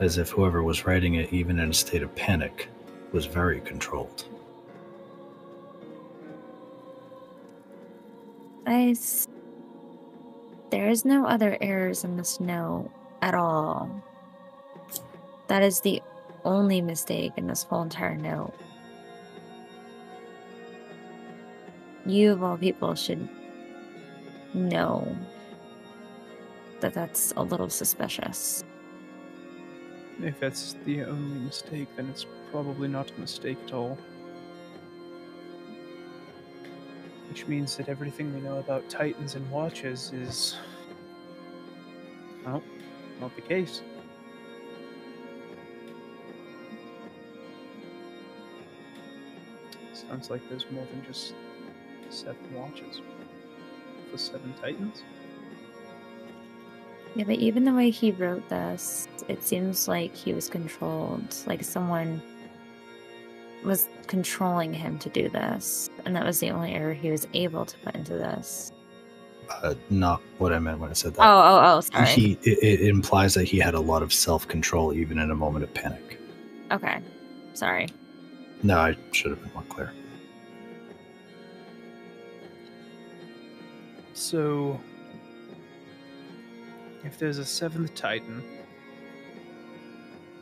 as 0.00 0.18
if 0.18 0.30
whoever 0.30 0.62
was 0.62 0.86
writing 0.86 1.14
it, 1.14 1.32
even 1.32 1.58
in 1.58 1.70
a 1.70 1.74
state 1.74 2.02
of 2.02 2.14
panic, 2.14 2.68
was 3.12 3.26
very 3.26 3.60
controlled. 3.60 4.26
Guys, 8.64 9.28
there 10.70 10.88
is 10.88 11.04
no 11.04 11.26
other 11.26 11.56
errors 11.60 12.04
in 12.04 12.16
this 12.16 12.40
note 12.40 12.90
at 13.22 13.34
all. 13.34 14.02
That 15.48 15.62
is 15.62 15.80
the 15.80 16.02
only 16.44 16.80
mistake 16.80 17.32
in 17.36 17.46
this 17.46 17.62
whole 17.62 17.82
entire 17.82 18.16
note. 18.16 18.54
You, 22.04 22.32
of 22.32 22.42
all 22.42 22.56
people, 22.56 22.94
should 22.94 23.28
know 24.54 25.16
that 26.80 26.94
that's 26.94 27.32
a 27.36 27.42
little 27.42 27.68
suspicious. 27.68 28.64
If 30.20 30.40
that's 30.40 30.76
the 30.84 31.02
only 31.04 31.40
mistake, 31.40 31.88
then 31.96 32.08
it's 32.08 32.26
probably 32.50 32.88
not 32.88 33.10
a 33.10 33.20
mistake 33.20 33.58
at 33.66 33.72
all. 33.72 33.98
Which 37.28 37.46
means 37.46 37.76
that 37.76 37.88
everything 37.88 38.34
we 38.34 38.40
know 38.40 38.58
about 38.58 38.88
Titans 38.88 39.34
and 39.34 39.50
Watches 39.50 40.12
is. 40.12 40.56
Well, 42.44 42.62
not 43.20 43.34
the 43.34 43.42
case. 43.42 43.82
Sounds 49.92 50.30
like 50.30 50.48
there's 50.48 50.70
more 50.70 50.86
than 50.86 51.04
just 51.04 51.34
seven 52.10 52.54
Watches. 52.54 53.00
For 54.10 54.18
seven 54.18 54.54
Titans? 54.60 55.02
Yeah, 57.16 57.24
but 57.24 57.36
even 57.36 57.64
the 57.64 57.72
way 57.72 57.90
he 57.90 58.12
wrote 58.12 58.48
this, 58.48 59.08
it 59.26 59.42
seems 59.42 59.88
like 59.88 60.14
he 60.14 60.32
was 60.34 60.48
controlled. 60.48 61.34
Like 61.46 61.64
someone 61.64 62.22
was 63.66 63.88
controlling 64.06 64.72
him 64.72 64.98
to 65.00 65.10
do 65.10 65.28
this. 65.28 65.90
And 66.04 66.14
that 66.16 66.24
was 66.24 66.40
the 66.40 66.50
only 66.50 66.72
error 66.72 66.94
he 66.94 67.10
was 67.10 67.26
able 67.34 67.66
to 67.66 67.76
put 67.78 67.94
into 67.94 68.14
this. 68.14 68.72
Uh, 69.50 69.74
not 69.90 70.20
what 70.38 70.52
I 70.52 70.58
meant 70.58 70.80
when 70.80 70.90
I 70.90 70.94
said 70.94 71.14
that. 71.14 71.22
Oh, 71.22 71.40
oh, 71.40 71.76
oh, 71.76 71.80
sorry. 71.80 72.06
He, 72.06 72.38
it, 72.42 72.58
it 72.62 72.88
implies 72.88 73.34
that 73.34 73.44
he 73.44 73.58
had 73.58 73.74
a 73.74 73.80
lot 73.80 74.02
of 74.02 74.12
self 74.12 74.48
control 74.48 74.92
even 74.92 75.18
in 75.18 75.30
a 75.30 75.34
moment 75.34 75.64
of 75.64 75.74
panic. 75.74 76.20
Okay. 76.70 77.00
Sorry. 77.54 77.88
No, 78.62 78.78
I 78.78 78.96
should 79.12 79.30
have 79.30 79.42
been 79.42 79.52
more 79.52 79.62
clear. 79.64 79.92
So, 84.14 84.80
if 87.04 87.18
there's 87.18 87.38
a 87.38 87.44
seventh 87.44 87.94
Titan 87.94 88.42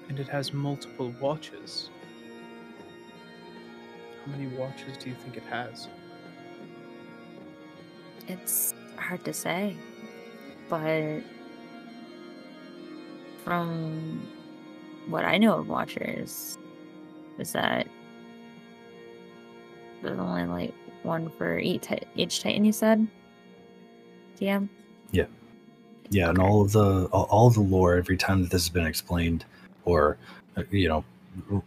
and 0.08 0.20
it 0.20 0.28
has 0.28 0.52
multiple 0.52 1.12
watches, 1.20 1.90
how 4.24 4.30
many 4.32 4.46
watches 4.56 4.96
do 4.96 5.10
you 5.10 5.16
think 5.16 5.36
it 5.36 5.42
has? 5.44 5.88
It's 8.28 8.74
hard 8.96 9.24
to 9.24 9.32
say. 9.32 9.76
But 10.68 11.20
from 13.44 14.26
what 15.08 15.24
I 15.24 15.36
know 15.36 15.58
of 15.58 15.68
Watchers, 15.68 16.58
is 17.38 17.52
that 17.52 17.86
there's 20.02 20.18
only 20.18 20.46
like 20.46 20.74
one 21.02 21.28
for 21.30 21.58
each, 21.58 21.88
each 22.16 22.42
Titan, 22.42 22.64
you 22.64 22.72
said? 22.72 23.06
DM? 24.40 24.68
Yeah. 25.12 25.26
Yeah, 26.10 26.30
and 26.30 26.38
all 26.38 26.62
of 26.62 26.72
the 26.72 27.06
all 27.12 27.24
all 27.24 27.46
of 27.48 27.54
the 27.54 27.60
lore 27.60 27.96
every 27.96 28.16
time 28.16 28.42
that 28.42 28.50
this 28.50 28.62
has 28.62 28.68
been 28.68 28.86
explained 28.86 29.44
or 29.84 30.18
uh, 30.56 30.62
you 30.70 30.86
know 30.88 30.96
r- 30.98 31.04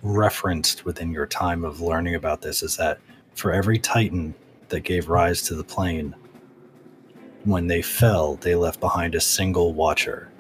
referenced 0.02 0.86
within 0.86 1.12
your 1.12 1.26
time 1.26 1.64
of 1.64 1.82
learning 1.82 2.16
about 2.16 2.42
this 2.42 2.64
is 2.64 2.78
that 2.78 3.00
for 3.36 3.52
every 3.52 3.78
titan 3.78 4.34
that 4.70 4.82
gave 4.82 5.10
rise 5.10 5.42
to 5.42 5.56
the 5.56 5.64
plane 5.64 6.16
when 7.44 7.68
they 7.68 7.82
fell 7.82 8.36
they 8.36 8.56
left 8.56 8.80
behind 8.80 9.16
a 9.16 9.22
single 9.22 9.74
watcher 9.74 10.32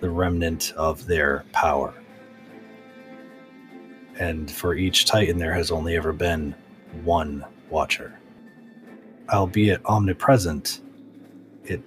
the 0.00 0.10
remnant 0.10 0.72
of 0.76 1.06
their 1.06 1.44
power 1.52 1.94
and 4.18 4.50
for 4.50 4.74
each 4.74 5.04
titan 5.04 5.38
there 5.38 5.54
has 5.54 5.70
only 5.70 5.96
ever 5.96 6.12
been 6.12 6.54
one 7.04 7.44
watcher 7.70 8.18
albeit 9.30 9.80
omnipresent 9.84 10.80
it 11.64 11.82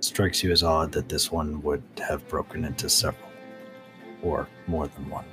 strikes 0.00 0.42
you 0.42 0.50
as 0.50 0.62
odd 0.62 0.92
that 0.92 1.08
this 1.08 1.30
one 1.30 1.62
would 1.62 1.82
have 1.98 2.26
broken 2.28 2.64
into 2.64 2.88
several 2.88 3.30
or 4.22 4.48
more 4.66 4.88
than 4.88 5.08
one. 5.08 5.24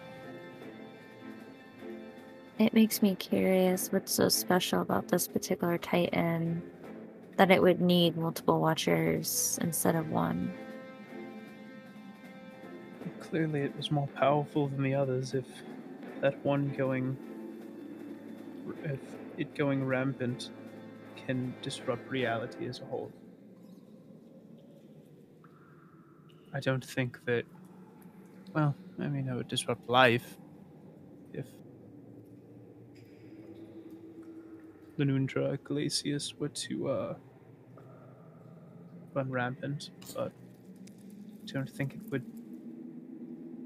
It 2.59 2.73
makes 2.73 3.01
me 3.03 3.15
curious 3.15 3.91
what's 3.91 4.13
so 4.13 4.29
special 4.29 4.81
about 4.81 5.09
this 5.09 5.27
particular 5.27 5.77
Titan 5.77 6.63
that 7.37 7.51
it 7.51 7.61
would 7.61 7.81
need 7.81 8.17
multiple 8.17 8.59
Watchers 8.59 9.59
instead 9.61 9.95
of 9.95 10.09
one. 10.09 10.51
Clearly, 13.19 13.61
it 13.61 13.75
was 13.75 13.91
more 13.91 14.07
powerful 14.07 14.69
than 14.69 14.81
the 14.81 14.95
others. 14.95 15.33
If 15.35 15.45
that 16.21 16.43
one 16.43 16.69
going, 16.69 17.17
if 18.83 19.01
it 19.37 19.53
going 19.55 19.85
rampant, 19.85 20.51
can 21.15 21.53
disrupt 21.61 22.09
reality 22.09 22.67
as 22.67 22.79
a 22.81 22.85
whole. 22.85 23.11
I 26.53 26.59
don't 26.59 26.83
think 26.83 27.23
that. 27.25 27.45
Well, 28.53 28.75
I 28.99 29.07
mean, 29.07 29.27
it 29.27 29.35
would 29.35 29.47
disrupt 29.47 29.89
life 29.89 30.37
if 31.33 31.45
Lunundra 34.97 35.57
Glacius 35.59 36.33
were 36.33 36.49
to 36.49 36.89
uh, 36.89 37.15
run 39.13 39.29
rampant, 39.29 39.91
but 40.15 40.31
I 41.43 41.51
don't 41.51 41.69
think 41.69 41.93
it 41.93 42.01
would 42.11 42.25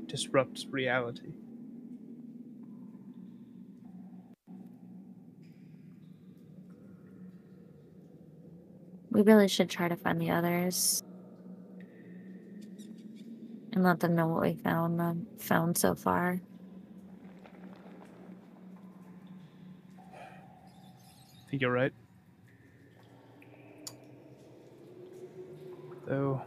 disrupt 0.07 0.65
reality. 0.69 1.31
We 9.09 9.21
really 9.21 9.47
should 9.47 9.69
try 9.69 9.87
to 9.87 9.95
find 9.95 10.19
the 10.21 10.31
others. 10.31 11.03
And 13.73 13.83
let 13.83 14.01
them 14.01 14.15
know 14.15 14.27
what 14.27 14.41
we 14.41 14.53
found 14.55 14.99
them 14.99 15.27
found 15.39 15.77
so 15.77 15.95
far. 15.95 16.41
Think 21.51 21.61
you're 21.61 21.71
right. 21.71 21.91
Though, 26.07 26.41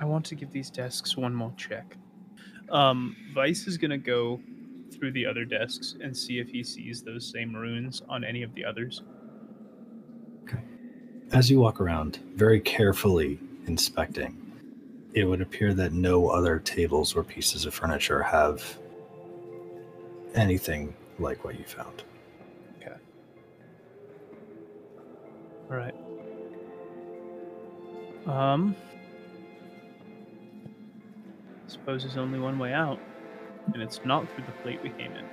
I 0.00 0.04
want 0.06 0.24
to 0.26 0.34
give 0.34 0.50
these 0.50 0.70
desks 0.70 1.18
one 1.18 1.34
more 1.34 1.52
check. 1.58 1.96
Um, 2.70 3.14
Vice 3.34 3.66
is 3.66 3.76
gonna 3.76 3.98
go 3.98 4.40
through 4.90 5.12
the 5.12 5.26
other 5.26 5.44
desks 5.44 5.96
and 6.00 6.16
see 6.16 6.38
if 6.38 6.48
he 6.48 6.64
sees 6.64 7.02
those 7.02 7.30
same 7.30 7.54
runes 7.54 8.00
on 8.08 8.24
any 8.24 8.42
of 8.42 8.54
the 8.54 8.64
others. 8.64 9.02
Okay. 10.44 10.62
As 11.32 11.50
you 11.50 11.60
walk 11.60 11.78
around, 11.78 12.20
very 12.34 12.60
carefully 12.60 13.38
inspecting, 13.66 14.40
it 15.12 15.24
would 15.24 15.42
appear 15.42 15.74
that 15.74 15.92
no 15.92 16.28
other 16.28 16.58
tables 16.58 17.14
or 17.14 17.22
pieces 17.22 17.66
of 17.66 17.74
furniture 17.74 18.22
have 18.22 18.78
anything 20.34 20.94
like 21.18 21.44
what 21.44 21.58
you 21.58 21.64
found. 21.64 22.02
All 25.70 25.76
right. 25.76 25.94
Um. 28.26 28.76
I 31.66 31.70
Suppose 31.70 32.02
there's 32.02 32.16
only 32.16 32.38
one 32.38 32.58
way 32.58 32.72
out, 32.72 32.98
and 33.72 33.82
it's 33.82 34.00
not 34.04 34.28
through 34.30 34.44
the 34.44 34.52
plate 34.62 34.80
we 34.82 34.90
came 34.90 35.12
in. 35.12 35.24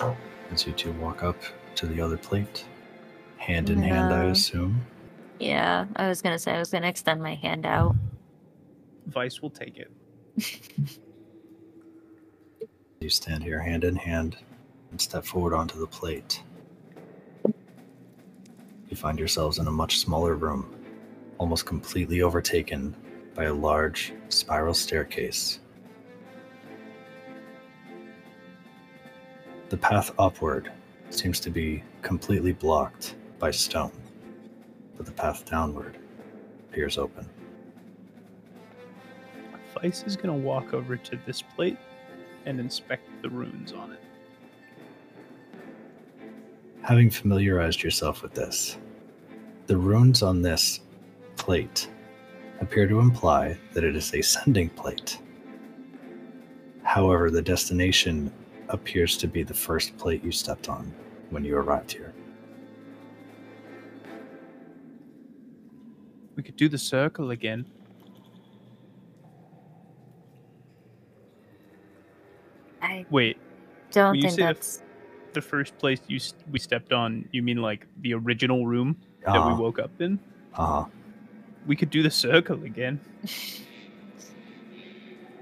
Okay. 0.00 0.16
As 0.50 0.66
you 0.66 0.72
two 0.72 0.92
walk 0.92 1.22
up 1.22 1.36
to 1.76 1.86
the 1.86 2.00
other 2.00 2.16
plate, 2.16 2.64
hand 3.36 3.70
in 3.70 3.82
hand, 3.82 4.12
I 4.12 4.24
assume. 4.24 4.84
Yeah, 5.38 5.86
I 5.96 6.08
was 6.08 6.20
gonna 6.22 6.38
say 6.38 6.52
I 6.52 6.58
was 6.58 6.70
gonna 6.70 6.88
extend 6.88 7.22
my 7.22 7.34
hand 7.34 7.64
out. 7.66 7.94
Vice 9.06 9.40
will 9.40 9.50
take 9.50 9.76
it. 9.78 9.90
You 13.02 13.10
stand 13.10 13.42
here 13.42 13.58
hand 13.58 13.82
in 13.82 13.96
hand 13.96 14.36
and 14.92 15.00
step 15.00 15.24
forward 15.24 15.54
onto 15.54 15.76
the 15.76 15.88
plate. 15.88 16.40
You 17.44 18.96
find 18.96 19.18
yourselves 19.18 19.58
in 19.58 19.66
a 19.66 19.72
much 19.72 19.98
smaller 19.98 20.36
room, 20.36 20.72
almost 21.38 21.66
completely 21.66 22.22
overtaken 22.22 22.94
by 23.34 23.46
a 23.46 23.52
large 23.52 24.12
spiral 24.28 24.72
staircase. 24.72 25.58
The 29.70 29.76
path 29.76 30.12
upward 30.16 30.70
seems 31.10 31.40
to 31.40 31.50
be 31.50 31.82
completely 32.02 32.52
blocked 32.52 33.16
by 33.40 33.50
stone. 33.50 33.90
but 34.96 35.06
the 35.06 35.12
path 35.12 35.44
downward 35.44 35.98
appears 36.68 36.98
open. 36.98 37.28
Vice 39.74 40.04
is 40.04 40.16
gonna 40.16 40.36
walk 40.36 40.72
over 40.72 40.96
to 40.96 41.18
this 41.26 41.42
plate 41.42 41.78
and 42.46 42.60
inspect 42.60 43.08
the 43.22 43.30
runes 43.30 43.72
on 43.72 43.92
it. 43.92 44.00
Having 46.82 47.10
familiarized 47.10 47.82
yourself 47.82 48.22
with 48.22 48.34
this, 48.34 48.78
the 49.66 49.76
runes 49.76 50.22
on 50.22 50.42
this 50.42 50.80
plate 51.36 51.88
appear 52.60 52.86
to 52.88 53.00
imply 53.00 53.56
that 53.72 53.84
it 53.84 53.96
is 53.96 54.12
a 54.14 54.22
sending 54.22 54.68
plate. 54.70 55.20
However, 56.82 57.30
the 57.30 57.42
destination 57.42 58.32
appears 58.68 59.16
to 59.18 59.28
be 59.28 59.42
the 59.42 59.54
first 59.54 59.96
plate 59.96 60.24
you 60.24 60.32
stepped 60.32 60.68
on 60.68 60.92
when 61.30 61.44
you 61.44 61.56
arrived 61.56 61.92
here. 61.92 62.12
We 66.34 66.42
could 66.42 66.56
do 66.56 66.68
the 66.68 66.78
circle 66.78 67.30
again. 67.30 67.66
Wait, 73.12 73.36
don't 73.92 74.12
When 74.12 74.16
you 74.16 74.22
think 74.22 74.32
say 74.36 74.42
the 74.42 74.48
that's. 74.54 74.82
the 75.34 75.42
first 75.42 75.76
place 75.78 76.00
you 76.08 76.18
we 76.50 76.58
stepped 76.58 76.92
on, 76.92 77.28
you 77.30 77.42
mean 77.42 77.58
like 77.58 77.86
the 78.00 78.14
original 78.14 78.66
room 78.66 78.96
that 79.24 79.36
Uh-huh. 79.36 79.54
we 79.54 79.62
woke 79.62 79.78
up 79.78 79.90
in? 80.00 80.18
Uh-huh. 80.56 80.86
We 81.66 81.76
could 81.76 81.90
do 81.90 82.02
the 82.02 82.10
circle 82.10 82.64
again. 82.64 82.98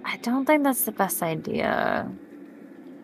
I 0.05 0.17
don't 0.19 0.45
think 0.45 0.65
that's 0.65 0.85
the 0.85 0.93
best 0.93 1.23
idea. 1.23 2.11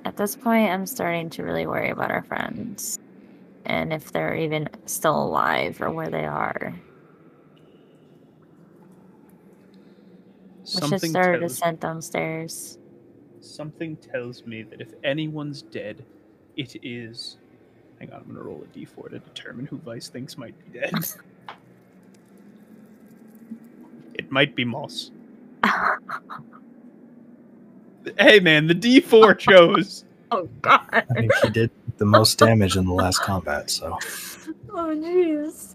At 0.04 0.16
this 0.16 0.34
point, 0.34 0.70
I'm 0.70 0.86
starting 0.86 1.30
to 1.30 1.44
really 1.44 1.66
worry 1.66 1.90
about 1.90 2.10
our 2.10 2.22
friends 2.24 2.98
and 3.64 3.92
if 3.92 4.10
they're 4.12 4.34
even 4.34 4.68
still 4.86 5.22
alive 5.24 5.80
or 5.80 5.90
where 5.90 6.10
they 6.10 6.24
are. 6.26 6.74
We 10.74 10.80
should 10.82 11.00
start 11.00 11.36
a 11.36 11.38
tells, 11.38 11.52
descent 11.52 11.80
downstairs. 11.80 12.78
Something 13.48 13.96
tells 13.96 14.44
me 14.44 14.62
that 14.64 14.80
if 14.80 14.92
anyone's 15.04 15.62
dead, 15.62 16.04
it 16.56 16.76
is. 16.82 17.38
Hang 17.98 18.12
on, 18.12 18.20
I'm 18.20 18.26
gonna 18.26 18.42
roll 18.42 18.62
a 18.62 18.78
d4 18.78 19.10
to 19.10 19.18
determine 19.18 19.66
who 19.66 19.78
Vice 19.78 20.08
thinks 20.08 20.36
might 20.36 20.54
be 20.72 20.80
dead. 20.80 20.92
it 24.14 24.30
might 24.30 24.54
be 24.54 24.64
Moss. 24.64 25.10
Hey 28.18 28.38
man, 28.38 28.68
the 28.68 28.74
d4 28.74 29.36
chose. 29.36 30.04
oh 30.30 30.48
god. 30.62 30.86
I 30.92 31.00
think 31.00 31.34
he 31.42 31.50
did 31.50 31.72
the 31.98 32.04
most 32.04 32.38
damage 32.38 32.76
in 32.76 32.84
the 32.84 32.92
last 32.92 33.20
combat, 33.20 33.68
so 33.68 33.98
Oh 34.70 34.94
jeez. 34.94 35.74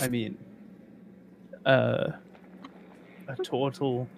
I 0.00 0.08
mean, 0.08 0.36
uh, 1.64 2.10
a 3.38 3.42
turtle 3.42 4.08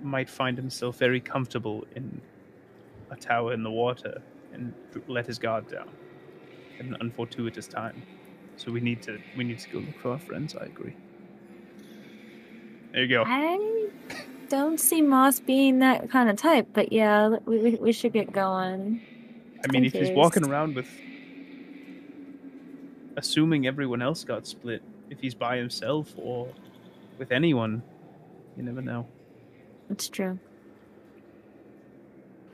might 0.00 0.28
find 0.28 0.56
himself 0.56 0.96
very 0.98 1.20
comfortable 1.20 1.84
in 1.94 2.20
a 3.10 3.16
tower 3.16 3.52
in 3.52 3.62
the 3.62 3.70
water 3.70 4.22
and 4.52 4.72
let 5.06 5.26
his 5.26 5.38
guard 5.38 5.68
down 5.68 5.88
at 6.78 6.86
an 6.86 6.96
unfortuitous 7.00 7.66
time. 7.66 8.02
So 8.56 8.72
we 8.72 8.80
need 8.80 9.02
to 9.02 9.18
we 9.36 9.44
need 9.44 9.58
to 9.60 9.70
go 9.70 9.78
look 9.78 9.98
for 10.00 10.12
our 10.12 10.18
friends. 10.18 10.54
I 10.54 10.64
agree. 10.64 10.94
There 12.92 13.02
you 13.02 13.08
go. 13.08 13.24
I 13.26 13.88
don't 14.48 14.80
see 14.80 15.02
Moss 15.02 15.40
being 15.40 15.78
that 15.80 16.10
kind 16.10 16.30
of 16.30 16.36
type, 16.36 16.68
but 16.72 16.92
yeah, 16.92 17.36
we, 17.44 17.58
we, 17.58 17.74
we 17.76 17.92
should 17.92 18.12
get 18.12 18.32
going. 18.32 19.00
I 19.62 19.72
mean, 19.72 19.84
if 19.84 19.92
he's 19.92 20.10
walking 20.10 20.44
around 20.44 20.74
with, 20.74 20.88
assuming 23.16 23.66
everyone 23.66 24.00
else 24.00 24.24
got 24.24 24.46
split, 24.46 24.82
if 25.10 25.20
he's 25.20 25.34
by 25.34 25.56
himself 25.56 26.14
or 26.16 26.48
with 27.18 27.30
anyone, 27.30 27.82
you 28.58 28.64
never 28.64 28.82
know. 28.82 29.06
It's 29.88 30.08
true. 30.08 30.38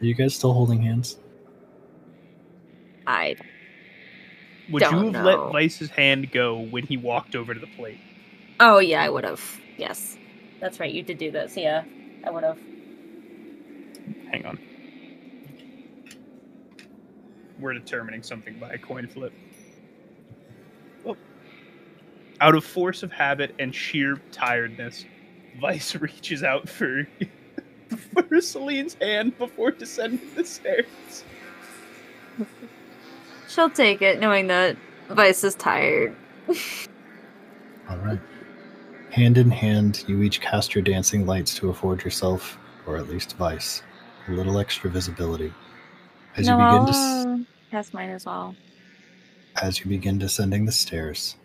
are 0.01 0.05
you 0.05 0.15
guys 0.15 0.35
still 0.37 0.53
holding 0.53 0.83
hands? 0.83 1.17
I 3.07 3.37
Would 4.71 4.83
you 4.83 4.91
Don't 4.91 5.15
have 5.15 5.25
know. 5.25 5.45
let 5.47 5.53
Vice's 5.53 5.91
hand 5.91 6.31
go 6.31 6.61
when 6.61 6.85
he 6.87 6.97
walked 6.99 7.35
over 7.35 7.55
to 7.55 7.61
the 7.61 7.67
plate? 7.67 8.01
Oh 8.61 8.79
yeah, 8.79 9.03
I 9.03 9.09
would 9.09 9.25
have. 9.25 9.43
Yes. 9.79 10.17
That's 10.61 10.79
right, 10.81 10.93
you 10.93 11.03
did 11.03 11.19
do 11.19 11.31
this, 11.31 11.57
yeah. 11.57 11.85
I 12.25 12.31
would 12.31 12.45
have. 12.45 12.59
Hang 14.31 14.47
on. 14.47 14.59
We're 17.59 17.75
determining 17.75 18.23
something 18.23 18.59
by 18.59 18.71
a 18.73 18.79
coin 18.79 19.09
flip. 19.09 19.33
Oh. 21.07 21.17
Out 22.41 22.55
of 22.55 22.65
force 22.65 23.03
of 23.03 23.13
habit 23.13 23.55
and 23.59 23.75
sheer 23.75 24.17
tiredness, 24.33 25.05
Vice 25.61 25.95
reaches 26.01 26.43
out 26.43 26.69
for 26.69 27.07
for 28.29 28.41
Celine's 28.41 28.95
hand 28.95 29.37
before 29.39 29.71
descending 29.71 30.35
the 30.35 30.45
stairs. 30.45 31.25
She'll 33.49 33.71
take 33.71 34.03
it, 34.03 34.19
knowing 34.21 34.49
that 34.49 34.77
Vice 35.09 35.45
is 35.45 35.55
tired. 35.55 36.15
All 37.89 37.99
right. 37.99 38.19
Hand 39.11 39.39
in 39.39 39.51
hand, 39.51 40.05
you 40.09 40.23
each 40.23 40.41
cast 40.41 40.75
your 40.75 40.83
dancing 40.83 41.25
lights 41.27 41.55
to 41.57 41.71
afford 41.71 42.03
yourself, 42.03 42.59
or 42.87 42.97
at 42.97 43.09
least 43.09 43.37
Vice, 43.37 43.83
a 44.27 44.33
little 44.33 44.59
extra 44.59 44.91
visibility. 44.91 45.53
As 46.37 46.49
no, 46.49 46.59
you 46.59 46.65
begin 46.65 46.81
I'll 46.81 46.87
to 46.87 46.91
s- 46.91 47.27
cast 47.71 47.95
mine 47.95 48.11
as 48.11 48.27
well. 48.27 48.57
as 49.63 49.79
you 49.79 49.87
begin 49.87 50.19
descending 50.19 50.65
the 50.65 50.73
stairs, 50.73 51.37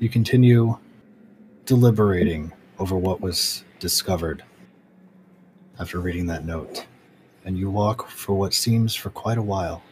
you 0.00 0.08
continue 0.08 0.76
deliberating 1.64 2.52
over 2.78 2.96
what 2.96 3.20
was 3.20 3.64
discovered 3.78 4.42
after 5.78 6.00
reading 6.00 6.26
that 6.26 6.44
note, 6.44 6.86
and 7.44 7.56
you 7.56 7.70
walk 7.70 8.08
for 8.08 8.34
what 8.34 8.52
seems 8.52 8.94
for 8.94 9.10
quite 9.10 9.38
a 9.38 9.42
while. 9.42 9.82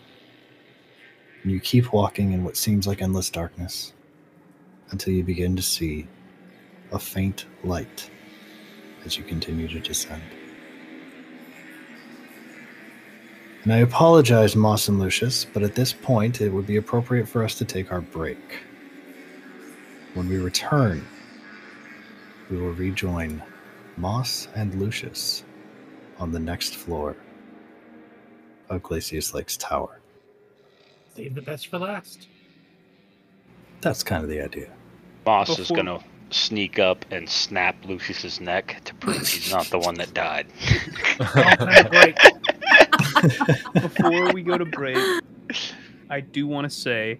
And 1.42 1.52
you 1.52 1.60
keep 1.60 1.92
walking 1.92 2.32
in 2.32 2.44
what 2.44 2.56
seems 2.56 2.86
like 2.86 3.00
endless 3.00 3.30
darkness 3.30 3.92
until 4.90 5.14
you 5.14 5.22
begin 5.22 5.56
to 5.56 5.62
see 5.62 6.08
a 6.92 6.98
faint 6.98 7.46
light 7.64 8.10
as 9.04 9.16
you 9.16 9.24
continue 9.24 9.68
to 9.68 9.80
descend. 9.80 10.22
And 13.64 13.72
I 13.72 13.78
apologize, 13.78 14.56
Moss 14.56 14.88
and 14.88 14.98
Lucius, 14.98 15.44
but 15.44 15.62
at 15.62 15.74
this 15.74 15.92
point 15.92 16.40
it 16.40 16.50
would 16.50 16.66
be 16.66 16.76
appropriate 16.76 17.28
for 17.28 17.44
us 17.44 17.54
to 17.56 17.64
take 17.64 17.92
our 17.92 18.00
break. 18.00 18.38
When 20.14 20.28
we 20.28 20.38
return, 20.38 21.06
we 22.50 22.56
will 22.56 22.72
rejoin 22.72 23.42
Moss 23.96 24.48
and 24.54 24.74
Lucius 24.74 25.44
on 26.18 26.32
the 26.32 26.40
next 26.40 26.76
floor 26.76 27.16
of 28.68 28.82
Glacius 28.82 29.34
Lake's 29.34 29.56
tower. 29.56 30.00
Save 31.14 31.34
the 31.34 31.42
best 31.42 31.68
for 31.68 31.78
last. 31.78 32.28
That's 33.80 34.02
kind 34.02 34.22
of 34.22 34.30
the 34.30 34.40
idea. 34.40 34.70
Moss 35.26 35.58
is 35.58 35.70
gonna 35.70 36.00
sneak 36.30 36.78
up 36.78 37.04
and 37.10 37.28
snap 37.28 37.76
Lucius's 37.84 38.40
neck 38.40 38.80
to 38.84 38.94
prove 38.94 39.16
he's 39.18 39.50
not 39.52 39.66
the 39.66 39.78
one 39.78 39.94
that 39.96 40.14
died. 40.14 40.46
Before 43.74 44.32
we 44.32 44.42
go 44.42 44.58
to 44.58 44.64
break, 44.64 44.98
I 46.10 46.20
do 46.20 46.46
want 46.46 46.70
to 46.70 46.70
say 46.70 47.18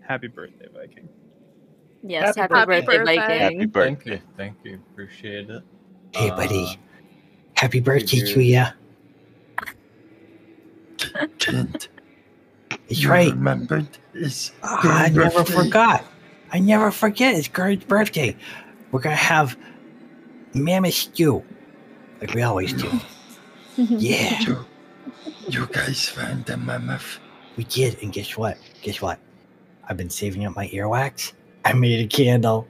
happy 0.00 0.28
birthday, 0.28 0.66
Viking. 0.72 1.08
Yes, 2.06 2.36
Happy 2.36 2.54
happy, 2.54 2.66
birthday. 2.66 2.96
birthday, 2.98 3.16
Happy 3.16 3.28
Viking. 3.38 3.40
Happy 3.60 3.66
birthday. 3.66 3.94
Thank 4.04 4.06
you, 4.06 4.20
thank 4.36 4.56
you, 4.64 4.74
appreciate 4.92 5.48
it. 5.50 5.62
Hey, 6.14 6.30
Uh, 6.30 6.36
buddy. 6.36 6.78
Happy 7.56 7.80
birthday 7.80 8.20
to 8.20 8.40
you. 8.42 8.64
Kent, 11.38 11.88
That's 12.70 13.02
you 13.02 13.10
right. 13.10 13.30
remembered 13.30 13.86
his 14.12 14.52
Ah, 14.62 15.04
I 15.04 15.08
good 15.08 15.16
never 15.24 15.44
forgot. 15.44 16.04
I 16.52 16.58
never 16.60 16.90
forget. 16.90 17.34
It's 17.34 17.48
Gert's 17.48 17.84
birthday. 17.84 18.36
We're 18.90 19.00
gonna 19.00 19.16
have 19.16 19.56
mammoth 20.54 20.94
stew, 20.94 21.42
like 22.20 22.34
we 22.34 22.42
always 22.42 22.72
do. 22.72 22.90
Yeah, 23.76 24.38
You, 24.42 24.64
you 25.48 25.66
guys 25.66 26.08
found 26.08 26.44
the 26.46 26.56
mammoth. 26.56 27.18
we 27.56 27.64
did. 27.64 28.00
And 28.02 28.12
guess 28.12 28.36
what? 28.36 28.56
Guess 28.82 29.02
what? 29.02 29.18
I've 29.88 29.96
been 29.96 30.10
saving 30.10 30.44
up 30.46 30.54
my 30.54 30.68
earwax. 30.68 31.32
I 31.64 31.72
made 31.72 32.04
a 32.04 32.08
candle. 32.08 32.66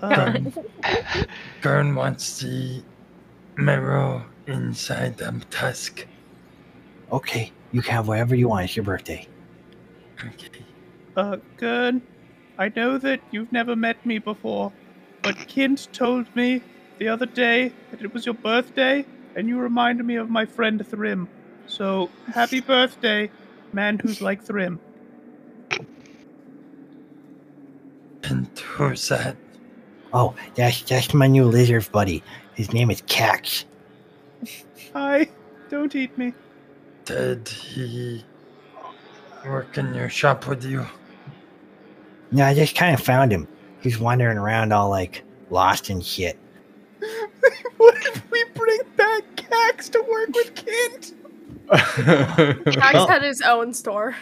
Um, 0.00 0.52
Gurn 1.60 1.94
wants 1.94 2.40
the 2.40 2.82
mirror 3.56 4.24
inside 4.46 5.18
the 5.18 5.32
tusk. 5.50 6.06
Okay, 7.12 7.52
you 7.72 7.82
can 7.82 7.94
have 7.94 8.08
whatever 8.08 8.34
you 8.34 8.48
want. 8.48 8.64
It's 8.64 8.76
your 8.76 8.84
birthday. 8.84 9.26
Okay. 10.24 10.64
uh, 11.16 11.36
good. 11.58 12.00
I 12.58 12.70
know 12.74 12.98
that 12.98 13.20
you've 13.30 13.52
never 13.52 13.76
met 13.76 14.04
me 14.06 14.18
before, 14.18 14.72
but 15.22 15.34
Kint 15.36 15.90
told 15.92 16.34
me 16.34 16.62
the 16.98 17.08
other 17.08 17.26
day 17.26 17.72
that 17.90 18.02
it 18.02 18.12
was 18.12 18.26
your 18.26 18.34
birthday, 18.34 19.04
and 19.36 19.48
you 19.48 19.58
reminded 19.58 20.06
me 20.06 20.16
of 20.16 20.30
my 20.30 20.46
friend 20.46 20.84
Thrim. 20.86 21.28
So, 21.66 22.10
happy 22.26 22.60
birthday, 22.60 23.30
man 23.72 23.98
who's 23.98 24.20
like 24.20 24.42
Thrym. 24.42 24.80
And 28.24 28.46
who's 28.58 29.08
that? 29.08 29.36
Oh, 30.12 30.34
that's 30.54 30.82
that's 30.82 31.14
my 31.14 31.26
new 31.26 31.44
lizard 31.44 31.90
buddy. 31.92 32.22
His 32.54 32.72
name 32.72 32.90
is 32.90 33.02
Cax. 33.02 33.64
Hi, 34.92 35.28
don't 35.68 35.94
eat 35.94 36.16
me. 36.18 36.34
Did 37.04 37.48
he 37.48 38.24
work 39.46 39.78
in 39.78 39.94
your 39.94 40.08
shop 40.08 40.46
with 40.46 40.64
you? 40.64 40.86
No, 42.32 42.44
I 42.44 42.54
just 42.54 42.76
kind 42.76 42.94
of 42.94 43.00
found 43.00 43.32
him. 43.32 43.48
He's 43.80 43.98
wandering 43.98 44.38
around 44.38 44.72
all 44.72 44.90
like 44.90 45.22
lost 45.48 45.90
and 45.90 46.04
shit. 46.04 46.38
what 47.76 47.96
if 48.06 48.30
we 48.30 48.44
bring 48.54 48.80
back 48.96 49.22
Cax 49.36 49.90
to 49.90 50.02
work 50.02 50.34
with 50.34 50.54
Kent? 50.54 51.14
Max 52.76 53.08
had 53.08 53.22
his 53.22 53.42
own 53.42 53.72
store. 53.72 54.16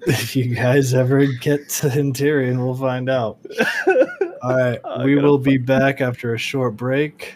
If 0.06 0.36
you 0.36 0.54
guys 0.54 0.94
ever 0.94 1.26
get 1.26 1.68
to 1.70 1.88
Interion, 1.88 2.58
we'll 2.58 2.74
find 2.74 3.10
out. 3.10 3.38
All 4.42 4.56
right, 4.56 4.80
we 5.04 5.16
will 5.16 5.38
be 5.38 5.58
back 5.58 6.00
after 6.00 6.34
a 6.34 6.38
short 6.38 6.76
break. 6.76 7.34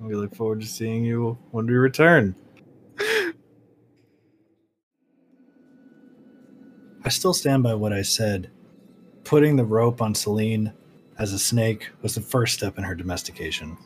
We 0.00 0.14
look 0.14 0.34
forward 0.34 0.60
to 0.62 0.66
seeing 0.66 1.04
you 1.04 1.36
when 1.50 1.66
we 1.66 1.74
return. 1.74 2.34
I 7.04 7.08
still 7.10 7.34
stand 7.34 7.62
by 7.62 7.74
what 7.74 7.92
I 7.92 8.02
said. 8.02 8.50
Putting 9.24 9.56
the 9.56 9.64
rope 9.64 10.00
on 10.00 10.14
Celine 10.14 10.72
as 11.18 11.32
a 11.32 11.38
snake 11.38 11.90
was 12.02 12.14
the 12.14 12.20
first 12.20 12.54
step 12.54 12.78
in 12.78 12.84
her 12.84 12.94
domestication. 12.94 13.76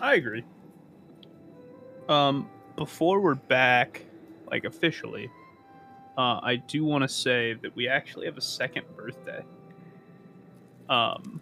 I 0.00 0.14
agree. 0.14 0.44
Um, 2.08 2.48
before 2.76 3.20
we're 3.20 3.34
back, 3.34 4.04
like 4.50 4.64
officially, 4.64 5.30
uh, 6.18 6.40
I 6.42 6.56
do 6.56 6.84
want 6.84 7.02
to 7.02 7.08
say 7.08 7.54
that 7.54 7.74
we 7.74 7.88
actually 7.88 8.26
have 8.26 8.36
a 8.36 8.42
second 8.42 8.84
birthday. 8.96 9.44
Um, 10.88 11.40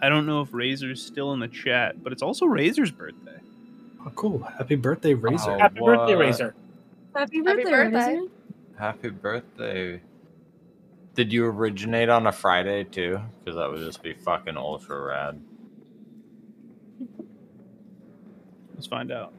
I 0.00 0.08
don't 0.08 0.26
know 0.26 0.40
if 0.40 0.52
Razor's 0.52 1.04
still 1.04 1.32
in 1.32 1.40
the 1.40 1.48
chat, 1.48 2.02
but 2.02 2.12
it's 2.12 2.22
also 2.22 2.46
Razor's 2.46 2.90
birthday. 2.90 3.38
Oh, 4.04 4.10
cool. 4.14 4.42
Happy 4.42 4.76
birthday, 4.76 5.14
Razor. 5.14 5.52
Oh, 5.52 5.58
Happy 5.58 5.80
birthday. 5.80 6.14
Razor. 6.14 6.54
Happy 7.14 7.38
Happy 7.38 7.40
birthday, 7.42 7.70
birthday. 7.70 8.14
Razor. 8.16 8.30
Happy 8.78 9.10
birthday. 9.10 10.00
Did 11.14 11.32
you 11.32 11.46
originate 11.46 12.08
on 12.10 12.26
a 12.26 12.32
Friday 12.32 12.84
too? 12.84 13.20
Because 13.38 13.56
that 13.56 13.70
would 13.70 13.80
just 13.80 14.02
be 14.02 14.12
fucking 14.12 14.56
ultra 14.56 15.00
rad. 15.00 15.40
Let's 18.74 18.86
find 18.86 19.10
out. 19.10 19.32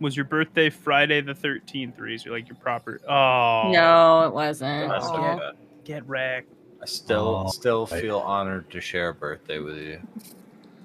Was 0.00 0.14
your 0.16 0.26
birthday 0.26 0.68
Friday 0.70 1.20
the 1.22 1.34
13th, 1.34 1.98
Razor? 1.98 2.30
Like 2.30 2.48
your 2.48 2.56
proper. 2.56 3.00
Oh. 3.08 3.70
No, 3.72 4.26
it 4.26 4.32
wasn't. 4.32 4.88
Messed 4.88 5.06
Aw. 5.10 5.52
Get 5.84 6.06
wrecked. 6.06 6.52
I 6.82 6.86
still 6.86 7.44
Oh, 7.46 7.50
still 7.50 7.86
right. 7.86 8.02
feel 8.02 8.18
honored 8.18 8.70
to 8.72 8.80
share 8.80 9.08
a 9.08 9.14
birthday 9.14 9.58
with 9.58 9.78
you, 9.78 9.98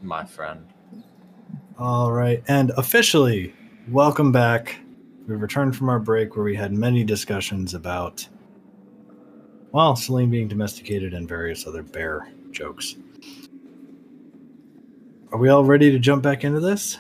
my 0.02 0.24
friend. 0.24 0.66
All 1.78 2.12
right, 2.12 2.42
and 2.48 2.72
officially, 2.78 3.54
welcome 3.90 4.32
back. 4.32 4.80
We 5.28 5.36
returned 5.36 5.76
from 5.76 5.90
our 5.90 6.00
break 6.00 6.36
where 6.36 6.46
we 6.46 6.56
had 6.56 6.72
many 6.72 7.04
discussions 7.04 7.74
about, 7.74 8.26
well, 9.72 9.96
Celine 9.98 10.30
being 10.32 10.48
domesticated 10.48 11.14
and 11.14 11.28
various 11.28 11.68
other 11.68 11.84
bear 11.84 12.30
jokes. 12.52 12.96
Are 15.34 15.38
we 15.40 15.50
all 15.50 15.66
ready 15.66 15.92
to 15.92 16.00
jump 16.00 16.24
back 16.24 16.44
into 16.44 16.60
this? 16.62 17.00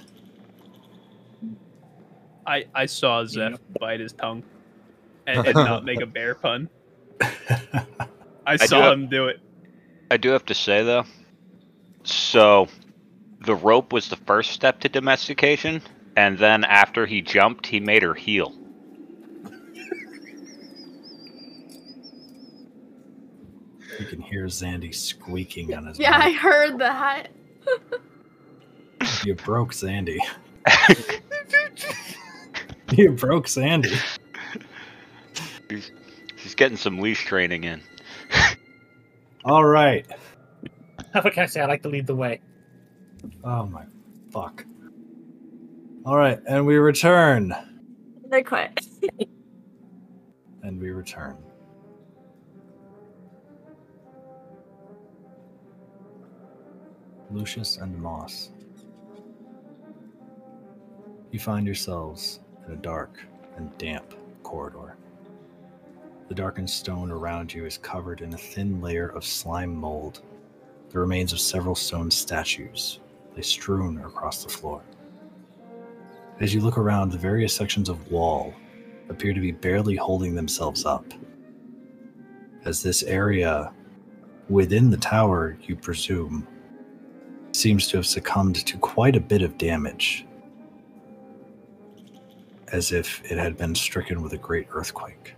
I, 2.51 2.65
I 2.75 2.85
saw 2.85 3.23
Zeph 3.23 3.59
bite 3.79 4.01
his 4.01 4.11
tongue 4.11 4.43
and, 5.25 5.47
and 5.47 5.55
not 5.55 5.85
make 5.85 6.01
a 6.01 6.05
bear 6.05 6.35
pun. 6.35 6.69
I 8.45 8.57
do 8.57 8.67
saw 8.67 8.81
have- 8.81 8.93
him 8.93 9.07
do 9.07 9.27
it. 9.27 9.39
I 10.09 10.17
do 10.17 10.29
have 10.31 10.45
to 10.47 10.53
say 10.53 10.83
though. 10.83 11.05
So, 12.03 12.67
the 13.39 13.55
rope 13.55 13.93
was 13.93 14.09
the 14.09 14.17
first 14.17 14.51
step 14.51 14.81
to 14.81 14.89
domestication, 14.89 15.81
and 16.17 16.37
then 16.37 16.63
after 16.65 17.05
he 17.05 17.21
jumped, 17.21 17.67
he 17.67 17.79
made 17.79 18.03
her 18.03 18.13
heel. 18.15 18.53
You 23.99 24.05
can 24.05 24.21
hear 24.21 24.45
Zandy 24.47 24.93
squeaking 24.93 25.73
on 25.75 25.85
his 25.85 25.99
Yeah, 25.99 26.17
I 26.17 26.31
heard 26.33 26.79
that. 26.79 27.27
You 29.23 29.33
broke 29.35 29.73
Zandy. 29.73 30.19
you 32.97 33.11
broke 33.11 33.47
Zandy. 33.47 33.97
He's, 35.69 35.91
he's 36.35 36.55
getting 36.55 36.77
some 36.77 36.99
leash 36.99 37.25
training 37.25 37.63
in. 37.63 37.81
All 39.45 39.63
right. 39.63 40.05
How 41.13 41.21
can 41.21 41.43
I 41.43 41.45
say 41.45 41.61
I 41.61 41.65
like 41.65 41.83
to 41.83 41.89
lead 41.89 42.07
the 42.07 42.15
way? 42.15 42.41
Oh 43.43 43.65
my 43.65 43.85
fuck. 44.31 44.65
All 46.05 46.17
right, 46.17 46.39
and 46.47 46.65
we 46.65 46.77
return. 46.77 47.53
They're 48.29 48.43
quiet. 48.43 48.79
And 50.63 50.79
we 50.79 50.91
return. 50.91 51.37
Lucius 57.31 57.77
and 57.77 57.97
Moss. 57.97 58.51
You 61.31 61.39
find 61.39 61.65
yourselves 61.65 62.41
in 62.71 62.77
a 62.77 62.81
dark 62.81 63.19
and 63.57 63.77
damp 63.77 64.13
corridor. 64.43 64.95
The 66.29 66.35
darkened 66.35 66.69
stone 66.69 67.11
around 67.11 67.53
you 67.53 67.65
is 67.65 67.77
covered 67.77 68.21
in 68.21 68.33
a 68.33 68.37
thin 68.37 68.79
layer 68.81 69.09
of 69.09 69.25
slime 69.25 69.75
mold. 69.75 70.21
The 70.89 70.99
remains 70.99 71.33
of 71.33 71.41
several 71.41 71.75
stone 71.75 72.09
statues 72.09 72.99
lay 73.35 73.41
strewn 73.41 73.99
across 73.99 74.43
the 74.43 74.49
floor. 74.49 74.81
As 76.39 76.53
you 76.53 76.61
look 76.61 76.77
around, 76.77 77.11
the 77.11 77.17
various 77.17 77.55
sections 77.55 77.89
of 77.89 78.09
wall 78.09 78.53
appear 79.09 79.33
to 79.33 79.41
be 79.41 79.51
barely 79.51 79.95
holding 79.95 80.33
themselves 80.33 80.85
up. 80.85 81.05
As 82.63 82.81
this 82.81 83.03
area 83.03 83.71
within 84.49 84.89
the 84.89 84.97
tower, 84.97 85.57
you 85.63 85.75
presume, 85.75 86.47
seems 87.51 87.87
to 87.89 87.97
have 87.97 88.05
succumbed 88.05 88.55
to 88.65 88.77
quite 88.77 89.15
a 89.15 89.19
bit 89.19 89.41
of 89.41 89.57
damage, 89.57 90.25
as 92.71 92.91
if 92.91 93.21
it 93.29 93.37
had 93.37 93.57
been 93.57 93.75
stricken 93.75 94.21
with 94.21 94.33
a 94.33 94.37
great 94.37 94.67
earthquake. 94.71 95.35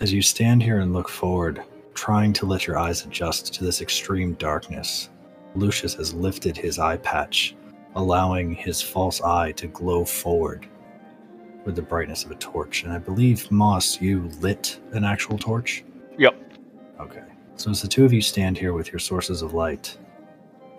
As 0.00 0.12
you 0.12 0.22
stand 0.22 0.62
here 0.62 0.80
and 0.80 0.92
look 0.92 1.08
forward, 1.08 1.62
trying 1.94 2.32
to 2.34 2.46
let 2.46 2.66
your 2.66 2.78
eyes 2.78 3.04
adjust 3.04 3.54
to 3.54 3.64
this 3.64 3.80
extreme 3.80 4.34
darkness, 4.34 5.08
Lucius 5.54 5.94
has 5.94 6.12
lifted 6.12 6.56
his 6.56 6.78
eye 6.78 6.98
patch, 6.98 7.56
allowing 7.94 8.54
his 8.54 8.82
false 8.82 9.22
eye 9.22 9.52
to 9.52 9.66
glow 9.68 10.04
forward 10.04 10.66
with 11.64 11.76
the 11.76 11.82
brightness 11.82 12.24
of 12.24 12.30
a 12.30 12.36
torch. 12.36 12.84
And 12.84 12.92
I 12.92 12.98
believe, 12.98 13.50
Moss, 13.50 14.00
you 14.00 14.30
lit 14.40 14.78
an 14.92 15.04
actual 15.04 15.38
torch? 15.38 15.82
Yep. 16.18 16.38
Okay. 17.00 17.24
So 17.56 17.70
as 17.70 17.80
the 17.80 17.88
two 17.88 18.04
of 18.04 18.12
you 18.12 18.20
stand 18.20 18.58
here 18.58 18.74
with 18.74 18.92
your 18.92 18.98
sources 18.98 19.40
of 19.40 19.54
light, 19.54 19.96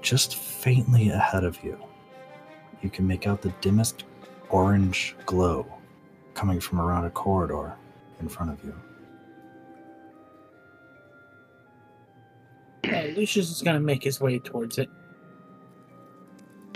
just 0.02 0.36
faintly 0.36 1.10
ahead 1.10 1.44
of 1.44 1.62
you, 1.64 1.78
you 2.82 2.90
can 2.90 3.08
make 3.08 3.28
out 3.28 3.42
the 3.42 3.54
dimmest 3.62 4.04
orange 4.50 5.16
glow 5.26 5.66
coming 6.34 6.60
from 6.60 6.80
around 6.80 7.06
a 7.06 7.10
corridor 7.10 7.74
in 8.20 8.30
front 8.30 8.52
of 8.52 8.64
you. 8.64 8.76
Uh, 12.90 13.08
Lucius 13.16 13.50
is 13.50 13.62
gonna 13.62 13.80
make 13.80 14.04
his 14.04 14.22
way 14.22 14.40
towards 14.40 14.78
it. 14.78 14.90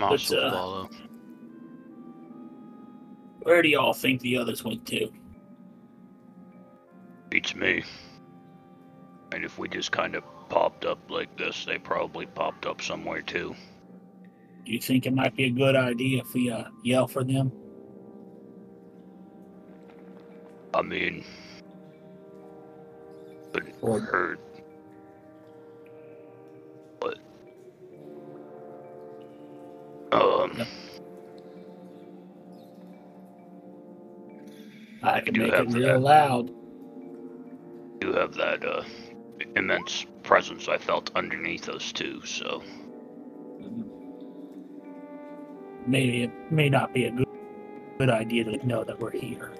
Moss 0.00 0.28
But, 0.28 0.36
will 0.36 0.44
uh, 0.44 0.50
follow. 0.50 0.90
Where 3.42 3.62
do 3.62 3.68
y'all 3.68 3.92
think 3.92 4.20
the 4.20 4.36
others 4.36 4.62
went 4.62 4.86
to? 4.86 5.10
Beats 7.30 7.54
me. 7.54 7.82
And 9.32 9.44
if 9.44 9.58
we 9.58 9.68
just 9.68 9.90
kind 9.90 10.14
of 10.14 10.22
popped 10.48 10.84
up 10.84 10.98
like 11.08 11.36
this, 11.38 11.64
they 11.64 11.78
probably 11.78 12.26
popped 12.26 12.66
up 12.66 12.82
somewhere 12.82 13.22
too. 13.22 13.54
Do 14.64 14.72
you 14.72 14.80
think 14.80 15.06
it 15.06 15.14
might 15.14 15.36
be 15.36 15.44
a 15.44 15.50
good 15.50 15.76
idea 15.76 16.20
if 16.22 16.34
we 16.34 16.50
uh, 16.50 16.64
yell 16.84 17.08
for 17.08 17.24
them? 17.24 17.52
I 20.74 20.82
mean, 20.82 21.24
but 23.52 23.64
it 23.66 23.74
Or- 23.82 24.00
hurt. 24.00 24.40
But 27.00 27.18
um, 30.12 30.62
I 35.02 35.20
can 35.20 35.34
do 35.34 35.40
make 35.40 35.52
it 35.54 35.68
real 35.70 35.94
that. 35.94 36.00
loud. 36.00 36.50
you 38.02 38.12
have 38.14 38.34
that 38.34 38.64
uh 38.64 38.82
immense 39.56 40.06
presence 40.22 40.68
I 40.68 40.78
felt 40.78 41.10
underneath 41.16 41.68
us 41.68 41.92
too. 41.92 42.22
So 42.24 42.62
Maybe 45.86 46.22
it 46.22 46.30
may 46.50 46.68
not 46.68 46.92
be 46.92 47.06
a 47.06 47.10
good. 47.10 47.28
good 47.98 48.10
idea 48.10 48.42
to 48.44 48.66
know 48.66 48.82
that 48.82 48.98
we're 48.98 49.12
here. 49.12 49.52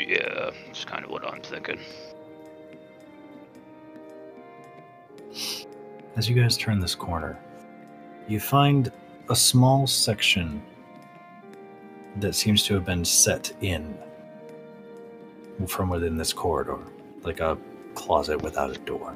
Yeah, 0.00 0.50
that's 0.66 0.84
kind 0.84 1.04
of 1.04 1.10
what 1.10 1.26
I'm 1.26 1.42
thinking. 1.42 1.78
As 6.16 6.28
you 6.28 6.34
guys 6.40 6.56
turn 6.56 6.80
this 6.80 6.94
corner, 6.94 7.38
you 8.28 8.40
find 8.40 8.90
a 9.28 9.36
small 9.36 9.86
section 9.86 10.62
that 12.16 12.34
seems 12.34 12.62
to 12.64 12.74
have 12.74 12.84
been 12.84 13.04
set 13.04 13.52
in 13.60 13.96
from 15.66 15.90
within 15.90 16.16
this 16.16 16.32
corridor, 16.32 16.78
like 17.22 17.40
a 17.40 17.58
closet 17.94 18.40
without 18.42 18.70
a 18.70 18.78
door. 18.80 19.14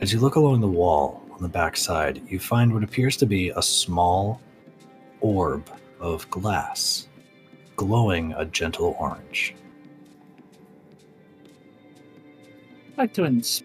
As 0.00 0.12
you 0.12 0.20
look 0.20 0.36
along 0.36 0.60
the 0.60 0.68
wall 0.68 1.22
on 1.32 1.42
the 1.42 1.48
back 1.48 1.76
side, 1.76 2.22
you 2.28 2.38
find 2.38 2.72
what 2.72 2.84
appears 2.84 3.16
to 3.18 3.26
be 3.26 3.50
a 3.50 3.62
small 3.62 4.40
orb 5.22 5.70
of 6.00 6.28
glass, 6.30 7.08
glowing 7.76 8.34
a 8.36 8.44
gentle 8.44 8.96
orange. 8.98 9.54
I'd 12.92 12.98
like 12.98 13.14
to 13.14 13.24
ins- 13.24 13.62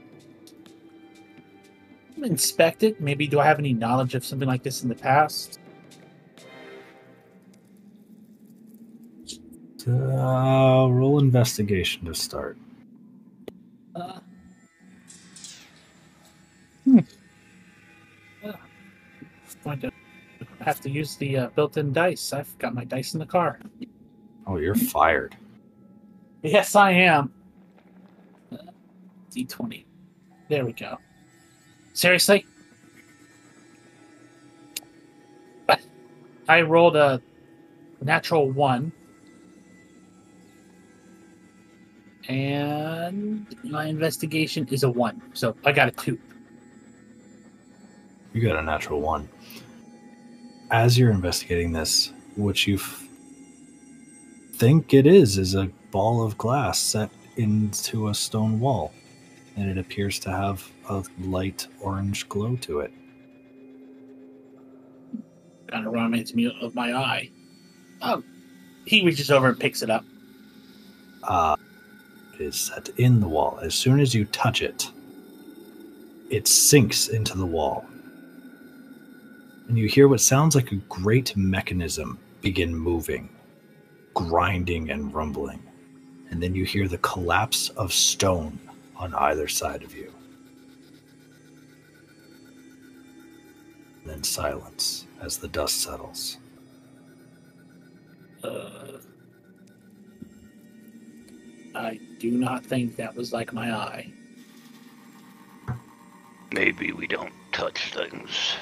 inspect 2.23 2.84
it. 2.84 3.01
Maybe 3.01 3.27
do 3.27 3.39
I 3.39 3.45
have 3.45 3.59
any 3.59 3.73
knowledge 3.73 4.15
of 4.15 4.23
something 4.25 4.47
like 4.47 4.63
this 4.63 4.84
in 4.84 4.89
the 4.89 4.95
past? 4.95 5.59
Uh, 9.88 10.88
roll 10.89 11.19
investigation 11.19 12.05
to 12.05 12.13
start. 12.13 12.57
Uh, 13.95 14.19
hmm. 16.84 16.99
Uh, 18.43 18.51
going 19.63 19.79
to 19.79 19.91
have 20.68 20.81
to 20.81 20.89
use 20.89 21.15
the 21.15 21.38
uh, 21.38 21.48
built-in 21.56 21.94
dice. 21.94 22.34
I've 22.34 22.57
got 22.60 22.76
my 22.76 22.84
dice 22.84 23.14
in 23.14 23.22
the 23.22 23.26
car. 23.26 23.57
Oh, 24.45 24.57
you're 24.57 24.76
fired. 24.76 25.34
Yes, 26.44 26.76
I 26.76 26.91
am. 26.91 27.34
Uh, 28.52 28.57
D20. 29.31 29.85
There 30.49 30.65
we 30.65 30.73
go. 30.73 30.98
Seriously? 31.94 32.45
I 36.49 36.61
rolled 36.61 36.98
a 36.98 37.22
natural 38.02 38.52
one. 38.52 38.91
And 42.27 43.48
my 43.64 43.85
investigation 43.85 44.68
is 44.69 44.84
a 44.84 44.89
one. 44.89 45.22
So 45.34 45.56
I 45.64 45.72
got 45.72 45.88
a 45.88 45.91
two. 45.91 46.19
You 48.34 48.41
got 48.41 48.57
a 48.57 48.61
natural 48.61 48.99
one. 48.99 49.30
As 50.69 50.98
you're 50.98 51.11
investigating 51.11 51.72
this, 51.72 52.11
what 52.35 52.68
you 52.68 52.77
think 54.56 54.94
it 54.94 55.07
is 55.07 55.38
is 55.38 55.56
a 55.56 55.72
ball 55.91 56.26
of 56.26 56.38
glass 56.38 56.77
set 56.77 57.10
into 57.38 58.10
a 58.10 58.14
stone 58.14 58.60
wall, 58.60 58.91
and 59.56 59.69
it 59.69 59.77
appears 59.77 60.19
to 60.19 60.30
have 60.30 60.69
a 60.89 61.03
light 61.22 61.68
orange 61.80 62.27
glow 62.27 62.57
to 62.57 62.81
it. 62.81 62.91
Kind 65.68 65.88
of 65.88 65.94
reminds 65.94 66.35
me 66.35 66.53
of 66.61 66.76
my 66.76 66.94
eye. 66.94 67.31
Oh, 68.02 68.22
he 68.85 69.06
reaches 69.06 69.31
over 69.31 69.48
and 69.48 69.60
picks 69.60 69.81
it 69.81 69.89
up. 69.89 70.03
Uh, 71.23 71.56
it 72.34 72.41
is 72.41 72.56
set 72.56 72.89
in 72.98 73.22
the 73.22 73.27
wall. 73.27 73.57
As 73.61 73.73
soon 73.73 74.02
as 74.02 74.14
you 74.14 74.26
touch 74.26 74.61
it, 74.61 74.91
it 76.30 76.45
sinks 76.45 77.07
into 77.07 77.38
the 77.38 77.45
wall. 77.45 77.85
And 79.68 79.77
you 79.77 79.88
hear 79.88 80.07
what 80.07 80.22
sounds 80.22 80.56
like 80.56 80.72
a 80.72 80.76
great 80.76 81.35
mechanism 81.35 82.19
begin 82.41 82.73
moving, 82.73 83.30
grinding 84.14 84.89
and 84.89 85.14
rumbling. 85.14 85.61
And 86.30 86.41
then 86.41 86.56
you 86.56 86.64
hear 86.64 86.88
the 86.88 86.98
collapse 86.99 87.69
of 87.69 87.91
stone 87.91 88.60
on 88.95 89.14
either 89.14 89.48
side 89.48 89.84
of 89.84 89.95
you. 89.95 90.11
And 94.02 94.11
then 94.11 94.23
silence 94.23 95.06
as 95.22 95.38
the 95.38 95.49
dust 95.49 95.81
settles. 95.81 96.38
Uh, 98.44 98.99
I 101.76 101.99
do 102.19 102.31
not 102.31 102.65
think 102.65 102.95
that 102.95 103.15
was 103.15 103.34
like 103.34 103.52
my 103.52 103.73
eye. 103.73 104.11
Maybe 106.53 106.94
we 106.94 107.07
don't 107.07 107.34
touch 107.52 107.94
things. 107.94 108.56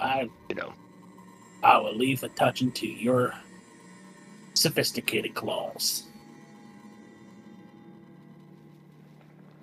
I, 0.00 0.28
You 0.48 0.56
know, 0.56 0.72
I 1.62 1.78
will 1.78 1.94
leave 1.94 2.20
the 2.20 2.28
touching 2.30 2.72
to 2.72 2.86
your 2.86 3.34
sophisticated 4.54 5.34
claws. 5.34 6.04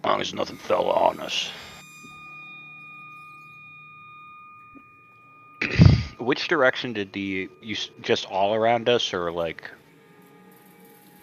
as 0.04 0.10
long 0.10 0.22
as 0.22 0.34
nothing 0.34 0.58
fell 0.58 0.90
on 0.90 1.20
us. 1.22 1.50
Which 6.20 6.48
direction 6.50 6.92
did 6.94 7.14
the 7.14 7.50
you 7.62 7.78
just 8.02 8.26
all 8.26 8.54
around 8.54 8.90
us, 8.90 9.14
or 9.14 9.32
like? 9.32 9.70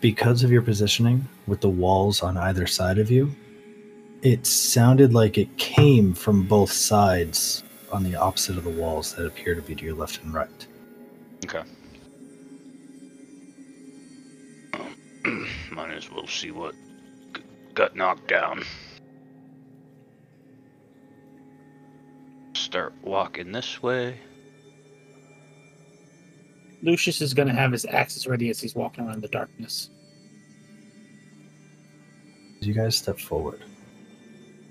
because 0.01 0.43
of 0.43 0.51
your 0.51 0.62
positioning 0.62 1.28
with 1.47 1.61
the 1.61 1.69
walls 1.69 2.23
on 2.23 2.37
either 2.39 2.66
side 2.66 2.99
of 2.99 3.11
you, 3.11 3.35
it 4.23 4.47
sounded 4.47 5.12
like 5.12 5.37
it 5.37 5.59
came 5.59 6.15
from 6.15 6.47
both 6.47 6.73
sides 6.73 7.62
on 7.92 8.02
the 8.02 8.14
opposite 8.14 8.56
of 8.56 8.64
the 8.64 8.70
walls 8.70 9.14
that 9.14 9.26
appear 9.26 9.54
to 9.54 9.62
be 9.62 9.74
to 9.74 9.84
your 9.84 9.94
left 9.94 10.22
and 10.22 10.32
right. 10.32 10.66
Okay. 11.44 11.62
Might 15.72 15.92
as 15.92 16.10
well 16.10 16.26
see 16.26 16.50
what 16.50 16.74
got 17.74 17.96
knocked 17.96 18.28
down. 18.28 18.62
Start 22.54 22.94
walking 23.02 23.52
this 23.52 23.82
way. 23.82 24.18
Lucius 26.82 27.20
is 27.20 27.34
going 27.34 27.48
to 27.48 27.54
have 27.54 27.72
his 27.72 27.84
axes 27.84 28.26
ready 28.26 28.48
as 28.48 28.60
he's 28.60 28.74
walking 28.74 29.06
around 29.06 29.22
the 29.22 29.28
darkness. 29.28 29.90
As 32.60 32.66
you 32.66 32.74
guys 32.74 32.96
step 32.96 33.18
forward, 33.18 33.62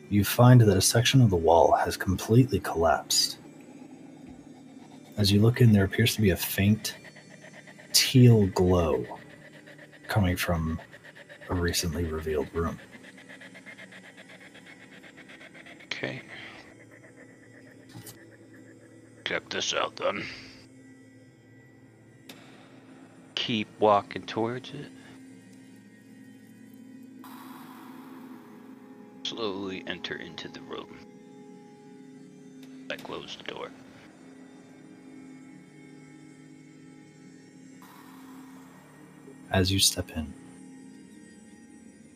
you 0.10 0.24
find 0.24 0.60
that 0.62 0.76
a 0.76 0.82
section 0.82 1.22
of 1.22 1.30
the 1.30 1.36
wall 1.36 1.72
has 1.74 1.96
completely 1.96 2.60
collapsed. 2.60 3.38
As 5.18 5.32
you 5.32 5.40
look 5.40 5.62
in, 5.62 5.72
there 5.72 5.84
appears 5.84 6.16
to 6.16 6.22
be 6.22 6.32
a 6.32 6.38
faint 6.38 6.96
teal 7.94 8.48
glow 8.48 9.06
coming 10.08 10.36
from 10.36 10.80
a 11.50 11.54
recently 11.54 12.06
revealed 12.06 12.48
room. 12.54 12.80
Okay. 15.86 16.22
Check 19.26 19.50
this 19.50 19.74
out 19.76 19.96
then. 19.96 20.26
Keep 23.36 23.68
walking 23.80 24.24
towards 24.24 24.72
it. 24.72 24.92
Slowly 29.30 29.84
enter 29.86 30.16
into 30.16 30.48
the 30.48 30.62
room. 30.62 30.98
I 32.90 32.96
close 32.96 33.38
the 33.38 33.44
door. 33.44 33.70
as 39.52 39.72
you 39.72 39.78
step 39.78 40.10
in. 40.16 40.34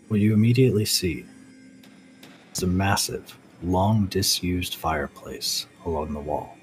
What 0.08 0.22
you 0.22 0.34
immediately 0.34 0.86
see 0.86 1.24
is 2.52 2.64
a 2.64 2.68
massive, 2.68 3.38
long 3.62 4.08
disused 4.08 4.76
fireplace 4.76 5.68
along 5.86 6.14
the 6.14 6.20
wall. 6.20 6.58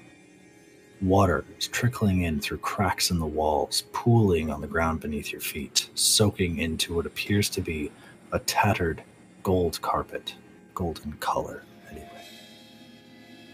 Water 1.01 1.45
is 1.57 1.69
trickling 1.69 2.23
in 2.23 2.41
through 2.41 2.57
cracks 2.57 3.09
in 3.09 3.19
the 3.19 3.25
walls, 3.25 3.83
pooling 3.93 4.51
on 4.51 4.59
the 4.59 4.67
ground 4.67 4.99
beneath 4.99 5.31
your 5.31 5.39
feet, 5.39 5.89
soaking 5.95 6.57
into 6.57 6.93
what 6.93 7.05
appears 7.05 7.49
to 7.51 7.61
be 7.61 7.89
a 8.33 8.39
tattered 8.39 9.01
gold 9.43 9.81
carpet, 9.81 10.35
golden 10.73 11.13
color, 11.13 11.63
anyway. 11.89 12.07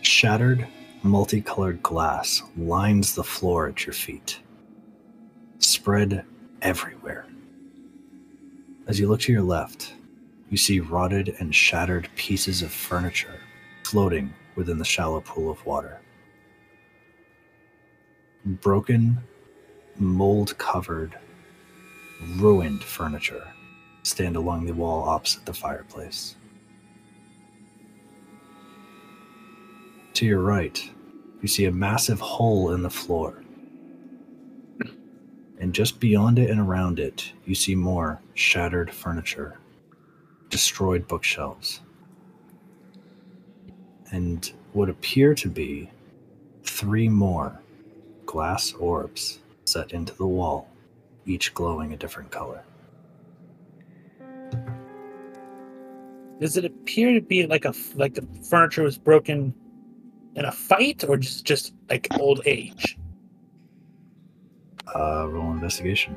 Shattered, 0.01 0.67
multicolored 1.03 1.81
glass 1.83 2.43
lines 2.57 3.15
the 3.15 3.23
floor 3.23 3.67
at 3.67 3.85
your 3.85 3.93
feet, 3.93 4.39
spread 5.59 6.25
everywhere. 6.61 7.25
As 8.87 8.99
you 8.99 9.07
look 9.07 9.21
to 9.21 9.31
your 9.31 9.41
left, 9.41 9.93
you 10.49 10.57
see 10.57 10.79
rotted 10.79 11.35
and 11.39 11.53
shattered 11.53 12.09
pieces 12.15 12.61
of 12.61 12.71
furniture 12.71 13.39
floating 13.83 14.33
within 14.55 14.77
the 14.77 14.85
shallow 14.85 15.21
pool 15.21 15.51
of 15.51 15.65
water. 15.65 15.99
Broken, 18.45 19.17
mold 19.97 20.57
covered, 20.57 21.17
ruined 22.37 22.83
furniture 22.83 23.45
stand 24.07 24.35
along 24.35 24.65
the 24.65 24.73
wall 24.73 25.07
opposite 25.07 25.45
the 25.45 25.53
fireplace. 25.53 26.35
To 30.13 30.25
your 30.25 30.41
right, 30.41 30.81
you 31.41 31.47
see 31.47 31.65
a 31.65 31.71
massive 31.71 32.19
hole 32.19 32.71
in 32.73 32.81
the 32.81 32.89
floor. 32.89 33.43
And 35.59 35.73
just 35.73 35.99
beyond 35.99 36.39
it 36.39 36.49
and 36.49 36.59
around 36.59 36.99
it, 36.99 37.33
you 37.45 37.55
see 37.55 37.75
more 37.75 38.19
shattered 38.33 38.91
furniture, 38.91 39.59
destroyed 40.49 41.07
bookshelves, 41.07 41.81
and 44.11 44.51
what 44.73 44.89
appear 44.89 45.33
to 45.35 45.49
be 45.49 45.89
three 46.63 47.09
more 47.09 47.59
glass 48.25 48.73
orbs 48.73 49.39
set 49.65 49.91
into 49.91 50.13
the 50.15 50.27
wall, 50.27 50.69
each 51.25 51.53
glowing 51.53 51.93
a 51.93 51.97
different 51.97 52.31
color. 52.31 52.63
Does 56.39 56.55
it 56.55 56.65
appear 56.65 57.13
to 57.13 57.21
be 57.21 57.47
like 57.47 57.65
a 57.65 57.73
like 57.95 58.13
the 58.13 58.27
furniture 58.47 58.83
was 58.83 58.97
broken 58.97 59.53
in 60.35 60.45
a 60.45 60.51
fight, 60.51 61.03
or 61.07 61.17
just 61.17 61.45
just 61.45 61.73
like 61.89 62.07
old 62.19 62.41
age? 62.45 62.97
Uh, 64.95 65.27
roll 65.27 65.51
investigation. 65.51 66.15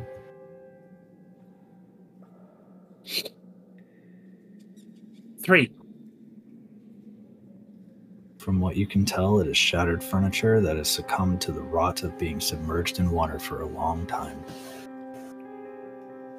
Three. 5.42 5.72
From 8.38 8.60
what 8.60 8.76
you 8.76 8.86
can 8.86 9.04
tell, 9.04 9.40
it 9.40 9.46
is 9.46 9.56
shattered 9.56 10.02
furniture 10.02 10.60
that 10.60 10.76
has 10.76 10.88
succumbed 10.88 11.40
to 11.42 11.52
the 11.52 11.60
rot 11.60 12.02
of 12.02 12.18
being 12.18 12.40
submerged 12.40 12.98
in 12.98 13.10
water 13.10 13.38
for 13.38 13.62
a 13.62 13.66
long 13.66 14.06
time. 14.06 14.42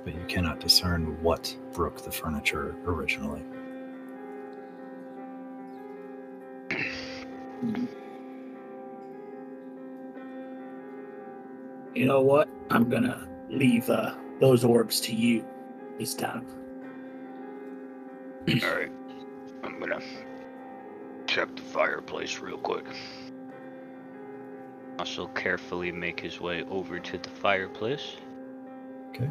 But 0.03 0.15
you 0.15 0.25
cannot 0.27 0.59
discern 0.59 1.21
what 1.21 1.55
broke 1.73 2.03
the 2.03 2.11
furniture 2.11 2.75
originally. 2.85 3.43
You 11.93 12.05
know 12.05 12.21
what? 12.21 12.49
I'm 12.69 12.89
gonna 12.89 13.27
leave 13.49 13.89
uh, 13.89 14.15
those 14.39 14.63
orbs 14.63 14.99
to 15.01 15.15
you 15.15 15.45
this 15.99 16.15
time. 16.15 16.47
All 18.49 18.55
right. 18.75 18.91
I'm 19.63 19.79
gonna 19.79 20.01
check 21.27 21.55
the 21.55 21.61
fireplace 21.61 22.39
real 22.39 22.57
quick. 22.57 22.85
Also, 24.97 25.27
carefully 25.27 25.91
make 25.91 26.19
his 26.19 26.39
way 26.41 26.63
over 26.63 26.99
to 26.99 27.17
the 27.17 27.29
fireplace. 27.29 28.15
Okay. 29.09 29.29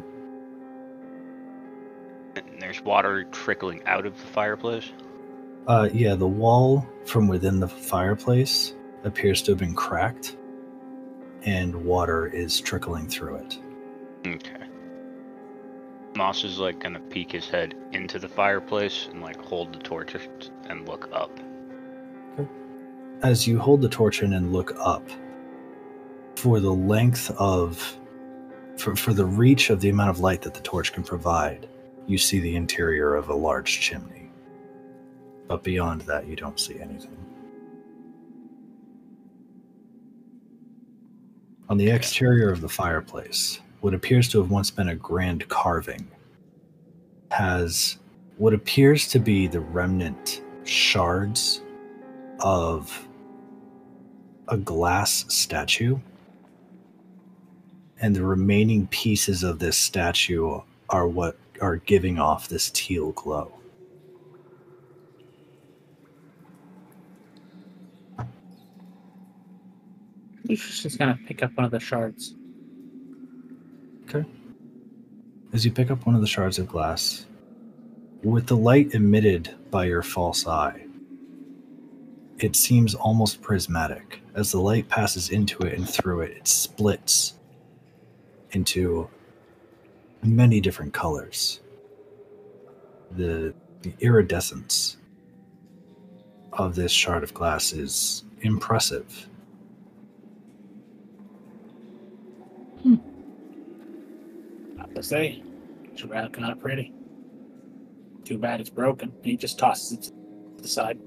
And 2.35 2.61
there's 2.61 2.81
water 2.81 3.25
trickling 3.25 3.83
out 3.85 4.05
of 4.05 4.17
the 4.17 4.27
fireplace. 4.27 4.91
Uh, 5.67 5.89
yeah, 5.93 6.15
the 6.15 6.27
wall 6.27 6.87
from 7.05 7.27
within 7.27 7.59
the 7.59 7.67
fireplace 7.67 8.73
appears 9.03 9.41
to 9.43 9.51
have 9.51 9.59
been 9.59 9.75
cracked, 9.75 10.37
and 11.43 11.75
water 11.75 12.27
is 12.27 12.59
trickling 12.59 13.07
through 13.07 13.35
it. 13.35 13.59
Okay. 14.25 14.65
Moss 16.15 16.43
is 16.43 16.59
like 16.59 16.79
gonna 16.79 16.99
peek 16.99 17.31
his 17.31 17.47
head 17.47 17.75
into 17.93 18.19
the 18.19 18.27
fireplace 18.27 19.07
and 19.11 19.21
like 19.21 19.39
hold 19.41 19.73
the 19.73 19.79
torch 19.79 20.15
and 20.67 20.87
look 20.87 21.09
up. 21.13 21.31
Okay. 22.37 22.49
As 23.23 23.47
you 23.47 23.59
hold 23.59 23.81
the 23.81 23.89
torch 23.89 24.21
in 24.21 24.33
and 24.33 24.51
look 24.51 24.75
up, 24.79 25.07
for 26.35 26.59
the 26.59 26.73
length 26.73 27.29
of, 27.37 27.97
for, 28.77 28.95
for 28.95 29.13
the 29.13 29.25
reach 29.25 29.69
of 29.69 29.79
the 29.79 29.89
amount 29.89 30.09
of 30.09 30.19
light 30.19 30.41
that 30.41 30.53
the 30.53 30.61
torch 30.61 30.91
can 30.91 31.03
provide, 31.03 31.67
you 32.07 32.17
see 32.17 32.39
the 32.39 32.55
interior 32.55 33.15
of 33.15 33.29
a 33.29 33.35
large 33.35 33.79
chimney. 33.79 34.20
But 35.51 35.63
beyond 35.63 35.99
that, 36.03 36.27
you 36.27 36.37
don't 36.37 36.57
see 36.57 36.79
anything. 36.79 37.17
On 41.67 41.75
the 41.75 41.89
exterior 41.89 42.53
of 42.53 42.61
the 42.61 42.69
fireplace, 42.69 43.59
what 43.81 43.93
appears 43.93 44.29
to 44.29 44.37
have 44.41 44.49
once 44.49 44.71
been 44.71 44.87
a 44.87 44.95
grand 44.95 45.45
carving 45.49 46.07
has 47.31 47.97
what 48.37 48.53
appears 48.53 49.09
to 49.09 49.19
be 49.19 49.47
the 49.47 49.59
remnant 49.59 50.41
shards 50.63 51.61
of 52.39 53.09
a 54.47 54.55
glass 54.55 55.25
statue. 55.27 55.99
And 57.99 58.15
the 58.15 58.23
remaining 58.23 58.87
pieces 58.87 59.43
of 59.43 59.59
this 59.59 59.77
statue 59.77 60.61
are 60.89 61.09
what 61.09 61.37
are 61.59 61.75
giving 61.75 62.19
off 62.19 62.47
this 62.47 62.71
teal 62.73 63.11
glow. 63.11 63.51
He's 70.47 70.81
just 70.81 70.97
gonna 70.97 71.19
pick 71.27 71.43
up 71.43 71.51
one 71.55 71.65
of 71.65 71.71
the 71.71 71.79
shards. 71.79 72.35
Okay. 74.03 74.27
As 75.53 75.65
you 75.65 75.71
pick 75.71 75.91
up 75.91 76.05
one 76.05 76.15
of 76.15 76.21
the 76.21 76.27
shards 76.27 76.59
of 76.59 76.67
glass, 76.67 77.25
with 78.23 78.47
the 78.47 78.57
light 78.57 78.93
emitted 78.93 79.53
by 79.69 79.85
your 79.85 80.03
false 80.03 80.47
eye, 80.47 80.85
it 82.39 82.55
seems 82.55 82.95
almost 82.95 83.41
prismatic. 83.41 84.21
As 84.33 84.51
the 84.51 84.59
light 84.59 84.89
passes 84.89 85.29
into 85.29 85.61
it 85.63 85.77
and 85.77 85.87
through 85.87 86.21
it, 86.21 86.31
it 86.37 86.47
splits 86.47 87.35
into 88.51 89.09
many 90.23 90.59
different 90.59 90.93
colors. 90.93 91.59
The, 93.11 93.53
the 93.81 93.93
iridescence 93.99 94.97
of 96.53 96.75
this 96.75 96.91
shard 96.91 97.23
of 97.23 97.33
glass 97.33 97.73
is 97.73 98.23
impressive. 98.41 99.27
Not 104.75 104.80
to 104.95 105.03
say, 105.03 105.43
it's 105.91 106.03
rather 106.03 106.29
kind 106.29 106.51
of 106.51 106.59
pretty. 106.59 106.93
Too 108.23 108.37
bad 108.37 108.61
it's 108.61 108.69
broken. 108.69 109.11
He 109.23 109.35
just 109.35 109.57
tosses 109.57 109.91
it 109.91 110.01
to 110.57 110.61
the 110.61 110.67
side. 110.67 110.99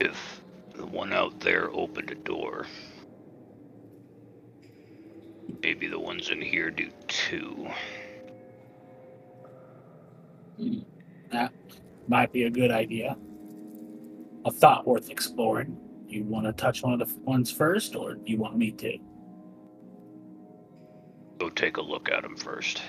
If 0.00 0.42
the 0.74 0.86
one 0.86 1.12
out 1.12 1.40
there 1.40 1.70
opened 1.70 2.10
a 2.10 2.14
door, 2.14 2.66
maybe 5.62 5.86
the 5.86 5.98
ones 5.98 6.30
in 6.30 6.40
here 6.40 6.70
do 6.70 6.90
too. 7.06 7.68
That 11.30 11.52
might 12.08 12.32
be 12.32 12.44
a 12.44 12.50
good 12.50 12.70
idea. 12.70 13.16
A 14.44 14.50
thought 14.50 14.86
worth 14.86 15.10
exploring. 15.10 15.76
You 16.08 16.24
want 16.24 16.46
to 16.46 16.52
touch 16.52 16.82
one 16.82 16.94
of 16.94 17.00
the 17.00 17.14
ones 17.20 17.50
first, 17.50 17.94
or 17.94 18.14
do 18.14 18.32
you 18.32 18.38
want 18.38 18.56
me 18.56 18.70
to? 18.72 18.98
Go 21.38 21.48
take 21.48 21.76
a 21.76 21.82
look 21.82 22.10
at 22.10 22.22
them 22.22 22.36
first. 22.36 22.82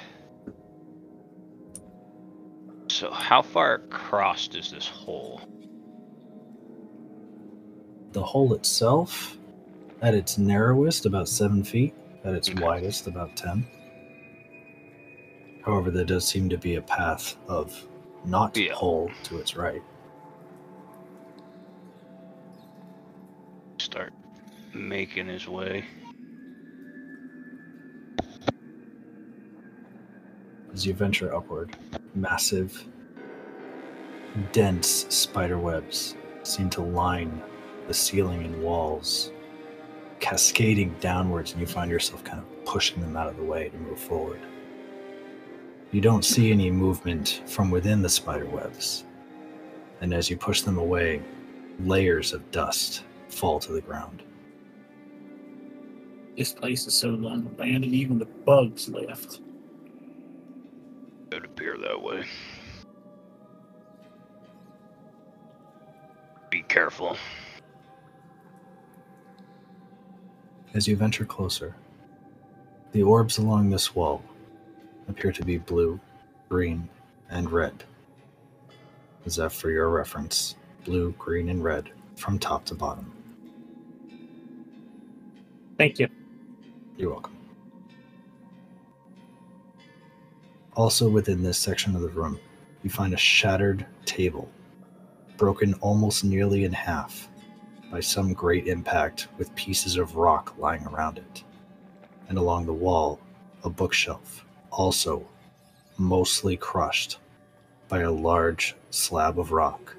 So, 2.89 3.11
how 3.11 3.41
far 3.41 3.75
across 3.75 4.47
is 4.55 4.71
this 4.71 4.87
hole? 4.87 5.41
The 8.11 8.23
hole 8.23 8.53
itself, 8.55 9.37
at 10.01 10.15
its 10.15 10.37
narrowest, 10.39 11.05
about 11.05 11.29
seven 11.29 11.63
feet, 11.63 11.93
at 12.23 12.33
its 12.33 12.49
Okay. 12.49 12.59
widest, 12.63 13.05
about 13.07 13.35
10. 13.35 13.65
However, 15.63 15.91
there 15.91 16.05
does 16.05 16.25
seem 16.27 16.49
to 16.49 16.57
be 16.57 16.75
a 16.75 16.81
path 16.81 17.35
of 17.47 17.87
not 18.25 18.57
Yeah. 18.57 18.73
hole 18.73 19.11
to 19.23 19.37
its 19.37 19.55
right. 19.55 19.83
Start 23.77 24.13
making 24.73 25.27
his 25.27 25.47
way. 25.47 25.85
As 30.73 30.85
you 30.85 30.93
venture 30.93 31.33
upward, 31.33 31.75
massive, 32.13 32.85
dense 34.51 35.07
spider 35.09 35.57
webs 35.57 36.15
seem 36.43 36.69
to 36.71 36.81
line 36.81 37.41
the 37.87 37.93
ceiling 37.93 38.43
and 38.43 38.61
walls, 38.61 39.31
cascading 40.19 40.95
downwards, 40.99 41.51
and 41.51 41.61
you 41.61 41.67
find 41.67 41.89
yourself 41.89 42.23
kind 42.23 42.39
of 42.39 42.65
pushing 42.65 43.01
them 43.01 43.17
out 43.17 43.27
of 43.27 43.37
the 43.37 43.43
way 43.43 43.69
to 43.69 43.77
move 43.77 43.99
forward. 43.99 44.39
You 45.91 46.01
don't 46.01 46.23
see 46.23 46.51
any 46.51 46.69
movement 46.69 47.41
from 47.47 47.71
within 47.71 48.03
the 48.03 48.09
spider 48.09 48.45
webs, 48.45 49.05
and 50.01 50.13
as 50.13 50.29
you 50.29 50.37
push 50.37 50.61
them 50.61 50.77
away, 50.77 51.21
layers 51.79 52.31
of 52.31 52.51
dust 52.51 53.03
fall 53.29 53.59
to 53.59 53.71
the 53.71 53.81
ground. 53.81 54.21
This 56.37 56.53
place 56.53 56.85
is 56.85 56.93
so 56.93 57.09
long 57.09 57.47
abandoned, 57.47 57.93
even 57.93 58.19
the 58.19 58.25
bugs 58.25 58.87
left. 58.87 59.41
It 61.31 61.45
appear 61.45 61.77
that 61.77 62.01
way. 62.01 62.23
Be 66.49 66.63
careful. 66.63 67.15
As 70.73 70.87
you 70.87 70.95
venture 70.95 71.25
closer, 71.25 71.75
the 72.91 73.03
orbs 73.03 73.37
along 73.37 73.69
this 73.69 73.95
wall 73.95 74.23
appear 75.07 75.31
to 75.31 75.43
be 75.43 75.57
blue, 75.57 75.99
green, 76.47 76.89
and 77.29 77.51
red. 77.51 77.83
Is 79.25 79.35
that 79.35 79.51
for 79.51 79.69
your 79.69 79.89
reference? 79.89 80.55
Blue, 80.85 81.11
green, 81.19 81.49
and 81.49 81.63
red 81.63 81.91
from 82.15 82.39
top 82.39 82.65
to 82.65 82.75
bottom. 82.75 83.11
Thank 85.77 85.99
you. 85.99 86.07
You're 86.97 87.11
welcome. 87.11 87.38
Also, 90.75 91.09
within 91.09 91.43
this 91.43 91.57
section 91.57 91.95
of 91.95 92.01
the 92.01 92.09
room, 92.09 92.39
you 92.83 92.89
find 92.89 93.13
a 93.13 93.17
shattered 93.17 93.85
table, 94.05 94.49
broken 95.37 95.73
almost 95.75 96.23
nearly 96.23 96.63
in 96.63 96.71
half 96.71 97.27
by 97.91 97.99
some 97.99 98.33
great 98.33 98.67
impact 98.67 99.27
with 99.37 99.53
pieces 99.55 99.97
of 99.97 100.15
rock 100.15 100.55
lying 100.57 100.85
around 100.85 101.17
it. 101.17 101.43
And 102.29 102.37
along 102.37 102.65
the 102.65 102.73
wall, 102.73 103.19
a 103.63 103.69
bookshelf, 103.69 104.45
also 104.71 105.27
mostly 105.97 106.55
crushed 106.55 107.17
by 107.87 108.01
a 108.01 108.11
large 108.11 108.75
slab 108.91 109.39
of 109.39 109.51
rock. 109.51 109.95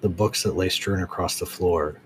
The 0.00 0.08
books 0.08 0.42
that 0.42 0.56
lay 0.56 0.68
strewn 0.68 1.02
across 1.02 1.38
the 1.38 1.46
floor 1.46 2.00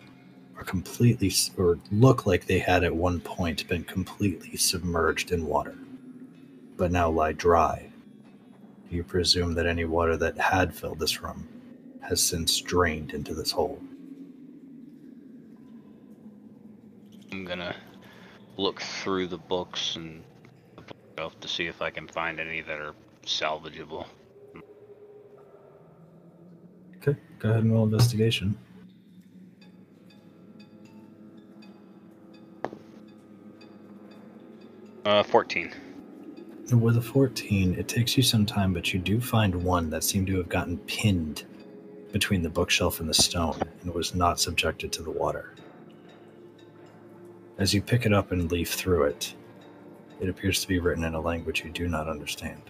are 0.57 0.65
completely, 0.65 1.33
or 1.57 1.79
look 1.91 2.27
like 2.27 2.47
they 2.47 2.59
had 2.59 2.85
at 2.85 2.95
one 2.95 3.21
point 3.21 3.67
been 3.67 3.85
completely 3.85 4.57
submerged 4.57 5.33
in 5.33 5.47
water, 5.47 5.77
but 6.77 6.91
now 6.91 7.11
lie 7.11 7.33
dry. 7.33 7.91
Do 8.89 8.97
you 8.97 9.05
presume 9.05 9.55
that 9.55 9.67
any 9.67 9.85
water 9.85 10.17
that 10.17 10.39
had 10.39 10.75
filled 10.75 10.99
this 10.99 11.23
room 11.23 11.49
has 12.09 12.23
since 12.23 12.61
drained 12.61 13.13
into 13.13 13.35
this 13.35 13.51
hole. 13.51 13.81
I'm 17.33 17.45
gonna 17.45 17.75
look 18.57 18.81
through 18.81 19.29
the 19.29 19.39
books 19.39 19.97
and 19.97 20.23
the 20.77 20.83
bookshelf 20.83 21.41
to 21.41 21.49
see 21.49 21.67
if 21.67 21.83
I 21.83 21.91
can 21.91 22.07
find 22.07 22.39
any 22.39 22.61
that 22.61 22.79
are 22.79 22.95
salvageable. 23.25 24.07
Okay, 26.97 27.19
go 27.39 27.51
ahead 27.51 27.65
and 27.65 27.73
roll 27.73 27.85
investigation. 27.85 28.57
Uh, 35.05 35.23
14. 35.23 35.73
With 36.73 36.97
a 36.97 37.03
14, 37.03 37.75
it 37.75 37.89
takes 37.89 38.17
you 38.17 38.23
some 38.23 38.47
time, 38.47 38.73
but 38.73 38.95
you 38.95 38.99
do 38.99 39.21
find 39.21 39.55
one 39.55 39.91
that 39.91 40.03
seemed 40.03 40.29
to 40.29 40.39
have 40.39 40.49
gotten 40.49 40.79
pinned 40.79 41.45
between 42.11 42.43
the 42.43 42.49
bookshelf 42.49 43.01
and 43.01 43.09
the 43.09 43.15
stone 43.15 43.61
and 43.83 43.93
was 43.93 44.15
not 44.15 44.41
subjected 44.41 44.91
to 44.93 45.03
the 45.03 45.11
water. 45.11 45.53
As 47.59 47.75
you 47.75 47.83
pick 47.83 48.07
it 48.07 48.15
up 48.15 48.33
and 48.33 48.51
leaf 48.51 48.73
through 48.73 49.05
it, 49.05 49.35
it 50.21 50.29
appears 50.29 50.63
to 50.63 50.69
be 50.69 50.79
written 50.79 51.05
in 51.05 51.13
a 51.15 51.21
language 51.21 51.63
you 51.65 51.71
do 51.71 51.87
not 51.87 52.09
understand. 52.09 52.63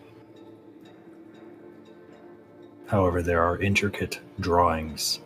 However, 2.87 3.23
there 3.23 3.43
are 3.43 3.63
intricate 3.63 4.19
drawings 4.41 5.21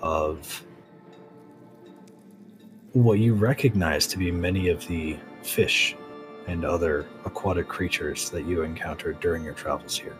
of 0.00 0.64
what 2.92 3.18
you 3.18 3.34
recognize 3.34 4.06
to 4.06 4.18
be 4.18 4.30
many 4.30 4.68
of 4.68 4.86
the 4.88 5.18
fish 5.42 5.94
and 6.46 6.64
other 6.64 7.06
aquatic 7.24 7.68
creatures 7.68 8.30
that 8.30 8.44
you 8.44 8.62
encountered 8.62 9.18
during 9.20 9.42
your 9.42 9.54
travels 9.54 9.98
here. 9.98 10.16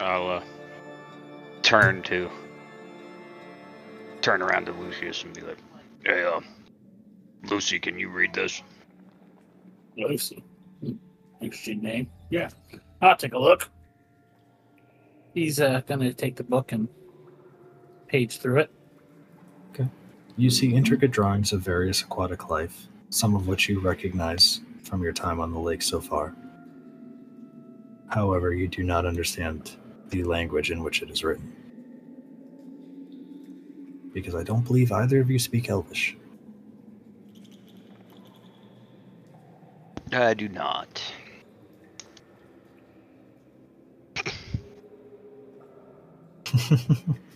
I'll 0.00 0.28
uh, 0.28 0.42
turn 1.62 2.02
to 2.04 2.28
turn 4.20 4.42
around 4.42 4.66
to 4.66 4.72
Lucius 4.72 5.22
and 5.22 5.32
be 5.32 5.42
like, 5.42 5.58
"Hey, 6.04 6.24
uh, 6.24 6.40
Lucy, 7.50 7.78
can 7.78 7.98
you 7.98 8.08
read 8.08 8.34
this?" 8.34 8.62
Lucy. 9.96 10.42
Interesting 11.40 11.82
name. 11.82 12.10
Yeah. 12.30 12.50
I'll 13.00 13.16
take 13.16 13.34
a 13.34 13.38
look. 13.38 13.68
He's 15.34 15.60
uh, 15.60 15.82
gonna 15.86 16.12
take 16.12 16.36
the 16.36 16.44
book 16.44 16.72
and 16.72 16.88
page 18.06 18.38
through 18.38 18.60
it. 18.60 18.70
You 20.36 20.50
see 20.50 20.74
intricate 20.74 21.10
drawings 21.10 21.52
of 21.52 21.60
various 21.60 22.00
aquatic 22.02 22.48
life, 22.48 22.88
some 23.10 23.34
of 23.34 23.46
which 23.48 23.68
you 23.68 23.80
recognize 23.80 24.60
from 24.82 25.02
your 25.02 25.12
time 25.12 25.40
on 25.40 25.52
the 25.52 25.58
lake 25.58 25.82
so 25.82 26.00
far. 26.00 26.34
However, 28.08 28.54
you 28.54 28.66
do 28.66 28.82
not 28.82 29.04
understand 29.04 29.72
the 30.08 30.24
language 30.24 30.70
in 30.70 30.82
which 30.82 31.02
it 31.02 31.10
is 31.10 31.22
written. 31.22 31.54
Because 34.12 34.34
I 34.34 34.42
don't 34.42 34.64
believe 34.64 34.90
either 34.90 35.20
of 35.20 35.30
you 35.30 35.38
speak 35.38 35.68
Elvish. 35.68 36.16
I 40.12 40.34
do 40.34 40.48
not. 40.48 41.02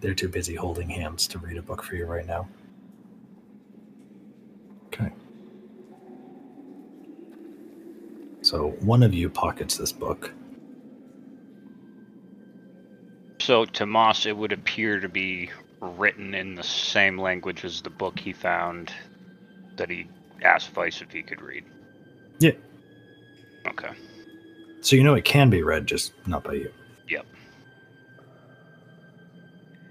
They're 0.00 0.14
too 0.14 0.28
busy 0.28 0.54
holding 0.54 0.88
hands 0.88 1.26
to 1.28 1.38
read 1.38 1.58
a 1.58 1.62
book 1.62 1.82
for 1.82 1.94
you 1.94 2.06
right 2.06 2.26
now. 2.26 2.48
Okay. 4.86 5.10
So 8.42 8.70
one 8.80 9.02
of 9.02 9.12
you 9.12 9.28
pockets 9.28 9.76
this 9.76 9.92
book. 9.92 10.32
So 13.40 13.64
to 13.64 13.86
Moss, 13.86 14.26
it 14.26 14.36
would 14.36 14.52
appear 14.52 15.00
to 15.00 15.08
be 15.08 15.50
written 15.80 16.34
in 16.34 16.54
the 16.54 16.62
same 16.62 17.18
language 17.18 17.64
as 17.64 17.82
the 17.82 17.90
book 17.90 18.18
he 18.18 18.32
found 18.32 18.92
that 19.76 19.90
he 19.90 20.06
asked 20.42 20.70
Vice 20.70 21.00
if 21.00 21.10
he 21.10 21.22
could 21.22 21.40
read. 21.40 21.64
Yeah. 22.38 22.52
Okay. 23.66 23.90
So 24.82 24.96
you 24.96 25.04
know 25.04 25.14
it 25.14 25.24
can 25.24 25.50
be 25.50 25.62
read, 25.62 25.86
just 25.86 26.12
not 26.26 26.44
by 26.44 26.54
you. 26.54 26.72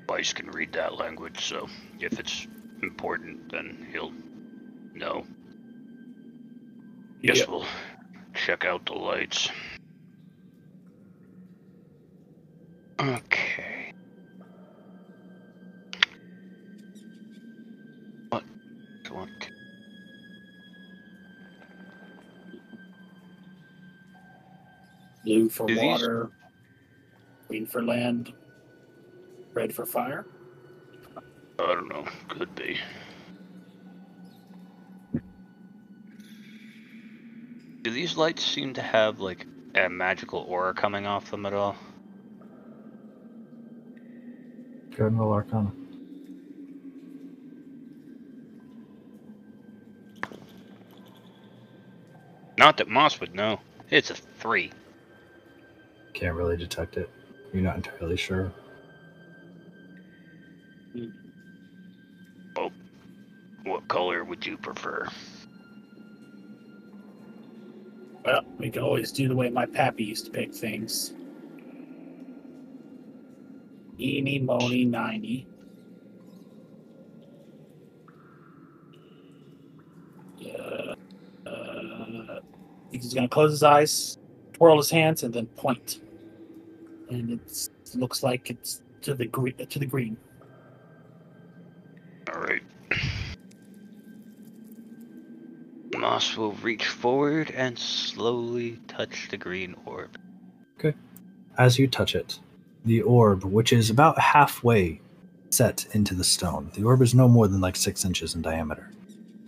Yep. 0.09 0.17
Vice 0.17 0.33
can 0.33 0.47
read 0.51 0.73
that 0.73 0.95
language, 0.95 1.45
so 1.45 1.67
if 1.99 2.19
it's 2.19 2.47
important, 2.81 3.51
then 3.51 3.87
he'll 3.91 4.11
know. 4.93 5.25
Guess 7.21 7.39
Yep. 7.39 7.47
we'll 7.49 7.65
check 8.33 8.65
out 8.65 8.85
the 8.85 8.93
lights. 8.93 9.49
Okay. 12.99 13.93
What? 18.29 18.43
What? 19.09 19.29
Blue 25.23 25.49
for 25.49 25.67
Do 25.67 25.75
these- 25.75 25.83
water, 25.83 26.31
green 27.47 27.65
for 27.65 27.83
land, 27.83 28.33
red 29.59 29.75
for 29.75 29.85
fire. 29.85 30.25
I 31.59 31.73
don't 31.73 31.89
know. 31.89 32.05
Could 32.29 32.55
be. 32.55 32.79
Do 37.81 37.91
these 37.91 38.15
lights 38.15 38.45
seem 38.45 38.73
to 38.75 38.81
have 38.81 39.19
like 39.19 39.45
a 39.75 39.89
magical 39.89 40.45
aura 40.47 40.73
coming 40.73 41.05
off 41.05 41.29
them 41.29 41.45
at 41.45 41.53
all? 41.53 41.75
Go 44.91 45.05
ahead 45.05 45.11
and 45.11 45.19
roll 45.19 45.33
Arcana. 45.33 45.73
Not 52.57 52.77
that 52.77 52.87
Moss 52.87 53.19
would 53.19 53.35
know. 53.35 53.59
It's 53.89 54.09
a 54.09 54.13
three. 54.13 54.71
Can't 56.13 56.35
really 56.35 56.55
detect 56.55 56.95
it. 56.95 57.09
You're 57.53 57.63
not 57.63 57.75
entirely 57.75 58.17
sure. 58.17 58.53
Oh, 62.57 62.71
what 63.63 63.87
color 63.87 64.23
would 64.23 64.45
you 64.45 64.57
prefer? 64.57 65.07
Well, 68.25 68.43
we 68.57 68.69
can 68.69 68.81
always 68.83 69.11
do 69.11 69.27
the 69.27 69.35
way 69.35 69.49
my 69.49 69.65
pappy 69.65 70.03
used 70.03 70.25
to 70.25 70.31
pick 70.31 70.53
things. 70.53 71.13
Eeny, 73.99 74.39
mony, 74.39 74.85
ninety. 74.85 75.45
Uh, 80.43 80.95
uh, 81.47 82.39
he's 82.91 83.13
gonna 83.13 83.27
close 83.27 83.51
his 83.51 83.63
eyes, 83.63 84.17
twirl 84.53 84.77
his 84.77 84.89
hands, 84.89 85.23
and 85.23 85.33
then 85.33 85.45
point. 85.47 86.01
And 87.09 87.31
it 87.31 87.69
looks 87.95 88.23
like 88.23 88.49
it's 88.49 88.81
to 89.01 89.13
the. 89.13 89.27
To 89.27 89.79
the 89.79 89.85
green. 89.85 90.17
Moss 96.19 96.35
will 96.35 96.51
reach 96.55 96.85
forward 96.85 97.49
and 97.51 97.79
slowly 97.79 98.77
touch 98.89 99.29
the 99.31 99.37
green 99.37 99.73
orb. 99.85 100.17
Okay. 100.77 100.93
As 101.57 101.79
you 101.79 101.87
touch 101.87 102.13
it, 102.13 102.39
the 102.83 103.01
orb, 103.03 103.45
which 103.45 103.71
is 103.71 103.89
about 103.89 104.19
halfway 104.19 104.99
set 105.49 105.85
into 105.93 106.13
the 106.13 106.25
stone, 106.25 106.71
the 106.73 106.83
orb 106.83 107.01
is 107.01 107.15
no 107.15 107.29
more 107.29 107.47
than 107.47 107.61
like 107.61 107.77
six 107.77 108.03
inches 108.03 108.35
in 108.35 108.41
diameter. 108.41 108.91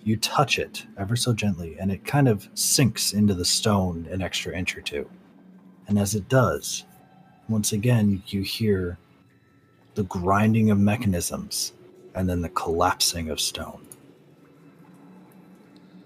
You 0.05 0.15
touch 0.15 0.59
it 0.59 0.85
ever 0.97 1.17
so 1.17 1.33
gently, 1.33 1.75
and 1.77 1.91
it 1.91 2.05
kind 2.05 2.29
of 2.29 2.47
sinks 2.53 3.11
into 3.11 3.33
the 3.33 3.43
stone 3.43 4.07
an 4.09 4.21
extra 4.21 4.57
inch 4.57 4.77
or 4.77 4.81
two. 4.81 5.09
And 5.89 5.99
as 5.99 6.15
it 6.15 6.29
does, 6.29 6.85
once 7.49 7.73
again, 7.73 8.23
you 8.27 8.43
hear 8.43 8.97
the 9.95 10.03
grinding 10.03 10.71
of 10.71 10.79
mechanisms, 10.79 11.73
and 12.15 12.29
then 12.29 12.39
the 12.39 12.47
collapsing 12.47 13.29
of 13.29 13.41
stone. 13.41 13.85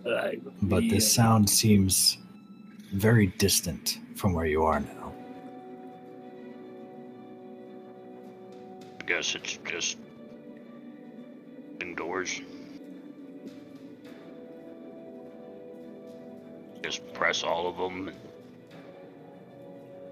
I 0.07 0.38
But 0.61 0.76
repeat, 0.77 0.91
this 0.91 1.14
sound 1.14 1.49
seems 1.49 2.18
very 2.94 3.27
distant 3.27 3.99
from 4.15 4.34
where 4.34 4.45
you 4.45 4.64
are 4.64 4.80
now. 4.80 5.14
I 9.02 9.06
guess 9.06 9.36
it's 9.36 9.57
just 9.65 9.98
indoors. 11.82 12.41
Just 16.84 17.14
press 17.14 17.44
all 17.44 17.68
of 17.68 17.77
them. 17.77 18.14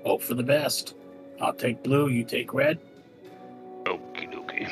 Hope 0.03 0.22
for 0.22 0.34
the 0.34 0.44
best. 0.44 0.95
I'll 1.40 1.53
take 1.53 1.84
blue, 1.84 2.10
you 2.10 2.24
take 2.24 2.53
red. 2.53 2.80
Okie 3.84 4.32
dokie. 4.34 4.70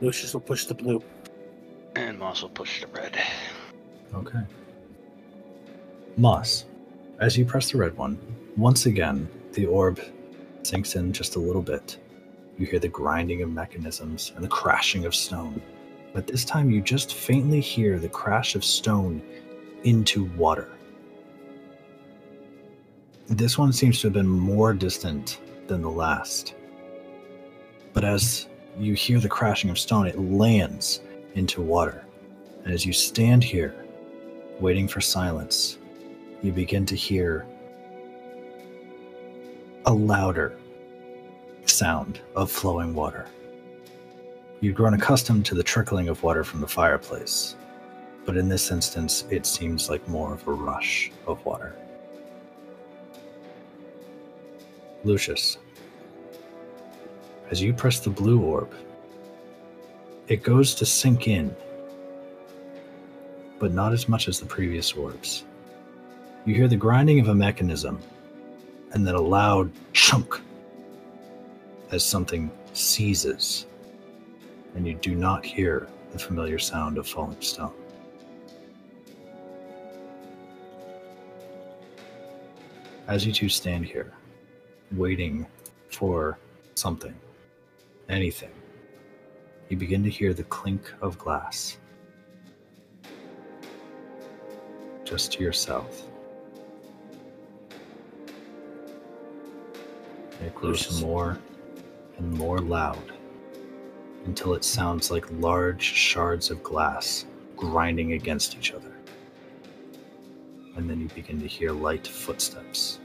Lucius 0.00 0.34
will 0.34 0.40
push 0.40 0.66
the 0.66 0.74
blue. 0.74 1.02
And 1.96 2.18
Moss 2.18 2.42
will 2.42 2.50
push 2.50 2.82
the 2.82 2.88
red. 2.88 3.18
Okay. 4.14 4.40
Moss, 6.18 6.66
as 7.20 7.38
you 7.38 7.46
press 7.46 7.70
the 7.70 7.78
red 7.78 7.96
one, 7.96 8.18
once 8.56 8.84
again, 8.84 9.28
the 9.54 9.64
orb 9.64 9.98
sinks 10.62 10.94
in 10.94 11.10
just 11.12 11.36
a 11.36 11.38
little 11.38 11.62
bit. 11.62 11.96
You 12.58 12.66
hear 12.66 12.78
the 12.78 12.88
grinding 12.88 13.40
of 13.40 13.50
mechanisms 13.50 14.32
and 14.34 14.44
the 14.44 14.48
crashing 14.48 15.06
of 15.06 15.14
stone. 15.14 15.62
But 16.12 16.26
this 16.26 16.44
time 16.44 16.70
you 16.70 16.82
just 16.82 17.14
faintly 17.14 17.60
hear 17.60 17.98
the 17.98 18.08
crash 18.10 18.54
of 18.54 18.64
stone 18.64 19.22
into 19.84 20.24
water. 20.36 20.68
This 23.28 23.56
one 23.56 23.72
seems 23.72 24.00
to 24.00 24.08
have 24.08 24.14
been 24.14 24.28
more 24.28 24.74
distant 24.74 25.40
than 25.66 25.80
the 25.80 25.90
last. 25.90 26.54
But 27.94 28.04
as 28.04 28.48
you 28.78 28.92
hear 28.92 29.18
the 29.18 29.28
crashing 29.28 29.70
of 29.70 29.78
stone, 29.78 30.06
it 30.06 30.18
lands 30.18 31.00
into 31.36 31.62
water. 31.62 32.04
And 32.64 32.74
as 32.74 32.84
you 32.84 32.92
stand 32.92 33.44
here, 33.44 33.74
waiting 34.58 34.88
for 34.88 35.00
silence, 35.00 35.78
you 36.42 36.50
begin 36.50 36.84
to 36.86 36.96
hear 36.96 37.46
a 39.84 39.92
louder 39.92 40.58
sound 41.66 42.20
of 42.34 42.50
flowing 42.50 42.94
water. 42.94 43.26
You've 44.60 44.74
grown 44.74 44.94
accustomed 44.94 45.44
to 45.46 45.54
the 45.54 45.62
trickling 45.62 46.08
of 46.08 46.22
water 46.22 46.42
from 46.42 46.60
the 46.60 46.66
fireplace, 46.66 47.54
but 48.24 48.36
in 48.36 48.48
this 48.48 48.70
instance, 48.70 49.24
it 49.30 49.46
seems 49.46 49.90
like 49.90 50.08
more 50.08 50.32
of 50.32 50.48
a 50.48 50.52
rush 50.52 51.12
of 51.26 51.44
water. 51.44 51.76
Lucius, 55.04 55.58
as 57.50 57.62
you 57.62 57.72
press 57.72 58.00
the 58.00 58.10
blue 58.10 58.40
orb, 58.40 58.72
it 60.28 60.42
goes 60.42 60.74
to 60.74 60.86
sink 60.86 61.28
in, 61.28 61.54
but 63.58 63.72
not 63.72 63.92
as 63.92 64.08
much 64.08 64.28
as 64.28 64.40
the 64.40 64.46
previous 64.46 64.92
orbs. 64.92 65.44
You 66.44 66.54
hear 66.54 66.68
the 66.68 66.76
grinding 66.76 67.20
of 67.20 67.28
a 67.28 67.34
mechanism, 67.34 68.00
and 68.92 69.06
then 69.06 69.14
a 69.14 69.20
loud 69.20 69.70
chunk 69.92 70.40
as 71.92 72.04
something 72.04 72.50
seizes, 72.72 73.66
and 74.74 74.86
you 74.86 74.94
do 74.94 75.14
not 75.14 75.44
hear 75.44 75.88
the 76.12 76.18
familiar 76.18 76.58
sound 76.58 76.98
of 76.98 77.06
falling 77.06 77.40
stone. 77.40 77.72
As 83.06 83.24
you 83.24 83.32
two 83.32 83.48
stand 83.48 83.84
here, 83.84 84.12
waiting 84.90 85.46
for 85.90 86.38
something, 86.74 87.14
anything, 88.08 88.50
you 89.68 89.76
begin 89.76 90.04
to 90.04 90.10
hear 90.10 90.32
the 90.32 90.44
clink 90.44 90.92
of 91.00 91.18
glass. 91.18 91.78
Just 95.04 95.32
to 95.32 95.42
your 95.42 95.52
south. 95.52 96.08
It 100.44 100.54
grows 100.54 101.00
more 101.02 101.38
and 102.18 102.32
more 102.32 102.58
loud 102.58 103.12
until 104.26 104.54
it 104.54 104.64
sounds 104.64 105.10
like 105.10 105.24
large 105.32 105.82
shards 105.82 106.50
of 106.50 106.62
glass 106.62 107.26
grinding 107.56 108.12
against 108.12 108.56
each 108.56 108.72
other. 108.72 108.92
And 110.76 110.90
then 110.90 111.00
you 111.00 111.08
begin 111.08 111.40
to 111.40 111.46
hear 111.46 111.72
light 111.72 112.06
footsteps 112.06 113.00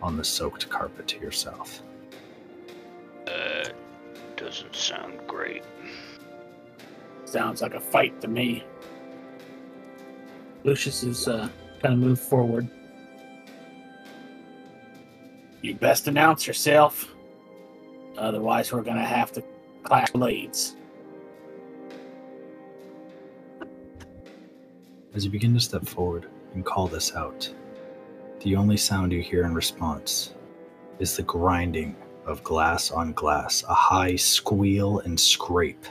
on 0.00 0.16
the 0.16 0.24
soaked 0.24 0.68
carpet 0.68 1.08
to 1.08 1.18
your 1.18 1.32
south. 1.32 1.82
Uh, 3.26 3.53
doesn't 4.44 4.76
sound 4.76 5.18
great. 5.26 5.64
Sounds 7.24 7.62
like 7.62 7.74
a 7.74 7.80
fight 7.80 8.20
to 8.20 8.28
me. 8.28 8.62
Lucius 10.64 11.02
is 11.02 11.26
uh, 11.26 11.48
gonna 11.82 11.96
move 11.96 12.20
forward. 12.20 12.68
You 15.62 15.74
best 15.74 16.08
announce 16.08 16.46
yourself. 16.46 17.08
Otherwise, 18.18 18.70
we're 18.70 18.82
gonna 18.82 19.04
have 19.04 19.32
to 19.32 19.42
clash 19.82 20.10
blades. 20.10 20.76
As 25.14 25.24
you 25.24 25.30
begin 25.30 25.54
to 25.54 25.60
step 25.60 25.86
forward 25.86 26.28
and 26.52 26.66
call 26.66 26.86
this 26.86 27.14
out, 27.14 27.50
the 28.40 28.56
only 28.56 28.76
sound 28.76 29.10
you 29.10 29.22
hear 29.22 29.44
in 29.44 29.54
response 29.54 30.34
is 30.98 31.16
the 31.16 31.22
grinding 31.22 31.96
of 32.26 32.42
glass 32.42 32.90
on 32.90 33.12
glass, 33.12 33.64
a 33.68 33.74
high 33.74 34.16
squeal 34.16 34.98
and 35.00 35.18
scrape. 35.18 35.84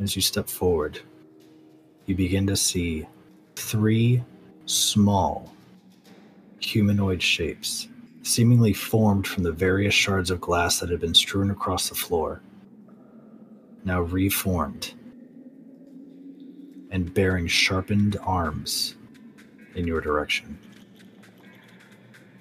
As 0.00 0.16
you 0.16 0.22
step 0.22 0.48
forward, 0.48 1.00
you 2.06 2.14
begin 2.14 2.46
to 2.46 2.56
see 2.56 3.06
three 3.56 4.22
small 4.66 5.52
humanoid 6.58 7.22
shapes, 7.22 7.88
seemingly 8.22 8.72
formed 8.72 9.26
from 9.26 9.42
the 9.42 9.52
various 9.52 9.94
shards 9.94 10.30
of 10.30 10.40
glass 10.40 10.80
that 10.80 10.90
had 10.90 11.00
been 11.00 11.14
strewn 11.14 11.50
across 11.50 11.88
the 11.88 11.94
floor, 11.94 12.42
now 13.84 14.00
reformed 14.00 14.94
and 16.90 17.12
bearing 17.12 17.46
sharpened 17.46 18.16
arms 18.22 18.96
in 19.74 19.86
your 19.86 20.00
direction. 20.00 20.58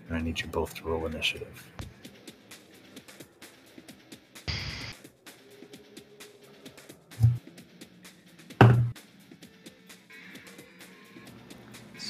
And 0.07 0.18
I 0.18 0.22
need 0.22 0.39
you 0.39 0.47
both 0.47 0.76
to 0.76 0.84
roll 0.84 1.05
initiative. 1.05 1.73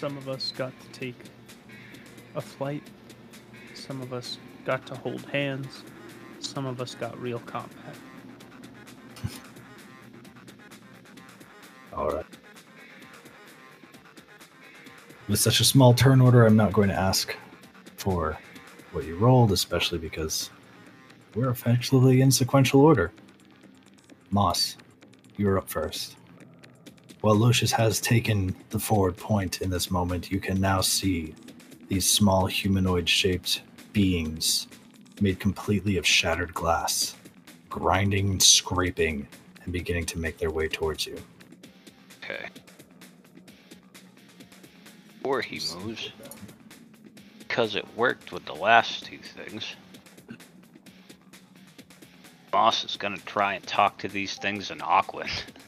Some 0.04 0.18
of 0.18 0.28
us 0.28 0.52
got 0.58 0.74
to 0.82 0.88
take 0.90 1.16
a 2.36 2.42
flight. 2.42 2.84
Some 3.74 4.02
of 4.02 4.12
us 4.12 4.38
got 4.66 4.86
to 4.88 4.96
hold 4.96 5.22
hands. 5.28 5.84
Some 6.40 6.66
of 6.66 6.82
us 6.82 6.94
got 6.94 7.18
real 7.22 7.40
combat. 7.40 7.96
All 11.94 12.10
right. 12.10 12.26
With 15.30 15.40
such 15.40 15.62
a 15.62 15.64
small 15.64 15.94
turn 15.94 16.20
order, 16.20 16.46
I'm 16.46 16.58
not 16.58 16.74
going 16.74 16.90
to 16.90 17.00
ask 17.00 17.34
for 17.96 18.38
what 18.92 19.06
you 19.06 19.16
rolled, 19.16 19.54
especially 19.54 20.00
because 20.00 20.50
we're 21.34 21.50
effectively 21.50 22.20
in 22.20 22.30
sequential 22.30 22.82
order. 22.82 23.14
Moss, 24.32 24.76
you're 25.38 25.58
up 25.58 25.70
first. 25.70 26.18
While 27.24 27.38
Lucius 27.38 27.72
has 27.72 28.02
taken 28.02 28.54
the 28.72 28.80
forward 28.80 29.16
point 29.16 29.62
in 29.62 29.70
this 29.70 29.90
moment, 29.90 30.30
you 30.30 30.42
can 30.42 30.60
now 30.60 30.82
see 30.82 31.34
these 31.88 32.06
small 32.06 32.48
humanoid 32.48 33.08
shaped 33.08 33.62
beings 33.94 34.68
made 35.22 35.40
completely 35.40 35.96
of 35.96 36.06
shattered 36.06 36.54
glass, 36.54 37.16
grinding, 37.70 38.42
scraping, 38.42 39.26
and 39.64 39.72
beginning 39.72 40.06
to 40.08 40.20
make 40.20 40.38
their 40.38 40.52
way 40.52 40.68
towards 40.68 41.06
you. 41.06 41.18
Okay. 42.22 42.50
Before 45.22 45.40
he 45.40 45.62
moves, 45.78 46.12
because 47.40 47.78
it 47.78 47.86
worked 47.96 48.34
with 48.34 48.44
the 48.44 48.56
last 48.56 49.06
two 49.06 49.20
things, 49.20 49.78
Moss 52.52 52.84
is 52.84 52.98
gonna 52.98 53.16
try 53.20 53.54
and 53.54 53.66
talk 53.66 53.98
to 54.00 54.10
these 54.10 54.36
things 54.36 54.72
in 54.72 54.80
Aquan. 54.80 55.30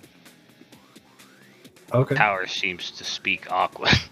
Okay. 1.93 2.15
Power 2.15 2.47
seems 2.47 2.91
to 2.91 3.03
speak 3.03 3.45
Aquan. 3.45 4.09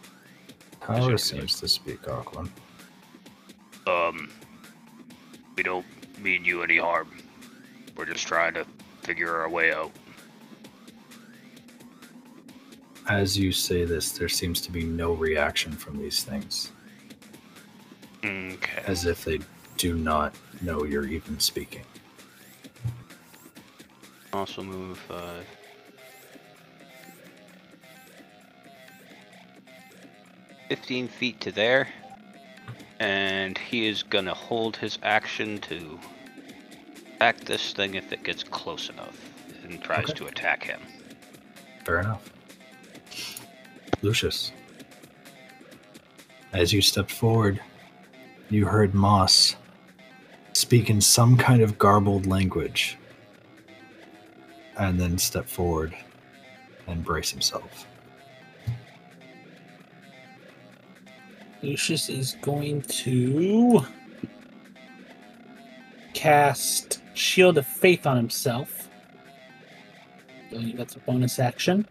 Power 0.80 1.18
seems 1.18 1.58
to 1.60 1.68
speak 1.68 2.02
Aquan. 2.02 2.48
Um, 3.86 4.30
we 5.56 5.62
don't 5.62 5.86
mean 6.18 6.44
you 6.44 6.62
any 6.62 6.78
harm. 6.78 7.10
We're 7.96 8.06
just 8.06 8.26
trying 8.26 8.54
to 8.54 8.66
figure 9.02 9.36
our 9.36 9.48
way 9.48 9.72
out. 9.72 9.92
As 13.08 13.36
you 13.38 13.50
say 13.50 13.84
this, 13.84 14.12
there 14.12 14.28
seems 14.28 14.60
to 14.62 14.70
be 14.70 14.84
no 14.84 15.12
reaction 15.12 15.72
from 15.72 15.98
these 15.98 16.22
things. 16.22 16.70
Okay. 18.24 18.82
As 18.86 19.06
if 19.06 19.24
they 19.24 19.40
do 19.76 19.96
not 19.96 20.34
know 20.60 20.84
you're 20.84 21.06
even 21.06 21.40
speaking. 21.40 21.84
Also 24.32 24.62
move 24.62 25.00
uh, 25.10 25.40
15 30.70 31.08
feet 31.08 31.40
to 31.40 31.50
there. 31.50 31.88
And 33.00 33.58
he 33.58 33.88
is 33.88 34.04
going 34.04 34.26
to 34.26 34.34
hold 34.34 34.76
his 34.76 34.98
action 35.02 35.58
to 35.62 35.98
attack 37.16 37.40
this 37.40 37.72
thing 37.72 37.96
if 37.96 38.12
it 38.12 38.22
gets 38.22 38.44
close 38.44 38.88
enough 38.88 39.18
and 39.64 39.82
tries 39.82 40.04
okay. 40.04 40.14
to 40.14 40.26
attack 40.28 40.62
him. 40.62 40.80
Fair 41.84 42.00
enough. 42.00 42.30
Lucius, 44.00 44.52
as 46.52 46.72
you 46.72 46.80
stepped 46.80 47.10
forward, 47.10 47.60
you 48.48 48.64
heard 48.64 48.94
Moss 48.94 49.56
speak 50.52 50.88
in 50.88 51.00
some 51.00 51.36
kind 51.36 51.62
of 51.62 51.78
garbled 51.78 52.26
language 52.26 52.96
and 54.78 55.00
then 55.00 55.18
step 55.18 55.48
forward 55.48 55.96
and 56.86 57.04
brace 57.04 57.30
himself. 57.30 57.88
Lucius 61.62 62.08
is 62.08 62.36
going 62.40 62.82
to 62.82 63.84
cast 66.14 67.02
Shield 67.14 67.58
of 67.58 67.66
Faith 67.66 68.06
on 68.06 68.16
himself. 68.16 68.88
That's 70.52 70.96
a 70.96 70.98
bonus 71.00 71.38
action. 71.38 71.86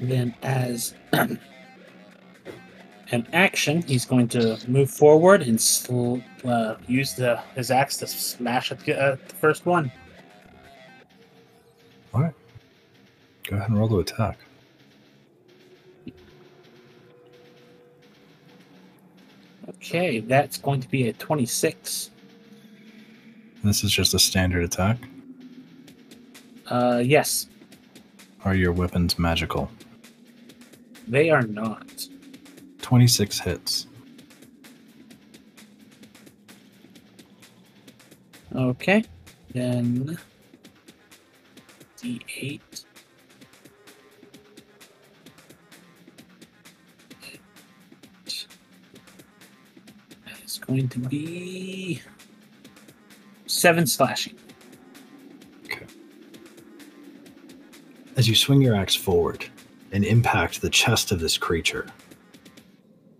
Then, 0.00 0.34
as 0.42 0.94
an 1.12 1.38
action, 3.32 3.82
he's 3.82 4.04
going 4.04 4.28
to 4.28 4.58
move 4.66 4.90
forward 4.90 5.42
and 5.42 5.60
sl- 5.60 6.18
uh, 6.44 6.76
use 6.86 7.14
the 7.14 7.40
his 7.54 7.70
axe 7.70 7.98
to 7.98 8.06
smash 8.06 8.72
at 8.72 8.80
the, 8.80 9.00
uh, 9.00 9.16
the 9.28 9.34
first 9.34 9.66
one. 9.66 9.92
All 12.14 12.22
right. 12.22 12.34
Go 13.48 13.56
ahead 13.56 13.68
and 13.68 13.78
roll 13.78 13.88
the 13.88 13.98
attack. 13.98 14.38
Okay, 19.68 20.20
that's 20.20 20.58
going 20.58 20.80
to 20.80 20.88
be 20.88 21.08
a 21.08 21.12
26. 21.12 22.10
This 23.64 23.84
is 23.84 23.92
just 23.92 24.12
a 24.14 24.18
standard 24.18 24.64
attack. 24.64 24.98
Uh, 26.66 27.02
yes, 27.04 27.46
Are 28.44 28.54
your 28.54 28.72
weapons 28.72 29.18
magical? 29.18 29.70
they 31.08 31.30
are 31.30 31.42
not. 31.42 32.06
26 32.80 33.40
hits. 33.40 33.86
Okay, 38.54 39.04
then 39.52 40.18
D8. 41.98 42.60
Going 50.72 50.88
to 50.88 50.98
be 50.98 52.00
seven 53.44 53.86
slashing. 53.86 54.34
Okay. 55.66 55.84
As 58.16 58.26
you 58.26 58.34
swing 58.34 58.62
your 58.62 58.74
axe 58.74 58.94
forward 58.94 59.44
and 59.92 60.02
impact 60.02 60.62
the 60.62 60.70
chest 60.70 61.12
of 61.12 61.20
this 61.20 61.36
creature, 61.36 61.86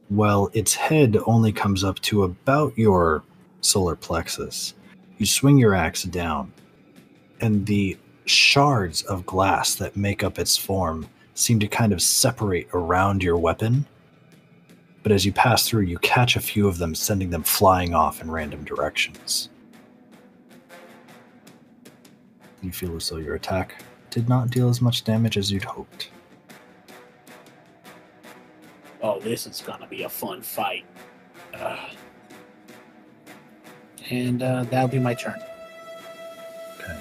while 0.08 0.50
its 0.54 0.74
head 0.74 1.18
only 1.26 1.52
comes 1.52 1.84
up 1.84 2.00
to 2.00 2.22
about 2.22 2.72
your 2.78 3.22
solar 3.60 3.96
plexus, 3.96 4.72
you 5.18 5.26
swing 5.26 5.58
your 5.58 5.74
axe 5.74 6.04
down, 6.04 6.50
and 7.42 7.66
the 7.66 7.98
shards 8.24 9.02
of 9.02 9.26
glass 9.26 9.74
that 9.74 9.94
make 9.94 10.24
up 10.24 10.38
its 10.38 10.56
form 10.56 11.06
seem 11.34 11.60
to 11.60 11.66
kind 11.66 11.92
of 11.92 12.00
separate 12.00 12.68
around 12.72 13.22
your 13.22 13.36
weapon. 13.36 13.86
But 15.02 15.12
as 15.12 15.26
you 15.26 15.32
pass 15.32 15.68
through, 15.68 15.82
you 15.82 15.98
catch 15.98 16.36
a 16.36 16.40
few 16.40 16.68
of 16.68 16.78
them, 16.78 16.94
sending 16.94 17.30
them 17.30 17.42
flying 17.42 17.94
off 17.94 18.20
in 18.22 18.30
random 18.30 18.64
directions. 18.64 19.48
You 22.62 22.70
feel 22.70 22.94
as 22.94 23.08
though 23.08 23.16
your 23.16 23.34
attack 23.34 23.82
did 24.10 24.28
not 24.28 24.50
deal 24.50 24.68
as 24.68 24.80
much 24.80 25.02
damage 25.02 25.36
as 25.36 25.50
you'd 25.50 25.64
hoped. 25.64 26.10
Oh, 29.02 29.18
this 29.18 29.48
is 29.48 29.60
gonna 29.60 29.88
be 29.88 30.04
a 30.04 30.08
fun 30.08 30.42
fight. 30.42 30.84
And 34.10 34.42
uh, 34.42 34.64
that'll 34.64 34.88
be 34.88 34.98
my 34.98 35.14
turn. 35.14 35.40
Okay. 36.78 36.96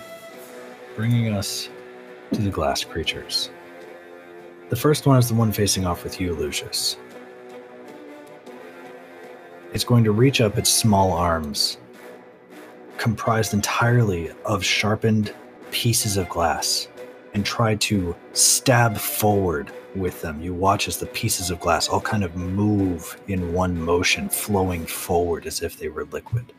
Bringing 0.96 1.34
us 1.34 1.70
to 2.32 2.42
the 2.42 2.50
glass 2.50 2.84
creatures. 2.84 3.52
The 4.70 4.76
first 4.76 5.06
one 5.06 5.20
is 5.20 5.28
the 5.28 5.36
one 5.36 5.52
facing 5.52 5.86
off 5.86 6.04
with 6.04 6.20
you, 6.20 6.34
Lucius. 6.34 6.98
It's 9.74 9.86
going 9.86 10.04
to 10.04 10.12
reach 10.12 10.42
up 10.42 10.58
its 10.58 10.70
small 10.70 11.14
arms, 11.14 11.78
comprised 12.98 13.54
entirely 13.54 14.32
of 14.44 14.66
sharpened 14.66 15.34
pieces 15.72 16.18
of 16.18 16.28
glass, 16.28 16.90
and 17.34 17.46
try 17.46 17.76
to 17.76 18.14
stab 18.34 18.98
forward 18.98 19.72
with 19.96 20.22
them. 20.22 20.42
You 20.42 20.54
watch 20.54 20.90
as 20.90 20.98
the 20.98 21.06
pieces 21.08 21.50
of 21.50 21.62
glass 21.62 21.88
all 21.88 22.02
kind 22.02 22.26
of 22.26 22.36
move 22.36 23.18
in 23.28 23.54
one 23.54 23.82
motion, 23.82 24.28
flowing 24.28 24.86
forward 24.86 25.46
as 25.46 25.62
if 25.62 25.80
they 25.80 25.88
were 25.88 26.04
liquid. 26.06 26.52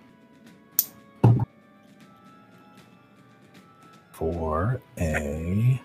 For 4.13 4.81
a 4.99 5.81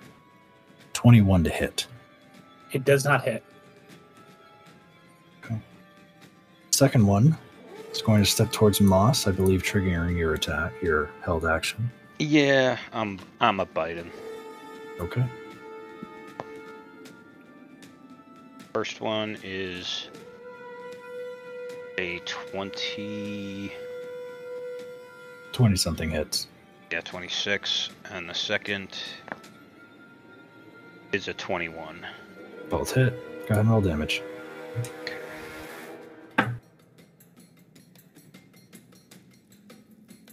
21 0.93 1.43
to 1.43 1.49
hit. 1.49 1.87
It 2.71 2.85
does 2.85 3.03
not 3.03 3.23
hit. 3.23 3.43
Second 6.77 7.07
one 7.07 7.35
is 7.91 8.03
going 8.03 8.23
to 8.23 8.29
step 8.29 8.51
towards 8.51 8.79
Moss, 8.79 9.25
I 9.25 9.31
believe, 9.31 9.63
triggering 9.63 10.15
your 10.15 10.35
attack, 10.35 10.73
your 10.79 11.09
held 11.23 11.43
action. 11.43 11.89
Yeah, 12.19 12.77
I'm 12.93 13.19
I'm 13.41 13.59
a 13.59 13.65
biting. 13.65 14.11
Okay. 14.99 15.25
First 18.73 19.01
one 19.01 19.39
is 19.43 20.09
a 21.97 22.19
twenty 22.25 23.71
20 25.53 25.75
something 25.77 26.11
hits. 26.11 26.45
yeah, 26.91 27.01
twenty 27.01 27.29
six, 27.29 27.89
and 28.11 28.29
the 28.29 28.35
second 28.35 28.89
is 31.11 31.27
a 31.27 31.33
twenty 31.33 31.69
one. 31.69 32.05
Both 32.69 32.93
hit. 32.93 33.13
Go 33.47 33.53
ahead 33.55 33.61
and 33.61 33.71
roll 33.71 33.81
damage. 33.81 34.21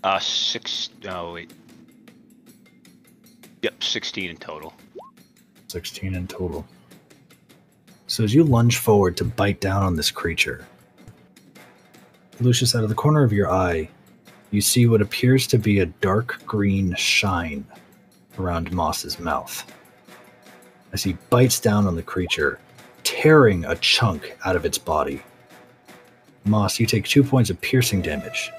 Uh 0.04 0.18
six 0.18 0.90
oh 1.08 1.32
wait. 1.32 1.50
Yep, 3.62 3.82
sixteen 3.82 4.28
in 4.28 4.36
total. 4.36 4.74
16 5.68 6.14
in 6.14 6.28
total. 6.28 6.64
So 8.06 8.22
as 8.22 8.32
you 8.32 8.44
lunge 8.44 8.76
forward 8.76 9.16
to 9.16 9.24
bite 9.24 9.60
down 9.60 9.82
on 9.82 9.96
this 9.96 10.12
creature, 10.12 10.64
Lucius, 12.38 12.76
out 12.76 12.84
of 12.84 12.90
the 12.90 12.94
corner 12.94 13.24
of 13.24 13.32
your 13.32 13.50
eye, 13.50 13.88
you 14.52 14.60
see 14.60 14.86
what 14.86 15.02
appears 15.02 15.48
to 15.48 15.58
be 15.58 15.80
a 15.80 15.86
dark 15.86 16.40
green 16.46 16.94
shine 16.94 17.64
around 18.38 18.70
Moss's 18.70 19.18
mouth. 19.18 19.68
As 20.92 21.02
he 21.02 21.14
bites 21.28 21.58
down 21.58 21.88
on 21.88 21.96
the 21.96 22.04
creature, 22.04 22.60
tearing 23.02 23.64
a 23.64 23.74
chunk 23.74 24.38
out 24.44 24.54
of 24.54 24.64
its 24.64 24.78
body. 24.78 25.22
Moss, 26.44 26.78
you 26.78 26.86
take 26.86 27.04
two 27.04 27.24
points 27.24 27.50
of 27.50 27.60
piercing 27.60 28.00
damage 28.00 28.52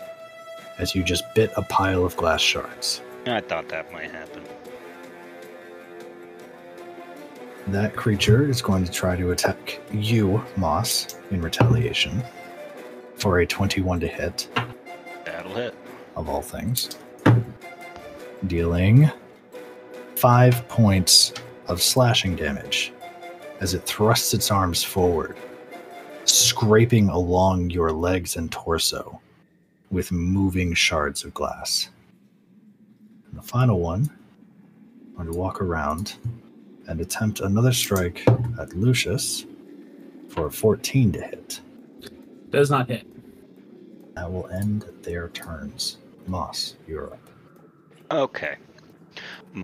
as 0.78 0.96
you 0.96 1.04
just 1.04 1.24
bit 1.34 1.52
a 1.58 1.62
pile 1.62 2.06
of 2.06 2.16
glass 2.18 2.42
shards. 2.42 3.02
I 3.26 3.42
thought 3.42 3.70
that 3.70 3.92
might 3.92 4.12
happen. 4.12 4.44
That 7.68 7.96
creature 7.96 8.48
is 8.48 8.62
going 8.62 8.86
to 8.86 8.92
try 8.92 9.16
to 9.16 9.32
attack 9.32 9.80
you, 9.92 10.44
Moss, 10.56 11.18
in 11.32 11.42
retaliation 11.42 12.24
for 13.16 13.40
a 13.40 13.46
21 13.48 14.00
to 14.02 14.08
hit, 14.08 14.48
That'll 15.26 15.56
hit. 15.56 15.74
of 16.16 16.30
all 16.30 16.42
things. 16.44 16.98
Dealing 18.46 19.10
five 20.16 20.68
points 20.68 21.34
of 21.68 21.82
slashing 21.82 22.36
damage 22.36 22.94
as 23.62 23.74
it 23.74 23.84
thrusts 23.84 24.34
its 24.34 24.52
arms 24.52 24.84
forward, 24.84 25.36
scraping 26.26 27.10
along 27.10 27.70
your 27.72 27.92
legs 27.92 28.36
and 28.36 28.52
torso 28.52 29.20
with 29.96 30.12
moving 30.12 30.74
shards 30.74 31.24
of 31.24 31.34
glass. 31.34 31.90
And 33.26 33.40
the 33.40 33.42
final 33.42 33.80
one, 33.80 34.10
I'm 35.08 35.16
going 35.16 35.32
to 35.32 35.40
walk 35.40 35.62
around 35.62 36.18
and 36.90 37.00
attempt 37.00 37.40
another 37.40 37.72
strike 37.72 38.28
at 38.60 38.76
Lucius 38.76 39.46
for 40.28 40.48
a 40.48 40.52
14 40.52 41.14
to 41.14 41.22
hit. 41.22 41.62
Does 42.50 42.70
not 42.70 42.90
hit. 42.90 43.08
That 44.16 44.30
will 44.30 44.50
end 44.50 44.84
their 45.02 45.30
turns. 45.30 45.98
Moss, 46.28 46.76
you're 46.86 47.14
up. 47.14 47.30
Okay. 48.12 48.58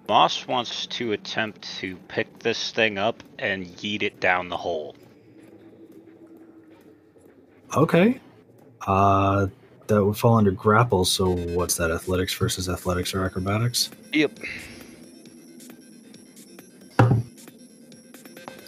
Moss 0.08 0.48
wants 0.48 0.88
to 0.88 1.11
attempt 1.11 1.64
to 1.80 1.98
pick 2.08 2.40
this 2.40 2.72
thing 2.72 2.98
up 2.98 3.22
and 3.38 3.68
yeet 3.68 4.01
it 4.01 4.22
down 4.22 4.48
the 4.48 4.56
hole. 4.56 4.95
Okay. 7.76 8.22
Uh, 8.88 9.48
that 9.92 10.03
would 10.03 10.18
fall 10.18 10.36
under 10.36 10.52
grapple. 10.52 11.03
So 11.06 11.32
what's 11.32 11.76
that? 11.76 11.92
Athletics 11.92 12.34
versus 12.34 12.70
athletics 12.70 13.14
or 13.14 13.26
acrobatics? 13.26 13.90
Yep. 14.14 14.40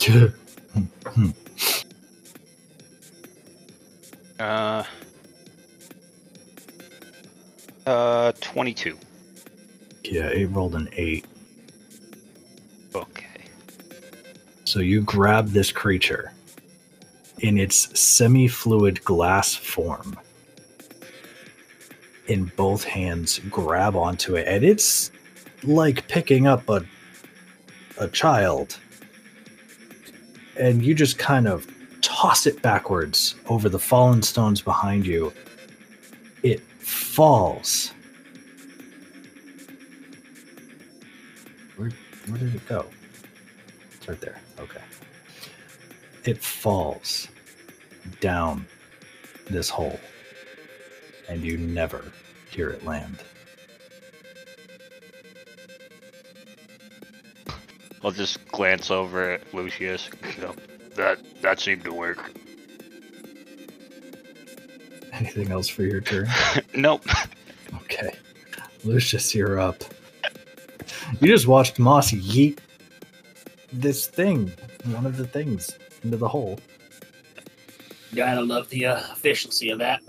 Uh. 4.39 4.83
Uh, 7.85 8.31
22. 8.41 8.97
yeah, 10.03 10.27
it 10.27 10.47
rolled 10.47 10.75
an 10.75 10.89
eight. 10.93 11.25
Okay. 12.93 13.45
So 14.65 14.79
you 14.79 15.01
grab 15.01 15.49
this 15.49 15.71
creature 15.71 16.33
in 17.39 17.57
its 17.57 17.97
semi 17.97 18.49
fluid 18.49 19.01
glass 19.05 19.55
form. 19.55 20.17
In 22.27 22.45
both 22.55 22.83
hands, 22.83 23.39
grab 23.49 23.95
onto 23.95 24.35
it, 24.35 24.47
and 24.47 24.63
it's 24.63 25.11
like 25.63 26.07
picking 26.07 26.47
up 26.47 26.69
a, 26.69 26.85
a 27.97 28.07
child. 28.07 28.79
And 30.57 30.83
you 30.83 30.95
just 30.95 31.17
kind 31.17 31.47
of 31.47 31.67
toss 32.01 32.45
it 32.45 32.61
backwards 32.61 33.35
over 33.47 33.69
the 33.69 33.79
fallen 33.79 34.21
stones 34.21 34.61
behind 34.61 35.05
you. 35.05 35.33
It 36.43 36.61
falls. 36.79 37.91
Where, 41.75 41.89
where 42.27 42.37
did 42.37 42.55
it 42.55 42.67
go? 42.67 42.85
It's 43.93 44.07
right 44.07 44.21
there. 44.21 44.39
Okay. 44.59 44.81
It 46.25 46.37
falls 46.37 47.27
down 48.21 48.65
this 49.49 49.69
hole, 49.69 49.99
and 51.29 51.41
you 51.41 51.57
never 51.57 52.11
hear 52.49 52.69
it 52.69 52.85
land. 52.85 53.23
I'll 58.03 58.11
just 58.11 58.45
glance 58.49 58.91
over 58.91 59.31
at 59.31 59.53
Lucius. 59.53 60.09
Yep, 60.39 60.59
that 60.95 61.19
that 61.41 61.59
seemed 61.59 61.83
to 61.85 61.93
work. 61.93 62.31
Anything 65.13 65.51
else 65.51 65.69
for 65.69 65.83
your 65.83 66.01
turn? 66.01 66.27
nope. 66.75 67.05
Okay. 67.83 68.13
Lucius, 68.83 69.33
you're 69.33 69.59
up. 69.59 69.83
You 71.21 71.27
just 71.29 71.47
watched 71.47 71.79
Moss 71.79 72.11
yeet 72.11 72.59
this 73.71 74.07
thing, 74.07 74.51
one 74.85 75.05
of 75.05 75.17
the 75.17 75.27
things, 75.27 75.77
into 76.03 76.17
the 76.17 76.27
hole. 76.27 76.59
Gotta 78.13 78.41
love 78.41 78.69
the 78.69 78.87
uh, 78.87 78.97
efficiency 79.11 79.69
of 79.69 79.79
that. 79.79 80.01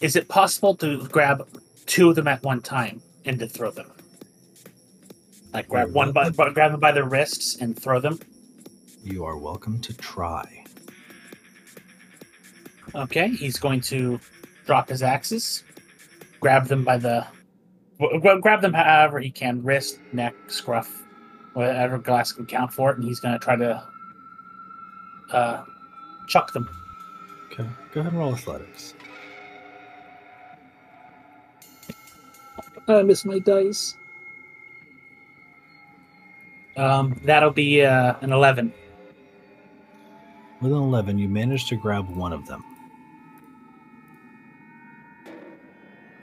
Is 0.00 0.14
it 0.14 0.28
possible 0.28 0.76
to 0.76 1.06
grab 1.08 1.48
two 1.86 2.10
of 2.10 2.16
them 2.16 2.28
at 2.28 2.42
one 2.42 2.60
time 2.60 3.02
and 3.24 3.38
to 3.40 3.48
throw 3.48 3.70
them? 3.70 3.90
Like 5.52 5.68
grab 5.68 5.92
one 5.92 6.12
by, 6.12 6.30
by 6.30 6.50
grab 6.50 6.70
them 6.70 6.80
by 6.80 6.92
their 6.92 7.08
wrists 7.08 7.56
and 7.56 7.80
throw 7.80 7.98
them. 7.98 8.20
You 9.02 9.24
are 9.24 9.36
welcome 9.36 9.80
to 9.80 9.96
try. 9.96 10.64
Okay, 12.94 13.28
he's 13.28 13.58
going 13.58 13.80
to 13.82 14.20
drop 14.66 14.88
his 14.88 15.02
axes, 15.02 15.64
grab 16.40 16.66
them 16.66 16.84
by 16.84 16.96
the, 16.96 17.26
grab 18.20 18.60
them 18.60 18.72
however 18.72 19.18
he 19.18 19.30
can, 19.30 19.62
wrist, 19.62 19.98
neck, 20.12 20.34
scruff, 20.46 21.02
whatever 21.54 21.98
glass 21.98 22.32
can 22.32 22.46
count 22.46 22.72
for 22.72 22.90
it, 22.92 22.98
and 22.98 23.04
he's 23.04 23.20
going 23.20 23.32
to 23.34 23.38
try 23.38 23.56
to 23.56 23.82
uh, 25.32 25.64
chuck 26.28 26.52
them. 26.52 26.68
Okay. 27.52 27.68
Go 27.92 28.00
ahead 28.00 28.12
and 28.12 28.20
roll 28.20 28.32
athletics. 28.34 28.94
I 32.88 33.02
miss 33.02 33.24
my 33.24 33.38
dice. 33.38 33.96
Um, 36.76 37.20
that'll 37.24 37.50
be 37.50 37.84
uh, 37.84 38.14
an 38.20 38.32
eleven. 38.32 38.72
With 40.60 40.72
an 40.72 40.78
11, 40.78 41.18
you 41.18 41.28
manage 41.28 41.68
to 41.68 41.76
grab 41.76 42.08
one 42.08 42.32
of 42.32 42.46
them. 42.46 42.64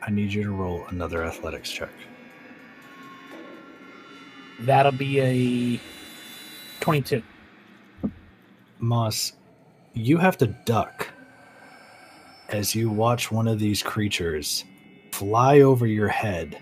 I 0.01 0.11
need 0.11 0.33
you 0.33 0.43
to 0.43 0.51
roll 0.51 0.85
another 0.89 1.23
athletics 1.23 1.71
check. 1.71 1.89
That'll 4.61 4.91
be 4.91 5.19
a 5.21 5.79
twenty-two. 6.79 7.21
Moss, 8.79 9.33
you 9.93 10.17
have 10.17 10.37
to 10.37 10.47
duck 10.65 11.07
as 12.49 12.75
you 12.75 12.89
watch 12.89 13.31
one 13.31 13.47
of 13.47 13.59
these 13.59 13.81
creatures 13.81 14.63
fly 15.15 15.61
over 15.61 15.87
your 15.87 16.09
head, 16.09 16.61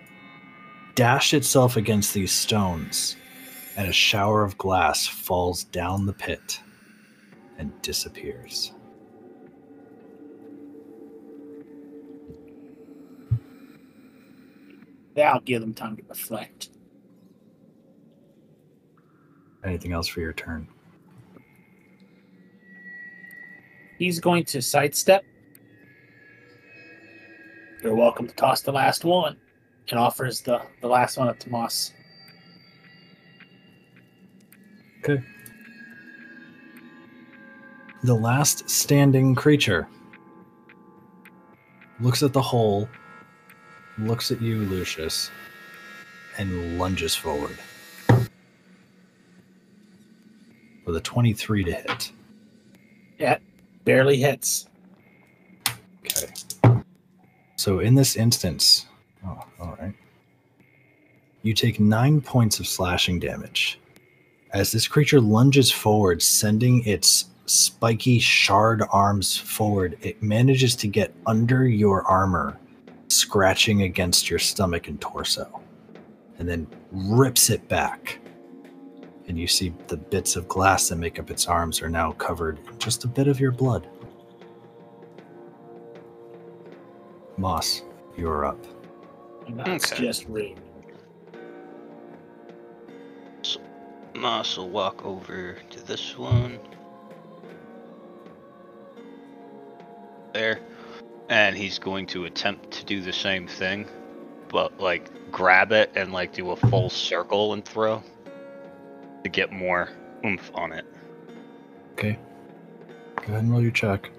dash 0.94 1.34
itself 1.34 1.76
against 1.76 2.14
these 2.14 2.32
stones, 2.32 3.16
and 3.76 3.88
a 3.88 3.92
shower 3.92 4.44
of 4.44 4.56
glass 4.60 5.08
falls 5.08 5.64
down 5.64 6.06
the 6.06 6.14
pit 6.14 6.62
and 7.58 7.72
disappears. 7.82 8.72
That'll 15.16 15.42
give 15.42 15.62
them 15.62 15.74
time 15.74 15.98
to 15.98 16.04
reflect. 16.08 16.70
Anything 19.64 19.94
else 19.94 20.08
for 20.08 20.20
your 20.20 20.34
turn? 20.34 20.68
He's 23.98 24.20
going 24.20 24.44
to 24.46 24.62
sidestep. 24.62 25.24
You're 27.84 27.96
welcome 27.96 28.30
to 28.30 28.36
toss 28.36 28.62
the 28.62 28.72
last 28.72 29.04
one, 29.04 29.36
and 29.90 30.00
offers 30.00 30.40
the 30.40 30.62
the 30.80 30.88
last 30.88 31.18
one 31.18 31.28
up 31.28 31.38
to 31.40 31.50
Moss. 31.50 31.92
Okay. 35.00 35.22
The 38.04 38.14
last 38.14 38.70
standing 38.70 39.36
creature 39.36 39.90
looks 42.00 42.24
at 42.24 42.32
the 42.32 42.42
hole, 42.42 42.88
looks 43.98 44.32
at 44.32 44.42
you, 44.42 44.60
Lucius, 44.60 45.30
and 46.38 46.80
lunges 46.80 47.14
forward. 47.14 47.58
With 50.86 50.96
a 50.96 51.02
23 51.02 51.66
to 51.66 51.72
hit. 51.74 52.12
Yeah, 53.20 53.40
barely 53.84 54.18
hits. 54.18 54.68
So 57.64 57.80
in 57.80 57.96
this 57.96 58.18
instance, 58.18 58.88
oh, 59.26 59.42
all 59.58 59.78
right. 59.80 59.94
You 61.44 61.54
take 61.54 61.80
nine 61.80 62.20
points 62.20 62.60
of 62.60 62.68
slashing 62.68 63.22
damage 63.22 63.80
as 64.52 64.74
this 64.74 64.86
creature 64.86 65.22
lunges 65.22 65.72
forward, 65.72 66.22
sending 66.22 66.84
its 66.84 67.30
spiky 67.46 68.20
shard 68.20 68.84
arms 68.92 69.38
forward. 69.38 69.98
It 70.02 70.22
manages 70.22 70.76
to 70.76 70.90
get 70.90 71.16
under 71.26 71.66
your 71.66 72.04
armor, 72.06 72.60
scratching 73.08 73.84
against 73.84 74.30
your 74.30 74.40
stomach 74.40 74.90
and 74.90 75.00
torso, 75.00 75.62
and 76.40 76.50
then 76.50 76.68
rips 76.92 77.50
it 77.50 77.66
back. 77.70 78.20
And 79.30 79.40
you 79.40 79.48
see 79.48 79.74
the 79.88 79.96
bits 79.96 80.36
of 80.36 80.50
glass 80.50 80.90
that 80.90 80.98
make 80.98 81.18
up 81.18 81.32
its 81.32 81.48
arms 81.48 81.82
are 81.82 81.88
now 81.90 82.12
covered 82.12 82.60
in 82.68 82.78
just 82.78 83.06
a 83.06 83.08
bit 83.08 83.30
of 83.30 83.40
your 83.40 83.52
blood. 83.52 83.88
Moss, 87.38 87.84
you're 88.16 88.46
up. 88.46 88.58
And 89.48 89.60
that's 89.60 89.92
Okay. 89.92 90.04
just 90.04 90.28
rude. 90.28 90.60
Moss 94.16 94.58
will 94.58 94.70
walk 94.70 95.04
over 95.06 95.58
to 95.72 95.80
this 95.86 96.18
one. 96.18 96.60
There. 100.34 100.60
And 101.30 101.58
he's 101.58 101.80
going 101.80 102.06
to 102.08 102.26
attempt 102.26 102.72
to 102.72 102.86
do 102.86 103.02
the 103.02 103.12
same 103.14 103.48
thing, 103.48 103.88
but 104.50 104.80
like 104.80 105.10
grab 105.32 105.72
it 105.72 105.92
and 105.96 106.14
like 106.14 106.32
do 106.34 106.52
a 106.52 106.56
full 106.56 106.90
circle 106.90 107.54
and 107.54 107.66
throw 107.66 108.04
to 109.24 109.30
get 109.30 109.52
more 109.52 109.90
oomph 110.24 110.52
on 110.54 110.72
it. 110.72 110.86
Okay. 111.94 112.18
Go 113.16 113.24
ahead 113.24 113.44
and 113.44 113.52
roll 113.52 113.62
your 113.62 113.72
check. 113.72 114.10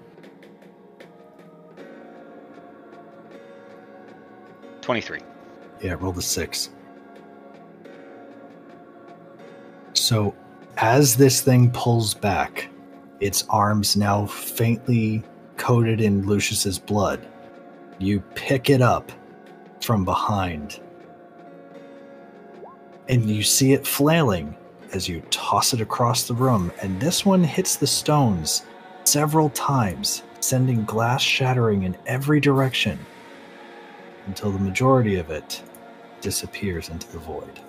23. 4.85 5.19
Yeah, 5.81 5.95
roll 5.99 6.11
the 6.11 6.21
six. 6.21 6.69
So, 9.93 10.35
as 10.77 11.17
this 11.17 11.41
thing 11.41 11.71
pulls 11.71 12.13
back, 12.13 12.69
its 13.19 13.45
arms 13.49 13.95
now 13.95 14.27
faintly 14.27 15.23
coated 15.57 16.01
in 16.01 16.27
Lucius's 16.27 16.77
blood, 16.77 17.25
You 17.97 18.19
pick 18.35 18.69
it 18.69 18.81
up 18.81 19.11
from 19.81 20.05
behind, 20.05 20.79
and 23.09 23.27
you 23.27 23.41
see 23.41 23.73
it 23.73 23.87
flailing 23.87 24.55
as 24.93 25.09
you 25.09 25.21
toss 25.31 25.73
it 25.73 25.81
across 25.81 26.27
the 26.27 26.35
room. 26.35 26.71
And 26.83 27.01
this 27.01 27.25
one 27.25 27.43
hits 27.43 27.75
the 27.75 27.87
stones 27.87 28.61
several 29.05 29.49
times, 29.49 30.21
sending 30.41 30.85
glass 30.85 31.23
shattering 31.23 31.83
in 31.83 31.97
every 32.05 32.39
direction 32.39 32.99
until 34.27 34.51
the 34.51 34.59
majority 34.59 35.15
of 35.15 35.29
it 35.29 35.61
disappears 36.21 36.89
into 36.89 37.11
the 37.11 37.19
void. 37.19 37.59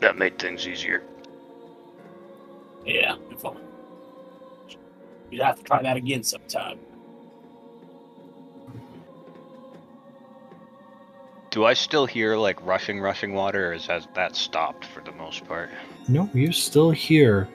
That 0.00 0.16
made 0.18 0.38
things 0.38 0.66
easier. 0.68 1.02
Yeah. 2.84 3.16
if 3.30 3.44
I- 3.44 3.52
You'd 5.30 5.42
have 5.42 5.56
to 5.58 5.62
try 5.64 5.82
that 5.82 5.96
again 5.96 6.22
sometime. 6.22 6.78
Do 11.50 11.64
I 11.64 11.72
still 11.74 12.06
hear 12.06 12.36
like 12.36 12.64
rushing, 12.64 13.00
rushing 13.00 13.32
water, 13.32 13.70
or 13.70 13.72
is 13.72 13.86
that, 13.86 14.14
that 14.14 14.36
stopped 14.36 14.84
for 14.84 15.00
the 15.00 15.12
most 15.12 15.46
part? 15.48 15.70
No, 16.06 16.30
you 16.34 16.52
still 16.52 16.90
hear 16.90 17.48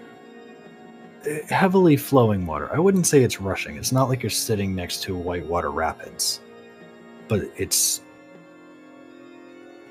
heavily 1.50 1.98
flowing 1.98 2.46
water. 2.46 2.70
I 2.74 2.80
wouldn't 2.80 3.08
say 3.08 3.24
it's 3.24 3.40
rushing. 3.40 3.78
It's 3.78 3.92
not 3.92 4.10
like 4.10 4.24
you're 4.24 4.30
sitting 4.30 4.76
next 4.76 5.04
to 5.04 5.16
whitewater 5.16 5.72
rapids, 5.72 6.42
but 7.28 7.42
it's 7.58 8.02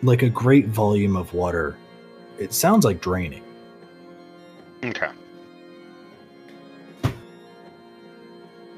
like 0.02 0.23
a 0.23 0.28
great 0.28 0.67
volume 0.67 1.17
of 1.17 1.33
water. 1.34 1.76
It 2.39 2.52
sounds 2.52 2.84
like 2.84 3.00
draining. 3.00 3.44
Okay. 4.84 5.10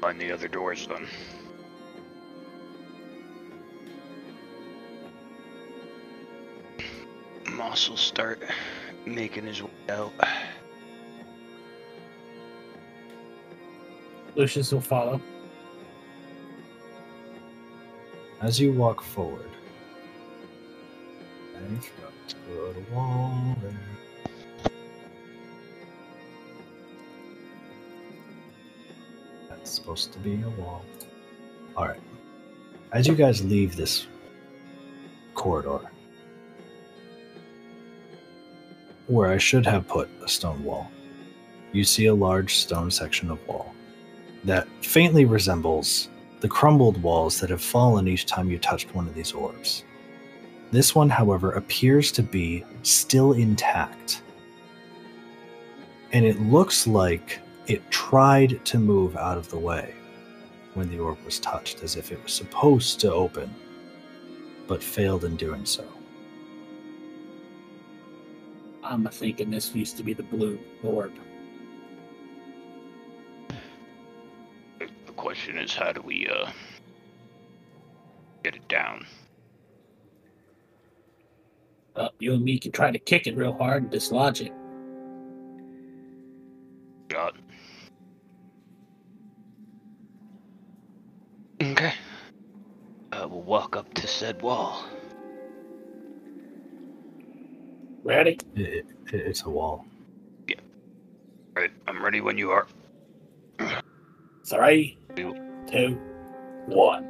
Find 0.01 0.19
the 0.19 0.31
other 0.31 0.49
doors 0.49 0.87
then. 0.87 1.07
Moss 7.53 7.89
will 7.89 7.97
start 7.97 8.41
making 9.05 9.45
his 9.45 9.63
way 9.63 9.69
out. 9.89 10.11
Lucius 14.35 14.71
will 14.71 14.81
follow. 14.81 15.21
As 18.41 18.59
you 18.59 18.73
walk 18.73 19.01
forward, 19.01 19.49
I've 21.55 21.79
got 22.01 22.29
to 22.29 22.35
put 22.35 22.75
a 22.77 22.93
wall. 22.93 23.55
That's 29.49 29.71
supposed 29.71 30.11
to 30.13 30.19
be 30.19 30.41
a 30.41 30.49
wall. 30.61 30.83
All 31.77 31.87
right. 31.87 32.01
As 32.91 33.07
you 33.07 33.15
guys 33.15 33.45
leave 33.45 33.75
this 33.75 34.07
corridor, 35.35 35.79
where 39.07 39.31
I 39.31 39.37
should 39.37 39.65
have 39.65 39.87
put 39.87 40.09
a 40.23 40.27
stone 40.27 40.63
wall, 40.63 40.89
you 41.71 41.83
see 41.83 42.07
a 42.07 42.13
large 42.13 42.55
stone 42.55 42.89
section 42.91 43.29
of 43.31 43.47
wall 43.47 43.72
that 44.43 44.67
faintly 44.81 45.25
resembles 45.25 46.09
the 46.41 46.47
crumbled 46.47 47.01
walls 47.01 47.39
that 47.39 47.49
have 47.49 47.61
fallen 47.61 48.07
each 48.07 48.25
time 48.25 48.49
you 48.49 48.59
touched 48.59 48.93
one 48.93 49.07
of 49.07 49.15
these 49.15 49.31
orbs. 49.31 49.85
This 50.71 50.93
one, 50.93 51.09
however, 51.09 51.51
appears 51.51 52.11
to 52.13 52.23
be 52.23 52.65
still 52.81 53.33
intact. 53.33 54.23
And 56.11 56.25
it 56.25 56.41
looks 56.41 56.85
like 56.85 57.39
it 57.67 57.89
tried 57.91 58.63
to 58.65 58.77
move 58.77 59.15
out 59.15 59.37
of 59.37 59.49
the 59.49 59.57
way 59.57 59.93
when 60.73 60.89
the 60.89 60.99
orb 60.99 61.23
was 61.23 61.39
touched, 61.39 61.83
as 61.83 61.95
if 61.95 62.11
it 62.11 62.21
was 62.21 62.33
supposed 62.33 62.99
to 62.99 63.13
open, 63.13 63.53
but 64.67 64.83
failed 64.83 65.23
in 65.23 65.35
doing 65.35 65.65
so. 65.65 65.85
I'm 68.83 69.05
thinking 69.07 69.49
this 69.49 69.73
used 69.73 69.95
to 69.97 70.03
be 70.03 70.13
the 70.13 70.23
blue 70.23 70.59
orb. 70.83 71.13
Question 75.43 75.61
is, 75.61 75.75
how 75.75 75.91
do 75.91 76.01
we 76.01 76.27
uh 76.27 76.49
get 78.43 78.55
it 78.55 78.67
down? 78.69 79.05
Uh, 81.95 82.07
you 82.19 82.33
and 82.33 82.43
me 82.43 82.57
can 82.57 82.71
try 82.71 82.89
to 82.91 82.97
kick 82.97 83.27
it 83.27 83.35
real 83.35 83.53
hard 83.53 83.83
and 83.83 83.91
dislodge 83.91 84.41
it. 84.41 84.53
Got. 87.09 87.35
Okay. 91.61 91.93
Uh, 93.11 93.27
we'll 93.29 93.41
walk 93.41 93.75
up 93.75 93.93
to 93.95 94.07
said 94.07 94.41
wall. 94.41 94.85
Ready? 98.03 98.39
It, 98.55 98.85
it, 99.07 99.13
it's 99.13 99.43
a 99.43 99.49
wall. 99.49 99.85
Yeah. 100.47 100.55
Right, 101.55 101.71
I'm 101.87 102.03
ready 102.03 102.21
when 102.21 102.37
you 102.37 102.51
are. 102.51 102.67
Three, 104.45 104.97
Two. 105.15 105.35
two, 105.67 105.99
one. 106.65 107.07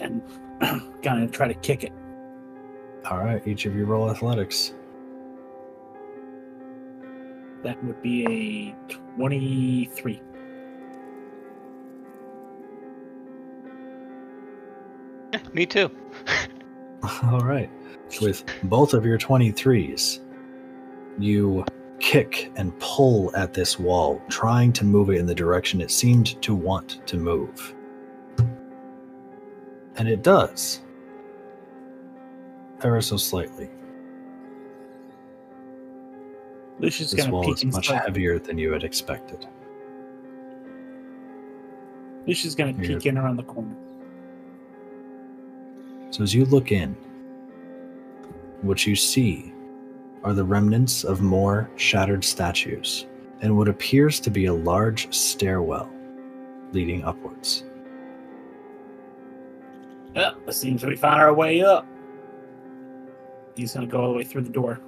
And 0.00 0.22
gonna 1.02 1.28
try 1.28 1.48
to 1.48 1.54
kick 1.54 1.84
it. 1.84 1.92
All 3.10 3.18
right, 3.18 3.46
each 3.46 3.66
of 3.66 3.74
you 3.74 3.84
roll 3.84 4.10
athletics. 4.10 4.74
That 7.62 7.82
would 7.84 8.00
be 8.02 8.74
a 8.88 8.92
23. 8.92 10.22
Me 15.52 15.66
too. 15.66 15.90
All 17.22 17.40
right. 17.40 17.70
With 18.20 18.44
both 18.64 18.92
of 18.92 19.04
your 19.04 19.18
23s, 19.18 20.20
you 21.18 21.64
kick 22.04 22.52
and 22.56 22.78
pull 22.80 23.34
at 23.34 23.54
this 23.54 23.78
wall, 23.78 24.20
trying 24.28 24.74
to 24.74 24.84
move 24.84 25.08
it 25.08 25.16
in 25.16 25.24
the 25.24 25.34
direction 25.34 25.80
it 25.80 25.90
seemed 25.90 26.40
to 26.42 26.54
want 26.54 27.00
to 27.06 27.16
move. 27.16 27.74
And 29.96 30.06
it 30.06 30.22
does. 30.22 30.82
Ever 32.82 33.00
so 33.00 33.16
slightly. 33.16 33.70
Lucius 36.78 37.12
This 37.12 37.26
wall 37.26 37.50
is 37.50 37.64
much 37.64 37.88
inside. 37.88 38.02
heavier 38.02 38.38
than 38.38 38.58
you 38.58 38.70
had 38.70 38.84
expected. 38.84 39.46
Lucius 42.26 42.54
gonna 42.54 42.74
peek 42.74 43.06
in 43.06 43.16
around 43.16 43.36
the 43.36 43.44
corner. 43.44 43.74
So 46.10 46.22
as 46.22 46.34
you 46.34 46.44
look 46.44 46.70
in, 46.70 46.94
what 48.60 48.86
you 48.86 48.94
see 48.94 49.53
are 50.24 50.32
the 50.32 50.44
remnants 50.44 51.04
of 51.04 51.20
more 51.20 51.70
shattered 51.76 52.24
statues 52.24 53.06
and 53.42 53.56
what 53.56 53.68
appears 53.68 54.18
to 54.20 54.30
be 54.30 54.46
a 54.46 54.54
large 54.54 55.12
stairwell 55.14 55.90
leading 56.72 57.04
upwards. 57.04 57.64
Yep, 60.14 60.36
it 60.48 60.54
seems 60.54 60.84
we 60.84 60.96
found 60.96 61.20
our 61.20 61.34
way 61.34 61.62
up. 61.62 61.86
He's 63.54 63.74
gonna 63.74 63.86
go 63.86 64.00
all 64.00 64.12
the 64.12 64.16
way 64.16 64.24
through 64.24 64.42
the 64.42 64.50
door. 64.50 64.80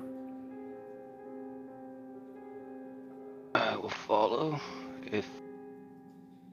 I 3.55 3.77
will 3.77 3.89
follow 3.91 4.59
if 5.13 5.29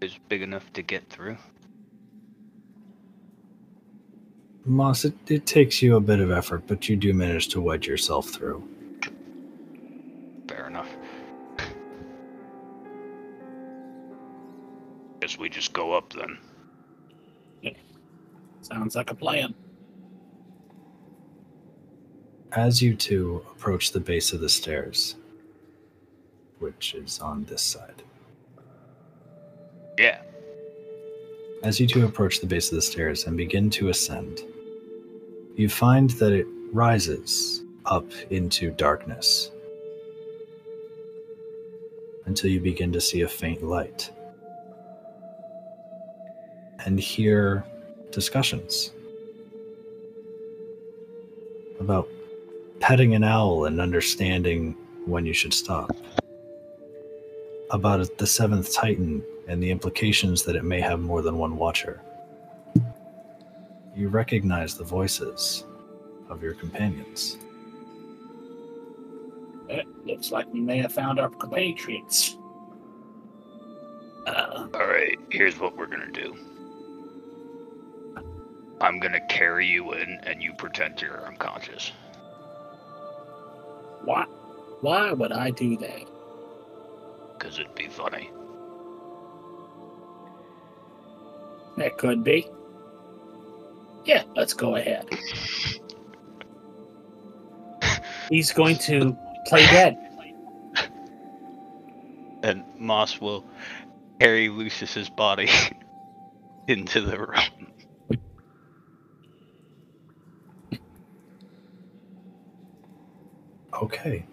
it's 0.01 0.19
big 0.27 0.41
enough 0.41 0.71
to 0.73 0.81
get 0.81 1.07
through. 1.09 1.37
Moss, 4.65 5.05
it, 5.05 5.13
it 5.27 5.45
takes 5.45 5.81
you 5.81 5.95
a 5.95 6.01
bit 6.01 6.19
of 6.19 6.31
effort, 6.31 6.63
but 6.67 6.87
you 6.87 6.95
do 6.95 7.13
manage 7.13 7.49
to 7.49 7.61
wedge 7.61 7.87
yourself 7.87 8.29
through. 8.29 8.63
Guess 15.33 15.39
we 15.39 15.49
just 15.49 15.73
go 15.73 15.93
up 15.93 16.13
then. 16.13 16.37
Sounds 18.61 18.95
like 18.95 19.09
a 19.09 19.15
plan. 19.15 19.55
As 22.51 22.83
you 22.83 22.93
two 22.93 23.43
approach 23.51 23.93
the 23.93 23.99
base 23.99 24.31
of 24.31 24.41
the 24.41 24.49
stairs, 24.49 25.15
which 26.59 26.93
is 26.93 27.19
on 27.19 27.45
this 27.45 27.63
side, 27.63 28.03
Yeah. 29.97 30.21
As 31.63 31.79
you 31.79 31.87
two 31.87 32.05
approach 32.05 32.39
the 32.39 32.45
base 32.45 32.71
of 32.71 32.75
the 32.75 32.81
stairs 32.83 33.25
and 33.25 33.35
begin 33.35 33.71
to 33.71 33.89
ascend, 33.89 34.43
you 35.55 35.67
find 35.67 36.11
that 36.11 36.31
it 36.31 36.45
rises 36.71 37.63
up 37.87 38.05
into 38.29 38.69
darkness 38.69 39.49
until 42.25 42.51
you 42.51 42.59
begin 42.59 42.93
to 42.93 43.01
see 43.01 43.21
a 43.21 43.27
faint 43.27 43.63
light 43.63 44.11
and 46.85 46.99
hear 46.99 47.63
discussions 48.11 48.91
about 51.79 52.07
petting 52.79 53.15
an 53.15 53.23
owl 53.23 53.65
and 53.65 53.79
understanding 53.79 54.75
when 55.05 55.25
you 55.25 55.33
should 55.33 55.53
stop, 55.53 55.95
about 57.71 58.17
the 58.17 58.27
seventh 58.27 58.73
Titan 58.73 59.23
and 59.47 59.61
the 59.61 59.69
implications 59.69 60.43
that 60.43 60.55
it 60.55 60.63
may 60.63 60.79
have 60.79 60.99
more 60.99 61.21
than 61.21 61.37
one 61.37 61.57
watcher. 61.57 62.01
You 63.95 64.07
recognize 64.09 64.75
the 64.75 64.83
voices 64.83 65.65
of 66.29 66.41
your 66.41 66.53
companions. 66.53 67.37
It 69.69 69.85
looks 70.05 70.31
like 70.31 70.51
we 70.53 70.61
may 70.61 70.77
have 70.79 70.93
found 70.93 71.19
our 71.19 71.29
compatriots. 71.29 72.37
Uh, 74.25 74.67
All 74.73 74.87
right, 74.87 75.17
here's 75.29 75.59
what 75.59 75.75
we're 75.77 75.87
gonna 75.87 76.11
do. 76.11 76.35
I'm 78.83 78.99
gonna 78.99 79.25
carry 79.27 79.65
you 79.65 79.93
in, 79.93 80.19
and 80.23 80.43
you 80.43 80.53
pretend 80.53 81.01
you're 81.01 81.25
unconscious. 81.25 81.91
why? 84.03 84.25
Why 84.81 85.13
would 85.13 85.31
I 85.31 85.51
do 85.51 85.77
that? 85.77 86.05
Cause 87.39 87.59
it'd 87.59 87.75
be 87.75 87.87
funny. 87.87 88.29
That 91.77 91.97
could 91.97 92.23
be. 92.23 92.47
Yeah, 94.05 94.23
let's 94.35 94.53
go 94.53 94.75
ahead. 94.75 95.07
He's 98.29 98.51
going 98.51 98.77
to 98.79 99.17
play 99.47 99.61
dead. 99.67 99.97
And 102.43 102.65
Moss 102.77 103.21
will 103.21 103.45
carry 104.19 104.49
Lucius's 104.49 105.09
body 105.09 105.49
into 106.67 106.99
the 106.99 107.17
room. 107.17 107.72
Okay. 113.81 114.25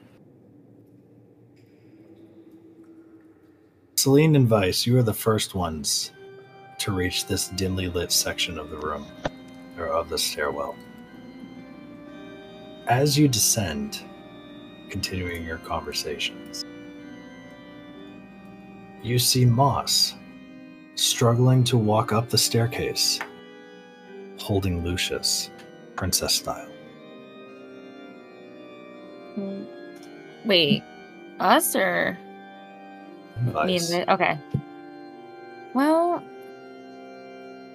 Celine 3.97 4.37
and 4.37 4.49
Vice, 4.49 4.87
you 4.87 4.97
are 4.99 5.03
the 5.03 5.13
first 5.13 5.55
ones 5.55 6.13
to 6.79 6.93
reach 6.93 7.27
this 7.27 7.49
dimly 7.49 7.89
lit 7.89 8.11
section 8.11 8.59
of 8.59 8.71
the 8.71 8.79
room, 8.79 9.07
or 9.77 9.89
of 9.89 10.09
the 10.09 10.17
stairwell. 10.17 10.75
As 12.87 13.19
you 13.19 13.29
descend, 13.29 14.03
continuing 14.89 15.45
your 15.45 15.59
conversations, 15.59 16.65
you 19.03 19.19
see 19.19 19.45
Moss 19.45 20.15
struggling 20.95 21.63
to 21.65 21.77
walk 21.77 22.13
up 22.13 22.31
the 22.31 22.39
staircase, 22.39 23.19
holding 24.39 24.83
Lucius, 24.83 25.51
princess 25.95 26.35
style. 26.35 26.70
Wait, 30.45 30.83
us 31.39 31.77
or 31.77 32.19
me 33.63 33.77
and 33.77 33.89
Vice. 33.89 33.93
okay. 34.09 34.39
Well, 35.75 36.23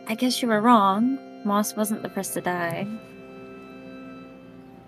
I 0.08 0.16
guess 0.16 0.42
you 0.42 0.48
were 0.48 0.62
wrong. 0.62 1.18
Moss 1.46 1.76
wasn't 1.76 2.02
the 2.04 2.10
first 2.10 2.34
to 2.34 2.42
die. 2.42 2.88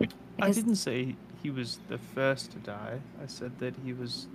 I 0.01 0.05
Because- 0.35 0.55
didn't 0.55 0.75
say 0.75 1.15
he 1.41 1.49
was 1.49 1.79
the 1.87 1.97
first 1.97 2.51
to 2.51 2.59
die. 2.59 3.01
I 3.21 3.25
said 3.27 3.57
that 3.59 3.75
he 3.85 3.93
was 3.93 4.27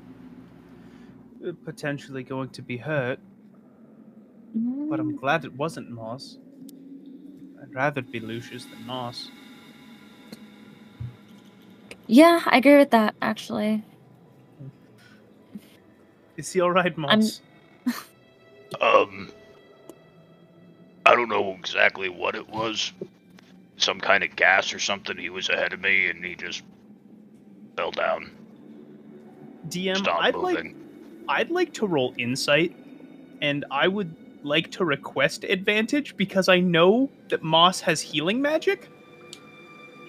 uh, 1.46 1.52
potentially 1.64 2.22
going 2.22 2.50
to 2.50 2.62
be 2.62 2.76
hurt, 2.78 3.18
but 4.88 5.00
I'm 5.00 5.12
Mm, 5.12 5.20
glad 5.20 5.44
it 5.44 5.52
wasn't 5.54 5.90
Moss. 5.90 6.38
I'd 7.62 7.74
rather 7.74 8.00
it 8.00 8.10
be 8.10 8.20
Lucius 8.20 8.64
than 8.66 8.84
Moss. 8.86 9.30
Yeah, 12.12 12.42
I 12.44 12.58
agree 12.58 12.76
with 12.76 12.90
that. 12.90 13.14
Actually, 13.22 13.82
Is 16.36 16.52
he 16.52 16.60
alright, 16.60 16.96
Moss? 16.98 17.40
Um, 18.80 19.30
I 21.06 21.14
don't 21.14 21.28
know 21.28 21.52
exactly 21.52 22.08
what 22.08 22.34
it 22.34 22.48
was. 22.48 22.92
Some 23.76 24.00
kind 24.00 24.24
of 24.24 24.34
gas 24.34 24.74
or 24.74 24.78
something. 24.78 25.16
He 25.16 25.30
was 25.30 25.48
ahead 25.48 25.72
of 25.72 25.80
me, 25.80 26.08
and 26.08 26.24
he 26.24 26.34
just 26.34 26.62
fell 27.76 27.90
down. 27.92 28.30
DM, 29.68 29.98
Stopped 29.98 30.22
I'd 30.22 30.34
like, 30.34 30.74
I'd 31.28 31.50
like 31.50 31.72
to 31.74 31.86
roll 31.86 32.14
insight, 32.18 32.74
and 33.40 33.64
I 33.70 33.88
would 33.88 34.14
like 34.42 34.70
to 34.72 34.84
request 34.84 35.44
advantage 35.44 36.16
because 36.16 36.48
I 36.48 36.60
know 36.60 37.10
that 37.28 37.42
Moss 37.42 37.80
has 37.80 38.00
healing 38.02 38.42
magic. 38.42 38.88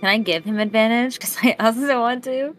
Can 0.03 0.09
I 0.09 0.17
give 0.17 0.43
him 0.43 0.59
advantage? 0.59 1.13
Because 1.19 1.37
I 1.41 1.55
also 1.57 2.01
want 2.01 2.25
to. 2.25 2.57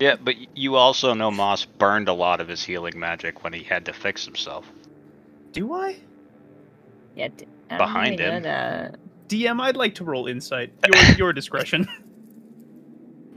Yeah, 0.00 0.16
but 0.16 0.34
you 0.56 0.74
also 0.74 1.14
know 1.14 1.30
Moss 1.30 1.64
burned 1.64 2.08
a 2.08 2.12
lot 2.12 2.40
of 2.40 2.48
his 2.48 2.64
healing 2.64 2.98
magic 2.98 3.44
when 3.44 3.52
he 3.52 3.62
had 3.62 3.84
to 3.86 3.92
fix 3.92 4.24
himself. 4.24 4.66
Do 5.52 5.72
I? 5.72 5.96
Yeah, 7.14 7.28
d- 7.28 7.46
I 7.70 7.76
Behind 7.76 8.18
him. 8.18 8.42
DM, 9.28 9.60
I'd 9.60 9.76
like 9.76 9.94
to 9.96 10.04
roll 10.04 10.26
insight. 10.26 10.72
Your 10.92 11.02
your 11.16 11.32
discretion. 11.32 11.86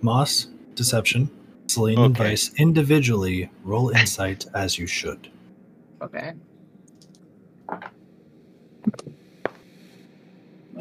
Moss, 0.01 0.48
Deception, 0.74 1.30
Celine, 1.67 2.00
and 2.00 2.17
Vice 2.17 2.51
individually 2.58 3.51
roll 3.64 3.90
insight 3.90 4.48
as 4.56 4.80
you 4.80 4.88
should. 4.88 5.30
Okay. 6.01 6.33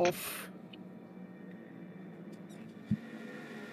Oof. 0.07 0.50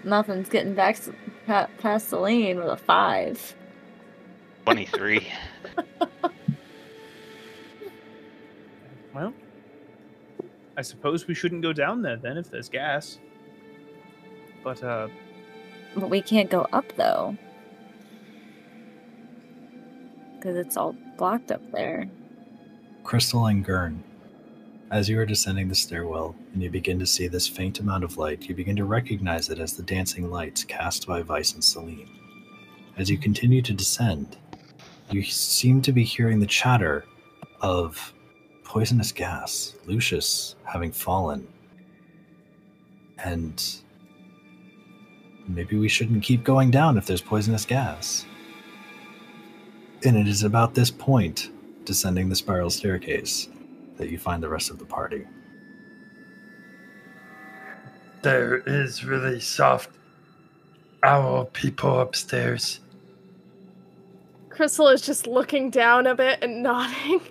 Nothing's 0.04 0.50
getting 0.50 0.74
back 0.74 0.96
s- 0.96 1.10
pa- 1.46 1.68
past 1.80 2.10
Celine 2.10 2.58
with 2.58 2.68
a 2.68 2.78
five. 2.78 3.56
23. 4.66 5.28
Well, 9.14 9.34
I 10.78 10.84
suppose 10.84 11.26
we 11.26 11.34
shouldn't 11.34 11.64
go 11.64 11.74
down 11.74 12.04
there 12.04 12.18
then 12.18 12.38
if 12.38 12.52
there's 12.52 12.70
gas. 12.70 13.18
But 14.64 14.84
uh, 14.84 15.08
But 15.96 16.12
we 16.12 16.22
can't 16.22 16.52
go 16.52 16.68
up 16.72 16.86
though. 16.98 17.36
Because 20.36 20.56
it's 20.56 20.78
all 20.78 20.96
blocked 21.18 21.52
up 21.52 21.62
there. 21.72 22.08
Crystal 23.04 23.48
and 23.48 23.66
Gurn, 23.66 24.04
as 24.92 25.10
you 25.10 25.20
are 25.20 25.26
descending 25.26 25.68
the 25.68 25.76
stairwell 25.76 26.36
and 26.54 26.64
you 26.64 26.70
begin 26.70 26.98
to 27.00 27.06
see 27.06 27.28
this 27.28 27.48
faint 27.48 27.80
amount 27.80 28.04
of 28.04 28.18
light, 28.18 28.48
you 28.48 28.56
begin 28.56 28.76
to 28.76 28.86
recognize 28.86 29.50
it 29.50 29.60
as 29.60 29.74
the 29.74 29.84
dancing 29.84 30.32
lights 30.32 30.64
cast 30.64 31.06
by 31.06 31.22
Vice 31.22 31.54
and 31.54 31.64
Celine. 31.64 32.10
As 32.98 33.10
you 33.10 33.18
continue 33.18 33.62
to 33.62 33.74
descend, 33.74 34.38
you 35.12 35.24
seem 35.24 35.82
to 35.82 35.92
be 35.92 36.04
hearing 36.04 36.40
the 36.40 36.48
chatter 36.48 37.06
of 37.62 38.14
poisonous 38.64 39.12
gas, 39.12 39.76
Lucius 39.86 40.56
having 40.64 40.92
fallen. 40.92 41.48
And 43.24 43.64
maybe 45.48 45.78
we 45.78 45.90
shouldn't 45.90 46.24
keep 46.24 46.44
going 46.44 46.72
down 46.72 46.98
if 46.98 47.06
there's 47.06 47.22
poisonous 47.22 47.66
gas. 47.66 48.26
And 50.06 50.16
it 50.16 50.28
is 50.28 50.44
about 50.44 50.76
this 50.76 50.92
point, 50.92 51.52
descending 51.84 52.30
the 52.30 52.36
spiral 52.36 52.70
staircase, 52.70 53.50
that 53.98 54.10
you 54.10 54.18
find 54.18 54.42
the 54.42 54.50
rest 54.50 54.70
of 54.70 54.80
the 54.80 54.86
party. 54.86 55.26
There 58.22 58.58
is 58.66 59.04
really 59.04 59.40
soft 59.40 59.92
owl 61.04 61.46
people 61.46 62.00
upstairs. 62.00 62.80
Crystal 64.50 64.88
is 64.88 65.02
just 65.02 65.28
looking 65.28 65.70
down 65.70 66.08
a 66.08 66.16
bit 66.16 66.40
and 66.42 66.64
nodding. 66.64 67.22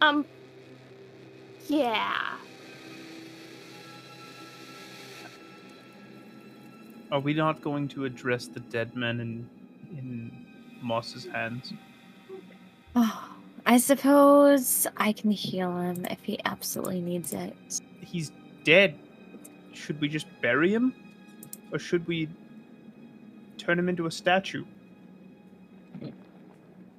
Um, 0.00 0.24
yeah. 1.66 2.34
are 7.14 7.20
we 7.20 7.32
not 7.32 7.62
going 7.62 7.86
to 7.86 8.04
address 8.04 8.48
the 8.48 8.58
dead 8.58 8.96
men 8.96 9.20
in 9.20 9.48
in 9.96 10.46
Moss's 10.82 11.26
hands? 11.26 11.72
I 13.66 13.78
suppose 13.78 14.86
I 14.96 15.12
can 15.12 15.30
heal 15.30 15.76
him 15.78 16.04
if 16.10 16.20
he 16.22 16.38
absolutely 16.44 17.00
needs 17.00 17.32
it. 17.32 17.56
He's 18.00 18.30
dead. 18.64 18.98
Should 19.72 20.00
we 20.00 20.08
just 20.08 20.26
bury 20.42 20.72
him, 20.72 20.94
or 21.72 21.78
should 21.78 22.06
we 22.06 22.28
turn 23.58 23.78
him 23.78 23.88
into 23.88 24.06
a 24.06 24.10
statue? 24.10 24.64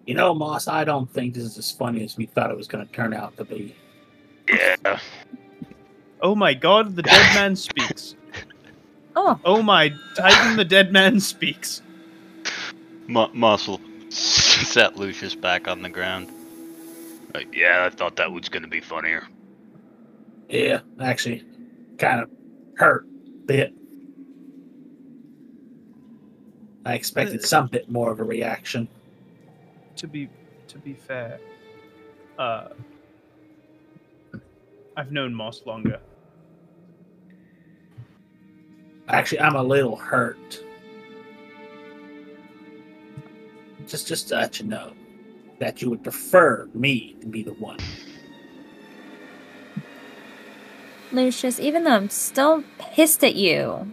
You 0.05 0.13
know, 0.13 0.33
Moss, 0.35 0.67
I 0.67 0.83
don't 0.83 1.09
think 1.11 1.33
this 1.33 1.43
is 1.43 1.57
as 1.57 1.71
funny 1.71 2.03
as 2.03 2.17
we 2.17 2.25
thought 2.25 2.51
it 2.51 2.57
was 2.57 2.67
going 2.67 2.85
to 2.85 2.91
turn 2.93 3.13
out 3.13 3.35
to 3.37 3.45
be. 3.45 3.75
Yeah. 4.47 4.99
Oh 6.21 6.35
my 6.35 6.53
God! 6.53 6.95
The 6.95 7.01
dead 7.03 7.35
man 7.35 7.55
speaks. 7.55 8.15
Oh, 9.17 9.39
Oh 9.45 9.61
my 9.63 9.93
Titan! 10.17 10.57
The 10.57 10.65
dead 10.65 10.91
man 10.91 11.21
speaks. 11.21 11.81
Mo- 13.07 13.31
Moss 13.33 13.65
will 13.65 13.79
set 14.09 14.97
Lucius 14.97 15.35
back 15.35 15.69
on 15.69 15.81
the 15.81 15.87
ground. 15.89 16.29
Like, 17.35 17.53
yeah, 17.53 17.83
I 17.85 17.93
thought 17.93 18.15
that 18.15 18.31
was 18.31 18.47
going 18.47 18.63
to 18.63 18.69
be 18.69 18.79
funnier. 18.79 19.27
Yeah, 20.47 20.79
actually, 21.01 21.43
kind 21.97 22.21
of 22.21 22.29
hurt 22.77 23.05
a 23.05 23.45
bit. 23.45 23.73
I 26.85 26.93
expected 26.93 27.43
some 27.43 27.67
bit 27.67 27.89
more 27.91 28.09
of 28.09 28.21
a 28.21 28.23
reaction. 28.23 28.87
to 29.97 30.07
be 30.07 30.29
to 30.69 30.77
be 30.77 30.93
fair, 30.93 31.41
uh, 32.39 32.69
I've 34.95 35.11
known 35.11 35.33
Moss 35.33 35.63
longer. 35.65 35.99
Actually, 39.09 39.41
I'm 39.41 39.55
a 39.55 39.63
little 39.63 39.97
hurt. 39.97 40.63
Just, 43.87 44.07
just 44.07 44.29
to 44.29 44.35
let 44.35 44.59
you 44.59 44.67
know 44.67 44.93
that 45.59 45.81
you 45.81 45.89
would 45.89 46.03
prefer 46.03 46.67
me 46.73 47.15
to 47.21 47.27
be 47.27 47.43
the 47.43 47.53
one. 47.53 47.79
Lucius, 51.11 51.59
even 51.59 51.83
though 51.83 51.91
I'm 51.95 52.09
still 52.09 52.63
pissed 52.77 53.23
at 53.23 53.35
you, 53.35 53.91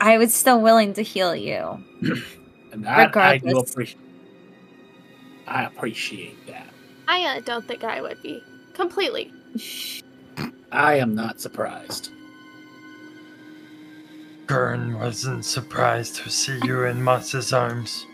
I 0.00 0.18
was 0.18 0.32
still 0.32 0.60
willing 0.60 0.94
to 0.94 1.02
heal 1.02 1.34
you. 1.36 1.84
And 2.70 2.86
I, 2.86 3.10
I 3.18 3.38
do 3.38 3.56
Regardless. 3.56 3.70
appreciate. 3.70 4.00
I 5.46 5.64
appreciate 5.64 6.46
that. 6.48 6.68
I 7.08 7.24
uh, 7.24 7.40
don't 7.40 7.66
think 7.66 7.82
I 7.82 8.02
would 8.02 8.22
be 8.22 8.42
completely. 8.74 9.32
I 10.70 10.96
am 10.96 11.14
not 11.14 11.40
surprised. 11.40 12.10
Gurn 14.46 14.98
wasn't 14.98 15.44
surprised 15.46 16.16
to 16.16 16.30
see 16.30 16.60
you 16.64 16.84
in 16.84 17.02
Moss's 17.02 17.52
arms. 17.54 18.04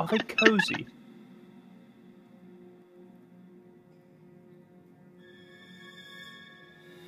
Are 0.00 0.06
they 0.06 0.18
cozy? 0.18 0.86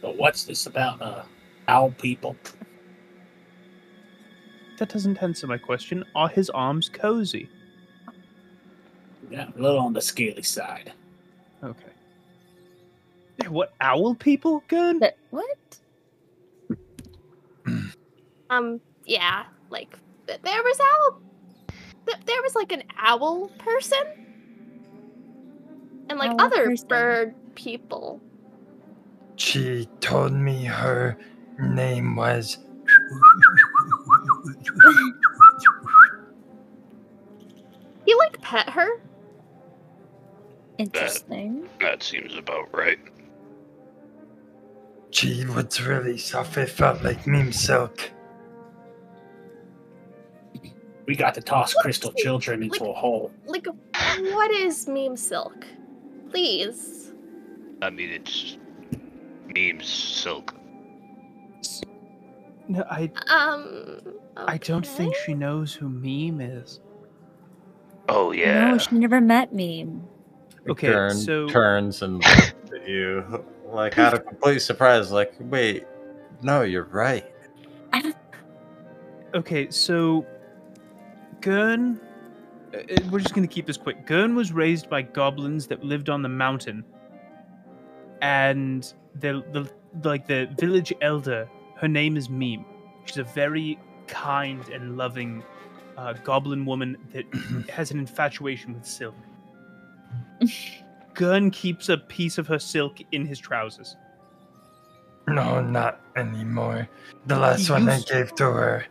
But 0.02 0.16
what's 0.16 0.42
this 0.42 0.66
about 0.66 1.00
uh, 1.00 1.22
owl 1.68 1.92
people? 1.92 2.34
That 4.78 4.88
doesn't 4.88 5.22
answer 5.22 5.46
my 5.46 5.58
question. 5.58 6.04
Are 6.16 6.28
his 6.28 6.50
arms 6.50 6.88
cozy? 6.88 7.48
Yeah, 9.30 9.46
a 9.56 9.60
little 9.62 9.78
on 9.78 9.92
the 9.92 10.00
scaly 10.00 10.42
side. 10.42 10.92
Okay. 11.62 11.92
What 13.48 13.74
owl 13.80 14.16
people? 14.16 14.64
Gurn? 14.66 14.98
But 14.98 15.16
what? 15.30 15.78
Um, 18.50 18.80
yeah, 19.06 19.44
like 19.70 19.96
there 20.26 20.62
was 20.62 20.78
owl. 20.80 21.22
Th- 22.06 22.18
there 22.26 22.42
was 22.42 22.55
like 22.55 22.72
an 22.72 22.82
owl 22.98 23.48
person, 23.58 23.98
and 26.08 26.18
like 26.18 26.31
Owl 26.32 26.40
other 26.40 26.66
person. 26.66 26.89
bird 26.89 27.34
people. 27.55 28.20
She 29.36 29.89
told 30.00 30.32
me 30.32 30.64
her 30.64 31.16
name 31.58 32.16
was. 32.16 32.58
You 38.05 38.18
like 38.18 38.40
pet 38.40 38.68
her? 38.70 38.89
Interesting. 40.78 41.68
That 41.81 42.02
seems 42.02 42.36
about 42.36 42.68
right. 42.76 42.98
She 45.10 45.44
was 45.44 45.81
really 45.81 46.18
soft. 46.18 46.56
It 46.56 46.68
felt 46.68 47.02
like 47.05 47.26
meme 47.26 47.52
silk. 47.52 48.10
We 51.06 51.16
got 51.16 51.34
to 51.34 51.40
toss 51.40 51.74
What? 51.74 51.82
crystal 51.82 52.12
children 52.12 52.62
into 52.62 52.84
a 52.84 52.92
hole. 52.92 53.32
Like, 53.47 53.66
what 53.66 54.50
is 54.52 54.86
meme 54.86 55.16
silk? 55.16 55.66
Please. 56.31 57.12
I 57.82 57.90
mean, 57.90 58.10
it's 58.10 58.56
meme 59.55 59.81
silk. 59.82 60.55
No, 62.68 62.84
I 62.90 63.10
Um. 63.28 64.00
I 64.36 64.56
don't 64.56 64.86
think 64.86 65.14
she 65.26 65.34
knows 65.34 65.74
who 65.74 65.89
Meme 65.90 66.40
is. 66.40 66.81
Oh 68.08 68.32
yeah. 68.32 68.70
No, 68.70 68.78
she 68.78 68.94
never 68.97 69.20
met 69.20 69.52
meme. 69.52 70.02
Okay, 70.68 70.86
Gurn 70.89 71.14
so- 71.16 71.48
turns 71.48 72.00
and 72.02 72.14
looks 72.14 72.55
at 72.74 72.89
you 72.89 73.44
like 73.66 73.98
out 73.98 74.14
of 74.14 74.24
complete 74.24 74.60
surprise. 74.60 75.10
Like, 75.10 75.34
wait, 75.40 75.84
no, 76.42 76.62
you're 76.62 76.84
right. 76.84 77.26
Okay, 79.34 79.70
so 79.70 80.26
Gurn, 81.42 82.00
uh, 82.72 82.78
uh, 82.78 82.96
we're 83.10 83.20
just 83.20 83.34
gonna 83.34 83.46
keep 83.46 83.66
this 83.66 83.76
quick. 83.76 84.06
Gurn 84.06 84.34
was 84.34 84.52
raised 84.52 84.88
by 84.88 85.02
goblins 85.02 85.66
that 85.66 85.84
lived 85.84 86.08
on 86.08 86.22
the 86.22 86.28
mountain, 86.28 86.84
and 88.22 88.92
the 89.16 89.44
the 89.52 89.70
like 90.08 90.26
the 90.26 90.48
village 90.58 90.92
elder. 91.02 91.48
Her 91.76 91.88
name 91.88 92.16
is 92.16 92.30
Meme. 92.30 92.64
She's 93.04 93.18
a 93.18 93.24
very 93.24 93.78
kind 94.06 94.66
and 94.68 94.96
loving 94.96 95.42
uh, 95.96 96.12
goblin 96.24 96.64
woman 96.64 96.96
that 97.12 97.24
has 97.70 97.90
an 97.90 97.98
infatuation 97.98 98.74
with 98.74 98.86
silk. 98.86 99.14
Gurn 101.14 101.50
keeps 101.50 101.88
a 101.88 101.98
piece 101.98 102.38
of 102.38 102.46
her 102.46 102.58
silk 102.58 102.98
in 103.12 103.26
his 103.26 103.38
trousers. 103.38 103.96
No, 105.28 105.60
not 105.60 106.00
anymore. 106.16 106.88
The 107.26 107.36
last 107.38 107.66
He 107.66 107.72
one 107.72 107.88
I 107.88 108.00
gave 108.00 108.34
to 108.36 108.44
her, 108.44 108.86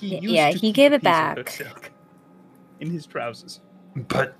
He 0.00 0.16
used 0.18 0.24
yeah, 0.30 0.50
to 0.50 0.58
he 0.58 0.72
keep 0.72 0.74
gave 0.74 0.92
a 0.92 0.94
it 0.94 1.00
piece 1.00 1.20
of 1.22 1.32
her 1.34 1.44
back. 1.44 1.48
silk 1.48 1.92
in 2.80 2.90
his 2.90 3.06
trousers. 3.06 3.60
but 3.94 4.36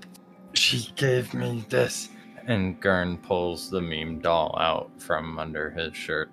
she 0.54 0.90
gave 0.96 1.34
me 1.34 1.64
this. 1.68 2.08
And 2.46 2.80
Gurn 2.80 3.18
pulls 3.18 3.70
the 3.70 3.80
meme 3.80 4.20
doll 4.20 4.56
out 4.58 4.90
from 5.00 5.38
under 5.38 5.70
his 5.70 5.96
shirt. 5.96 6.30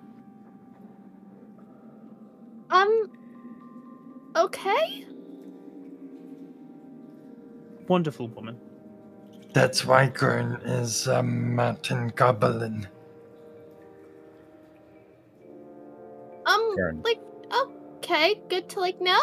Um. 2.70 3.10
Okay. 4.36 5.06
Wonderful 7.88 8.28
woman. 8.28 8.58
That's 9.52 9.84
why 9.84 10.08
Gurn 10.08 10.54
is 10.64 11.06
a 11.06 11.22
mountain 11.22 12.08
goblin. 12.16 12.88
Um. 16.46 16.76
Gurn. 16.76 17.02
Like. 17.04 17.20
Okay. 18.00 18.40
Good 18.48 18.68
to 18.70 18.80
like 18.80 19.00
know. 19.00 19.20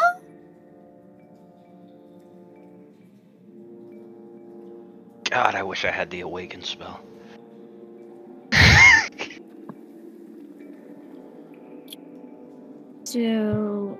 God, 5.30 5.54
I 5.54 5.62
wish 5.62 5.84
I 5.84 5.90
had 5.90 6.10
the 6.10 6.20
awaken 6.20 6.62
spell. 6.62 7.00
So 13.04 13.98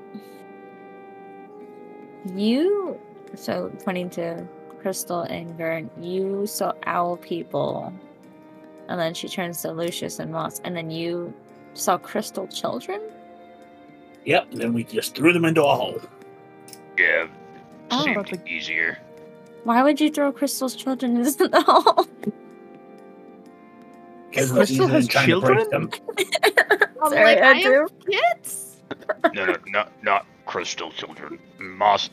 you 2.34 3.00
so 3.34 3.72
pointing 3.84 4.10
to 4.10 4.46
Crystal 4.80 5.22
and 5.22 5.56
Gurn, 5.56 5.90
you 6.00 6.46
saw 6.46 6.74
owl 6.84 7.16
people. 7.16 7.92
And 8.88 9.00
then 9.00 9.14
she 9.14 9.28
turns 9.28 9.62
to 9.62 9.72
Lucius 9.72 10.18
and 10.18 10.30
Moss, 10.30 10.60
and 10.64 10.76
then 10.76 10.90
you 10.90 11.32
saw 11.74 11.98
crystal 11.98 12.46
children? 12.48 13.00
Yep, 14.24 14.52
and 14.52 14.60
then 14.60 14.72
we 14.72 14.84
just 14.84 15.14
threw 15.14 15.32
them 15.32 15.44
into 15.44 15.64
a 15.64 15.74
hole. 15.74 16.00
Yeah, 16.98 17.28
Oh, 17.90 18.04
seemed 18.04 18.16
but 18.30 18.46
easier. 18.48 18.98
Why 19.64 19.82
would 19.82 20.00
you 20.00 20.10
throw 20.10 20.32
Crystal's 20.32 20.74
children 20.76 21.16
into 21.16 21.48
the 21.48 21.60
hole? 21.66 22.06
Because 24.30 24.52
Crystal 24.52 24.86
has 24.88 25.08
children? 25.08 25.68
Them. 25.70 25.90
I'm 27.02 27.10
Sorry, 27.10 27.24
like, 27.24 27.38
I 27.38 27.52
Andrew. 27.60 27.80
have 27.80 27.92
kids. 28.06 28.64
No, 29.34 29.44
no, 29.46 29.56
not 29.66 29.92
not 30.02 30.26
crystal 30.46 30.90
children. 30.90 31.38
Moss, 31.58 32.08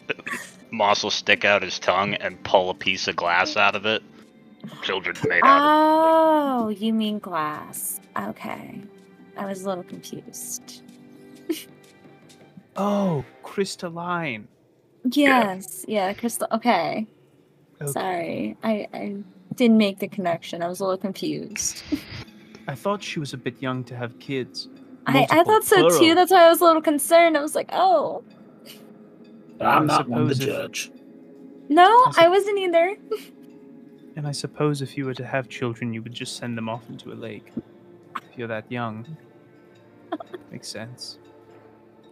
Moss 0.72 1.04
will 1.04 1.12
stick 1.12 1.46
out 1.46 1.62
his 1.62 1.80
tongue 1.80 2.16
and 2.16 2.42
pull 2.44 2.70
a 2.70 2.74
piece 2.74 3.08
of 3.08 3.16
glass 3.16 3.56
out 3.58 3.76
of 3.76 3.86
it. 3.86 4.02
Children 4.82 5.16
made 5.28 5.42
out 5.44 5.62
of. 5.62 6.66
Oh, 6.66 6.70
you 6.70 6.94
mean 6.94 7.20
glass. 7.20 8.00
Okay. 8.20 8.82
I 9.38 9.46
was 9.46 9.64
a 9.64 9.70
little 9.70 9.84
confused. 9.86 10.82
Oh, 12.76 13.24
crystalline. 13.44 14.48
Yes, 15.12 15.86
yeah, 15.88 16.14
crystal. 16.14 16.48
Okay. 16.52 17.08
Okay. 17.82 17.92
Sorry. 17.92 18.58
I, 18.64 18.88
I 18.94 19.16
didn't 19.54 19.78
make 19.78 20.00
the 20.00 20.08
connection. 20.08 20.62
I 20.64 20.68
was 20.68 20.80
a 20.80 20.84
little 20.84 20.98
confused. 20.98 21.84
I 22.68 22.76
thought 22.76 23.04
she 23.04 23.20
was 23.20 23.34
a 23.34 23.38
bit 23.38 23.62
young 23.62 23.84
to 23.86 23.96
have 23.96 24.18
kids. 24.20 24.70
I, 25.08 25.28
I 25.30 25.44
thought 25.44 25.64
so 25.64 26.00
too. 26.00 26.16
That's 26.16 26.32
why 26.32 26.46
I 26.46 26.50
was 26.50 26.62
a 26.62 26.64
little 26.66 26.82
concerned. 26.82 27.38
I 27.38 27.42
was 27.42 27.54
like, 27.54 27.70
oh. 27.72 28.24
I'm 29.62 29.86
not 29.86 30.10
one 30.10 30.28
to 30.28 30.36
suppose 30.36 30.40
if- 30.40 30.46
judge. 30.48 30.92
No, 31.68 31.84
I 32.18 32.26
I 32.26 32.28
wasn't 32.28 32.60
either. 32.60 32.96
And 34.18 34.26
I 34.26 34.32
suppose 34.32 34.82
if 34.82 34.96
you 34.96 35.04
were 35.04 35.14
to 35.14 35.26
have 35.26 35.50
children, 35.50 35.94
you 35.94 36.02
would 36.02 36.14
just 36.14 36.38
send 36.38 36.58
them 36.58 36.70
off 36.70 36.90
into 36.90 37.12
a 37.12 37.16
lake. 37.16 37.52
If 38.16 38.38
you're 38.38 38.48
that 38.48 38.72
young. 38.72 39.18
Makes 40.52 40.70
sense. 40.70 41.20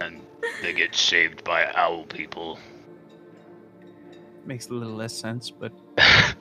it, 0.00 0.06
and 0.06 0.20
they 0.62 0.72
get 0.72 0.94
saved 0.94 1.44
by 1.44 1.70
owl 1.74 2.04
people. 2.04 2.58
Makes 4.44 4.68
a 4.68 4.74
little 4.74 4.94
less 4.94 5.14
sense, 5.16 5.50
but 5.50 5.72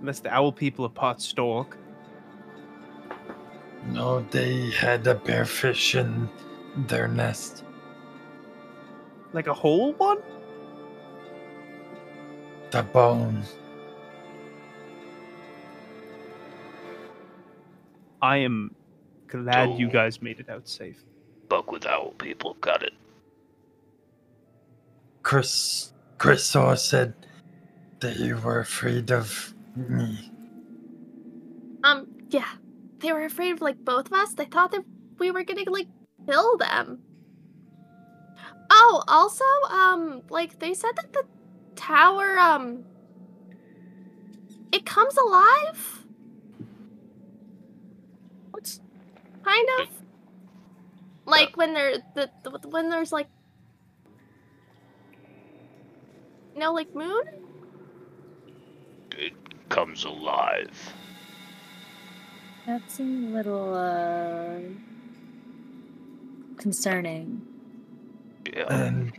unless 0.00 0.20
the 0.20 0.32
owl 0.32 0.52
people 0.52 0.84
are 0.86 0.90
part 0.90 1.20
stork. 1.20 1.76
No, 3.86 4.20
they 4.30 4.70
had 4.70 5.06
a 5.06 5.14
bearfish 5.14 5.98
in 5.98 6.28
their 6.86 7.08
nest. 7.08 7.64
Like 9.32 9.46
a 9.46 9.54
whole 9.54 9.92
one? 9.94 10.18
the 12.70 12.82
bone. 12.82 13.42
I 18.22 18.38
am 18.38 18.74
glad 19.26 19.78
you 19.78 19.88
oh. 19.88 19.90
guys 19.90 20.22
made 20.22 20.40
it 20.40 20.48
out 20.48 20.68
safe. 20.68 21.02
Buck 21.50 21.72
with 21.72 21.86
owl 21.86 22.12
people. 22.18 22.56
Got 22.62 22.84
it. 22.84 22.94
Chris 25.22 25.92
Chrisor 26.18 26.78
said 26.78 27.14
that 28.00 28.18
you 28.18 28.38
were 28.38 28.60
afraid 28.60 29.12
of 29.12 29.54
me. 29.76 30.32
Um, 31.84 32.08
yeah. 32.30 32.48
They 33.00 33.12
were 33.12 33.24
afraid 33.24 33.52
of 33.52 33.62
like 33.62 33.84
both 33.84 34.06
of 34.06 34.14
us. 34.14 34.34
They 34.34 34.46
thought 34.46 34.72
that 34.72 34.84
we 35.18 35.30
were 35.32 35.44
gonna 35.44 35.70
like 35.70 35.88
kill 36.26 36.56
them. 36.58 37.00
Oh, 38.70 39.02
also, 39.08 39.44
um, 39.70 40.22
like 40.30 40.58
they 40.60 40.74
said 40.74 40.92
that 40.96 41.12
the 41.12 41.24
tower, 41.76 42.38
um, 42.38 42.84
it 44.72 44.86
comes 44.86 45.16
alive. 45.16 46.06
What's 48.52 48.80
Kind 49.44 49.68
of. 49.80 49.99
Like 51.30 51.56
when 51.56 51.74
there, 51.74 51.98
the, 52.14 52.30
the 52.42 52.50
when 52.68 52.90
there's 52.90 53.12
like, 53.12 53.28
no, 56.56 56.72
like 56.72 56.94
moon. 56.94 57.22
It 59.16 59.34
comes 59.68 60.04
alive. 60.04 60.92
That 62.66 62.90
seemed 62.90 63.32
a 63.32 63.36
little 63.36 63.74
uh 63.74 64.58
concerning. 66.56 67.46
Yeah. 68.52 68.66
And 68.68 69.12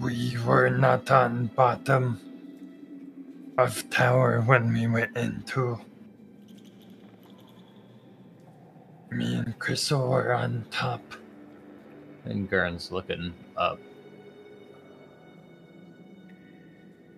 we 0.00 0.36
were 0.46 0.70
not 0.70 1.10
on 1.10 1.46
bottom 1.54 2.20
of 3.58 3.88
tower 3.90 4.40
when 4.40 4.72
we 4.72 4.86
went 4.86 5.16
into. 5.16 5.78
Me 9.10 9.36
and 9.36 9.58
Chriso 9.58 10.08
were 10.08 10.32
on 10.34 10.64
top. 10.70 11.00
And 12.24 12.48
Gurn's 12.48 12.92
looking 12.92 13.32
up. 13.56 13.78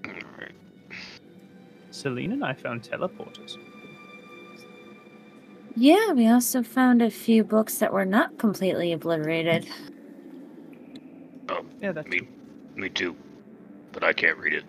Alright. 0.07 0.53
Celine 1.91 2.33
and 2.33 2.45
I 2.45 2.53
found 2.53 2.83
teleporters. 2.83 3.57
Yeah, 5.77 6.13
we 6.13 6.27
also 6.29 6.63
found 6.63 7.01
a 7.03 7.11
few 7.11 7.43
books 7.45 7.79
that 7.79 7.93
were 7.93 8.05
not 8.05 8.39
completely 8.39 8.93
obliterated. 8.93 9.69
Oh, 11.49 11.65
Yeah, 11.81 11.93
that's 11.93 12.09
me, 12.09 12.21
me 12.77 12.89
too. 12.91 13.17
But 13.93 14.05
I 14.05 14.13
can't 14.13 14.39
read 14.39 14.53
it. 14.55 14.65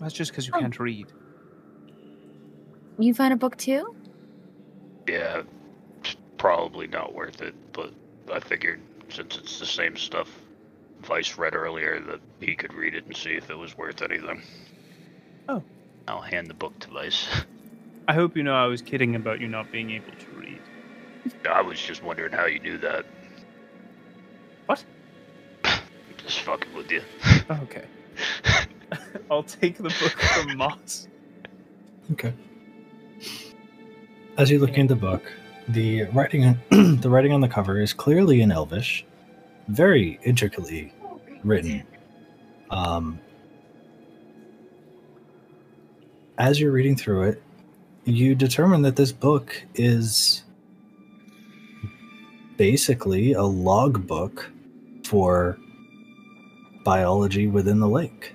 that's 0.00 0.14
just 0.14 0.30
because 0.32 0.46
you 0.46 0.52
Oh. 0.56 0.60
can't 0.60 0.78
read. 0.80 1.06
You 2.98 3.12
found 3.14 3.32
a 3.32 3.36
book 3.36 3.56
too? 3.56 3.94
Yeah, 5.06 5.38
it's 5.40 5.48
probably 6.40 6.86
not 6.86 7.14
worth 7.14 7.42
it. 7.42 7.54
But 7.74 7.92
I 8.32 8.40
figured 8.40 8.80
since 9.10 9.36
it's 9.36 9.58
the 9.60 9.66
same 9.66 9.96
stuff 9.96 10.28
Vice 11.02 11.36
read 11.36 11.54
earlier, 11.54 12.00
that 12.00 12.20
he 12.40 12.54
could 12.54 12.72
read 12.74 12.94
it 12.94 13.06
and 13.06 13.16
see 13.16 13.30
if 13.30 13.50
it 13.50 13.54
was 13.54 13.76
worth 13.76 14.02
anything. 14.02 14.42
Oh. 15.48 15.62
I'll 16.08 16.20
hand 16.20 16.46
the 16.48 16.54
book 16.54 16.78
to 16.80 16.88
Vice. 16.90 17.26
I 18.08 18.14
hope 18.14 18.36
you 18.36 18.42
know 18.42 18.54
I 18.54 18.66
was 18.66 18.82
kidding 18.82 19.14
about 19.16 19.40
you 19.40 19.48
not 19.48 19.70
being 19.70 19.90
able 19.90 20.12
to 20.12 20.26
read. 20.38 20.60
I 21.50 21.62
was 21.62 21.80
just 21.80 22.02
wondering 22.02 22.32
how 22.32 22.46
you 22.46 22.58
knew 22.58 22.78
that. 22.78 23.06
What? 24.66 24.84
Just 26.18 26.40
fucking 26.40 26.72
with 26.74 26.90
you. 26.90 27.02
Okay. 27.50 27.84
I'll 29.30 29.42
take 29.42 29.76
the 29.76 29.84
book 29.84 29.94
from 29.94 30.56
Moss. 30.56 31.08
Okay. 32.12 32.32
As 34.36 34.50
you 34.50 34.58
look 34.58 34.78
in 34.78 34.86
the 34.86 34.96
book, 34.96 35.22
the 35.68 36.04
writing 36.04 36.58
the 36.70 37.08
writing 37.10 37.32
on 37.32 37.40
the 37.40 37.48
cover 37.48 37.80
is 37.80 37.92
clearly 37.92 38.40
in 38.40 38.50
Elvish, 38.50 39.04
very 39.68 40.18
intricately 40.24 40.92
written. 41.44 41.82
Um, 42.70 43.20
as 46.38 46.60
you're 46.60 46.72
reading 46.72 46.96
through 46.96 47.28
it, 47.28 47.42
you 48.04 48.34
determine 48.34 48.82
that 48.82 48.96
this 48.96 49.12
book 49.12 49.62
is 49.74 50.42
basically 52.56 53.32
a 53.32 53.42
logbook 53.42 54.50
for 55.04 55.58
biology 56.84 57.46
within 57.46 57.80
the 57.80 57.88
lake. 57.88 58.34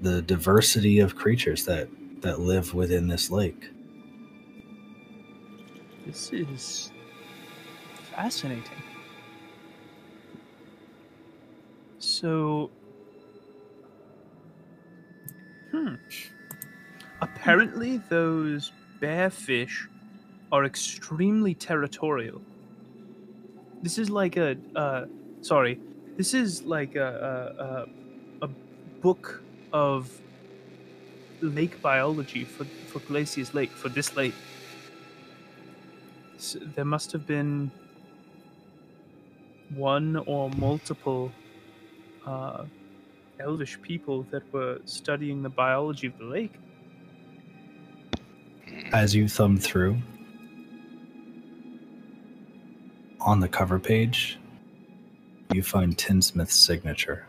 The 0.00 0.22
diversity 0.22 0.98
of 0.98 1.16
creatures 1.16 1.64
that 1.66 1.88
that 2.22 2.40
live 2.40 2.74
within 2.74 3.06
this 3.08 3.30
lake. 3.30 3.70
This 6.06 6.32
is 6.32 6.92
fascinating. 8.14 8.82
So, 11.98 12.70
hmm. 15.70 15.94
Apparently, 17.20 17.98
those 18.10 18.70
bear 19.00 19.30
fish 19.30 19.88
are 20.52 20.64
extremely 20.64 21.54
territorial. 21.54 22.42
This 23.82 23.98
is 23.98 24.10
like 24.10 24.36
a, 24.36 24.56
uh, 24.76 25.06
sorry, 25.40 25.80
this 26.16 26.34
is 26.34 26.62
like 26.62 26.94
a, 26.96 27.86
a, 28.40 28.44
a, 28.44 28.46
a 28.46 28.50
book 29.00 29.42
of 29.72 30.10
lake 31.40 31.80
biology 31.82 32.44
for, 32.44 32.64
for 32.64 32.98
Glaciers 33.00 33.54
Lake, 33.54 33.70
for 33.70 33.88
this 33.88 34.14
lake. 34.16 34.34
There 36.52 36.84
must 36.84 37.12
have 37.12 37.26
been 37.26 37.70
one 39.70 40.16
or 40.16 40.50
multiple 40.50 41.32
uh, 42.26 42.64
elvish 43.40 43.80
people 43.82 44.22
that 44.30 44.42
were 44.52 44.78
studying 44.84 45.42
the 45.42 45.48
biology 45.48 46.06
of 46.06 46.18
the 46.18 46.24
lake. 46.24 46.54
As 48.92 49.14
you 49.14 49.28
thumb 49.28 49.58
through, 49.58 49.98
on 53.20 53.40
the 53.40 53.48
cover 53.48 53.78
page, 53.78 54.38
you 55.52 55.62
find 55.62 55.96
Tinsmith's 55.96 56.54
signature. 56.54 57.26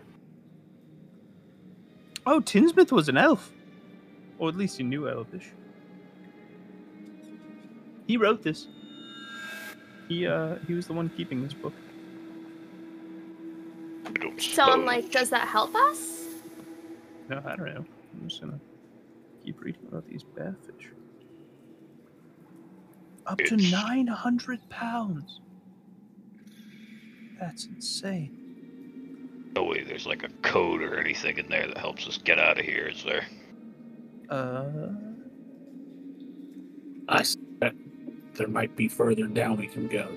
Oh, 2.25 2.39
Tinsmith 2.39 2.91
was 2.91 3.07
an 3.07 3.17
elf, 3.17 3.51
or 4.39 4.49
at 4.49 4.55
least 4.55 4.77
he 4.77 4.83
knew 4.83 5.07
elvish. 5.07 5.51
He 8.07 8.17
wrote 8.17 8.43
this. 8.43 8.67
He 10.07 10.27
uh 10.27 10.55
he 10.67 10.73
was 10.73 10.87
the 10.87 10.93
one 10.93 11.09
keeping 11.09 11.43
this 11.43 11.53
book. 11.53 11.73
So 14.37 14.63
I'm 14.63 14.85
like, 14.85 15.11
does 15.11 15.29
that 15.29 15.47
help 15.47 15.75
us? 15.75 16.23
No, 17.29 17.41
I 17.45 17.55
don't 17.55 17.73
know. 17.73 17.85
I'm 18.13 18.29
just 18.29 18.41
gonna 18.41 18.59
keep 19.43 19.61
reading 19.61 19.81
about 19.87 20.07
these 20.07 20.23
bearfish. 20.23 20.91
Up 23.27 23.39
to 23.39 23.57
900 23.57 24.69
pounds. 24.69 25.39
That's 27.39 27.65
insane. 27.65 29.51
No 29.55 29.63
way 29.63 29.83
there's 29.83 30.05
like 30.05 30.23
a 30.23 30.29
code 30.43 30.81
or 30.81 30.99
anything 30.99 31.37
in 31.37 31.47
there 31.47 31.67
that 31.67 31.77
helps 31.77 32.07
us 32.07 32.17
get 32.17 32.39
out 32.39 32.59
of 32.59 32.65
here, 32.65 32.87
is 32.87 33.03
there? 33.03 33.25
Uh, 34.29 34.89
I 37.07 37.23
suspect 37.23 37.77
there 38.35 38.47
might 38.47 38.75
be 38.75 38.87
further 38.87 39.27
down 39.27 39.57
we 39.57 39.67
can 39.67 39.87
go. 39.87 40.09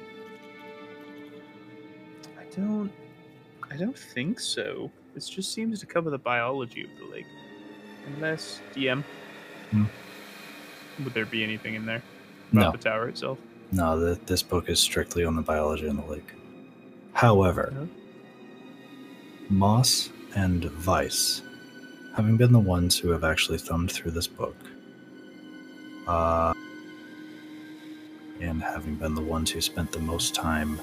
I 2.39 2.45
don't. 2.55 2.91
I 3.71 3.77
don't 3.77 3.99
think 3.99 4.41
so. 4.41 4.91
This 5.15 5.29
just 5.29 5.53
seems 5.53 5.81
to 5.81 5.87
cover 5.87 6.11
the 6.11 6.19
biology 6.19 6.85
of 6.85 6.91
the 6.99 7.13
lake. 7.13 7.27
Unless 8.15 8.61
DM. 8.75 9.05
Hmm. 9.71 9.85
Would 11.05 11.15
there 11.15 11.27
be 11.27 11.45
anything 11.45 11.75
in 11.75 11.85
there 11.87 12.03
No, 12.53 12.73
the 12.73 12.79
tower 12.79 13.09
itself? 13.09 13.39
no, 13.71 14.01
the, 14.01 14.19
this 14.27 14.43
book 14.43 14.69
is 14.71 14.81
strictly 14.81 15.25
on 15.25 15.37
the 15.37 15.43
biology 15.43 15.87
in 15.87 15.97
the 15.97 16.05
lake. 16.07 16.33
However, 17.13 17.71
No? 17.75 17.89
Moss 19.51 20.11
and 20.35 20.65
Vice, 20.65 21.43
having 22.17 22.37
been 22.39 22.53
the 22.53 22.59
ones 22.59 22.99
who 22.99 23.11
have 23.11 23.25
actually 23.25 23.59
thumbed 23.59 23.93
through 23.93 24.13
this 24.13 24.27
book, 24.27 24.57
uh, 26.07 26.53
and 28.41 28.63
having 28.63 28.95
been 28.95 29.15
the 29.15 29.23
ones 29.23 29.51
who 29.51 29.61
spent 29.61 29.93
the 29.93 29.99
most 29.99 30.35
time, 30.35 30.81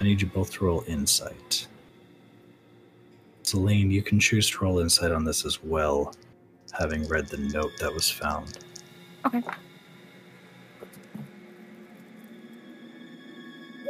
I 0.00 0.04
need 0.04 0.20
you 0.20 0.26
both 0.26 0.52
to 0.54 0.64
roll 0.64 0.84
insight. 0.86 1.66
Celine, 3.42 3.90
you 3.90 4.02
can 4.02 4.20
choose 4.20 4.48
to 4.50 4.64
roll 4.64 4.78
insight 4.80 5.12
on 5.12 5.24
this 5.24 5.44
as 5.44 5.62
well, 5.62 6.14
having 6.78 7.06
read 7.08 7.26
the 7.26 7.38
note 7.38 7.72
that 7.78 7.92
was 7.92 8.10
found. 8.10 8.58
Okay. 9.26 9.42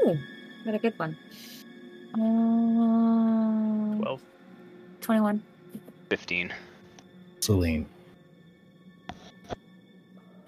Ooh, 0.07 0.19
got 0.65 0.75
a 0.75 0.78
good 0.78 0.99
one. 0.99 1.17
Uh, 2.15 3.97
Twelve. 4.02 4.20
21. 5.01 5.43
15. 6.09 6.52
Celine, 7.41 7.86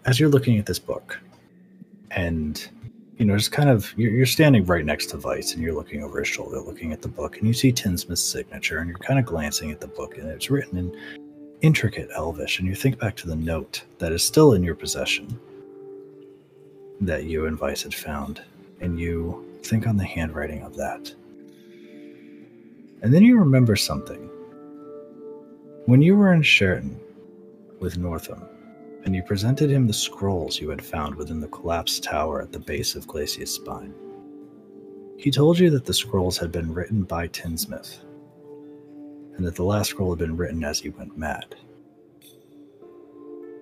as 0.07 0.19
you're 0.19 0.29
looking 0.29 0.59
at 0.59 0.67
this 0.67 0.79
book, 0.79 1.21
and 2.15 2.69
you 3.19 3.27
know, 3.27 3.37
just 3.37 3.53
kind 3.53 3.69
of 3.69 3.93
you're, 3.97 4.11
you're 4.11 4.27
standing 4.27 4.65
right 4.65 4.85
next 4.85 5.07
to 5.07 5.17
Vice, 5.17 5.55
and 5.55 5.63
you're 5.63 5.75
looking 5.75 6.03
over 6.03 6.19
his 6.19 6.29
shoulder, 6.29 6.61
looking 6.61 6.93
at 6.93 7.03
the 7.03 7.09
book, 7.09 7.39
and 7.39 7.47
you 7.47 7.55
see 7.55 7.73
Tinsmith's 7.73 8.23
signature, 8.23 8.79
and 8.79 8.89
you're 8.89 8.99
kind 8.99 9.19
of 9.19 9.27
glancing 9.27 9.71
at 9.71 9.81
the 9.81 9.87
book, 9.87 10.19
and 10.19 10.29
it's 10.29 10.51
written 10.51 10.79
in 10.79 11.01
intricate 11.61 12.11
Elvish, 12.17 12.59
and 12.59 12.67
you 12.67 12.75
think 12.75 12.99
back 12.99 13.15
to 13.17 13.29
the 13.29 13.37
note 13.37 13.85
that 13.99 14.13
is 14.13 14.25
still 14.25 14.55
in 14.55 14.63
your 14.63 14.75
possession 14.75 15.39
that 17.01 17.25
you 17.25 17.47
and 17.47 17.57
Vice 17.57 17.83
had 17.83 17.95
found, 17.95 18.43
and 18.81 18.99
you 18.99 19.49
think 19.63 19.87
on 19.87 19.97
the 19.97 20.05
handwriting 20.05 20.63
of 20.63 20.77
that. 20.77 21.15
And 23.03 23.13
then 23.13 23.23
you 23.23 23.39
remember 23.39 23.77
something. 23.77 24.29
When 25.87 26.03
you 26.03 26.17
were 26.17 26.33
in 26.33 26.43
Sheraton 26.43 26.99
with 27.81 27.99
Northam, 27.99 28.43
and 29.05 29.15
you 29.15 29.23
presented 29.23 29.71
him 29.71 29.87
the 29.87 29.93
scrolls 29.93 30.61
you 30.61 30.69
had 30.69 30.85
found 30.85 31.15
within 31.15 31.41
the 31.41 31.49
collapsed 31.49 32.05
tower 32.05 32.41
at 32.41 32.53
the 32.53 32.59
base 32.59 32.95
of 32.95 33.07
Glacia's 33.07 33.53
spine, 33.53 33.95
he 35.17 35.31
told 35.31 35.59
you 35.59 35.71
that 35.71 35.85
the 35.85 35.95
scrolls 35.95 36.39
had 36.39 36.51
been 36.51 36.73
written 36.73 37.05
by 37.05 37.27
Tinsmith, 37.29 38.01
and 39.37 39.47
that 39.47 39.55
the 39.55 39.65
last 39.65 39.91
scroll 39.91 40.11
had 40.11 40.19
been 40.19 40.37
written 40.37 40.65
as 40.65 40.81
he 40.81 40.91
went 40.91 41.17
mad. 41.17 41.55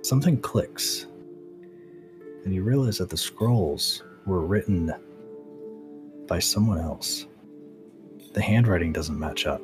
Something 0.03 0.41
clicks, 0.41 1.07
and 2.45 2.55
you 2.55 2.63
realize 2.63 2.99
that 2.99 3.11
the 3.11 3.17
scrolls 3.17 4.03
were 4.27 4.41
written 4.41 4.93
by 6.27 6.39
someone 6.39 6.79
else. 6.79 7.27
The 8.33 8.43
handwriting 8.43 8.93
doesn't 8.93 9.19
match 9.19 9.47
up. 9.47 9.63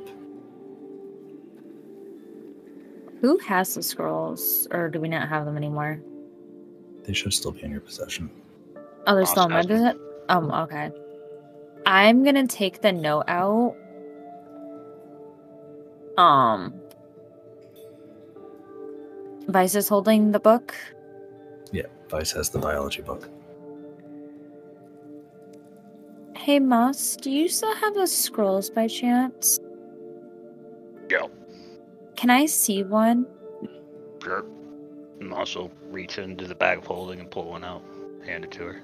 Who 3.26 3.38
has 3.38 3.74
the 3.74 3.82
scrolls, 3.82 4.68
or 4.70 4.88
do 4.88 5.00
we 5.00 5.08
not 5.08 5.28
have 5.28 5.46
them 5.46 5.56
anymore? 5.56 5.98
They 7.02 7.12
should 7.12 7.34
still 7.34 7.50
be 7.50 7.64
in 7.64 7.72
your 7.72 7.80
possession. 7.80 8.30
Oh, 9.08 9.16
they're 9.16 9.26
still 9.26 9.46
in 9.46 9.50
my 9.50 9.58
Awesome. 9.58 9.68
visit? 9.68 9.96
Um, 10.28 10.52
okay. 10.52 10.92
I'm 11.86 12.22
gonna 12.22 12.46
take 12.46 12.82
the 12.82 12.92
note 12.92 13.24
out. 13.26 13.74
Um. 16.16 16.72
Vice 19.48 19.74
is 19.74 19.88
holding 19.88 20.30
the 20.30 20.38
book. 20.38 20.72
Yeah, 21.72 21.86
Vice 22.08 22.30
has 22.30 22.50
the 22.50 22.60
biology 22.60 23.02
book. 23.02 23.28
Hey, 26.36 26.60
Moss, 26.60 27.16
do 27.16 27.32
you 27.32 27.48
still 27.48 27.74
have 27.74 27.94
the 27.94 28.06
scrolls 28.06 28.70
by 28.70 28.86
chance? 28.86 29.58
Go. 31.08 31.28
Can 32.17 32.31
I 32.31 32.47
see 32.47 32.83
one? 32.83 33.27
Sure. 34.23 34.45
And 35.20 35.33
also 35.33 35.70
reach 35.91 36.19
into 36.19 36.47
the 36.47 36.55
bag 36.55 36.78
of 36.78 36.86
holding 36.86 37.20
and 37.20 37.31
pull 37.31 37.51
one 37.51 37.65
out. 37.65 37.83
Hand 38.25 38.45
it 38.45 38.51
to 38.53 38.65
her. 38.65 38.83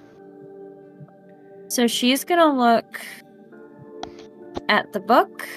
So 1.69 1.87
she's 1.87 2.25
gonna 2.25 2.55
look 2.55 3.01
at 4.69 4.93
the 4.93 5.01
book. 5.01 5.49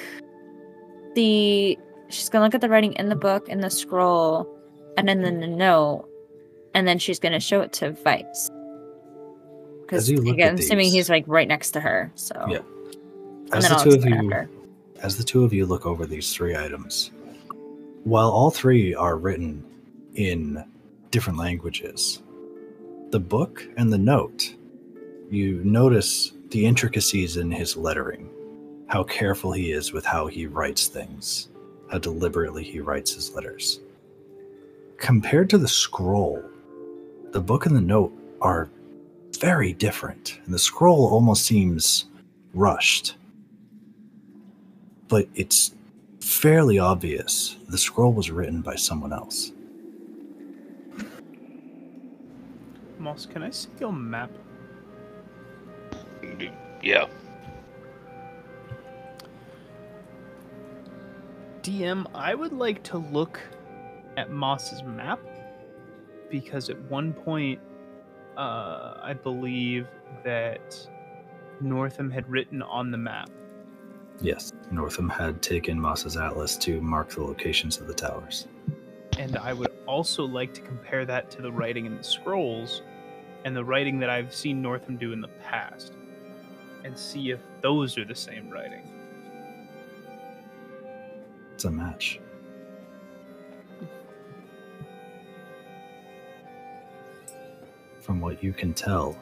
The 1.16 1.78
she's 2.10 2.30
gonna 2.30 2.46
look 2.46 2.56
at 2.56 2.62
the 2.62 2.70
writing 2.70 2.94
in 2.94 3.10
the 3.10 3.16
book 3.16 3.48
and 3.50 3.64
the 3.64 3.70
scroll, 3.70 4.48
and 4.98 5.08
then 5.08 5.22
the 5.22 5.32
note, 5.32 6.08
and 6.74 6.88
then 6.88 6.98
she's 7.00 7.20
gonna 7.20 7.40
show 7.40 7.62
it 7.62 7.74
to 7.74 7.92
Vice. 7.92 8.50
Because 9.82 10.04
As 10.04 10.10
you 10.10 10.18
look 10.22 10.34
again, 10.34 10.54
I'm 10.54 10.60
assuming 10.60 10.90
he's 10.90 11.10
like 11.10 11.26
right 11.28 11.48
next 11.48 11.72
to 11.72 11.80
her. 11.80 12.12
So 12.16 12.46
Yeah. 12.50 12.60
As 13.52 13.68
the 13.68 13.76
I'll 13.76 13.84
two 13.84 13.90
of 13.92 14.06
you, 14.06 14.16
after. 14.16 14.50
as 15.04 15.18
the 15.18 15.24
two 15.24 15.44
of 15.44 15.54
you 15.54 15.66
look 15.68 15.86
over 15.86 16.06
these 16.06 16.34
three 16.34 16.56
items, 16.56 17.12
while 18.06 18.30
all 18.30 18.50
three 18.50 18.96
are 18.96 19.18
written 19.18 19.64
in 20.14 20.64
different 21.12 21.38
languages, 21.38 22.24
the 23.10 23.20
book 23.20 23.68
and 23.78 23.92
the 23.92 23.98
note, 23.98 24.56
you 25.30 25.62
notice 25.64 26.32
the 26.52 26.66
intricacies 26.66 27.36
in 27.36 27.52
his 27.52 27.76
lettering, 27.76 28.30
how 28.88 29.04
careful 29.04 29.52
he 29.52 29.72
is 29.72 29.92
with 29.92 30.06
how 30.06 30.28
he 30.28 30.48
writes 30.48 30.88
things, 30.88 31.50
how 31.92 31.98
deliberately 31.98 32.64
he 32.64 32.80
writes 32.80 33.14
his 33.14 33.34
letters. 33.34 33.82
Compared 34.98 35.50
to 35.50 35.58
the 35.58 35.68
scroll, 35.68 36.42
the 37.32 37.42
book 37.42 37.66
and 37.66 37.76
the 37.76 37.82
note 37.82 38.14
are 38.40 38.70
very 39.40 39.74
different, 39.74 40.40
and 40.46 40.54
the 40.54 40.60
scroll 40.60 41.08
almost 41.08 41.46
seems 41.46 42.06
rushed 42.54 43.18
but 45.08 45.28
it's 45.36 45.74
fairly 46.26 46.80
obvious 46.80 47.56
the 47.70 47.78
scroll 47.78 48.12
was 48.12 48.32
written 48.32 48.62
by 48.62 48.76
someone 48.76 49.14
else. 49.14 49.52
Moss, 52.98 53.28
can 53.28 53.44
I 53.44 53.52
see 53.52 53.70
your 53.80 53.94
map? 53.94 54.32
Yeah. 56.82 57.06
DM, 61.62 62.06
I 62.16 62.34
would 62.34 62.54
like 62.54 62.82
to 62.84 62.98
look 62.98 63.40
at 64.18 64.32
Moss's 64.32 64.82
map 64.82 65.20
because 66.32 66.72
at 66.72 66.82
one 66.90 67.14
point, 67.14 67.60
uh, 68.36 68.96
I 69.02 69.14
believe 69.14 69.88
that 70.24 70.76
Northam 71.62 72.10
had 72.10 72.28
written 72.28 72.64
on 72.64 72.90
the 72.90 72.98
map. 72.98 73.30
Yes, 74.22 74.54
Northam 74.72 75.10
had 75.10 75.42
taken 75.42 75.80
Moss's 75.80 76.18
atlas 76.18 76.58
to 76.58 76.82
mark 76.82 77.10
the 77.10 77.24
locations 77.24 77.80
of 77.80 77.88
the 77.88 77.94
towers. 77.94 78.48
And 79.18 79.38
I 79.38 79.54
would 79.54 79.72
also 79.86 80.26
like 80.26 80.54
to 80.56 80.62
compare 80.62 81.06
that 81.06 81.30
to 81.32 81.42
the 81.42 81.52
writing 81.52 81.86
in 81.86 81.98
the 81.98 82.04
scrolls 82.04 82.82
and 83.44 83.56
the 83.56 83.64
writing 83.64 84.00
that 84.00 84.10
I've 84.10 84.34
seen 84.34 84.62
Northam 84.62 84.98
do 84.98 85.14
in 85.14 85.22
the 85.22 85.28
past 85.28 85.94
and 86.84 86.98
see 86.98 87.32
if 87.32 87.40
those 87.62 87.98
are 87.98 88.06
the 88.06 88.16
same 88.16 88.50
writing. 88.50 88.92
It's 91.54 91.66
a 91.66 91.72
match. 91.72 92.20
From 98.02 98.20
what 98.20 98.44
you 98.44 98.54
can 98.54 98.74
tell, 98.74 99.18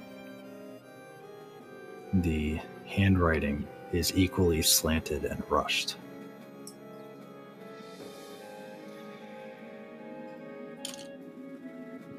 the 2.14 2.60
handwriting 2.86 3.68
is 3.94 4.12
equally 4.16 4.62
slanted 4.62 5.24
and 5.24 5.42
rushed. 5.50 5.96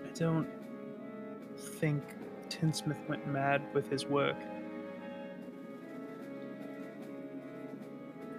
I 0.05 0.17
don't 0.17 0.49
think 1.59 2.03
Tinsmith 2.49 2.97
went 3.09 3.27
mad 3.27 3.61
with 3.75 3.91
his 3.91 4.07
work. 4.07 4.37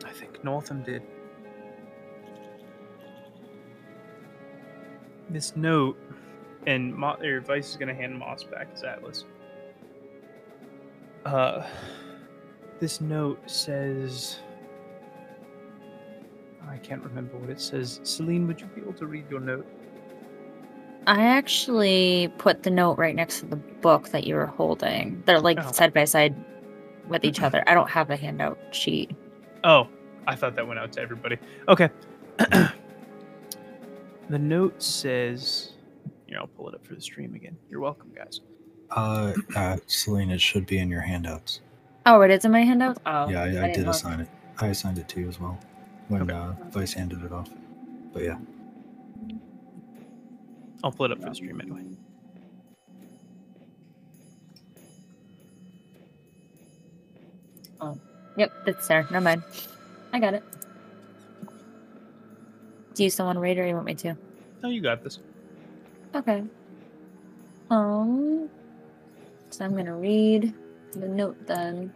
I 0.05 0.13
think 0.13 0.41
Northam 0.43 0.81
did. 0.83 1.03
This 5.29 5.55
note, 5.57 5.99
and 6.65 6.95
Mo- 6.95 7.17
Vice 7.45 7.71
is 7.71 7.75
going 7.75 7.89
to 7.89 7.93
hand 7.93 8.17
Moss 8.17 8.43
back 8.43 8.71
his 8.71 8.83
atlas. 8.83 9.25
Uh, 11.25 11.65
this 12.79 13.01
note 13.01 13.39
says. 13.49 14.39
I 16.67 16.77
can't 16.77 17.03
remember 17.03 17.37
what 17.37 17.49
it 17.49 17.61
says. 17.61 17.99
Celine, 18.03 18.47
would 18.47 18.59
you 18.59 18.67
be 18.67 18.81
able 18.81 18.93
to 18.93 19.05
read 19.05 19.29
your 19.29 19.39
note? 19.39 19.65
I 21.07 21.23
actually 21.23 22.33
put 22.39 22.63
the 22.63 22.71
note 22.71 22.97
right 22.97 23.15
next 23.15 23.41
to 23.41 23.45
the 23.45 23.55
book 23.55 24.09
that 24.09 24.25
you 24.25 24.35
were 24.35 24.47
holding. 24.47 25.21
They're 25.25 25.39
like 25.39 25.59
Oh. 25.61 25.71
side 25.71 25.93
by 25.93 26.05
side 26.05 26.35
with 27.07 27.23
each 27.23 27.41
other. 27.43 27.63
I 27.67 27.75
don't 27.75 27.89
have 27.89 28.09
a 28.09 28.15
handout 28.15 28.57
sheet. 28.71 29.15
Oh, 29.63 29.87
I 30.27 30.35
thought 30.35 30.55
that 30.55 30.67
went 30.67 30.79
out 30.79 30.91
to 30.93 31.01
everybody. 31.01 31.37
Okay. 31.67 31.89
the 32.37 32.71
note 34.39 34.81
says, 34.81 35.73
here, 36.25 36.39
I'll 36.39 36.47
pull 36.47 36.67
it 36.69 36.75
up 36.75 36.85
for 36.85 36.95
the 36.95 37.01
stream 37.01 37.35
again. 37.35 37.55
You're 37.69 37.79
welcome, 37.81 38.11
guys. 38.15 38.41
Uh, 38.91 39.33
uh 39.55 39.77
Celine, 39.85 40.31
it 40.31 40.41
should 40.41 40.65
be 40.65 40.79
in 40.79 40.89
your 40.89 41.01
handouts. 41.01 41.61
Oh, 42.05 42.21
it 42.21 42.29
is 42.29 42.45
in 42.45 42.51
my 42.51 42.61
handout. 42.61 42.99
Oh, 43.05 43.29
yeah, 43.29 43.41
I, 43.41 43.45
I, 43.45 43.49
didn't 43.49 43.73
did 43.73 43.87
assign 43.87 44.19
it. 44.19 44.27
I 44.59 44.67
assigned 44.67 44.99
it 44.99 45.07
to 45.09 45.21
you 45.21 45.27
as 45.27 45.39
well 45.39 45.59
when 46.07 46.29
uh, 46.29 46.55
Vice 46.69 46.93
handed 46.93 47.23
it 47.23 47.31
off. 47.31 47.49
But 48.13 48.23
yeah, 48.23 48.37
I'll 50.83 50.91
pull 50.91 51.07
it 51.07 51.11
up 51.11 51.19
for 51.19 51.29
the 51.29 51.35
stream 51.35 51.59
anyway. 51.59 51.81
Oh, 57.81 57.99
yep, 58.37 58.53
it's 58.67 58.87
there. 58.87 59.03
Never 59.09 59.21
mind. 59.21 59.43
I 60.13 60.19
got 60.19 60.35
it. 60.35 60.43
Do 62.93 63.03
you 63.03 63.09
still 63.09 63.25
want 63.25 63.37
to 63.37 63.41
read, 63.41 63.57
or 63.57 63.65
you 63.65 63.73
want 63.73 63.87
me 63.87 63.95
to? 63.95 64.15
No, 64.61 64.69
you 64.69 64.79
got 64.79 65.03
this. 65.03 65.19
Okay. 66.13 66.43
Um. 67.71 68.47
So 69.49 69.65
I'm 69.65 69.75
gonna 69.75 69.95
read 69.95 70.53
the 70.95 71.07
note 71.07 71.47
then. 71.47 71.93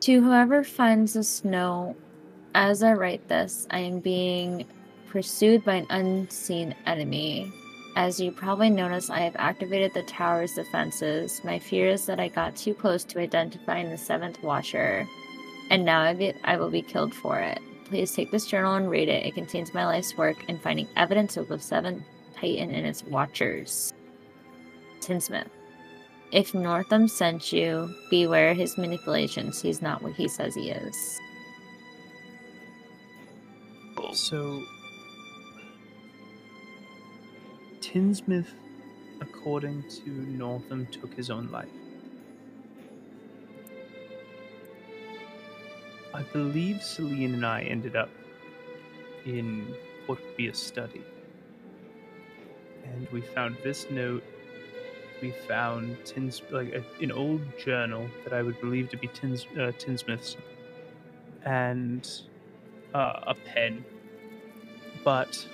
To 0.00 0.20
whoever 0.22 0.62
finds 0.62 1.14
this 1.14 1.44
note, 1.44 1.96
As 2.54 2.82
I 2.82 2.92
write 2.92 3.28
this, 3.28 3.66
I 3.70 3.80
am 3.80 4.00
being 4.00 4.66
pursued 5.08 5.64
by 5.64 5.74
an 5.76 5.86
unseen 5.90 6.74
enemy. 6.86 7.52
As 7.96 8.20
you 8.20 8.30
probably 8.30 8.68
noticed, 8.70 9.10
I 9.10 9.20
have 9.20 9.36
activated 9.38 9.94
the 9.94 10.02
tower's 10.02 10.52
defenses. 10.54 11.40
My 11.44 11.58
fear 11.58 11.88
is 11.88 12.04
that 12.06 12.20
I 12.20 12.28
got 12.28 12.54
too 12.54 12.74
close 12.74 13.04
to 13.04 13.20
identifying 13.20 13.88
the 13.88 13.96
seventh 13.96 14.42
watcher, 14.42 15.06
and 15.70 15.84
now 15.84 16.02
I, 16.02 16.12
be- 16.14 16.34
I 16.44 16.56
will 16.56 16.70
be 16.70 16.82
killed 16.82 17.14
for 17.14 17.38
it. 17.38 17.58
Please 17.86 18.12
take 18.12 18.30
this 18.30 18.46
journal 18.46 18.74
and 18.74 18.90
read 18.90 19.08
it. 19.08 19.24
It 19.24 19.34
contains 19.34 19.72
my 19.72 19.86
life's 19.86 20.16
work 20.16 20.36
in 20.48 20.58
finding 20.58 20.88
evidence 20.96 21.36
of 21.36 21.48
the 21.48 21.58
seventh 21.58 22.02
titan 22.34 22.70
and 22.70 22.86
its 22.86 23.02
watchers. 23.04 23.94
Tinsmith. 25.00 25.48
If 26.36 26.52
Northam 26.54 27.08
sent 27.08 27.50
you, 27.50 27.94
beware 28.10 28.52
his 28.52 28.76
manipulations. 28.76 29.62
He's 29.62 29.80
not 29.80 30.02
what 30.02 30.12
he 30.12 30.28
says 30.28 30.54
he 30.54 30.70
is. 30.70 31.20
So, 34.12 34.62
Tinsmith, 37.80 38.52
according 39.22 39.84
to 40.04 40.10
Northam, 40.10 40.86
took 40.88 41.14
his 41.14 41.30
own 41.30 41.50
life. 41.50 41.70
I 46.14 46.22
believe 46.22 46.82
Celine 46.82 47.34
and 47.34 47.46
I 47.46 47.62
ended 47.62 47.96
up 47.96 48.10
in 49.24 49.74
what 50.06 50.20
would 50.22 50.36
be 50.36 50.48
a 50.48 50.54
study. 50.54 51.02
And 52.84 53.08
we 53.10 53.22
found 53.22 53.56
this 53.64 53.86
note. 53.90 54.22
Found 55.48 55.96
Tins, 56.04 56.42
like 56.50 56.72
a, 56.74 56.84
an 57.02 57.12
old 57.12 57.42
journal 57.58 58.08
that 58.24 58.32
I 58.32 58.42
would 58.42 58.60
believe 58.60 58.90
to 58.90 58.96
be 58.96 59.08
Tins, 59.08 59.46
uh, 59.58 59.72
Tinsmith's, 59.78 60.36
and 61.44 62.08
uh, 62.94 63.20
a 63.26 63.34
pen. 63.34 63.84
But 65.04 65.46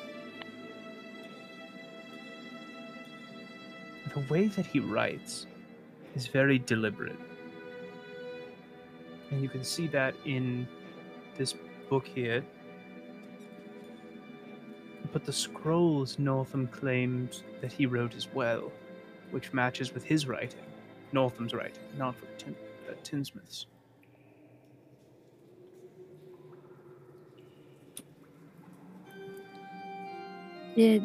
the 4.15 4.21
way 4.33 4.49
that 4.49 4.67
he 4.67 4.81
writes 4.81 5.47
is 6.15 6.27
very 6.27 6.59
deliberate. 6.59 7.19
And 9.31 9.43
you 9.43 9.49
can 9.49 9.65
see 9.65 9.87
that 9.89 10.15
in 10.25 10.69
this 11.37 11.55
book 11.89 12.07
here. 12.07 12.45
But 15.13 15.25
the 15.25 15.33
scrolls 15.33 16.19
Northam 16.19 16.69
claims 16.69 17.43
that 17.61 17.73
he 17.73 17.87
wrote 17.87 18.15
as 18.15 18.29
well, 18.33 18.73
which 19.33 19.53
matches 19.53 19.93
with 19.93 20.05
his 20.05 20.27
writing, 20.27 20.61
Northam's 21.11 21.55
writing, 21.55 21.83
not 21.99 22.15
for 22.15 22.27
Tin, 22.39 22.55
uh, 22.89 22.93
Tinsmith's. 23.03 23.67
Did 30.77 31.03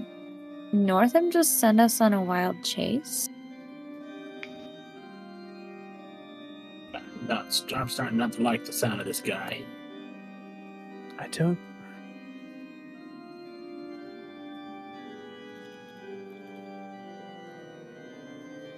Northam 0.71 1.31
just 1.31 1.59
send 1.59 1.81
us 1.81 1.99
on 1.99 2.13
a 2.13 2.21
wild 2.21 2.63
chase? 2.63 3.29
Nuts. 7.27 7.65
I'm 7.75 7.89
starting 7.89 8.17
not 8.17 8.33
to 8.33 8.41
like 8.41 8.63
the 8.63 8.71
sound 8.71 9.01
of 9.01 9.05
this 9.05 9.19
guy. 9.19 9.61
I 11.19 11.27
don't. 11.27 11.57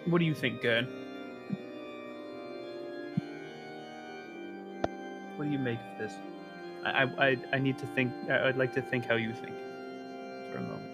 What 0.10 0.20
do 0.20 0.26
you 0.26 0.36
think, 0.36 0.62
Gurn? 0.62 0.88
What 5.36 5.46
do 5.46 5.52
you 5.52 5.60
make 5.60 5.80
of 5.94 6.00
this? 6.00 6.14
I, 6.86 7.04
I, 7.04 7.28
I- 7.32 7.38
I 7.54 7.60
need 7.60 7.78
to 7.80 7.86
think. 7.88 8.14
I- 8.30 8.50
I'd 8.50 8.58
like 8.58 8.74
to 8.76 8.82
think 8.82 9.06
how 9.06 9.16
you 9.16 9.34
think 9.34 9.56
for 10.52 10.58
a 10.58 10.62
moment. 10.62 10.92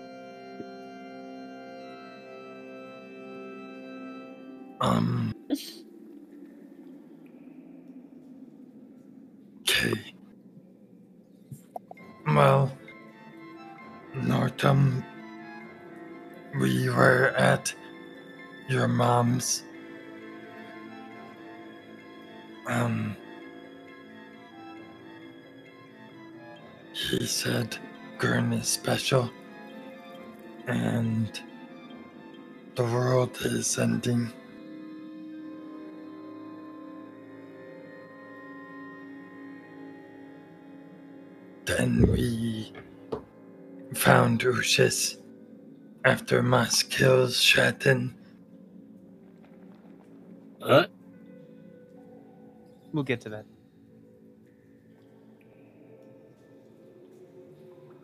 Um. 4.82 5.34
Okay. 9.61 9.94
Well, 12.27 12.72
Northam, 14.16 15.03
we 16.60 16.90
were 16.90 17.34
at 17.38 17.74
your 18.68 18.88
mom's. 18.88 19.64
Um. 22.68 23.16
He 26.94 27.26
said 27.26 27.77
Gurn 28.18 28.53
is 28.53 28.68
special, 28.68 29.30
and 30.68 31.40
the 32.76 32.84
world 32.84 33.38
is 33.42 33.77
ending. 33.77 34.32
Then 41.66 42.11
we 42.11 42.74
found 43.94 44.42
Ushis 44.42 45.18
after 46.06 46.42
mass 46.44 46.84
kills 46.84 47.42
Shatin. 47.42 48.16
What? 50.66 50.90
We'll 52.92 53.03
get 53.03 53.22
to 53.22 53.30
that. 53.30 53.45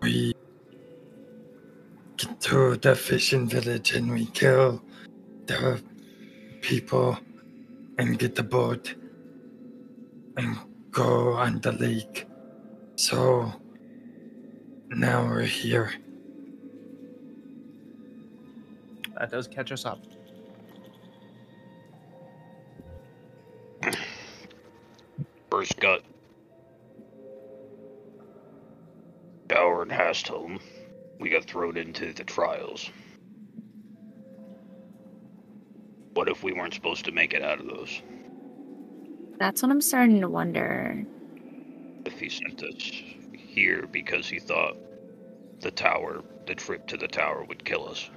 We 0.04 0.36
get 2.18 2.40
to 2.42 2.76
the 2.76 2.96
fishing 2.96 3.50
village 3.50 3.94
and 3.96 4.12
we 4.12 4.28
kill 4.28 4.80
the 5.48 5.82
people 6.62 7.18
and 7.98 8.20
get 8.20 8.36
the 8.36 8.44
boat 8.44 8.94
and 10.38 10.56
go 10.92 11.34
on 11.34 11.62
the 11.62 11.72
lake. 11.72 12.28
So 12.96 13.52
now 14.90 15.26
we're 15.26 15.42
here. 15.42 15.94
That 19.18 19.32
does 19.32 19.48
catch 19.48 19.72
us 19.72 19.84
up. 19.84 20.11
First 25.62 25.80
gut. 25.80 26.02
Howard 29.52 29.90
Hastholm. 29.90 30.60
We 31.20 31.30
got 31.30 31.46
thrown 31.46 31.78
into 31.78 32.14
the 32.14 32.24
trials. 32.24 32.90
What 36.16 36.30
if 36.30 36.42
we 36.42 36.52
weren't 36.52 36.74
supposed 36.74 37.06
to 37.06 37.12
make 37.12 37.36
it 37.36 37.44
out 37.44 37.60
of 37.60 37.68
those? 37.68 38.02
That's 39.38 39.62
what 39.62 39.72
I'm 39.72 39.82
starting 39.82 40.20
to 40.22 40.30
wonder. 40.30 41.06
If 42.08 42.20
he 42.20 42.30
sent 42.30 42.64
us 42.64 42.92
here 43.38 43.86
because 43.86 44.28
he 44.28 44.40
thought 44.40 44.78
the 45.60 45.70
tower, 45.70 46.24
the 46.48 46.56
trip 46.56 46.88
to 46.88 46.98
the 46.98 47.08
tower 47.08 47.46
would 47.48 47.64
kill 47.64 47.88
us. 47.88 48.10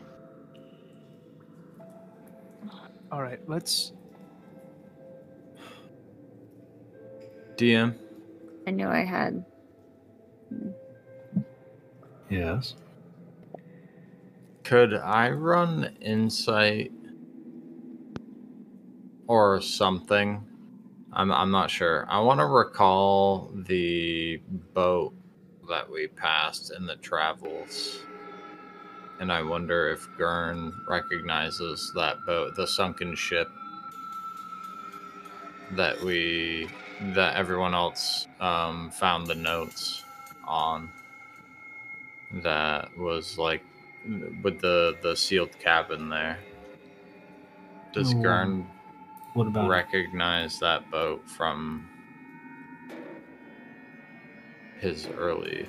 All 3.12 3.20
right, 3.20 3.40
let's. 3.46 3.92
DM, 7.56 7.94
I 8.66 8.70
knew 8.70 8.88
I 8.88 9.04
had. 9.04 9.44
Yes. 12.30 12.74
could 14.64 14.94
I 14.94 15.30
run 15.30 15.96
insight 16.00 16.90
or 19.26 19.60
something? 19.60 20.44
I'm 21.12 21.30
I'm 21.30 21.50
not 21.50 21.70
sure. 21.70 22.06
I 22.08 22.20
want 22.20 22.40
to 22.40 22.46
recall 22.46 23.52
the 23.54 24.40
boat 24.74 25.14
that 25.68 25.88
we 25.90 26.08
passed 26.08 26.72
in 26.76 26.86
the 26.86 26.96
travels. 26.96 28.00
And 29.20 29.32
I 29.32 29.42
wonder 29.42 29.90
if 29.90 30.08
Gurn 30.18 30.72
recognizes 30.88 31.92
that 31.94 32.16
boat, 32.26 32.56
the 32.56 32.66
sunken 32.66 33.14
ship 33.14 33.48
that 35.72 36.00
we 36.00 36.68
that 37.12 37.36
everyone 37.36 37.74
else 37.74 38.26
um, 38.40 38.90
found 38.90 39.26
the 39.26 39.34
notes 39.34 40.02
on. 40.46 40.90
That 42.42 42.96
was 42.98 43.38
like 43.38 43.62
with 44.42 44.60
the 44.60 44.96
the 45.02 45.14
sealed 45.16 45.58
cabin 45.58 46.08
there. 46.08 46.38
Does 47.92 48.12
Oh, 48.12 48.22
Gurn 48.22 48.66
What 49.34 49.46
about 49.46 49.68
recognize 49.68 50.58
that 50.60 50.90
boat 50.90 51.28
from 51.28 51.88
his 54.80 55.06
early 55.06 55.68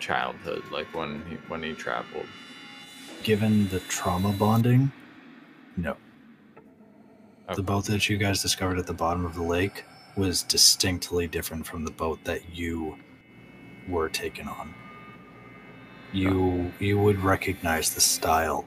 childhood, 0.00 0.62
like 0.72 0.92
when 0.94 1.24
he 1.28 1.36
when 1.48 1.62
he 1.62 1.74
traveled? 1.74 2.26
given 3.22 3.68
the 3.68 3.80
trauma 3.80 4.32
bonding? 4.32 4.90
No. 5.76 5.96
Okay. 7.46 7.54
The 7.56 7.62
boat 7.62 7.84
that 7.86 8.08
you 8.08 8.16
guys 8.16 8.40
discovered 8.42 8.78
at 8.78 8.86
the 8.86 8.94
bottom 8.94 9.24
of 9.26 9.34
the 9.34 9.42
lake 9.42 9.84
was 10.20 10.42
distinctly 10.42 11.26
different 11.26 11.66
from 11.66 11.82
the 11.86 11.90
boat 11.90 12.22
that 12.24 12.54
you 12.54 12.94
were 13.88 14.10
taken 14.10 14.46
on. 14.46 14.74
You 16.12 16.72
you 16.78 16.98
would 16.98 17.18
recognize 17.20 17.94
the 17.94 18.02
style 18.02 18.66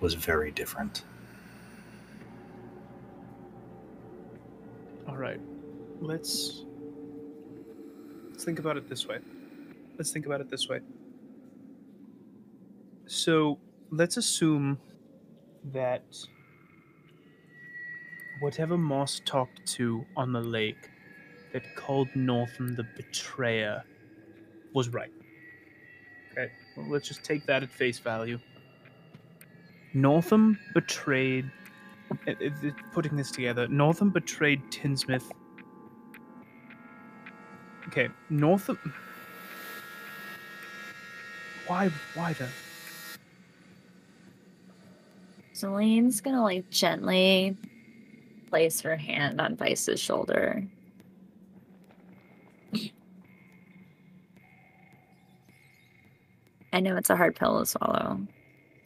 was 0.00 0.12
very 0.12 0.50
different. 0.50 1.02
All 5.08 5.16
right. 5.16 5.40
Let's 6.00 6.64
let's 8.30 8.44
think 8.44 8.58
about 8.58 8.76
it 8.76 8.86
this 8.86 9.06
way. 9.06 9.20
Let's 9.96 10.10
think 10.10 10.26
about 10.26 10.42
it 10.42 10.50
this 10.50 10.68
way. 10.68 10.80
So, 13.06 13.58
let's 13.90 14.16
assume 14.18 14.78
that 15.72 16.04
whatever 18.40 18.76
Moss 18.76 19.20
talked 19.24 19.64
to 19.66 20.04
on 20.16 20.32
the 20.32 20.40
lake 20.40 20.90
that 21.52 21.62
called 21.76 22.08
Northam 22.14 22.74
the 22.74 22.84
betrayer 22.96 23.82
was 24.72 24.88
right. 24.88 25.12
Okay, 26.32 26.50
well, 26.76 26.88
let's 26.88 27.06
just 27.06 27.22
take 27.22 27.46
that 27.46 27.62
at 27.62 27.70
face 27.70 27.98
value. 27.98 28.38
Northam 29.92 30.58
betrayed. 30.74 31.50
Putting 32.92 33.16
this 33.16 33.30
together, 33.30 33.66
Northam 33.68 34.10
betrayed 34.10 34.60
Tinsmith. 34.70 35.30
Okay, 37.88 38.08
Northam. 38.30 38.78
Why? 41.66 41.88
Why 42.14 42.34
then? 42.34 42.50
Celine's 45.52 46.20
gonna 46.20 46.42
like 46.42 46.68
gently 46.70 47.56
place 48.54 48.80
her 48.82 48.94
hand 48.94 49.40
on 49.40 49.56
Vice's 49.56 49.98
shoulder. 49.98 50.64
I 56.72 56.80
know 56.80 56.96
it's 56.96 57.10
a 57.10 57.16
hard 57.16 57.36
pill 57.36 57.58
to 57.60 57.66
swallow. 57.66 58.26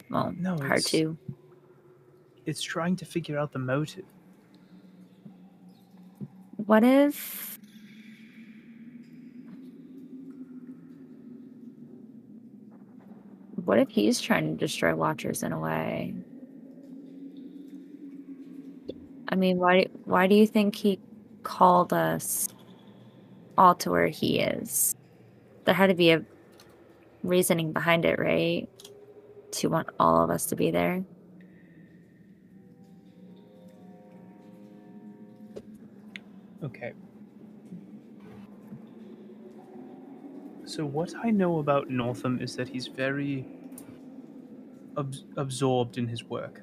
Well, 0.09 0.33
No, 0.37 0.57
hard 0.57 0.79
it's- 0.79 0.91
to. 0.91 1.17
It's 2.45 2.61
trying 2.61 2.95
to 2.97 3.05
figure 3.05 3.37
out 3.37 3.51
the 3.51 3.59
motive. 3.59 4.05
What 6.57 6.83
if 6.83 7.59
What 13.65 13.79
if 13.79 13.89
he's 13.89 14.19
trying 14.19 14.49
to 14.51 14.57
destroy 14.57 14.95
Watchers 14.95 15.43
in 15.43 15.51
a 15.51 15.59
way? 15.59 16.13
I 19.29 19.35
mean, 19.35 19.57
why 19.57 19.85
why 20.05 20.27
do 20.27 20.35
you 20.35 20.47
think 20.47 20.75
he 20.75 20.99
called 21.43 21.93
us 21.93 22.49
all 23.57 23.75
to 23.75 23.91
where 23.91 24.07
he 24.07 24.39
is? 24.39 24.95
There 25.65 25.75
had 25.75 25.87
to 25.87 25.93
be 25.93 26.11
a 26.11 26.25
reasoning 27.23 27.71
behind 27.71 28.05
it, 28.05 28.17
right? 28.19 28.67
To 29.51 29.69
want 29.69 29.89
all 29.99 30.23
of 30.23 30.31
us 30.31 30.47
to 30.47 30.55
be 30.55 30.71
there. 30.71 31.03
Okay. 36.63 36.93
So 40.65 40.85
what 40.85 41.13
I 41.23 41.31
know 41.31 41.59
about 41.59 41.89
Northam 41.89 42.41
is 42.41 42.55
that 42.55 42.67
he's 42.67 42.87
very 42.87 43.45
abs- 44.97 45.25
absorbed 45.37 45.97
in 45.97 46.07
his 46.07 46.23
work. 46.23 46.61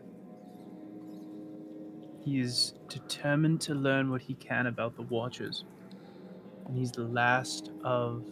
He 2.27 2.41
is 2.41 2.75
determined 2.89 3.61
to 3.63 3.75
learn 3.75 4.11
what 4.11 4.21
he 4.21 4.35
can 4.35 4.67
about 4.67 4.97
the 4.97 5.03
Watchers. 5.03 5.65
And 6.67 6.77
he's 6.77 6.91
the 6.91 7.05
last 7.05 7.71
of 7.85 8.25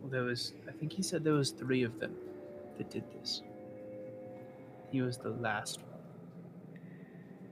well, 0.00 0.10
there 0.10 0.22
was 0.22 0.54
I 0.66 0.72
think 0.72 0.94
he 0.94 1.02
said 1.02 1.22
there 1.22 1.34
was 1.34 1.50
3 1.50 1.82
of 1.82 2.00
them 2.00 2.14
that 2.78 2.90
did 2.90 3.04
this. 3.12 3.42
He 4.90 5.02
was 5.02 5.18
the 5.18 5.28
last 5.28 5.82
one. 5.82 6.00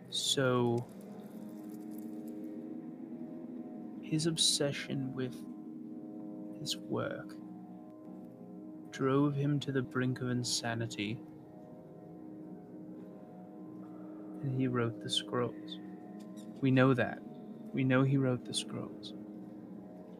So 0.08 0.86
his 4.00 4.24
obsession 4.24 5.12
with 5.14 5.36
his 6.60 6.78
work 6.78 7.34
drove 8.90 9.34
him 9.34 9.60
to 9.60 9.70
the 9.70 9.82
brink 9.82 10.22
of 10.22 10.30
insanity. 10.30 11.18
And 14.42 14.60
he 14.60 14.66
wrote 14.66 15.02
the 15.02 15.10
scrolls. 15.10 15.78
We 16.60 16.70
know 16.70 16.94
that. 16.94 17.18
We 17.72 17.84
know 17.84 18.02
he 18.02 18.16
wrote 18.16 18.44
the 18.44 18.54
scrolls. 18.54 19.14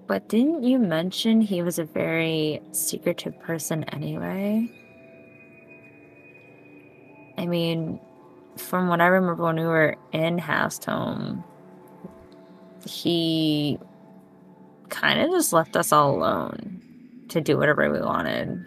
But 0.07 0.29
didn't 0.29 0.65
you 0.65 0.79
mention 0.79 1.41
he 1.41 1.63
was 1.63 1.79
a 1.79 1.85
very 1.85 2.61
secretive 2.73 3.39
person 3.41 3.85
anyway? 3.85 4.71
I 7.39 7.47
mean, 7.47 8.01
from 8.57 8.89
what 8.89 9.01
I 9.01 9.07
remember 9.07 9.43
when 9.43 9.57
we 9.57 9.67
were 9.67 9.97
in 10.13 10.39
House 10.39 10.85
Home, 10.85 11.45
he 12.87 13.79
kind 14.89 15.21
of 15.21 15.31
just 15.31 15.53
left 15.53 15.77
us 15.77 15.93
all 15.93 16.17
alone 16.17 16.83
to 17.29 17.41
do 17.41 17.57
whatever 17.57 17.91
we 17.91 18.01
wanted 18.01 18.67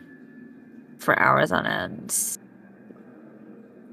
for 0.98 1.18
hours 1.20 1.52
on 1.52 1.68
end. 1.68 2.40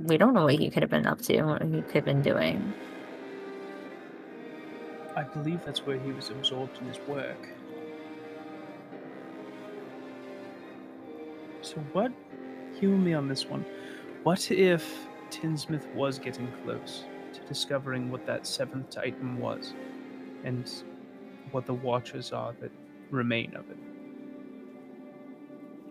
We 0.03 0.19
don't 0.19 0.35
know 0.35 0.45
what 0.45 0.55
he 0.55 0.69
could 0.69 0.83
have 0.83 0.91
been 0.91 1.07
up 1.07 1.23
to, 1.23 1.43
what 1.43 1.63
he 1.63 1.83
could 1.83 1.95
have 1.95 2.05
been 2.05 2.23
doing. 2.23 2.73
I 5.15 5.23
believe 5.23 5.65
that's 5.65 5.87
where 5.87 5.99
he 5.99 6.11
was 6.13 6.31
absorbed 6.31 6.79
in 6.79 6.87
his 6.87 6.99
work. 7.07 7.49
So, 11.61 11.77
what? 11.93 12.11
Humor 12.81 12.99
me 12.99 13.15
on 13.15 13.29
this 13.29 13.47
one. 13.47 13.65
What 14.25 14.51
if 14.51 15.07
Tinsmith 15.31 15.87
was 15.95 16.19
getting 16.19 16.51
close 16.65 17.05
to 17.35 17.41
discovering 17.43 18.11
what 18.11 18.27
that 18.27 18.47
seventh 18.47 18.91
Titan 18.91 19.39
was, 19.39 19.75
and 20.45 20.71
what 21.53 21.67
the 21.67 21.75
Watchers 21.75 22.33
are 22.33 22.53
that 22.61 22.73
remain 23.11 23.55
of 23.55 23.71
it? 23.71 23.77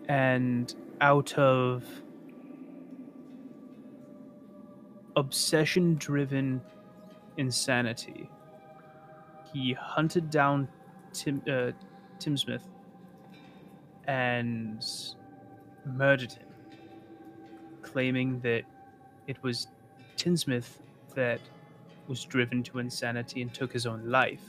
And 0.10 0.74
out 1.00 1.38
of 1.38 1.86
obsession 5.16 5.96
driven 5.96 6.62
insanity, 7.38 8.30
he 9.54 9.74
hunted 9.74 10.30
down 10.30 10.68
Tim 11.14 11.42
uh, 11.52 11.72
Tinsmith 12.20 12.68
and 14.08 14.86
murdered 15.86 16.32
him, 16.32 16.48
claiming 17.82 18.40
that 18.42 18.64
it 19.28 19.42
was 19.44 19.68
Tinsmith 20.16 20.82
that 21.16 21.40
was 22.08 22.24
driven 22.24 22.64
to 22.64 22.80
insanity 22.80 23.42
and 23.42 23.54
took 23.54 23.72
his 23.72 23.86
own 23.86 24.10
life 24.10 24.44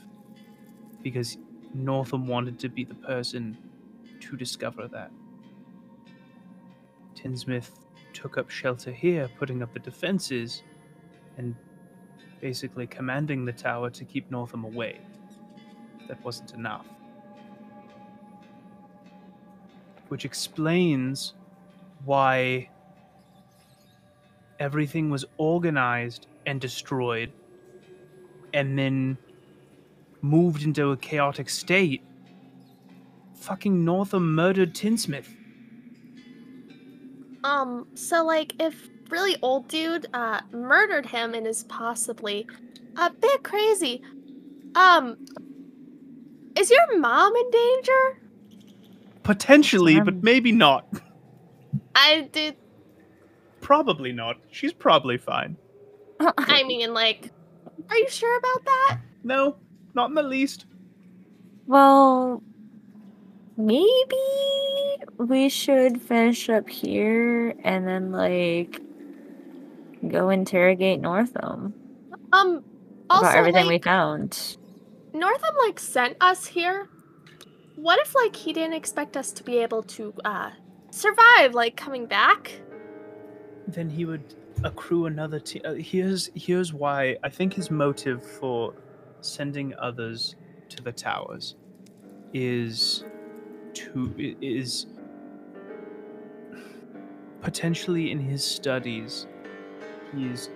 because 1.03 1.39
Northam 1.75 2.27
wanted 2.27 2.59
to 2.61 2.69
be 2.69 2.85
the 2.85 2.95
person 2.95 3.57
to 4.21 4.37
discover 4.37 4.89
that. 4.89 5.11
Tinsmith 7.15 7.82
took 8.13 8.39
up 8.39 8.51
shelter 8.51 8.93
here, 8.93 9.29
putting 9.39 9.63
up 9.63 9.73
the 9.73 9.79
defenses 9.79 10.63
and 11.37 11.55
basically 12.41 12.87
commanding 12.87 13.45
the 13.45 13.53
tower 13.53 13.91
to 13.91 14.05
keep 14.05 14.31
Northam 14.31 14.65
away. 14.65 15.01
That 16.09 16.23
wasn't 16.25 16.53
enough. 16.53 16.87
Which 20.09 20.25
explains 20.25 21.35
why 22.05 22.69
everything 24.59 25.11
was 25.11 25.25
organized 25.39 26.27
and 26.47 26.61
destroyed 26.61 27.33
and 28.53 28.79
then 28.79 29.17
moved 30.21 30.63
into 30.63 30.91
a 30.91 30.97
chaotic 30.97 31.49
state. 31.49 32.03
Fucking 33.35 33.85
Northam 33.85 34.35
murdered 34.35 34.75
Tinsmith. 34.75 35.35
Um, 37.45 37.87
so 37.95 38.25
like 38.25 38.55
if 38.61 38.89
really 39.11 39.37
old 39.43 39.69
dude 39.69 40.07
uh 40.15 40.41
murdered 40.53 41.05
him 41.05 41.35
and 41.35 41.47
is 41.47 41.65
possibly 41.65 42.47
a 42.97 43.11
bit 43.11 43.43
crazy. 43.43 44.03
Um 44.75 45.17
is 46.57 46.71
your 46.71 46.99
mom 46.99 47.35
in 47.35 47.51
danger? 47.51 48.21
Potentially, 49.23 50.01
but 50.01 50.15
Um. 50.15 50.21
maybe 50.23 50.53
not. 50.53 50.87
I 51.95 52.29
did 52.33 52.57
Probably 53.61 54.13
not. 54.13 54.39
She's 54.51 54.73
probably 54.73 55.19
fine. 55.19 55.57
I 56.39 56.63
mean 56.65 56.95
like 56.95 57.31
are 57.91 57.97
you 57.99 58.09
sure 58.09 58.39
about 58.39 58.65
that? 58.65 58.99
No, 59.25 59.57
not 59.95 60.09
in 60.09 60.15
the 60.15 60.23
least. 60.23 60.67
Well, 61.67 62.43
maybe 63.67 64.97
we 65.19 65.49
should 65.49 66.01
finish 66.03 66.49
up 66.49 66.69
here 66.69 67.55
and 67.65 67.87
then 67.87 68.13
like 68.13 68.81
go 70.09 70.31
interrogate 70.31 71.01
Northam 71.01 71.75
Um 72.33 72.65
also 73.11 73.27
about 73.27 73.37
everything 73.37 73.67
we 73.67 73.79
found. 73.79 74.57
Northam 75.15 75.55
like 75.67 75.79
sent 75.79 76.17
us 76.21 76.47
here. 76.47 76.89
what 77.77 77.99
if 78.01 78.15
like 78.15 78.37
he 78.37 78.53
didn't 78.53 78.75
expect 78.75 79.17
us 79.17 79.33
to 79.33 79.45
be 79.45 79.59
able 79.59 79.83
to 79.85 80.15
uh 80.25 80.51
survive 80.91 81.55
like 81.55 81.77
coming 81.77 82.07
back? 82.07 82.61
Then 83.67 83.91
he 83.91 84.05
would 84.05 84.35
accrue 84.65 85.07
another 85.07 85.41
team. 85.41 85.63
Uh, 85.65 85.75
here's 85.75 86.31
here's 86.35 86.73
why 86.75 87.17
I 87.23 87.29
think 87.29 87.55
his 87.55 87.71
motive 87.71 88.25
for 88.25 88.75
sending 89.21 89.75
others 89.79 90.37
to 90.71 90.83
the 90.83 90.93
towers 90.93 91.57
is 92.33 93.05
to 93.75 94.15
is 94.41 94.87
potentially 97.41 98.11
in 98.11 98.19
his 98.21 98.45
studies 98.45 99.27
he's 100.15 100.51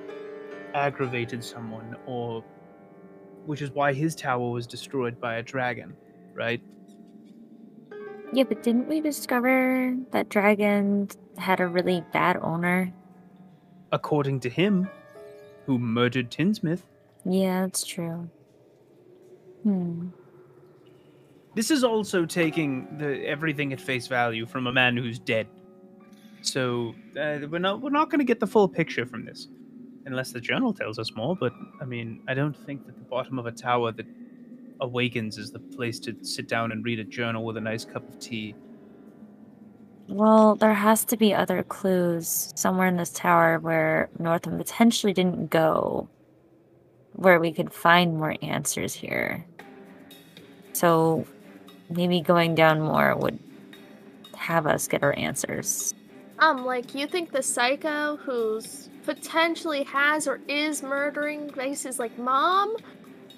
aggravated 0.74 1.42
someone 1.42 1.96
or 2.06 2.44
which 3.46 3.62
is 3.62 3.70
why 3.72 3.92
his 3.92 4.14
tower 4.14 4.50
was 4.50 4.66
destroyed 4.66 5.18
by 5.20 5.36
a 5.36 5.42
dragon 5.42 5.96
right 6.34 6.60
Yeah, 8.32 8.44
but 8.44 8.62
didn't 8.62 8.88
we 8.88 9.00
discover 9.00 9.96
that 10.10 10.28
dragon 10.28 11.08
had 11.38 11.60
a 11.60 11.66
really 11.66 12.04
bad 12.12 12.36
owner? 12.42 12.92
according 13.92 14.40
to 14.40 14.50
him 14.50 14.88
who 15.64 15.78
murdered 15.78 16.30
tinsmith 16.30 16.84
Yeah, 17.24 17.62
that's 17.62 17.84
true. 17.84 18.28
Hmm. 19.62 20.08
This 21.56 21.70
is 21.70 21.84
also 21.84 22.26
taking 22.26 22.86
the 22.98 23.26
everything 23.26 23.72
at 23.72 23.80
face 23.80 24.06
value 24.06 24.44
from 24.44 24.66
a 24.66 24.72
man 24.72 24.94
who's 24.94 25.18
dead. 25.18 25.48
So 26.42 26.94
uh, 27.18 27.38
we're 27.50 27.58
not 27.58 27.80
we're 27.80 27.88
not 27.88 28.10
going 28.10 28.18
to 28.18 28.26
get 28.26 28.40
the 28.40 28.46
full 28.46 28.68
picture 28.68 29.06
from 29.06 29.24
this, 29.24 29.48
unless 30.04 30.32
the 30.32 30.40
journal 30.40 30.74
tells 30.74 30.98
us 30.98 31.14
more. 31.16 31.34
But 31.34 31.54
I 31.80 31.86
mean, 31.86 32.20
I 32.28 32.34
don't 32.34 32.54
think 32.66 32.84
that 32.84 32.98
the 32.98 33.04
bottom 33.04 33.38
of 33.38 33.46
a 33.46 33.52
tower 33.52 33.90
that 33.92 34.04
awakens 34.82 35.38
is 35.38 35.50
the 35.50 35.58
place 35.58 35.98
to 36.00 36.14
sit 36.22 36.46
down 36.46 36.72
and 36.72 36.84
read 36.84 36.98
a 36.98 37.04
journal 37.04 37.42
with 37.42 37.56
a 37.56 37.62
nice 37.62 37.86
cup 37.86 38.06
of 38.06 38.18
tea. 38.20 38.54
Well, 40.08 40.56
there 40.56 40.74
has 40.74 41.06
to 41.06 41.16
be 41.16 41.32
other 41.32 41.62
clues 41.62 42.52
somewhere 42.54 42.86
in 42.86 42.98
this 42.98 43.14
tower 43.14 43.58
where 43.60 44.10
Northam 44.18 44.58
potentially 44.58 45.14
didn't 45.14 45.48
go, 45.48 46.06
where 47.14 47.40
we 47.40 47.50
could 47.50 47.72
find 47.72 48.18
more 48.18 48.36
answers 48.42 48.92
here. 48.92 49.46
So 50.74 51.26
maybe 51.90 52.20
going 52.20 52.54
down 52.54 52.80
more 52.80 53.14
would 53.16 53.38
have 54.36 54.66
us 54.66 54.88
get 54.88 55.02
our 55.02 55.16
answers. 55.16 55.94
Um, 56.38 56.64
like 56.64 56.94
you 56.94 57.06
think 57.06 57.32
the 57.32 57.42
psycho 57.42 58.16
who's 58.16 58.90
potentially 59.04 59.84
has 59.84 60.26
or 60.26 60.40
is 60.48 60.82
murdering 60.82 61.50
Vice's 61.50 61.98
like 61.98 62.16
mom, 62.18 62.76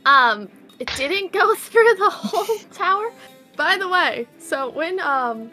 um, 0.05 0.49
it 0.79 0.89
didn't 0.97 1.33
go 1.33 1.55
through 1.57 1.95
the 1.95 2.11
whole 2.11 2.59
tower. 2.73 3.13
By 3.57 3.77
the 3.77 3.89
way, 3.89 4.27
so 4.39 4.71
when 4.71 5.01
um 5.01 5.51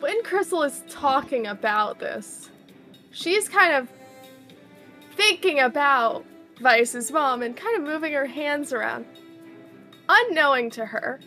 when 0.00 0.22
Crystal 0.24 0.62
is 0.62 0.82
talking 0.88 1.46
about 1.46 1.98
this, 1.98 2.50
she's 3.10 3.48
kind 3.48 3.74
of 3.74 3.88
thinking 5.16 5.60
about 5.60 6.24
Vice's 6.60 7.10
mom 7.10 7.42
and 7.42 7.56
kind 7.56 7.76
of 7.76 7.82
moving 7.82 8.12
her 8.12 8.26
hands 8.26 8.72
around. 8.72 9.06
Unknowing 10.08 10.70
to 10.70 10.86
her, 10.86 11.20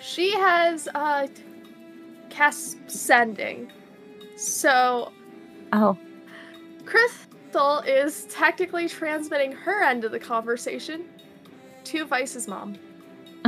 she 0.00 0.32
has 0.32 0.88
uh 0.94 1.26
cast 2.30 2.90
sending. 2.90 3.70
So 4.36 5.12
Oh, 5.72 5.96
Crystal 6.84 7.78
is 7.80 8.26
technically 8.26 8.88
transmitting 8.88 9.52
her 9.52 9.82
end 9.82 10.04
of 10.04 10.12
the 10.12 10.18
conversation 10.18 11.04
to 11.84 12.04
Vice's 12.04 12.46
mom. 12.46 12.76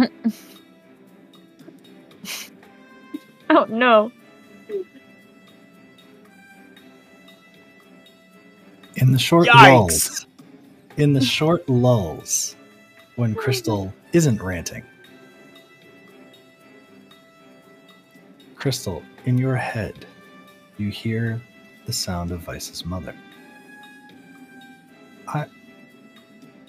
oh 3.51 3.67
no. 3.69 4.11
In 8.97 9.13
the 9.13 9.19
short 9.19 9.49
Yikes. 9.49 9.63
lulls, 9.63 10.27
in 10.97 11.13
the 11.13 11.21
short 11.21 11.69
lulls, 11.69 12.57
when 13.17 13.33
hmm. 13.33 13.39
Crystal 13.39 13.95
isn't 14.13 14.41
ranting, 14.41 14.85
Crystal, 18.57 19.03
in 19.27 19.37
your 19.37 19.57
head, 19.57 20.07
you 20.79 20.89
hear 20.89 21.43
the 21.87 21.93
sound 21.93 22.33
of 22.33 22.41
Vice's 22.41 22.85
mother. 22.85 23.15
I, 25.29 25.47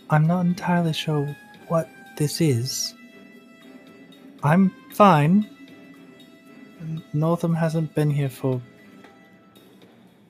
I'm 0.09 0.27
not 0.27 0.45
entirely 0.45 0.93
sure 0.93 1.35
what 1.67 1.89
this 2.17 2.41
is. 2.41 2.93
I'm 4.43 4.71
fine. 4.93 5.49
Northam 7.13 7.53
hasn't 7.53 7.95
been 7.95 8.09
here 8.09 8.29
for 8.29 8.61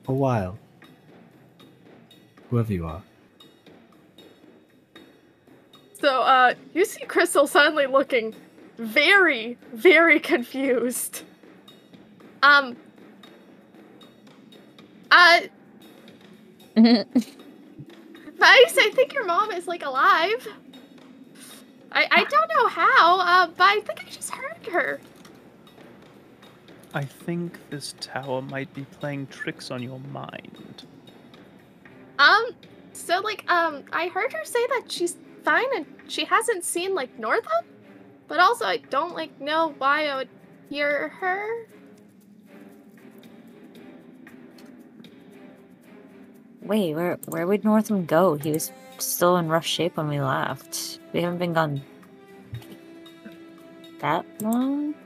a 0.06 0.12
while 0.12 0.58
whoever 2.48 2.72
you 2.72 2.86
are. 2.86 3.02
So 6.00 6.22
uh 6.22 6.54
you 6.74 6.84
see 6.84 7.04
Crystal 7.04 7.46
suddenly 7.46 7.86
looking 7.86 8.34
very, 8.78 9.56
very 9.72 10.20
confused. 10.20 11.22
Um 12.42 12.76
uh 15.10 15.40
Vice, 18.38 18.76
I 18.78 18.90
think 18.92 19.14
your 19.14 19.24
mom 19.24 19.50
is 19.52 19.66
like 19.66 19.84
alive. 19.84 20.46
I, 21.92 22.06
I 22.10 22.24
don't 22.24 22.48
know 22.54 22.68
how, 22.68 23.20
uh, 23.20 23.46
but 23.46 23.64
I 23.64 23.80
think 23.80 24.04
I 24.04 24.10
just 24.10 24.30
heard 24.30 24.66
her. 24.66 25.00
I 26.92 27.04
think 27.04 27.58
this 27.70 27.94
tower 27.98 28.42
might 28.42 28.72
be 28.74 28.84
playing 28.84 29.28
tricks 29.28 29.70
on 29.70 29.82
your 29.82 29.98
mind. 30.12 30.84
Um, 32.18 32.50
so 32.92 33.20
like, 33.20 33.50
um, 33.50 33.84
I 33.92 34.08
heard 34.08 34.34
her 34.34 34.44
say 34.44 34.66
that 34.66 34.92
she's 34.92 35.16
fine 35.46 35.76
and 35.76 35.86
she 36.08 36.24
hasn't 36.24 36.64
seen 36.64 36.92
like 36.92 37.16
Northam, 37.20 37.64
but 38.26 38.40
also 38.40 38.64
I 38.64 38.78
don't 38.78 39.14
like 39.14 39.40
know 39.40 39.74
why 39.78 40.08
I 40.08 40.16
would 40.16 40.28
hear 40.68 41.08
her. 41.20 41.68
Wait, 46.62 46.94
where 46.94 47.16
where 47.26 47.46
would 47.46 47.64
Northam 47.64 48.06
go? 48.06 48.34
He 48.34 48.50
was 48.50 48.72
still 48.98 49.36
in 49.36 49.48
rough 49.48 49.64
shape 49.64 49.96
when 49.96 50.08
we 50.08 50.20
left. 50.20 50.98
We 51.12 51.22
haven't 51.22 51.38
been 51.38 51.52
gone 51.52 51.80
that 54.00 54.26
long. 54.42 54.96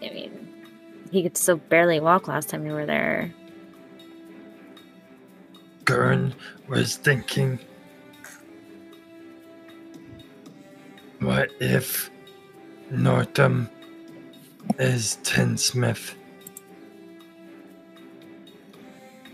I 0.00 0.10
mean, 0.10 0.54
he 1.10 1.24
could 1.24 1.36
still 1.36 1.56
barely 1.56 1.98
walk 1.98 2.28
last 2.28 2.48
time 2.48 2.62
we 2.62 2.70
were 2.70 2.86
there. 2.86 3.34
Gurn 5.84 6.34
was 6.68 6.96
thinking, 6.96 7.58
what 11.20 11.50
if 11.60 12.10
Northam 12.90 13.68
is 14.78 15.18
Tinsmith? 15.22 16.14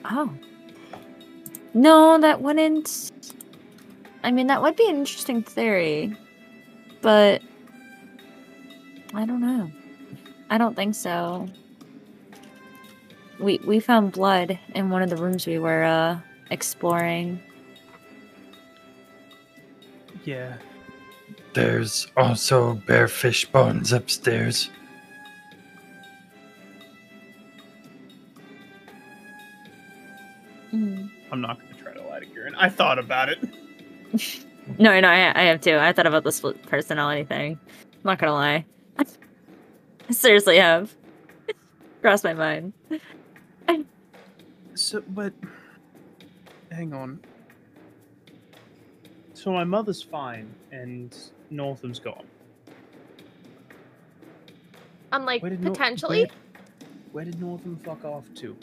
Oh. 0.04 0.32
No, 1.72 2.18
that 2.18 2.40
wouldn't. 2.40 3.12
I 4.24 4.30
mean, 4.30 4.48
that 4.48 4.60
would 4.60 4.76
be 4.76 4.88
an 4.88 4.96
interesting 4.96 5.42
theory, 5.42 6.16
but 7.00 7.42
I 9.14 9.24
don't 9.24 9.40
know. 9.40 9.70
I 10.50 10.58
don't 10.58 10.74
think 10.74 10.94
so. 10.94 11.48
We 13.38 13.58
we 13.64 13.80
found 13.80 14.12
blood 14.12 14.58
in 14.74 14.90
one 14.90 15.02
of 15.02 15.10
the 15.10 15.16
rooms 15.16 15.46
we 15.46 15.58
were 15.58 15.84
uh 15.84 16.18
exploring. 16.50 17.40
Yeah, 20.24 20.56
There's 21.54 22.06
also 22.16 22.74
bearfish 22.86 23.50
bones 23.50 23.92
upstairs. 23.92 24.70
Mm. 30.72 31.10
I'm 31.32 31.40
not 31.40 31.58
going 31.60 31.74
to 31.74 31.82
try 31.82 31.94
to 31.94 32.02
lie 32.02 32.20
to 32.20 32.26
Gurn. 32.26 32.54
I 32.54 32.68
thought 32.68 32.98
about 32.98 33.28
it. 33.28 33.38
No, 34.78 35.00
no, 35.00 35.08
I, 35.08 35.32
I 35.34 35.44
have 35.46 35.60
too. 35.60 35.76
I 35.76 35.92
thought 35.92 36.06
about 36.06 36.22
the 36.22 36.30
split 36.30 36.62
personality 36.62 37.24
thing. 37.24 37.58
I'm 37.68 37.98
not 38.04 38.18
gonna 38.20 38.34
lie. 38.34 38.64
I 38.98 40.12
seriously 40.12 40.58
have. 40.58 40.94
Crossed 42.02 42.22
my 42.22 42.34
mind. 42.34 42.72
So, 44.74 45.02
but 45.08 45.32
hang 46.70 46.92
on. 46.92 47.20
So 49.34 49.52
my 49.52 49.64
mother's 49.64 50.02
fine, 50.02 50.54
and 50.70 51.16
Northam's 51.50 51.98
gone. 51.98 52.26
I'm 55.12 55.24
like, 55.24 55.42
where 55.42 55.56
potentially? 55.56 56.18
Nor 56.18 56.28
where, 56.28 56.36
where 57.12 57.24
did 57.24 57.40
Northam 57.40 57.76
fuck 57.76 58.04
off 58.04 58.26
to? 58.36 58.56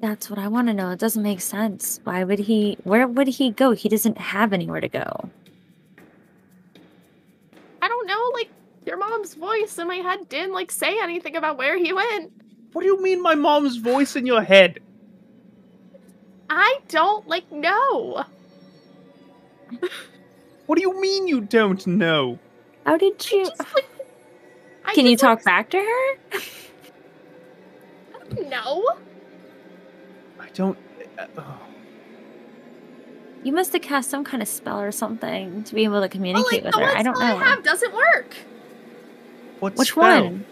That's 0.00 0.30
what 0.30 0.38
I 0.38 0.48
want 0.48 0.68
to 0.68 0.74
know. 0.74 0.90
It 0.90 0.98
doesn't 0.98 1.22
make 1.22 1.40
sense. 1.40 2.00
Why 2.04 2.22
would 2.22 2.38
he? 2.38 2.78
Where 2.84 3.08
would 3.08 3.28
he 3.28 3.50
go? 3.50 3.72
He 3.72 3.88
doesn't 3.88 4.18
have 4.18 4.52
anywhere 4.52 4.80
to 4.80 4.88
go. 4.88 5.30
I 7.82 7.88
don't 7.88 8.06
know. 8.06 8.30
Like, 8.34 8.50
your 8.84 8.96
mom's 8.98 9.34
voice 9.34 9.78
in 9.78 9.88
my 9.88 9.96
head 9.96 10.28
didn't, 10.28 10.52
like, 10.52 10.70
say 10.70 10.98
anything 11.00 11.36
about 11.36 11.58
where 11.58 11.76
he 11.78 11.92
went. 11.92 12.32
What 12.72 12.82
do 12.82 12.88
you 12.88 13.02
mean 13.02 13.22
my 13.22 13.34
mom's 13.34 13.76
voice 13.76 14.16
in 14.16 14.26
your 14.26 14.42
head? 14.42 14.80
I 16.50 16.78
don't 16.88 17.26
like 17.28 17.50
know. 17.50 18.24
What 20.66 20.76
do 20.76 20.82
you 20.82 21.00
mean 21.00 21.26
you 21.28 21.40
don't 21.40 21.84
know? 21.86 22.38
How 22.84 22.96
did 22.96 23.30
you? 23.30 23.44
Just, 23.46 23.58
like, 23.58 24.94
Can 24.94 25.06
you 25.06 25.12
just, 25.16 25.22
like, 25.24 25.38
talk 25.38 25.44
back 25.44 25.70
to 25.70 25.78
her? 25.78 26.40
No. 28.48 28.84
I 30.40 30.48
don't. 30.54 30.78
Uh, 31.18 31.26
oh. 31.38 31.58
You 33.44 33.52
must 33.52 33.72
have 33.72 33.82
cast 33.82 34.10
some 34.10 34.24
kind 34.24 34.42
of 34.42 34.48
spell 34.48 34.80
or 34.80 34.90
something 34.90 35.62
to 35.64 35.74
be 35.74 35.84
able 35.84 35.94
to 35.96 36.00
Well, 36.00 36.08
communicate 36.08 36.64
like 36.64 36.64
with 36.64 36.74
the 36.74 36.80
her. 36.80 36.86
one 36.86 36.96
I 36.96 37.02
don't 37.02 37.16
spell 37.16 37.38
know. 37.38 37.44
I 37.44 37.48
have 37.48 37.62
doesn't 37.62 37.94
work. 37.94 38.34
What 39.60 39.76
Which 39.76 39.90
spell? 39.92 40.24
one? 40.24 40.44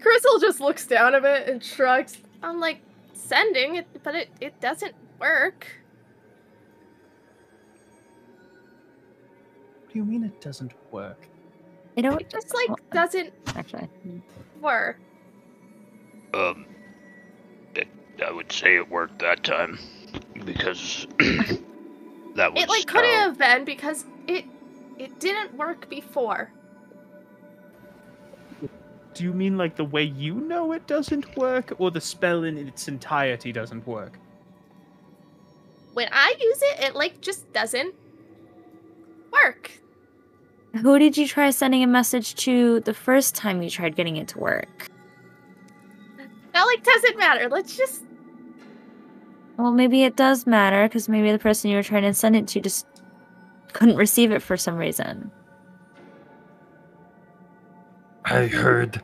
Crystal 0.00 0.38
just 0.40 0.60
looks 0.60 0.86
down 0.86 1.14
a 1.14 1.20
bit 1.20 1.48
and 1.48 1.62
shrugs. 1.62 2.16
I'm 2.42 2.60
like 2.60 2.80
sending 3.18 3.76
it, 3.76 3.86
but 4.02 4.14
it 4.14 4.28
it 4.40 4.60
doesn't 4.60 4.94
work. 5.18 5.66
What 9.82 9.92
do 9.92 9.98
you 9.98 10.04
mean 10.04 10.24
it 10.24 10.40
doesn't 10.40 10.72
work? 10.90 11.26
I 11.96 12.02
don't. 12.02 12.20
It 12.20 12.30
just 12.30 12.54
like 12.54 12.68
well, 12.68 12.78
doesn't 12.92 13.32
Actually, 13.56 13.88
work. 14.60 15.00
Um, 16.34 16.66
it, 17.74 17.88
I 18.24 18.30
would 18.30 18.52
say 18.52 18.76
it 18.76 18.88
worked 18.88 19.18
that 19.20 19.42
time 19.42 19.78
because 20.44 21.06
that 21.18 22.52
was 22.52 22.62
It 22.62 22.68
like 22.68 22.86
couldn't 22.86 23.10
have 23.10 23.38
been 23.38 23.64
because 23.64 24.04
it 24.26 24.44
it 24.98 25.18
didn't 25.18 25.56
work 25.56 25.88
before. 25.88 26.52
Do 29.18 29.24
you 29.24 29.32
mean 29.32 29.58
like 29.58 29.74
the 29.74 29.84
way 29.84 30.04
you 30.04 30.34
know 30.34 30.70
it 30.70 30.86
doesn't 30.86 31.36
work, 31.36 31.72
or 31.78 31.90
the 31.90 32.00
spell 32.00 32.44
in 32.44 32.56
its 32.56 32.86
entirety 32.86 33.50
doesn't 33.50 33.84
work? 33.84 34.16
When 35.94 36.08
I 36.12 36.36
use 36.38 36.62
it, 36.62 36.84
it 36.84 36.94
like 36.94 37.20
just 37.20 37.52
doesn't 37.52 37.96
work. 39.32 39.72
who 40.72 41.00
did 41.00 41.16
you 41.16 41.26
try 41.26 41.50
sending 41.50 41.82
a 41.82 41.88
message 41.88 42.36
to 42.46 42.78
the 42.78 42.94
first 42.94 43.34
time 43.34 43.60
you 43.60 43.70
tried 43.70 43.96
getting 43.96 44.18
it 44.18 44.28
to 44.28 44.38
work? 44.38 44.86
That 46.52 46.62
like 46.62 46.84
doesn't 46.84 47.18
matter. 47.18 47.48
Let's 47.48 47.76
just 47.76 48.04
Well, 49.56 49.72
maybe 49.72 50.04
it 50.04 50.14
does 50.14 50.46
matter 50.46 50.84
because 50.86 51.08
maybe 51.08 51.32
the 51.32 51.40
person 51.40 51.72
you 51.72 51.76
were 51.76 51.82
trying 51.82 52.04
to 52.04 52.14
send 52.14 52.36
it 52.36 52.46
to 52.48 52.60
just 52.60 52.86
couldn't 53.72 53.96
receive 53.96 54.30
it 54.30 54.42
for 54.42 54.56
some 54.56 54.76
reason. 54.76 55.32
I 58.30 58.46
heard 58.46 59.00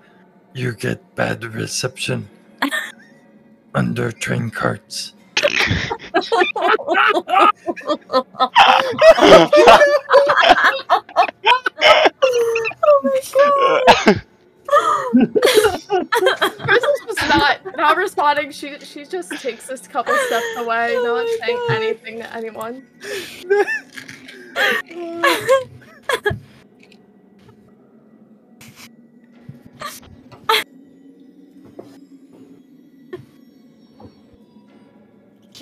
you 0.52 0.74
get 0.74 1.14
bad 1.14 1.44
reception 1.44 2.28
under 3.74 4.12
train 4.12 4.50
carts. 4.50 5.14
oh 12.82 13.00
my 13.02 13.20
Crystal's 16.66 17.00
just 17.06 17.28
not 17.28 17.60
not 17.78 17.96
responding. 17.96 18.50
She 18.50 18.78
she 18.80 19.06
just 19.06 19.32
takes 19.40 19.66
this 19.68 19.88
couple 19.88 20.14
steps 20.26 20.44
away, 20.58 20.96
oh 20.98 21.02
not 21.02 21.26
saying 21.46 21.58
anything 21.70 22.18
to 22.18 22.30
anyone. 22.34 22.86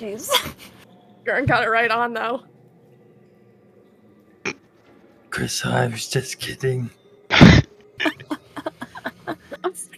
Jeez. 0.03 0.29
Gurn 1.23 1.45
got 1.45 1.63
it 1.63 1.69
right 1.69 1.89
on 1.89 2.13
though. 2.13 2.43
Chris, 5.29 5.65
I 5.65 5.87
was 5.87 6.09
just 6.09 6.39
kidding. 6.39 6.89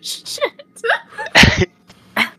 shit. 0.02 0.44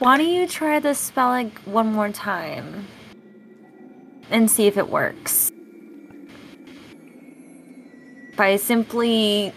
Why 0.00 0.18
don't 0.18 0.26
you 0.26 0.48
try 0.48 0.80
the 0.80 0.94
spelling 0.94 1.52
one 1.64 1.92
more 1.92 2.10
time 2.10 2.86
and 4.30 4.50
see 4.50 4.66
if 4.66 4.76
it 4.76 4.88
works? 4.88 5.52
By 8.36 8.56
simply, 8.56 9.52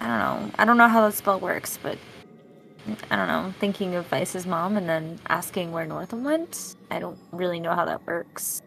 I 0.00 0.06
don't 0.08 0.18
know. 0.18 0.50
I 0.58 0.64
don't 0.64 0.76
know 0.76 0.88
how 0.88 1.02
that 1.02 1.14
spell 1.14 1.38
works, 1.38 1.78
but 1.80 1.96
I 3.10 3.16
don't 3.16 3.28
know. 3.28 3.54
Thinking 3.58 3.94
of 3.94 4.06
Vice's 4.08 4.46
mom 4.46 4.76
and 4.76 4.88
then 4.88 5.18
asking 5.28 5.72
where 5.72 5.86
Northam 5.86 6.24
went. 6.24 6.76
I 6.90 6.98
don't 6.98 7.18
really 7.32 7.60
know 7.60 7.74
how 7.74 7.84
that 7.86 8.06
works. 8.06 8.60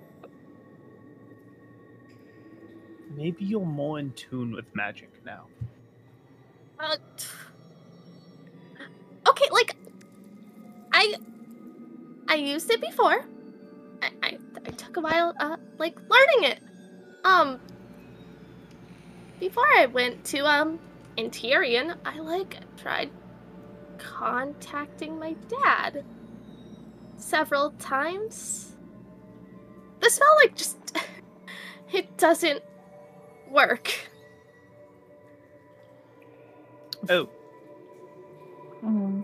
Maybe 3.16 3.46
you're 3.46 3.66
more 3.66 4.00
in 4.00 4.14
tune 4.14 4.54
with 4.54 4.66
magic 4.76 5.10
now. 5.26 5.48
Uh, 6.80 6.98
t- 7.18 7.28
okay, 9.28 9.46
like 9.52 9.76
I 10.94 11.16
I 12.28 12.36
used 12.36 12.70
it 12.70 12.82
before. 12.82 13.26
I, 14.02 14.12
I 14.22 14.38
I 14.66 14.70
took 14.72 14.98
a 14.98 15.02
while 15.02 15.34
uh 15.40 15.58
like 15.80 15.98
learning 16.10 16.52
it. 16.52 16.60
Um 17.24 17.60
before 19.40 19.68
I 19.78 19.86
went 19.88 20.24
to 20.26 20.46
um 20.46 20.80
Interion, 21.18 21.98
I 22.06 22.20
like 22.20 22.58
tried 22.78 23.10
contacting 23.98 25.18
my 25.20 25.34
dad 25.50 26.04
several 27.18 27.72
times. 27.80 28.76
The 30.00 30.10
spell 30.10 30.36
like 30.42 30.56
just 30.56 30.78
it 31.94 32.18
doesn't 32.18 32.62
work. 33.52 33.92
Oh, 37.10 37.30
Um, 38.84 39.24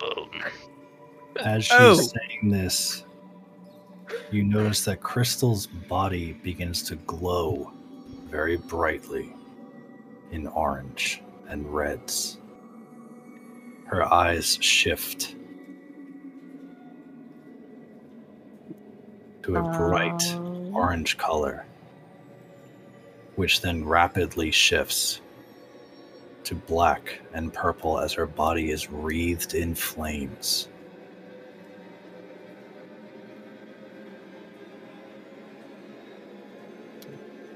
As 1.40 1.66
she's 1.66 1.76
Oh. 1.78 1.94
saying 1.94 2.50
this, 2.52 3.04
you 4.32 4.44
notice 4.44 4.84
that 4.86 5.02
Crystal's 5.02 5.68
body 5.68 6.34
begins 6.34 6.82
to 6.84 6.96
glow 6.96 7.72
very 8.30 8.58
brightly 8.58 9.34
in 10.32 10.48
orange 10.48 11.22
and 11.50 11.72
reds. 11.74 12.38
Her 13.86 14.12
eyes 14.12 14.58
shift 14.62 15.36
to 19.44 19.58
a 19.58 19.64
bright 19.64 20.24
Um, 20.36 20.76
orange 20.76 21.18
color, 21.18 21.66
which 23.36 23.62
then 23.62 23.86
rapidly 23.86 24.52
shifts 24.52 25.22
to 26.46 26.56
black 26.56 27.22
and 27.34 27.54
purple 27.54 28.00
as 28.00 28.14
her 28.14 28.26
body 28.28 28.72
is 28.72 28.90
wreathed 28.90 29.54
in 29.54 29.76
flames. 29.76 30.70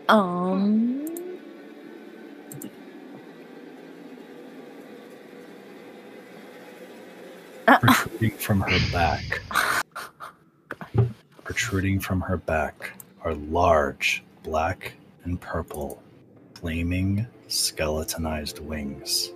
Um. 0.10 1.07
Protruding 7.68 8.32
from 8.32 8.62
her 8.62 8.80
back. 8.92 9.42
Protruding 11.44 12.00
from 12.00 12.22
her 12.22 12.38
back 12.38 12.92
are 13.24 13.34
large, 13.34 14.24
black 14.44 14.94
and 15.24 15.40
purple, 15.40 16.02
flaming, 16.56 17.28
skeletonized 17.48 18.60
wings. 18.60 19.32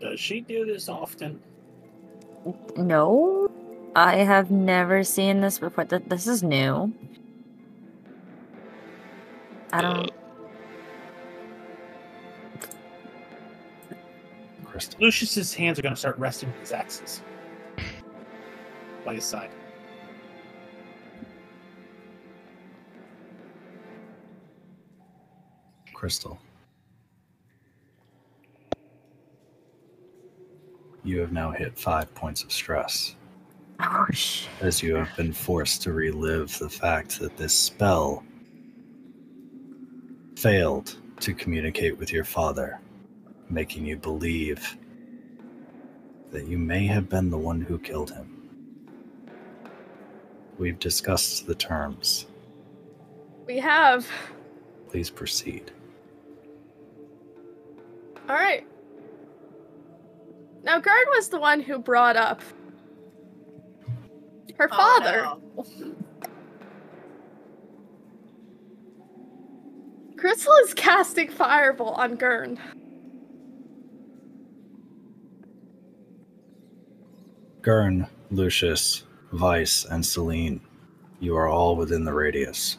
Does 0.00 0.20
she 0.20 0.40
do 0.40 0.64
this 0.66 0.88
often? 0.88 1.40
no, 2.76 3.48
I 3.96 4.16
have 4.16 4.50
never 4.50 5.02
seen 5.02 5.40
this 5.40 5.58
before. 5.58 5.84
Th- 5.86 6.02
This 6.06 6.26
is 6.26 6.42
new. 6.42 6.92
I 9.72 9.80
don't. 9.80 10.10
Uh, 10.10 10.12
Crystal. 14.74 14.98
Lucius's 15.00 15.54
hands 15.54 15.78
are 15.78 15.82
going 15.82 15.94
to 15.94 15.98
start 16.00 16.18
resting 16.18 16.48
on 16.48 16.58
his 16.58 16.72
axes 16.72 17.22
by 19.04 19.14
his 19.14 19.22
side. 19.22 19.50
Crystal. 25.92 26.40
You 31.04 31.20
have 31.20 31.30
now 31.30 31.52
hit 31.52 31.78
five 31.78 32.12
points 32.16 32.42
of 32.42 32.50
stress 32.50 33.14
Oh 33.78 34.06
as 34.60 34.82
you 34.82 34.96
have 34.96 35.16
been 35.16 35.32
forced 35.32 35.82
to 35.82 35.92
relive 35.92 36.58
the 36.58 36.68
fact 36.68 37.20
that 37.20 37.36
this 37.36 37.54
spell 37.54 38.24
failed 40.34 40.96
to 41.20 41.32
communicate 41.32 41.96
with 41.96 42.12
your 42.12 42.24
father, 42.24 42.80
making 43.54 43.86
you 43.86 43.96
believe 43.96 44.76
that 46.32 46.48
you 46.48 46.58
may 46.58 46.86
have 46.86 47.08
been 47.08 47.30
the 47.30 47.38
one 47.38 47.60
who 47.60 47.78
killed 47.78 48.10
him. 48.10 48.34
We've 50.58 50.78
discussed 50.78 51.46
the 51.46 51.54
terms. 51.54 52.26
We 53.46 53.58
have. 53.58 54.06
Please 54.90 55.10
proceed. 55.10 55.70
All 58.28 58.34
right. 58.34 58.66
Now, 60.64 60.80
Gurn 60.80 61.04
was 61.10 61.28
the 61.28 61.38
one 61.38 61.60
who 61.60 61.78
brought 61.78 62.16
up 62.16 62.40
her 64.58 64.68
oh, 64.72 64.76
father. 64.76 65.32
Crystal 70.16 70.54
is 70.64 70.72
casting 70.74 71.28
Fireball 71.28 71.90
on 71.90 72.16
Gurn. 72.16 72.58
Gurn, 77.64 78.06
Lucius, 78.30 79.04
Vice, 79.32 79.86
and 79.86 80.04
Celine, 80.04 80.60
you 81.18 81.34
are 81.34 81.48
all 81.48 81.76
within 81.76 82.04
the 82.04 82.12
radius. 82.12 82.76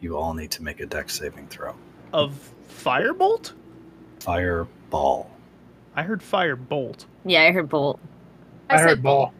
You 0.00 0.18
all 0.18 0.34
need 0.34 0.50
to 0.50 0.62
make 0.62 0.80
a 0.80 0.86
Dex 0.86 1.18
saving 1.18 1.48
throw. 1.48 1.74
Of 2.12 2.52
firebolt? 2.68 3.54
Fireball. 4.20 5.30
I 5.96 6.02
heard 6.02 6.20
firebolt. 6.20 7.06
Yeah, 7.24 7.44
I 7.44 7.52
heard 7.52 7.70
bolt. 7.70 7.98
I, 8.68 8.78
heard 8.80 9.02
ball. 9.02 9.32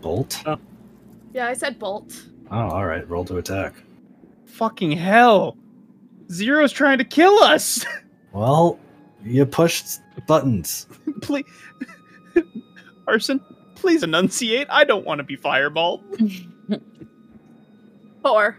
Bolt? 0.00 0.42
Oh. 0.46 0.58
Yeah, 1.34 1.48
I 1.48 1.52
said 1.52 1.78
Bolt. 1.78 2.24
Oh, 2.50 2.68
all 2.68 2.86
right. 2.86 3.08
Roll 3.10 3.24
to 3.24 3.38
attack. 3.38 3.74
Fucking 4.46 4.92
hell. 4.92 5.56
Zero's 6.30 6.72
trying 6.72 6.98
to 6.98 7.04
kill 7.04 7.38
us. 7.42 7.84
Well, 8.32 8.80
you 9.24 9.46
pushed 9.46 10.00
buttons. 10.26 10.88
please. 11.22 11.44
Arson, 13.06 13.40
please 13.74 14.02
enunciate. 14.02 14.66
I 14.70 14.84
don't 14.84 15.04
want 15.04 15.18
to 15.18 15.24
be 15.24 15.36
fireball. 15.36 16.02
Four. 18.22 18.56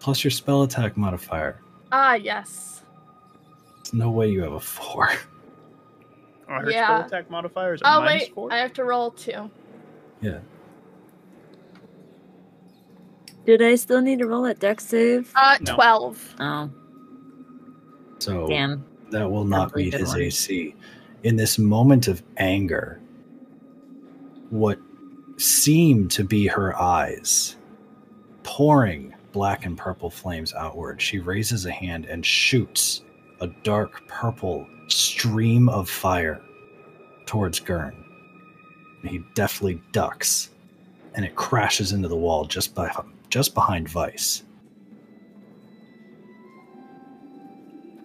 Plus 0.00 0.22
your 0.22 0.30
spell 0.30 0.62
attack 0.62 0.96
modifier. 0.96 1.60
Ah, 1.90 2.14
yes. 2.14 2.82
There's 3.76 3.94
no 3.94 4.10
way 4.10 4.30
you 4.30 4.42
have 4.42 4.52
a 4.52 4.60
four. 4.60 5.08
Oh, 6.48 6.54
her 6.60 6.70
Yeah. 6.70 6.86
spell 6.86 7.06
attack 7.06 7.30
modifier 7.30 7.74
is 7.74 7.80
a 7.82 7.86
Oh, 7.96 8.00
minus 8.00 8.22
wait. 8.24 8.34
four. 8.34 8.52
I 8.52 8.58
have 8.58 8.72
to 8.74 8.84
roll 8.84 9.10
two. 9.10 9.50
Yeah. 10.20 10.38
Did 13.46 13.62
I 13.62 13.76
still 13.76 14.02
need 14.02 14.18
to 14.18 14.26
roll 14.26 14.44
a 14.44 14.52
Dex 14.54 14.86
save? 14.86 15.32
Uh, 15.34 15.56
No. 15.62 15.74
12. 15.74 16.34
Oh, 16.40 16.70
So 18.18 18.46
damn. 18.46 18.84
that 19.10 19.30
will 19.30 19.44
not 19.44 19.68
Probably 19.70 19.84
meet 19.84 19.94
his 19.94 20.08
one. 20.10 20.20
AC. 20.22 20.74
In 21.24 21.36
this 21.36 21.58
moment 21.58 22.06
of 22.06 22.22
anger, 22.36 23.00
what 24.50 24.78
seemed 25.36 26.10
to 26.12 26.24
be 26.24 26.46
her 26.46 26.80
eyes 26.80 27.56
pouring 28.44 29.14
black 29.32 29.66
and 29.66 29.76
purple 29.76 30.10
flames 30.10 30.54
outward, 30.54 31.02
she 31.02 31.18
raises 31.18 31.66
a 31.66 31.72
hand 31.72 32.06
and 32.06 32.24
shoots 32.24 33.02
a 33.40 33.48
dark 33.62 34.06
purple 34.08 34.66
stream 34.88 35.68
of 35.68 35.90
fire 35.90 36.40
towards 37.26 37.60
Gurn. 37.60 38.04
He 39.02 39.20
deftly 39.34 39.82
ducks, 39.92 40.50
and 41.14 41.24
it 41.24 41.36
crashes 41.36 41.92
into 41.92 42.08
the 42.08 42.16
wall 42.16 42.44
just 42.44 42.74
by 42.74 42.90
just 43.28 43.54
behind 43.54 43.88
Vice. 43.88 44.44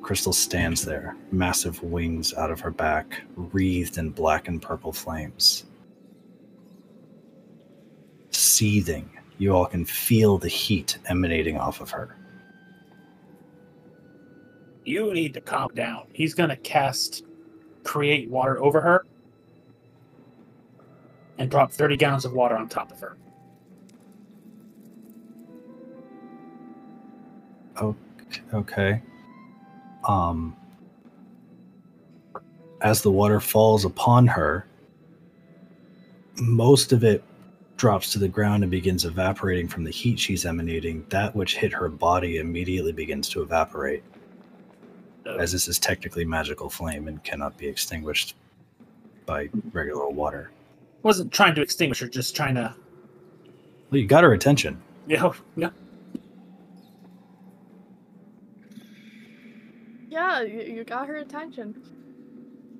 Crystal 0.04 0.34
stands 0.34 0.84
there, 0.84 1.16
massive 1.32 1.82
wings 1.82 2.34
out 2.34 2.52
of 2.52 2.60
her 2.60 2.72
back, 2.72 3.22
wreathed 3.38 3.98
in 3.98 4.10
black 4.10 4.50
and 4.50 4.62
purple 4.62 4.92
flames. 4.92 5.64
Seething, 8.30 9.10
you 9.38 9.56
all 9.56 9.66
can 9.66 9.86
feel 9.86 10.38
the 10.38 10.50
heat 10.50 10.98
emanating 11.06 11.58
off 11.58 11.80
of 11.80 11.90
her. 11.92 12.18
You 14.84 15.14
need 15.14 15.34
to 15.36 15.42
calm 15.42 15.74
down. 15.74 16.08
He's 16.12 16.34
gonna 16.34 16.58
cast 16.58 17.24
create 17.86 18.30
water 18.30 18.62
over 18.62 18.82
her 18.82 19.06
and 21.38 21.50
drop 21.50 21.72
30 21.72 21.96
gallons 21.96 22.26
of 22.26 22.34
water 22.34 22.58
on 22.58 22.68
top 22.68 22.92
of 22.92 23.00
her. 23.00 23.18
Okay. 28.54 29.02
Um 30.06 30.56
as 32.82 33.02
the 33.02 33.12
water 33.12 33.40
falls 33.40 33.86
upon 33.86 34.28
her, 34.28 34.66
most 36.42 36.92
of 36.92 37.04
it 37.04 37.24
drops 37.78 38.12
to 38.12 38.20
the 38.20 38.28
ground 38.28 38.64
and 38.64 38.70
begins 38.72 39.06
evaporating 39.06 39.68
from 39.70 39.84
the 39.86 39.92
heat 39.92 40.20
she's 40.20 40.46
emanating. 40.46 41.06
That 41.10 41.34
which 41.36 41.56
hit 41.56 41.72
her 41.72 41.88
body 41.90 42.38
immediately 42.38 42.92
begins 42.92 43.30
to 43.30 43.42
evaporate. 43.42 44.04
as 45.40 45.54
this 45.54 45.70
is 45.70 45.80
technically 45.80 46.26
magical 46.26 46.70
flame 46.70 47.08
and 47.08 47.24
cannot 47.24 47.58
be 47.58 47.66
extinguished 47.68 48.36
by 49.26 49.50
regular 49.72 50.10
water. 50.10 50.52
wasn't 51.04 51.32
trying 51.32 51.56
to 51.56 51.62
extinguish 51.62 52.02
her, 52.02 52.08
just 52.10 52.36
trying 52.36 52.56
to, 52.56 52.76
Well, 53.90 54.02
you 54.02 54.08
got 54.08 54.24
her 54.26 54.34
attention. 54.34 54.82
you 55.08 55.16
know, 55.18 55.34
yeah. 55.56 55.70
Yeah, 60.14 60.44
you, 60.44 60.62
you 60.62 60.84
got 60.84 61.08
her 61.08 61.16
attention. 61.16 61.76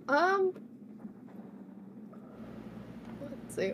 Um. 0.08 0.54
Let's 3.20 3.56
see. 3.56 3.74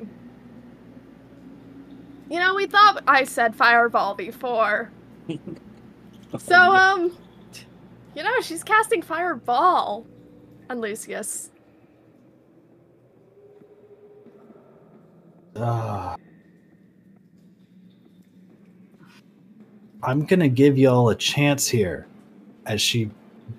You 2.30 2.40
know, 2.40 2.56
we 2.56 2.68
thought 2.68 3.04
I 3.06 3.26
said 3.26 3.54
fireball 3.56 4.16
before. 4.16 4.92
So, 6.38 6.56
um. 6.56 7.18
You 8.16 8.22
know, 8.24 8.40
she's 8.42 8.64
casting 8.64 9.02
fireball 9.02 10.06
on 10.70 10.80
Lucius. 10.80 11.50
Ah. 15.56 16.16
I'm 20.04 20.26
to 20.40 20.50
give 20.50 20.78
y'all 20.78 21.10
a 21.10 21.16
chance 21.16 21.68
here 21.68 22.06
as 22.68 22.80
she 22.80 23.10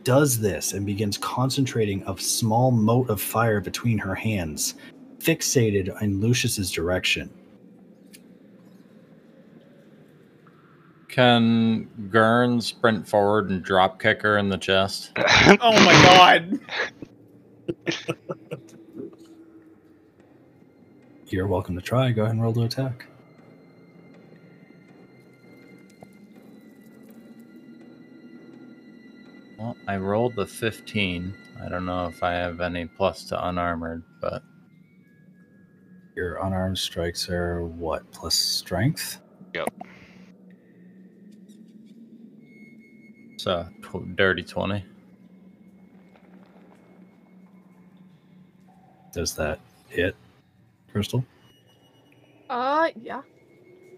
does 0.05 0.39
this 0.39 0.73
and 0.73 0.87
begins 0.87 1.19
concentrating 1.19 2.03
a 2.07 2.19
small 2.19 2.71
mote 2.71 3.11
of 3.11 3.21
fire 3.21 3.61
between 3.61 3.99
her 3.99 4.15
hands, 4.15 4.75
fixated 5.19 6.01
in 6.03 6.21
Lucius's 6.21 6.71
direction. 6.71 7.31
Can 11.09 11.89
Gurn 12.09 12.61
sprint 12.61 13.07
forward 13.07 13.51
and 13.51 13.63
drop 13.63 14.01
kick 14.01 14.23
her 14.23 14.39
in 14.39 14.49
the 14.49 14.59
chest? 14.59 15.13
Oh 15.61 15.73
my 15.85 15.93
god. 16.05 16.61
You're 21.27 21.47
welcome 21.47 21.75
to 21.75 21.81
try. 21.81 22.11
Go 22.13 22.23
ahead 22.23 22.35
and 22.35 22.43
roll 22.43 22.53
to 22.55 22.63
attack. 22.63 23.07
Well, 29.61 29.77
I 29.87 29.99
rolled 29.99 30.37
the 30.37 30.47
15. 30.47 31.35
I 31.63 31.69
don't 31.69 31.85
know 31.85 32.07
if 32.07 32.23
I 32.23 32.33
have 32.33 32.61
any 32.63 32.87
plus 32.87 33.25
to 33.27 33.49
unarmored, 33.49 34.03
but 34.21 34.43
Your 36.17 36.37
unarmed 36.45 36.79
strikes 36.79 37.29
are 37.31 37.65
what? 37.65 38.11
Plus 38.13 38.35
strength? 38.35 39.21
Yep. 39.55 39.69
It's 43.35 43.47
a 43.47 43.73
dirty 44.17 44.43
20. 44.43 44.85
Does 49.13 49.35
that 49.37 49.61
hit, 49.89 50.17
Crystal? 50.93 51.25
Uh, 52.51 52.91
yeah, 52.97 53.23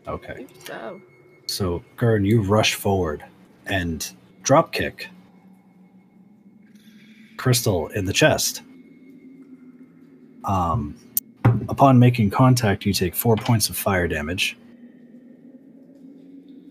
I 0.06 0.10
Okay. 0.12 0.34
think 0.34 0.50
so. 0.64 1.00
So, 1.46 1.82
Gurn, 1.96 2.24
you 2.24 2.42
rush 2.42 2.74
forward 2.74 3.24
and 3.66 4.12
drop 4.42 4.72
kick 4.72 5.08
Crystal 7.42 7.88
in 7.88 8.04
the 8.04 8.12
chest. 8.12 8.62
Um, 10.44 10.96
upon 11.68 11.98
making 11.98 12.30
contact, 12.30 12.86
you 12.86 12.92
take 12.92 13.16
four 13.16 13.34
points 13.34 13.68
of 13.68 13.76
fire 13.76 14.06
damage. 14.06 14.56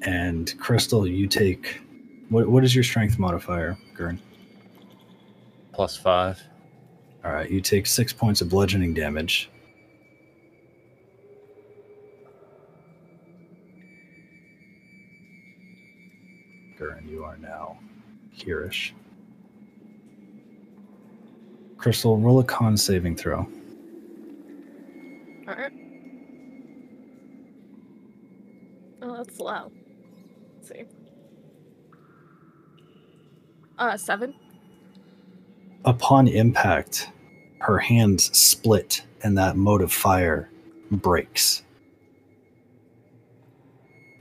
And 0.03 0.57
Crystal, 0.61 1.05
you 1.05 1.27
take 1.27 1.81
what? 2.29 2.47
What 2.47 2.63
is 2.63 2.73
your 2.73 2.85
strength 2.85 3.19
modifier, 3.19 3.77
Gurn? 3.95 4.17
Plus 5.73 5.97
5. 5.97 6.41
All 7.25 7.33
right, 7.33 7.51
you 7.51 7.59
take 7.59 7.85
six 7.85 8.13
points 8.13 8.39
of 8.39 8.47
bludgeoning 8.47 8.93
damage. 8.93 9.49
Gurn, 16.79 17.09
you 17.09 17.25
are 17.25 17.35
now 17.35 17.77
hereish. 18.33 18.93
Crystal, 21.81 22.15
roll 22.15 22.39
a 22.39 22.43
con 22.43 22.77
saving 22.77 23.15
throw. 23.15 23.39
Alright. 25.47 25.71
Oh, 29.01 29.17
that's 29.17 29.39
low. 29.39 29.71
Let's 30.57 30.69
see. 30.69 30.83
Uh, 33.79 33.97
seven. 33.97 34.35
Upon 35.83 36.27
impact, 36.27 37.09
her 37.61 37.79
hands 37.79 38.37
split 38.37 39.03
and 39.23 39.35
that 39.39 39.57
mode 39.57 39.81
of 39.81 39.91
fire 39.91 40.51
breaks. 40.91 41.63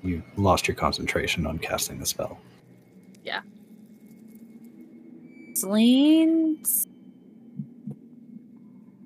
You 0.02 0.22
lost 0.38 0.66
your 0.66 0.76
concentration 0.76 1.46
on 1.46 1.58
casting 1.58 1.98
the 1.98 2.06
spell. 2.06 2.38
Yeah. 3.22 3.42
Celine's 5.52 6.86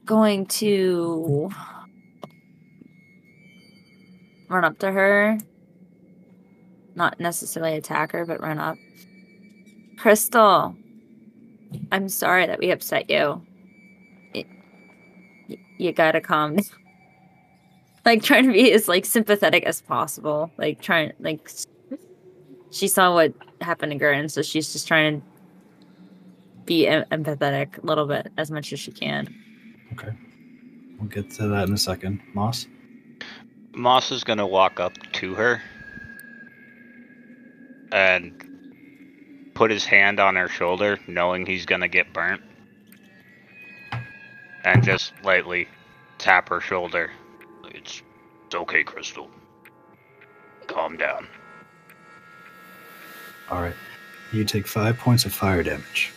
going 0.05 0.47
to 0.47 1.51
run 4.49 4.65
up 4.65 4.79
to 4.79 4.91
her. 4.91 5.39
Not 6.95 7.19
necessarily 7.19 7.77
attack 7.77 8.13
her, 8.13 8.25
but 8.25 8.41
run 8.41 8.59
up. 8.59 8.77
Crystal, 9.99 10.77
I'm 11.91 12.09
sorry 12.09 12.47
that 12.47 12.59
we 12.59 12.71
upset 12.71 13.11
you. 13.11 13.45
It, 14.33 14.47
you 15.79 15.93
gotta 15.93 16.21
calm 16.21 16.57
down. 16.57 16.65
Like 18.07 18.23
trying 18.23 18.45
to 18.45 18.53
be 18.53 18.71
as 18.71 18.87
like 18.87 19.07
sympathetic 19.07 19.65
as 19.65 19.81
possible. 19.81 20.51
Like 20.59 20.83
trying 20.83 21.15
like 21.21 21.49
she 22.71 22.87
saw 22.87 23.15
what 23.15 23.33
happened 23.63 23.93
to 23.93 23.99
Gurn, 23.99 24.29
so 24.29 24.43
she's 24.43 24.75
just 24.75 24.87
trying 24.87 25.23
to 25.23 25.27
be 26.67 26.87
em- 26.87 27.07
empathetic 27.11 27.83
a 27.83 27.87
little 27.87 28.07
bit 28.07 28.31
as 28.37 28.51
much 28.51 28.75
as 28.75 28.81
she 28.81 28.93
can. 28.93 29.35
Okay. 29.95 30.13
We'll 30.99 31.09
get 31.09 31.31
to 31.33 31.49
that 31.49 31.69
in 31.69 31.75
a 31.75 31.79
second. 31.79 32.21
Moss? 32.35 32.67
Moss 33.73 34.11
is 34.11 34.25
gonna 34.25 34.47
walk 34.47 34.81
up 34.81 34.93
to 35.15 35.35
her 35.35 35.63
and 37.93 39.53
put 39.55 39.71
his 39.71 39.85
hand 39.85 40.19
on 40.19 40.35
her 40.35 40.49
shoulder, 40.49 40.99
knowing 41.07 41.47
he's 41.47 41.65
gonna 41.65 41.89
get 41.89 42.13
burnt, 42.13 42.43
and 44.65 44.83
just 44.83 45.13
lightly 45.23 45.69
tap 46.19 46.49
her 46.49 46.61
shoulder. 46.61 47.11
It's, 47.67 48.03
it's 48.47 48.55
okay, 48.55 48.83
Crystal. 48.83 49.31
Calm 50.67 50.97
down. 50.97 51.29
All 53.51 53.63
right. 53.63 53.75
You 54.33 54.45
take 54.45 54.67
five 54.67 54.99
points 54.99 55.25
of 55.25 55.33
fire 55.33 55.63
damage. 55.63 56.13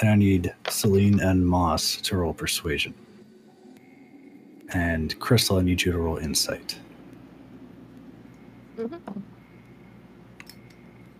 And 0.00 0.10
I 0.10 0.14
need 0.14 0.54
Celine 0.68 1.20
and 1.20 1.46
Moss 1.46 1.96
to 2.02 2.16
roll 2.16 2.34
persuasion. 2.34 2.94
And 4.70 5.18
Crystal, 5.18 5.58
I 5.58 5.62
need 5.62 5.82
you 5.82 5.92
to 5.92 5.98
roll 5.98 6.18
insight. 6.18 6.78
Mm-hmm. 8.76 9.20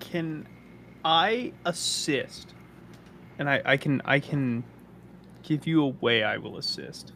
Can 0.00 0.46
I 1.04 1.52
assist? 1.64 2.54
And 3.38 3.48
I, 3.48 3.62
I 3.64 3.76
can 3.76 4.02
I 4.04 4.20
can 4.20 4.64
give 5.42 5.66
you 5.66 5.84
a 5.84 5.88
way 5.88 6.22
I 6.22 6.36
will 6.36 6.58
assist 6.58 7.12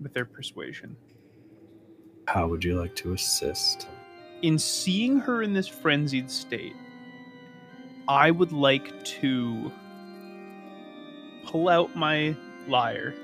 with 0.00 0.12
their 0.12 0.24
persuasion. 0.24 0.96
How 2.26 2.48
would 2.48 2.64
you 2.64 2.78
like 2.78 2.94
to 2.96 3.12
assist? 3.12 3.88
in 4.42 4.58
seeing 4.58 5.18
her 5.20 5.42
in 5.42 5.52
this 5.52 5.68
frenzied 5.68 6.30
state, 6.30 6.74
I 8.08 8.30
would 8.30 8.52
like 8.52 9.04
to 9.04 9.72
pull 11.44 11.68
out 11.68 11.94
my 11.96 12.36
lyre 12.68 13.14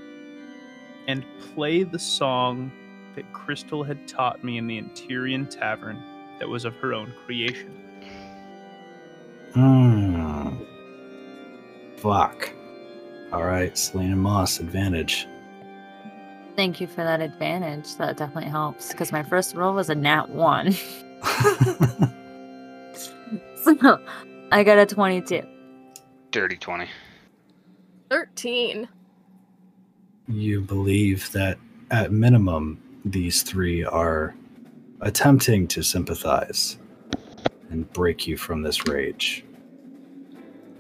and 1.07 1.25
play 1.55 1.83
the 1.83 1.99
song 1.99 2.71
that 3.15 3.33
Crystal 3.33 3.83
had 3.83 4.07
taught 4.07 4.45
me 4.45 4.59
in 4.59 4.67
the 4.67 4.79
Interior 4.79 5.45
Tavern 5.45 6.03
that 6.39 6.49
was 6.49 6.65
of 6.65 6.75
her 6.77 6.95
own 6.95 7.13
creation. 7.27 7.75
Hmm. 9.55 10.57
Fuck. 11.97 12.53
All 13.33 13.45
right, 13.45 13.77
Celine 13.77 14.13
and 14.13 14.21
Moss, 14.21 14.61
advantage. 14.61 15.27
Thank 16.57 16.81
you 16.81 16.87
for 16.87 17.05
that 17.05 17.21
advantage. 17.21 17.97
That 17.97 18.17
definitely 18.17 18.51
helps 18.51 18.91
because 18.91 19.13
my 19.13 19.23
first 19.23 19.55
roll 19.55 19.75
was 19.75 19.91
a 19.91 19.95
nat 19.95 20.29
one. 20.31 20.73
so 23.63 24.01
I 24.51 24.65
got 24.65 24.79
a 24.79 24.87
22. 24.87 25.43
Dirty 26.31 26.57
20. 26.57 26.89
Thirteen. 28.11 28.89
you 30.29 30.61
believe 30.61 31.31
that 31.33 31.59
at 31.91 32.13
minimum 32.13 32.79
these 33.05 33.43
three 33.43 33.83
are 33.85 34.35
attempting 35.01 35.67
to 35.69 35.83
sympathize 35.83 36.79
and 37.71 37.91
break 37.93 38.27
you 38.27 38.37
from 38.37 38.63
this 38.63 38.87
rage. 38.89 39.45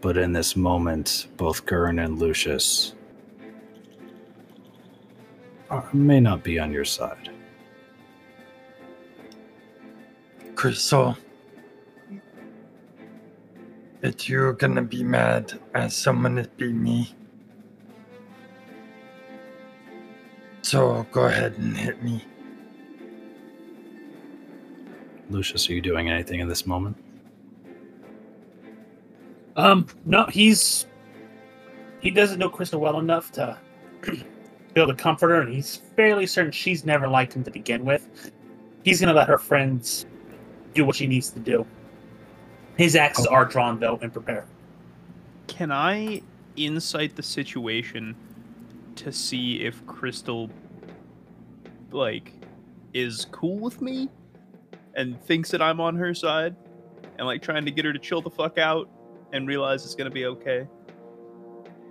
But 0.01 0.17
in 0.17 0.33
this 0.33 0.55
moment, 0.57 1.29
both 1.37 1.65
Gurn 1.67 1.99
and 1.99 2.19
Lucius 2.19 2.95
are, 5.71 5.89
may 5.93 6.21
not 6.21 6.43
be 6.43 6.59
on 6.59 6.73
your 6.73 6.85
side. 6.85 7.31
Crystal. 10.55 11.17
If 14.03 14.29
you're 14.29 14.53
gonna 14.53 14.83
be 14.83 15.03
mad 15.03 15.59
at 15.75 15.93
someone, 15.93 16.39
it 16.39 16.57
be 16.57 16.73
me. 16.73 17.15
So 20.62 21.07
go 21.12 21.23
ahead 21.23 21.55
and 21.59 21.77
hit 21.77 22.03
me. 22.03 22.25
Lucius, 25.31 25.69
are 25.69 25.75
you 25.75 25.81
doing 25.81 26.09
anything 26.09 26.41
in 26.41 26.49
this 26.49 26.67
moment? 26.67 26.97
Um, 29.57 29.87
no, 30.05 30.25
he's 30.27 30.87
he 32.01 32.11
doesn't 32.11 32.39
know 32.39 32.49
Crystal 32.49 32.81
well 32.81 32.99
enough 32.99 33.33
to 33.33 33.59
be 34.03 34.23
able 34.77 34.87
to 34.87 34.95
comfort 34.95 35.28
her, 35.28 35.41
and 35.41 35.53
he's 35.53 35.77
fairly 35.97 36.27
certain 36.27 36.53
she's 36.53 36.85
never 36.85 37.09
liked 37.09 37.35
him 37.35 37.45
to 37.45 37.51
begin 37.51 37.85
with. 37.85 38.31
He's 38.85 39.01
gonna 39.01 39.12
let 39.12 39.28
her 39.28 39.39
friends 39.39 40.07
do 40.75 40.85
what 40.85 40.97
she 40.97 41.07
needs 41.07 41.31
to 41.31 41.41
do. 41.41 41.67
His 42.77 42.95
axes 42.95 43.27
are 43.27 43.45
drawn 43.45 43.81
though 43.81 43.99
and 44.01 44.12
prepared. 44.12 44.45
Can 45.49 45.73
I 45.73 46.23
insight 46.57 47.17
the 47.17 47.23
situation 47.23 48.15
to 48.99 49.12
see 49.12 49.65
if 49.65 49.85
Crystal 49.86 50.51
like 51.91 52.33
is 52.94 53.27
cool 53.31 53.59
with 53.59 53.81
me 53.81 54.09
and 54.94 55.20
thinks 55.25 55.51
that 55.51 55.62
I'm 55.62 55.81
on 55.81 55.97
her 55.97 56.15
side 56.15 56.57
and 57.17 57.27
like 57.27 57.43
trying 57.43 57.65
to 57.65 57.70
get 57.70 57.85
her 57.85 57.93
to 57.93 57.99
chill 57.99 58.20
the 58.20 58.31
fuck 58.31 58.59
out 58.59 58.89
and 59.33 59.47
realize 59.47 59.85
it's 59.85 59.94
gonna 59.94 60.10
be 60.10 60.27
okay. 60.27 60.67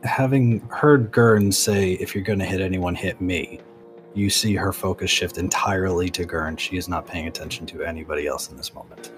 Having 0.03 0.59
heard 0.69 1.11
Gurn 1.11 1.51
say, 1.51 1.93
if 1.93 2.13
you're 2.13 2.23
going 2.23 2.37
to 2.37 2.45
hit 2.45 2.61
anyone, 2.61 2.93
hit 2.93 3.19
me, 3.19 3.59
you 4.13 4.29
see 4.29 4.53
her 4.55 4.71
focus 4.71 5.09
shift 5.09 5.39
entirely 5.39 6.07
to 6.09 6.23
Gurn. 6.23 6.55
She 6.55 6.77
is 6.77 6.87
not 6.87 7.07
paying 7.07 7.27
attention 7.27 7.65
to 7.67 7.83
anybody 7.83 8.27
else 8.27 8.49
in 8.51 8.57
this 8.57 8.75
moment. 8.75 9.11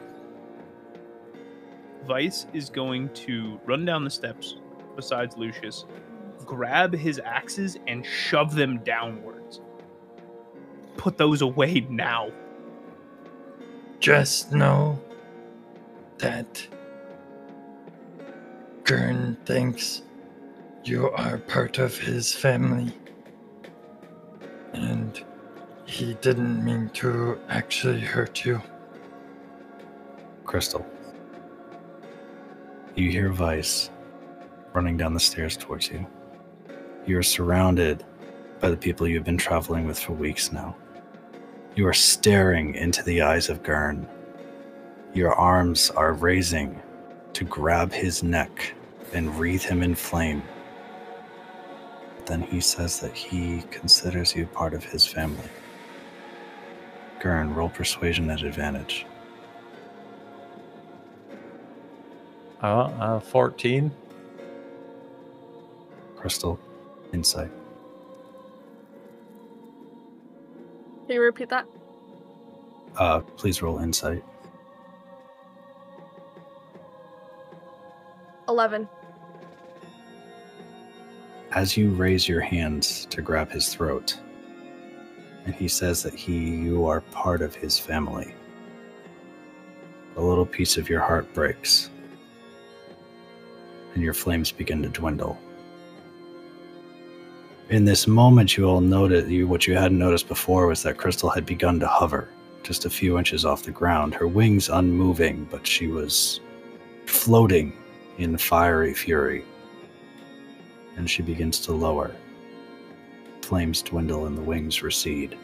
Vice 2.06 2.48
is 2.54 2.70
going 2.70 3.10
to 3.10 3.60
run 3.66 3.84
down 3.84 4.06
the 4.06 4.10
steps 4.10 4.56
besides 4.96 5.36
Lucius, 5.38 5.86
grab 6.50 6.92
his 6.92 7.22
axes 7.24 7.78
and 7.88 8.04
shove 8.04 8.56
them 8.56 8.80
downwards. 8.80 9.62
Put 10.98 11.16
those 11.16 11.44
away 11.44 11.86
now. 11.92 12.32
Just 14.00 14.52
know 14.52 15.00
that 16.18 16.68
Gurn 18.84 19.38
thinks 19.46 20.02
you 20.84 21.12
are 21.12 21.38
part 21.38 21.78
of 21.78 21.96
his 21.96 22.34
family. 22.34 22.92
And 24.74 25.24
he 25.86 26.16
didn't 26.16 26.66
mean 26.66 26.90
to 26.96 27.38
actually 27.50 28.02
hurt 28.02 28.44
you. 28.44 28.60
Crystal. 30.46 30.84
You 32.96 33.12
hear 33.12 33.32
Vice 33.32 33.92
running 34.74 34.98
down 34.98 35.14
the 35.14 35.20
stairs 35.20 35.56
towards 35.56 35.90
you. 35.90 36.08
You 37.10 37.18
are 37.18 37.24
surrounded 37.24 38.06
by 38.60 38.70
the 38.70 38.78
people 38.78 39.08
you've 39.08 39.24
been 39.24 39.36
traveling 39.36 39.88
with 39.88 39.98
for 39.98 40.14
weeks 40.14 40.52
now. 40.52 40.76
You 41.74 41.88
are 41.88 41.94
staring 41.94 42.76
into 42.76 43.02
the 43.02 43.24
eyes 43.24 43.50
of 43.50 43.64
Gurn. 43.64 44.08
Your 45.16 45.34
arms 45.34 45.90
are 45.90 46.14
raising 46.14 46.80
to 47.34 47.44
grab 47.46 47.92
his 47.92 48.22
neck 48.22 48.76
and 49.12 49.40
wreathe 49.40 49.64
him 49.64 49.82
in 49.82 49.96
flame. 49.96 50.44
Then 52.28 52.44
he 52.44 52.62
says 52.62 53.00
that 53.00 53.16
he 53.16 53.64
considers 53.72 54.36
you 54.36 54.46
part 54.46 54.76
of 54.76 54.84
his 54.84 55.04
family. 55.04 55.50
Gurn, 57.20 57.56
roll 57.56 57.70
persuasion 57.70 58.30
at 58.30 58.44
advantage. 58.44 59.08
Uh, 62.62 62.82
uh, 62.84 63.20
14. 63.20 63.90
Crystal, 66.16 66.60
insight. 67.14 67.52
Can 71.06 71.16
you 71.16 71.22
repeat 71.22 71.50
that? 71.50 71.66
Uh, 72.98 73.22
please 73.22 73.62
roll 73.62 73.80
insight. 73.80 74.24
11. 78.48 78.90
As 81.52 81.78
you 81.78 81.92
raise 81.92 82.28
your 82.28 82.42
hands 82.42 83.06
to 83.08 83.22
grab 83.22 83.52
his 83.52 83.74
throat, 83.74 84.20
and 85.46 85.56
he 85.56 85.68
says 85.68 86.04
that 86.04 86.14
he, 86.14 86.50
you 86.50 86.86
are 86.86 87.02
part 87.02 87.42
of 87.42 87.56
his 87.56 87.80
family, 87.80 88.34
a 90.16 90.22
little 90.22 90.46
piece 90.46 90.78
of 90.78 90.90
your 90.90 91.00
heart 91.00 91.32
breaks, 91.34 91.90
and 93.94 94.04
your 94.04 94.14
flames 94.14 94.52
begin 94.52 94.82
to 94.84 94.90
dwindle. 94.90 95.38
In 97.70 97.86
this 97.86 98.08
moment, 98.08 98.58
you 98.58 98.66
all 98.66 98.82
noted 98.82 99.30
you 99.30 99.48
what 99.48 99.68
you 99.68 99.76
hadn't 99.76 100.00
noticed 100.00 100.28
before 100.28 100.66
was 100.66 100.82
that 100.82 100.98
Crystal 100.98 101.30
had 101.30 101.46
begun 101.46 101.80
to 101.80 101.86
hover, 101.86 102.28
just 102.64 102.86
a 102.86 102.90
few 102.90 103.20
inches 103.20 103.46
off 103.46 103.62
the 103.62 103.70
ground, 103.70 104.16
her 104.16 104.28
wings 104.28 104.70
unmoving, 104.70 105.48
but 105.52 105.68
she 105.68 105.86
was 105.86 106.40
floating 107.06 107.78
in 108.18 108.36
fiery 108.40 108.96
fury. 108.96 109.46
And 110.98 111.08
she 111.08 111.22
begins 111.22 111.60
to 111.60 111.72
lower. 111.72 112.16
Flames 113.44 113.84
dwindle 113.84 114.26
and 114.26 114.36
the 114.36 114.42
wings 114.42 114.82
recede. 114.82 115.38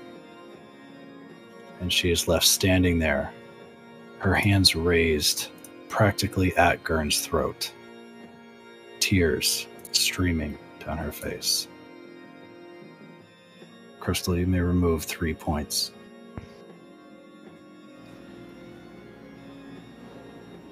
And 1.80 1.94
she 1.94 2.10
is 2.10 2.28
left 2.28 2.48
standing 2.48 2.98
there, 2.98 3.32
her 4.18 4.34
hands 4.34 4.76
raised 4.76 5.50
practically 5.90 6.58
at 6.58 6.84
Gurn's 6.84 7.22
throat, 7.22 7.72
tears 9.00 9.68
streaming 9.92 10.58
down 10.84 10.98
her 10.98 11.12
face. 11.12 11.68
Crystal, 14.06 14.38
you 14.38 14.46
may 14.46 14.60
remove 14.60 15.04
three 15.04 15.34
points. 15.34 15.90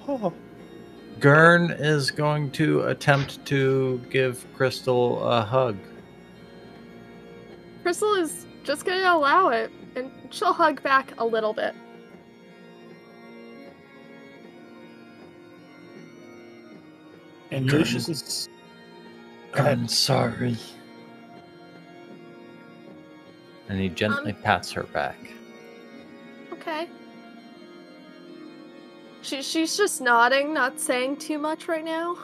Oh. 0.06 0.32
Gurn 1.18 1.72
is 1.72 2.12
going 2.12 2.52
to 2.52 2.82
attempt 2.82 3.44
to 3.46 4.00
give 4.08 4.46
Crystal 4.54 5.28
a 5.28 5.42
hug. 5.42 5.76
Crystal 7.82 8.14
is 8.14 8.46
just 8.62 8.84
gonna 8.84 9.12
allow 9.12 9.48
it, 9.48 9.72
and 9.96 10.12
she'll 10.30 10.52
hug 10.52 10.80
back 10.84 11.12
a 11.18 11.26
little 11.26 11.52
bit. 11.52 11.74
And 17.50 17.66
Lucius 17.66 18.08
is. 18.08 18.48
I'm 19.54 19.88
sorry. 19.88 20.56
And 23.68 23.80
he 23.80 23.88
gently 23.88 24.32
Um, 24.32 24.42
pats 24.42 24.72
her 24.72 24.82
back. 24.84 25.16
Okay. 26.52 26.88
She, 29.22 29.42
she's 29.42 29.76
just 29.76 30.00
nodding, 30.02 30.52
not 30.52 30.78
saying 30.78 31.16
too 31.16 31.38
much 31.38 31.66
right 31.66 31.84
now. 31.84 32.16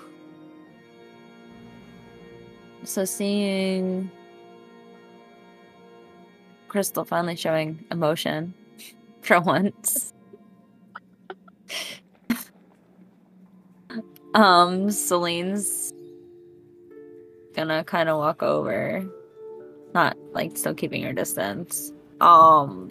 So 2.85 3.05
seeing 3.05 4.11
Crystal 6.69 7.05
finally 7.05 7.37
showing 7.37 7.85
emotion 7.91 8.55
for 9.23 9.41
once. 9.41 10.13
um, 14.35 14.91
Celine's 14.91 15.93
gonna 17.55 17.83
kind 17.85 18.09
of 18.09 18.19
walk 18.19 18.43
over, 18.43 19.05
not 19.95 20.17
like 20.33 20.57
still 20.57 20.75
keeping 20.75 21.03
your 21.03 21.13
distance. 21.13 21.93
Um, 22.21 22.91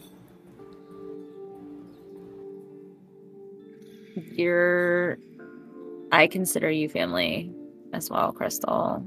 you're, 4.33 5.17
I 6.11 6.27
consider 6.27 6.69
you 6.69 6.89
family 6.89 7.51
as 7.93 8.09
well, 8.09 8.31
Crystal. 8.31 9.05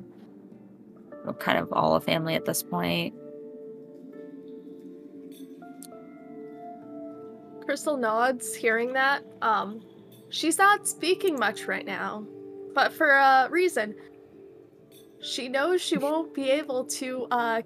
We're 1.25 1.35
kind 1.35 1.59
of 1.59 1.73
all 1.73 1.97
a 1.97 2.01
family 2.01 2.35
at 2.35 2.45
this 2.45 2.63
point. 2.63 3.15
Crystal 7.65 7.97
nods, 7.97 8.55
hearing 8.55 8.93
that. 8.95 9.23
Um, 9.41 9.83
she's 10.31 10.59
not 10.59 10.89
speaking 10.89 11.39
much 11.39 11.67
right 11.67 11.87
now, 11.87 12.27
but 12.75 12.93
for 12.93 13.11
a 13.11 13.49
reason. 13.51 13.95
She 15.21 15.49
knows 15.49 15.81
she 15.81 15.99
won't 15.99 16.35
be 16.35 16.51
able 16.51 16.85
to 16.85 17.29
uh, 17.31 17.63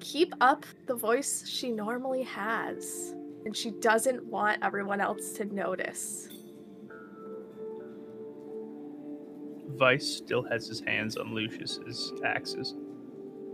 keep 0.00 0.34
up 0.40 0.64
the 0.86 0.94
voice 0.94 1.46
she 1.46 1.70
normally 1.70 2.22
has, 2.22 3.14
and 3.44 3.56
she 3.56 3.70
doesn't 3.70 4.24
want 4.24 4.62
everyone 4.62 5.00
else 5.00 5.32
to 5.32 5.44
notice. 5.44 6.28
Vice 9.76 10.06
still 10.06 10.42
has 10.42 10.66
his 10.66 10.80
hands 10.80 11.16
on 11.16 11.32
Lucius's 11.34 12.12
axes, 12.24 12.74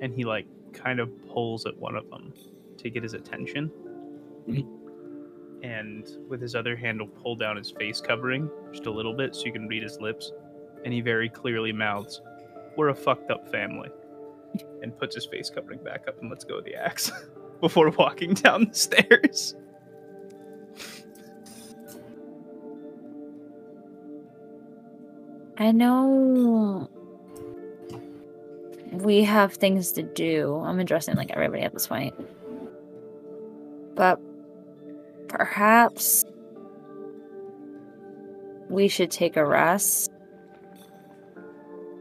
and 0.01 0.13
he 0.15 0.25
like 0.25 0.47
kind 0.73 0.99
of 0.99 1.11
pulls 1.29 1.67
at 1.67 1.77
one 1.77 1.95
of 1.95 2.09
them 2.11 2.33
to 2.79 2.91
get 2.91 3.03
his 3.03 3.15
attention. 3.15 3.71
Mm-hmm. 4.49 5.65
And 5.65 6.07
with 6.29 6.41
his 6.41 6.55
other 6.55 6.77
hand, 6.77 7.01
will 7.01 7.09
pull 7.09 7.35
down 7.35 7.57
his 7.57 7.71
face 7.71 8.01
covering 8.01 8.51
just 8.73 8.87
a 8.87 8.91
little 8.91 9.15
bit 9.15 9.35
so 9.35 9.47
you 9.47 9.53
can 9.53 9.67
read 9.69 9.83
his 9.83 10.01
lips. 10.01 10.33
And 10.85 10.93
he 10.93 11.01
very 11.01 11.29
clearly 11.29 11.73
mouths, 11.73 12.21
"We're 12.77 12.91
a 12.91 12.95
fucked 12.95 13.31
up 13.31 13.51
family," 13.51 13.89
and 14.87 14.99
puts 14.99 15.15
his 15.15 15.27
face 15.27 15.51
covering 15.51 15.81
back 15.83 16.07
up 16.09 16.21
and 16.21 16.31
lets 16.31 16.45
go 16.45 16.59
of 16.59 16.65
the 16.65 16.75
axe 16.75 17.11
before 17.61 17.91
walking 17.91 18.35
down 18.35 18.67
the 18.67 18.75
stairs. 18.75 19.55
I 25.59 25.73
know 25.73 26.89
we 28.93 29.25
have 29.25 29.55
things 29.55 29.93
to 29.93 30.03
do. 30.03 30.63
I'm 30.65 30.79
addressing 30.79 31.17
like 31.17 31.31
everybody 31.31 31.63
at 31.63 31.73
this 31.73 31.87
point. 31.87 32.15
But 33.95 34.21
perhaps 35.29 36.25
we 38.69 38.89
should 38.89 39.11
take 39.11 39.37
a 39.37 39.47
rest. 39.47 40.13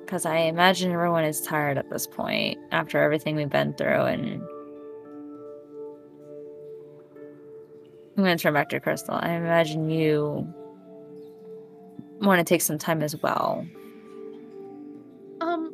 Because 0.06 0.26
I 0.26 0.38
imagine 0.38 0.92
everyone 0.92 1.24
is 1.24 1.42
tired 1.42 1.80
at 1.80 1.90
this 1.90 2.06
point 2.06 2.60
after 2.72 3.02
everything 3.02 3.36
we've 3.36 3.50
been 3.50 3.74
through. 3.74 3.88
And 3.88 4.42
I'm 8.16 8.24
going 8.24 8.38
to 8.38 8.42
turn 8.42 8.54
back 8.54 8.70
to 8.70 8.80
Crystal. 8.80 9.16
I 9.20 9.32
imagine 9.32 9.90
you 9.90 10.48
want 12.22 12.40
to 12.40 12.44
take 12.44 12.62
some 12.62 12.78
time 12.78 13.02
as 13.02 13.20
well. 13.22 13.66
Um. 15.42 15.74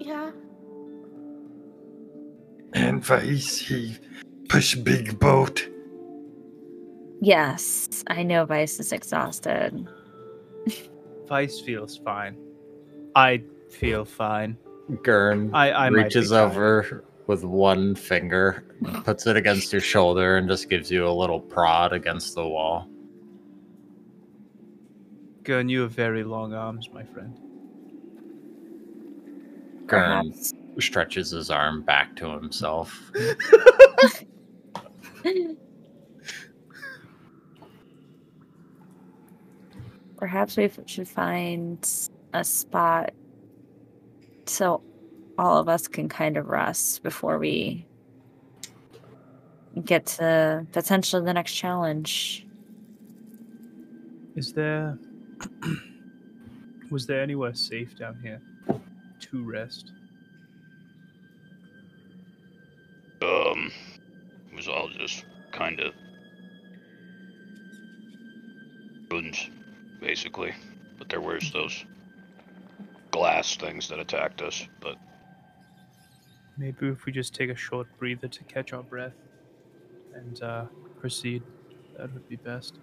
Yeah. 0.00 0.30
And 2.72 3.04
Vice, 3.04 3.58
he 3.58 3.96
push 4.48 4.74
big 4.76 5.18
boat. 5.18 5.68
Yes, 7.20 8.02
I 8.06 8.22
know 8.22 8.46
Vice 8.46 8.80
is 8.80 8.92
exhausted. 8.92 9.86
Vice 11.26 11.60
feels 11.60 11.96
fine. 11.98 12.36
I 13.14 13.42
feel 13.70 14.04
fine. 14.04 14.56
Gurn 15.02 15.50
I, 15.52 15.70
I 15.70 15.88
reaches 15.88 16.30
fine. 16.30 16.38
over 16.38 17.04
with 17.26 17.42
one 17.42 17.96
finger, 17.96 18.64
puts 19.04 19.26
it 19.26 19.36
against 19.36 19.72
your 19.72 19.80
shoulder, 19.80 20.36
and 20.36 20.48
just 20.48 20.70
gives 20.70 20.90
you 20.90 21.08
a 21.08 21.10
little 21.10 21.40
prod 21.40 21.92
against 21.92 22.34
the 22.34 22.46
wall. 22.46 22.88
Gurn, 25.42 25.68
you 25.68 25.80
have 25.82 25.92
very 25.92 26.22
long 26.22 26.52
arms, 26.54 26.88
my 26.92 27.02
friend. 27.04 27.36
Gurn 29.86 30.32
stretches 30.78 31.30
his 31.30 31.50
arm 31.50 31.82
back 31.82 32.14
to 32.16 32.30
himself. 32.30 33.10
Perhaps 40.16 40.56
we 40.56 40.70
should 40.86 41.08
find 41.08 41.86
a 42.32 42.42
spot 42.42 43.12
so 44.46 44.82
all 45.38 45.58
of 45.58 45.68
us 45.68 45.86
can 45.88 46.08
kind 46.08 46.36
of 46.36 46.48
rest 46.48 47.02
before 47.02 47.38
we 47.38 47.86
get 49.84 50.06
to 50.06 50.66
potentially 50.72 51.24
the 51.24 51.34
next 51.34 51.52
challenge. 51.52 52.46
Is 54.34 54.52
there 54.52 54.98
was 56.90 57.06
there 57.06 57.22
anywhere 57.22 57.54
safe 57.54 57.96
down 57.98 58.18
here 58.22 58.40
to 59.20 59.44
rest? 59.44 59.92
Um, 63.22 63.72
it 64.50 64.56
was 64.56 64.68
all 64.68 64.88
just 64.88 65.24
kind 65.52 65.80
of 65.80 65.94
ruins, 69.10 69.50
basically. 70.00 70.54
But 70.98 71.08
there 71.08 71.20
was 71.20 71.50
those 71.52 71.84
glass 73.10 73.56
things 73.56 73.88
that 73.88 73.98
attacked 73.98 74.42
us. 74.42 74.66
But 74.80 74.96
Maybe 76.58 76.88
if 76.88 77.04
we 77.04 77.12
just 77.12 77.34
take 77.34 77.50
a 77.50 77.56
short 77.56 77.86
breather 77.98 78.28
to 78.28 78.44
catch 78.44 78.72
our 78.72 78.82
breath 78.82 79.14
and 80.14 80.42
uh, 80.42 80.64
proceed, 81.00 81.42
that 81.96 82.12
would 82.12 82.28
be 82.28 82.36
best. 82.36 82.78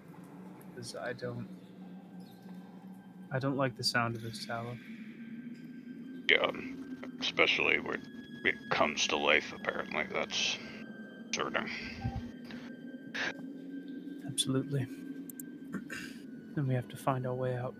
Because 0.74 0.94
I 0.94 1.12
don't. 1.12 1.48
I 3.32 3.38
don't 3.40 3.56
like 3.56 3.76
the 3.76 3.82
sound 3.84 4.14
of 4.14 4.22
this 4.22 4.44
tower. 4.46 4.76
yeah, 6.30 6.38
um, 6.38 6.98
especially 7.20 7.80
when 7.80 8.00
it 8.44 8.54
comes 8.70 9.06
to 9.08 9.16
life, 9.16 9.52
apparently 9.52 10.04
that's 10.12 10.56
certain. 11.34 11.68
Absolutely. 14.28 14.86
Then 16.54 16.68
we 16.68 16.74
have 16.74 16.88
to 16.88 16.96
find 16.96 17.26
our 17.26 17.34
way 17.34 17.56
out. 17.56 17.74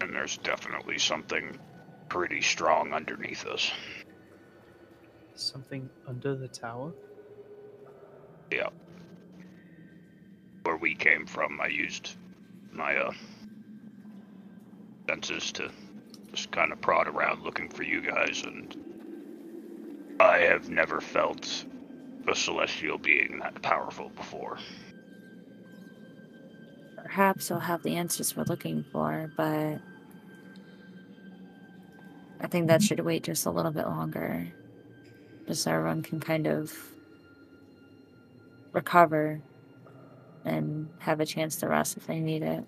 And 0.00 0.14
there's 0.14 0.36
definitely 0.38 0.98
something 0.98 1.58
pretty 2.08 2.42
strong 2.42 2.92
underneath 2.92 3.46
us. 3.46 3.70
Something 5.34 5.88
under 6.06 6.36
the 6.36 6.48
tower? 6.48 6.92
Yeah. 8.52 8.68
Where 10.64 10.76
we 10.76 10.94
came 10.94 11.26
from, 11.26 11.60
I 11.60 11.68
used 11.68 12.14
my 12.72 12.96
uh 12.96 13.12
senses 15.08 15.52
to 15.52 15.70
just 16.32 16.50
kind 16.50 16.72
of 16.72 16.80
prod 16.80 17.08
around 17.08 17.42
looking 17.42 17.68
for 17.68 17.82
you 17.82 18.00
guys, 18.00 18.42
and 18.44 18.74
I 20.20 20.38
have 20.38 20.68
never 20.68 21.00
felt 21.00 21.64
a 22.26 22.34
celestial 22.34 22.98
being 22.98 23.38
that 23.40 23.60
powerful 23.62 24.10
before. 24.16 24.58
Perhaps 27.04 27.50
I'll 27.50 27.60
have 27.60 27.82
the 27.82 27.94
answers 27.94 28.36
we're 28.36 28.44
looking 28.44 28.84
for, 28.90 29.30
but 29.36 29.78
I 32.40 32.46
think 32.48 32.66
that 32.66 32.80
mm-hmm. 32.80 32.86
should 32.86 33.00
wait 33.00 33.22
just 33.22 33.46
a 33.46 33.50
little 33.50 33.70
bit 33.70 33.86
longer. 33.86 34.48
Just 35.46 35.62
so 35.62 35.72
everyone 35.72 36.02
can 36.02 36.18
kind 36.18 36.46
of 36.46 36.72
recover 38.72 39.40
and 40.44 40.88
have 40.98 41.20
a 41.20 41.26
chance 41.26 41.56
to 41.56 41.68
rest 41.68 41.96
if 41.96 42.06
they 42.06 42.18
need 42.18 42.42
it. 42.42 42.64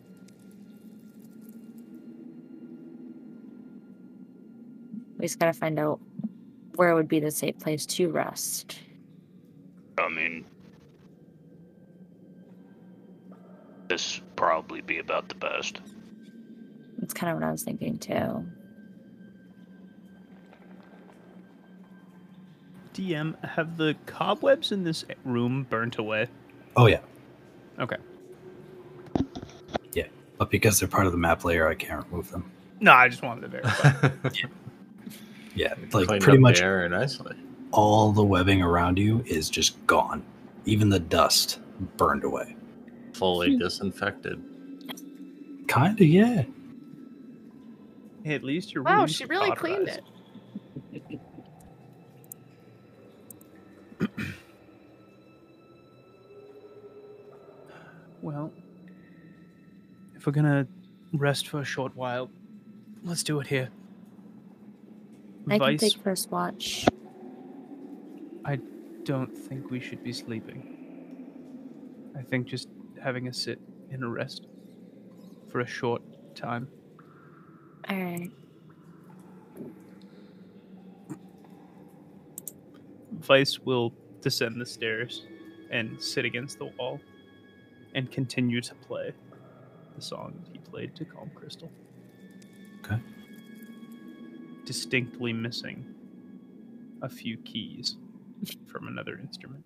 We 5.19 5.25
just 5.25 5.39
gotta 5.39 5.53
find 5.53 5.79
out 5.79 5.99
where 6.77 6.95
would 6.95 7.09
be 7.09 7.21
the 7.21 7.31
safe 7.31 7.59
place 7.59 7.87
to 7.87 8.11
rest. 8.11 8.79
I 9.99 10.09
mean, 10.09 10.45
this 13.89 14.21
probably 14.37 14.81
be 14.81 14.99
about 14.99 15.29
the 15.29 15.35
best. 15.35 15.81
That's 16.99 17.15
kind 17.15 17.31
of 17.33 17.39
what 17.39 17.47
I 17.47 17.51
was 17.53 17.63
thinking 17.63 17.99
too. 17.99 18.47
DM, 22.95 23.43
have 23.45 23.77
the 23.77 23.95
cobwebs 24.07 24.73
in 24.73 24.85
this 24.85 25.05
room 25.25 25.67
burnt 25.69 25.99
away? 25.99 26.29
Oh 26.77 26.87
yeah, 26.87 27.01
Okay. 27.79 27.97
Yeah, 29.93 30.07
but 30.39 30.51
because 30.51 30.81
they're 30.81 30.89
part 30.89 31.07
of 31.07 31.13
the 31.13 31.19
map 31.19 31.45
layer, 31.45 31.69
I 31.69 31.75
can't 31.75 32.05
remove 32.07 32.31
them. 32.31 32.51
No, 32.81 32.93
I 32.93 33.09
just 33.09 33.23
wanted 33.23 33.43
to 33.43 33.49
verify. 33.49 34.09
Yeah, 35.55 35.73
like 35.93 36.21
pretty 36.21 36.37
much 36.37 36.59
the 36.59 36.65
area 36.67 36.87
nicely. 36.91 37.35
all 37.71 38.13
the 38.13 38.23
webbing 38.23 38.61
around 38.61 38.99
you 38.99 39.25
is 39.27 39.49
just 39.49 39.87
gone. 39.87 40.23
Even 40.67 40.91
the 40.91 40.99
dust 41.01 41.61
burned 41.97 42.25
away. 42.25 42.56
Fully 43.17 43.57
disinfected. 43.59 44.43
Kinda, 45.69 46.05
yeah. 46.05 46.45
Hey, 48.25 48.35
at 48.35 48.45
least 48.45 48.75
you're 48.75 48.83
Wow, 48.85 48.97
willing 48.97 49.09
she 49.09 49.25
really 49.25 49.51
cleaned 49.53 49.89
it. 49.89 50.03
Well, 58.23 58.53
if 60.17 60.27
we're 60.27 60.33
gonna 60.33 60.67
rest 61.13 61.47
for 61.47 61.61
a 61.61 61.65
short 61.65 61.95
while, 61.95 62.29
let's 63.05 63.23
do 63.23 63.39
it 63.39 63.47
here. 63.47 63.71
I 65.49 65.59
can 65.59 65.77
take 65.79 65.97
first 66.03 66.33
watch. 66.33 66.87
I 68.45 68.59
don't 69.05 69.33
think 69.37 69.71
we 69.71 69.79
should 69.79 70.03
be 70.03 70.13
sleeping. 70.13 70.61
I 72.17 72.23
think 72.23 72.49
just 72.49 72.69
having 73.03 73.29
a 73.29 73.33
sit 73.33 73.61
and 73.91 74.03
a 74.03 74.09
rest 74.09 74.47
for 75.51 75.61
a 75.61 75.67
short 75.67 76.03
time. 76.35 76.69
All 77.89 77.97
right. 77.97 78.31
Vice 83.13 83.59
will 83.59 83.93
descend 84.21 84.61
the 84.61 84.67
stairs 84.67 85.27
and 85.71 86.01
sit 86.03 86.25
against 86.25 86.59
the 86.59 86.67
wall 86.79 87.01
and 87.95 88.11
continue 88.11 88.61
to 88.61 88.75
play 88.75 89.13
the 89.95 90.03
song 90.03 90.45
he 90.53 90.59
played 90.59 90.95
to 90.97 91.05
Calm 91.05 91.31
Crystal. 91.35 91.71
Okay. 92.85 93.01
Distinctly 94.65 95.33
missing 95.33 95.95
a 97.03 97.09
few 97.09 97.37
keys 97.39 97.97
from 98.67 98.89
another 98.89 99.19
instrument. 99.19 99.65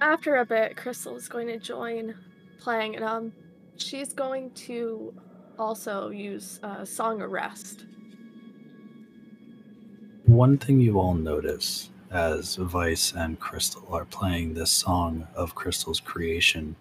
After 0.00 0.36
a 0.36 0.46
bit, 0.46 0.76
Crystal 0.76 1.16
is 1.16 1.28
going 1.28 1.48
to 1.48 1.58
join 1.58 2.14
playing, 2.58 2.96
and 2.96 3.04
um, 3.04 3.32
she's 3.76 4.12
going 4.12 4.50
to 4.52 5.14
also 5.58 6.10
use 6.10 6.60
uh, 6.62 6.84
Song 6.84 7.22
of 7.22 7.30
Rest. 7.30 7.84
One 10.26 10.58
thing 10.58 10.80
you 10.80 10.98
all 10.98 11.14
notice 11.14 11.90
as 12.10 12.56
Vice 12.56 13.12
and 13.16 13.38
Crystal 13.40 13.86
are 13.90 14.04
playing 14.04 14.54
this 14.54 14.70
song 14.70 15.26
of 15.34 15.54
Crystal's 15.54 16.00
creation, 16.00 16.76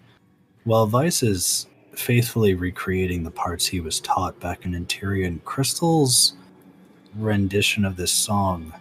while 0.64 0.85
Vice 0.85 1.23
is 1.23 1.67
faithfully 1.93 2.53
recreating 2.53 3.23
the 3.23 3.31
parts 3.31 3.65
he 3.65 3.80
was 3.80 3.99
taught 3.99 4.39
back 4.39 4.65
in 4.65 4.73
Interior, 4.73 5.33
Crystal's 5.43 6.33
rendition 7.15 7.83
of 7.83 7.95
this 7.95 8.11
song 8.11 8.73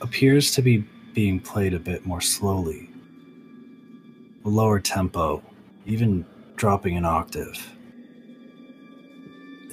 appears 0.00 0.50
to 0.52 0.62
be 0.62 0.84
being 1.14 1.40
played 1.40 1.74
a 1.74 1.78
bit 1.78 2.04
more 2.04 2.20
slowly, 2.20 2.90
lower 4.48 4.80
tempo, 4.80 5.42
even 5.86 6.24
dropping 6.56 6.96
an 6.96 7.04
octave. 7.04 7.74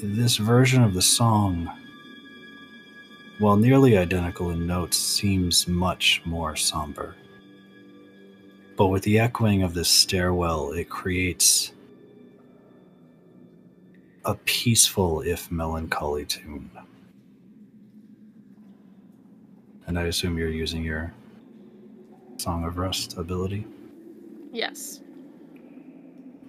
This 0.01 0.37
version 0.37 0.83
of 0.83 0.93
the 0.93 1.01
song 1.01 1.69
while 3.39 3.55
nearly 3.55 3.97
identical 3.97 4.49
in 4.49 4.67
notes, 4.67 4.97
seems 4.97 5.65
much 5.65 6.21
more 6.25 6.57
somber. 6.57 7.15
But 8.75 8.87
with 8.87 9.03
the 9.03 9.17
echoing 9.17 9.63
of 9.63 9.73
this 9.73 9.89
stairwell, 9.89 10.73
it 10.73 10.89
creates 10.89 11.71
a 14.25 14.35
peaceful, 14.35 15.21
if 15.21 15.49
melancholy 15.49 16.25
tune. 16.25 16.69
And 19.87 19.97
I 19.97 20.03
assume 20.03 20.37
you're 20.37 20.49
using 20.49 20.83
your 20.83 21.13
Song 22.37 22.65
of 22.65 22.77
Rest 22.77 23.17
ability. 23.17 23.65
Yes. 24.51 25.01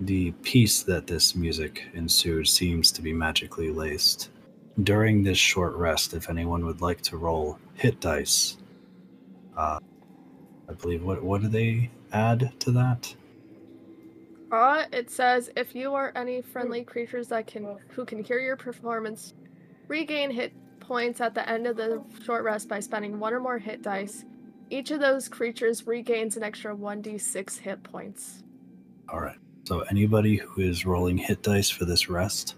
The 0.01 0.33
peace 0.43 0.83
that 0.85 1.07
this 1.07 1.35
music 1.35 1.85
ensued 1.93 2.49
seems 2.49 2.91
to 2.93 3.03
be 3.03 3.13
magically 3.13 3.71
laced. 3.71 4.31
During 4.83 5.23
this 5.23 5.37
short 5.37 5.75
rest, 5.75 6.15
if 6.15 6.31
anyone 6.31 6.65
would 6.65 6.81
like 6.81 7.03
to 7.03 7.19
roll 7.19 7.59
hit 7.75 8.01
dice, 8.01 8.57
uh, 9.57 9.79
I 10.69 10.73
believe 10.75 11.03
what 11.03 11.23
what 11.23 11.43
do 11.43 11.49
they 11.49 11.91
add 12.13 12.53
to 12.61 12.71
that? 12.71 13.15
Uh, 14.51 14.85
it 14.93 15.11
says 15.11 15.51
if 15.57 15.75
you 15.75 15.91
or 15.91 16.13
any 16.17 16.41
friendly 16.41 16.83
creatures 16.83 17.29
that 17.29 17.47
can 17.47 17.77
who 17.89 18.05
can 18.05 18.23
hear 18.23 18.39
your 18.39 18.57
performance 18.57 19.35
regain 19.87 20.31
hit 20.31 20.53
points 20.81 21.21
at 21.21 21.35
the 21.35 21.49
end 21.49 21.67
of 21.67 21.77
the 21.77 22.03
short 22.25 22.43
rest 22.43 22.69
by 22.69 22.81
spending 22.81 23.21
one 23.21 23.33
or 23.33 23.41
more 23.41 23.59
hit 23.59 23.83
dice. 23.83 24.25
Each 24.71 24.93
of 24.93 25.01
those 25.01 25.29
creatures 25.29 25.89
regains 25.89 26.37
an 26.37 26.45
extra 26.45 26.75
1d6 26.75 27.59
hit 27.59 27.83
points. 27.83 28.45
All 29.09 29.21
right. 29.21 29.37
So 29.65 29.81
anybody 29.81 30.37
who 30.37 30.63
is 30.63 30.87
rolling 30.87 31.19
hit 31.19 31.43
dice 31.43 31.69
for 31.69 31.85
this 31.85 32.09
rest 32.09 32.55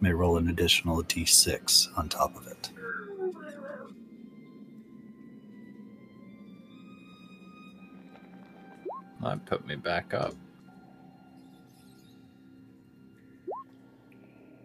may 0.00 0.12
roll 0.12 0.38
an 0.38 0.48
additional 0.48 1.02
d6 1.02 1.98
on 1.98 2.08
top 2.08 2.34
of 2.34 2.46
it. 2.46 2.70
That 9.22 9.44
put 9.44 9.66
me 9.66 9.76
back 9.76 10.14
up. 10.14 10.34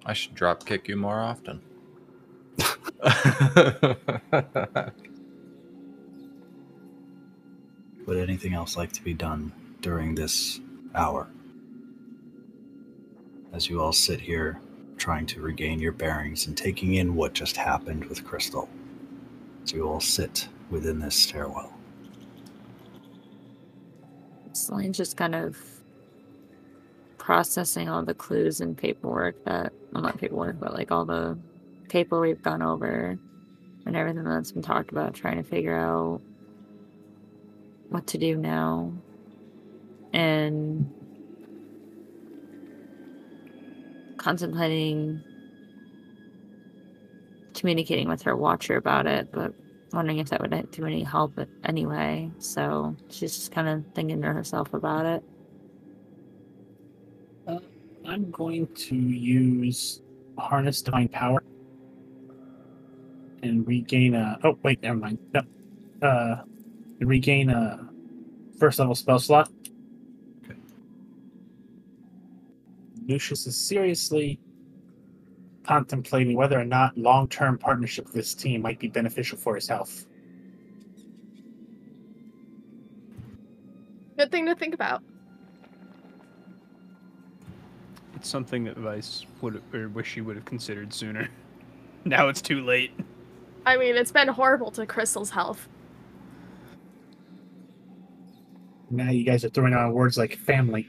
I 0.05 0.13
should 0.13 0.33
drop 0.33 0.65
kick 0.65 0.87
you 0.87 0.95
more 0.95 1.19
often. 1.19 1.61
Would 8.05 8.17
anything 8.17 8.53
else 8.53 8.77
like 8.77 8.91
to 8.93 9.03
be 9.03 9.13
done 9.13 9.51
during 9.81 10.15
this 10.15 10.59
hour? 10.93 11.27
as 13.55 13.69
you 13.69 13.81
all 13.81 13.93
sit 13.93 14.19
here 14.19 14.59
trying 14.97 15.25
to 15.25 15.41
regain 15.41 15.79
your 15.79 15.93
bearings 15.93 16.45
and 16.47 16.57
taking 16.57 16.95
in 16.95 17.15
what 17.15 17.33
just 17.33 17.55
happened 17.55 18.03
with 18.05 18.23
Crystal. 18.25 18.69
As 19.63 19.71
you 19.71 19.87
all 19.87 20.01
sit 20.01 20.49
within 20.69 20.99
this 20.99 21.15
stairwell. 21.15 21.71
Celine's 24.51 24.97
just 24.97 25.15
kind 25.15 25.35
of 25.35 25.57
processing 27.17 27.87
all 27.89 28.03
the 28.03 28.13
clues 28.13 28.61
and 28.61 28.77
paperwork 28.77 29.43
that, 29.45 29.71
well, 29.91 30.03
not 30.03 30.17
paperwork, 30.17 30.59
but 30.59 30.73
like 30.73 30.91
all 30.91 31.05
the 31.05 31.37
paper 31.89 32.19
we've 32.19 32.41
gone 32.41 32.61
over 32.61 33.17
and 33.85 33.95
everything 33.95 34.23
that's 34.23 34.51
been 34.51 34.61
talked 34.61 34.91
about, 34.91 35.13
trying 35.13 35.37
to 35.37 35.43
figure 35.43 35.75
out 35.75 36.21
what 37.89 38.07
to 38.07 38.17
do 38.17 38.35
now. 38.35 38.93
And 40.13 40.91
contemplating 44.17 45.21
communicating 47.53 48.07
with 48.07 48.21
her 48.23 48.35
watcher 48.35 48.75
about 48.75 49.07
it, 49.07 49.31
but 49.31 49.53
wondering 49.93 50.19
if 50.19 50.29
that 50.29 50.41
would 50.41 50.71
do 50.71 50.85
any 50.85 51.03
help 51.03 51.39
anyway. 51.63 52.29
So 52.37 52.95
she's 53.09 53.35
just 53.35 53.51
kind 53.51 53.67
of 53.67 53.83
thinking 53.95 54.21
to 54.21 54.27
herself 54.27 54.73
about 54.73 55.05
it. 55.05 55.23
Uh, 57.47 57.59
I'm 58.05 58.29
going 58.31 58.67
to 58.67 58.95
use 58.95 60.01
harness 60.37 60.81
divine 60.81 61.07
power 61.07 61.43
and 63.41 63.65
regain 63.67 64.15
a. 64.15 64.37
Oh 64.43 64.57
wait, 64.63 64.81
never 64.83 64.97
mind. 64.97 65.17
No, 65.33 65.41
uh, 66.07 66.43
regain 66.99 67.49
a 67.49 67.87
first 68.59 68.79
level 68.79 68.95
spell 68.95 69.19
slot. 69.19 69.49
Okay. 70.43 70.59
Lucius 73.07 73.45
is 73.47 73.57
seriously 73.57 74.39
contemplating 75.63 76.35
whether 76.35 76.59
or 76.59 76.65
not 76.65 76.97
long-term 76.97 77.57
partnership 77.57 78.05
with 78.05 78.13
this 78.13 78.33
team 78.33 78.61
might 78.61 78.79
be 78.79 78.87
beneficial 78.87 79.37
for 79.37 79.55
his 79.55 79.67
health. 79.67 80.05
Good 84.17 84.31
thing 84.31 84.45
to 84.45 84.55
think 84.55 84.73
about. 84.73 85.03
It's 88.15 88.29
something 88.29 88.63
that 88.63 88.77
Vice 88.77 89.25
would 89.41 89.61
or 89.73 89.89
wish 89.89 90.13
she 90.13 90.21
would 90.21 90.35
have 90.35 90.45
considered 90.45 90.93
sooner. 90.93 91.29
now 92.05 92.29
it's 92.29 92.41
too 92.41 92.63
late. 92.63 92.91
I 93.65 93.77
mean, 93.77 93.95
it's 93.95 94.11
been 94.11 94.27
horrible 94.27 94.71
to 94.71 94.85
Crystal's 94.85 95.31
health. 95.31 95.67
Now 98.89 99.09
you 99.11 99.23
guys 99.23 99.43
are 99.43 99.49
throwing 99.49 99.73
out 99.73 99.93
words 99.93 100.17
like 100.17 100.35
family. 100.35 100.87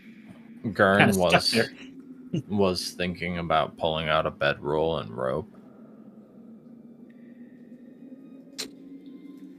Gurn 0.72 0.98
Kinda 0.98 1.18
was 1.18 1.58
was 2.48 2.90
thinking 2.92 3.38
about 3.38 3.76
pulling 3.78 4.08
out 4.08 4.26
a 4.26 4.30
bedroll 4.30 4.98
and 4.98 5.10
rope. 5.10 5.48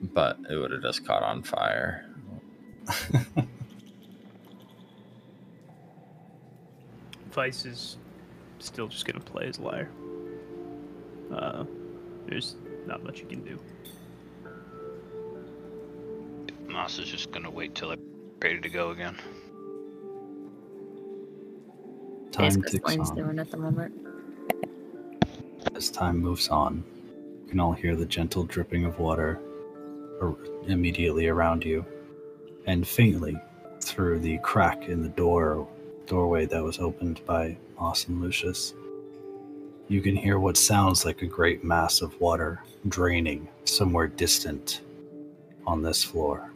But 0.01 0.37
it 0.49 0.55
would 0.55 0.71
have 0.71 0.81
just 0.81 1.05
caught 1.05 1.23
on 1.23 1.43
fire. 1.43 2.05
Vice 7.31 7.65
is 7.65 7.97
still 8.59 8.87
just 8.87 9.05
gonna 9.05 9.19
play 9.19 9.47
as 9.47 9.59
liar. 9.59 9.89
Uh, 11.33 11.65
there's 12.27 12.55
not 12.85 13.03
much 13.03 13.19
you 13.19 13.25
can 13.25 13.43
do. 13.43 13.59
Moss 16.67 16.99
is 16.99 17.09
just 17.09 17.31
gonna 17.31 17.49
wait 17.49 17.75
till 17.75 17.91
I'm 17.91 18.16
ready 18.41 18.59
to 18.59 18.69
go 18.69 18.91
again. 18.91 19.15
Time 22.31 22.61
ticks 22.61 22.71
Celine's 22.71 23.09
on. 23.09 23.15
doing 23.15 23.39
at 23.39 23.49
the 23.49 23.57
moment. 23.57 23.93
As 25.75 25.89
time 25.89 26.19
moves 26.19 26.49
on, 26.49 26.83
you 27.43 27.49
can 27.49 27.59
all 27.59 27.73
hear 27.73 27.95
the 27.95 28.05
gentle 28.05 28.43
dripping 28.43 28.85
of 28.85 28.99
water 28.99 29.39
immediately 30.67 31.27
around 31.27 31.63
you, 31.63 31.85
and 32.65 32.87
faintly 32.87 33.37
through 33.81 34.19
the 34.19 34.37
crack 34.39 34.87
in 34.87 35.01
the 35.01 35.09
door 35.09 35.67
doorway 36.05 36.45
that 36.45 36.63
was 36.63 36.79
opened 36.79 37.21
by 37.25 37.57
Moss 37.79 38.07
and 38.07 38.21
Lucius. 38.21 38.73
You 39.87 40.01
can 40.01 40.15
hear 40.15 40.39
what 40.39 40.57
sounds 40.57 41.05
like 41.05 41.21
a 41.21 41.27
great 41.27 41.63
mass 41.63 42.01
of 42.01 42.19
water 42.19 42.61
draining 42.87 43.47
somewhere 43.65 44.07
distant 44.07 44.81
on 45.65 45.81
this 45.81 46.03
floor. 46.03 46.51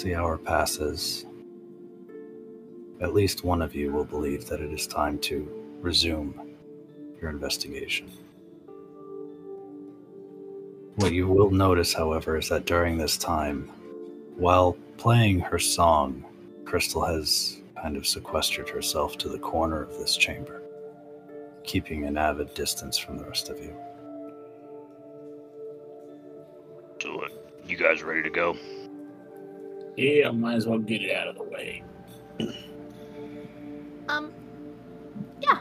As 0.00 0.04
the 0.04 0.14
hour 0.14 0.38
passes, 0.38 1.26
at 3.02 3.12
least 3.12 3.44
one 3.44 3.60
of 3.60 3.74
you 3.74 3.92
will 3.92 4.06
believe 4.06 4.46
that 4.46 4.62
it 4.62 4.72
is 4.72 4.86
time 4.86 5.18
to 5.18 5.46
resume 5.82 6.56
your 7.20 7.28
investigation. 7.28 8.10
What 10.94 11.12
you 11.12 11.28
will 11.28 11.50
notice, 11.50 11.92
however, 11.92 12.38
is 12.38 12.48
that 12.48 12.64
during 12.64 12.96
this 12.96 13.18
time, 13.18 13.70
while 14.36 14.74
playing 14.96 15.40
her 15.40 15.58
song, 15.58 16.24
Crystal 16.64 17.04
has 17.04 17.60
kind 17.76 17.98
of 17.98 18.06
sequestered 18.06 18.70
herself 18.70 19.18
to 19.18 19.28
the 19.28 19.38
corner 19.38 19.82
of 19.82 19.98
this 19.98 20.16
chamber, 20.16 20.62
keeping 21.62 22.06
an 22.06 22.16
avid 22.16 22.54
distance 22.54 22.96
from 22.96 23.18
the 23.18 23.24
rest 23.24 23.50
of 23.50 23.58
you. 23.58 23.76
So, 27.02 27.16
what? 27.16 27.32
You 27.66 27.76
guys 27.76 28.02
ready 28.02 28.22
to 28.22 28.30
go? 28.30 28.56
Yeah, 30.00 30.30
might 30.30 30.54
as 30.54 30.66
well 30.66 30.78
get 30.78 31.02
it 31.02 31.14
out 31.14 31.28
of 31.28 31.36
the 31.36 31.44
way. 31.44 31.82
Um, 34.08 34.32
yeah. 35.42 35.60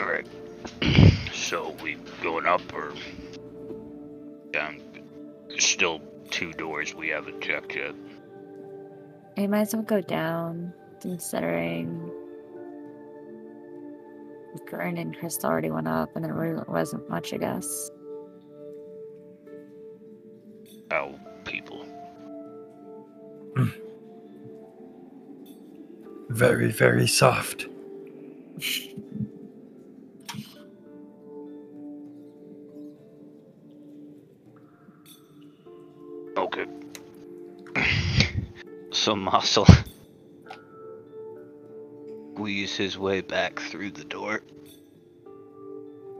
All 0.00 0.04
right. 0.04 0.26
so 1.32 1.76
we 1.80 1.94
going 2.24 2.44
up 2.44 2.60
or 2.74 2.92
down? 4.50 4.80
Still 5.58 6.00
two 6.28 6.52
doors 6.54 6.92
we 6.96 7.10
haven't 7.10 7.40
checked 7.40 7.76
yet. 7.76 7.94
You 9.36 9.48
might 9.48 9.60
as 9.60 9.74
well 9.74 9.84
go 9.84 10.00
down, 10.00 10.72
considering 11.00 12.10
Gurn 14.68 14.98
and 14.98 15.16
Crystal 15.16 15.48
already 15.48 15.70
went 15.70 15.86
up, 15.86 16.16
and 16.16 16.24
there 16.24 16.34
really 16.34 16.64
wasn't 16.66 17.08
much, 17.08 17.32
I 17.32 17.36
guess. 17.36 17.92
How 20.90 21.18
people? 21.44 21.84
Very, 26.30 26.70
very 26.70 27.06
soft. 27.06 27.66
Okay. 36.36 36.66
so 38.92 39.16
Mossel 39.16 39.66
squeeze 42.32 42.76
his 42.76 42.96
way 42.96 43.20
back 43.20 43.58
through 43.58 43.90
the 43.90 44.04
door. 44.04 44.42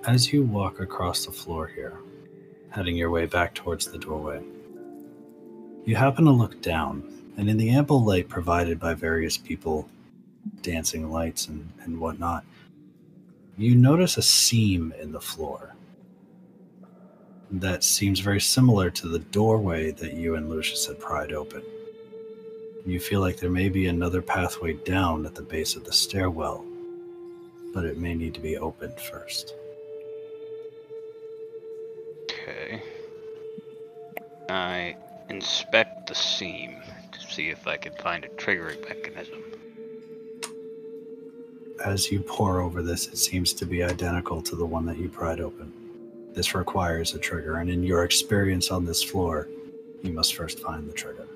As 0.05 0.33
you 0.33 0.43
walk 0.43 0.81
across 0.81 1.27
the 1.27 1.33
floor 1.33 1.69
here, 1.69 2.01
heading 2.71 2.97
your 2.97 3.11
way 3.11 3.27
back 3.27 3.55
towards 3.55 3.87
the 3.91 3.99
doorway, 3.99 4.43
you 5.89 5.97
happen 5.97 6.27
to 6.27 6.31
look 6.31 6.61
down, 6.61 7.03
and 7.39 7.49
in 7.49 7.57
the 7.57 7.71
ample 7.71 8.05
light 8.05 8.29
provided 8.29 8.79
by 8.79 8.93
various 8.93 9.39
people, 9.39 9.89
dancing 10.61 11.11
lights 11.11 11.47
and, 11.49 11.73
and 11.83 11.99
whatnot, 11.99 12.45
you 13.57 13.75
notice 13.75 14.19
a 14.19 14.23
seam 14.23 14.93
in 15.01 15.13
the 15.13 15.21
floor 15.21 15.75
that 17.51 17.83
seems 17.83 18.21
very 18.21 18.39
similar 18.39 18.91
to 18.91 19.09
the 19.09 19.21
doorway 19.21 19.91
that 19.93 20.13
you 20.13 20.35
and 20.35 20.51
Lucius 20.51 20.85
had 20.85 21.01
pried 21.01 21.33
open. 21.33 21.63
You 22.85 23.01
feel 23.01 23.23
like 23.23 23.39
there 23.39 23.49
may 23.49 23.71
be 23.71 23.87
another 23.87 24.21
pathway 24.21 24.75
down 24.75 25.25
at 25.25 25.35
the 25.35 25.41
base 25.41 25.75
of 25.75 25.85
the 25.85 25.93
stairwell, 25.95 26.67
but 27.73 27.87
it 27.87 27.97
may 27.97 28.15
need 28.15 28.35
to 28.35 28.41
be 28.41 28.59
opened 28.59 29.01
first. 29.01 29.55
Okay. 32.31 32.83
I 34.51 34.95
inspect 35.29 36.09
the 36.09 36.15
seam 36.15 36.77
to 37.13 37.21
see 37.21 37.49
if 37.49 37.67
I 37.67 37.77
can 37.77 37.93
find 37.95 38.25
a 38.25 38.29
triggering 38.29 38.81
mechanism. 38.89 39.43
As 41.85 42.11
you 42.11 42.21
pour 42.21 42.61
over 42.61 42.83
this, 42.83 43.07
it 43.07 43.19
seems 43.19 43.53
to 43.55 43.67
be 43.67 43.85
identical 43.85 44.43
to 44.43 44.57
the 44.57 44.67
one 44.67 44.85
that 44.87 44.99
you 44.99 45.09
pried 45.09 45.41
open. 45.41 45.73
This 46.33 46.55
requires 46.55 47.15
a 47.15 47.19
trigger, 47.19 47.57
and 47.59 47.71
in 47.71 47.83
your 47.83 48.05
experience 48.05 48.71
on 48.71 48.85
this 48.85 49.03
floor, 49.03 49.49
you 50.03 50.13
must 50.13 50.35
first 50.35 50.61
find 50.61 50.89
the 50.89 50.93
trigger. 50.93 51.27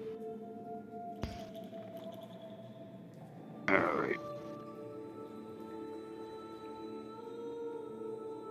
Alright. 3.70 4.16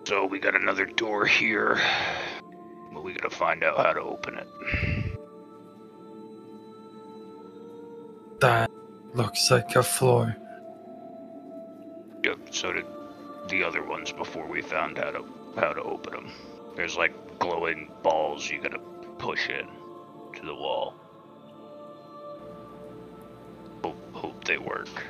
So 0.05 0.25
we 0.25 0.39
got 0.39 0.55
another 0.55 0.85
door 0.85 1.25
here, 1.25 1.79
but 2.93 3.03
we 3.03 3.13
gotta 3.13 3.35
find 3.35 3.63
out 3.63 3.77
how 3.77 3.93
to 3.93 4.01
open 4.01 4.37
it. 4.37 4.47
That 8.41 8.71
looks 9.13 9.51
like 9.51 9.75
a 9.75 9.83
floor. 9.83 10.35
Yep, 12.23 12.39
so 12.49 12.73
did 12.73 12.85
the 13.49 13.63
other 13.63 13.83
ones 13.83 14.11
before 14.11 14.47
we 14.47 14.63
found 14.63 14.97
how 14.97 15.11
to 15.11 15.25
how 15.55 15.73
to 15.73 15.81
open 15.83 16.13
them. 16.13 16.31
There's 16.75 16.97
like 16.97 17.13
glowing 17.37 17.91
balls 18.01 18.49
you 18.49 18.59
gotta 18.59 18.79
push 19.19 19.47
in 19.47 19.67
to 20.35 20.45
the 20.45 20.55
wall. 20.55 20.95
Hope, 23.83 24.13
hope 24.13 24.43
they 24.45 24.57
work. 24.57 25.05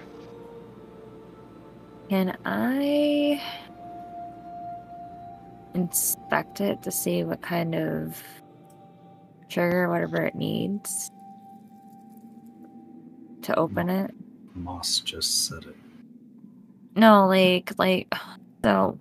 Can 2.10 2.38
I 2.43 3.42
inspect 5.74 6.60
it 6.60 6.82
to 6.82 6.92
see 6.92 7.24
what 7.24 7.42
kind 7.42 7.76
of 7.76 8.22
trigger, 9.48 9.88
whatever 9.88 10.22
it 10.22 10.35
needs 10.35 11.11
to 13.44 13.58
open 13.58 13.90
it? 13.90 14.14
Moss 14.56 15.00
just 15.00 15.45
said 15.48 15.64
it. 15.64 15.76
No, 16.95 17.28
like, 17.28 17.72
like, 17.78 18.14
so. 18.64 18.98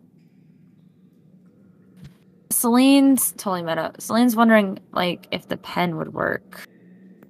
Celine's 2.50 3.32
totally 3.32 3.62
meta. 3.62 3.92
Celine's 3.98 4.36
wondering, 4.36 4.78
like, 4.92 5.26
if 5.30 5.48
the 5.48 5.56
pen 5.56 5.96
would 5.96 6.12
work 6.12 6.66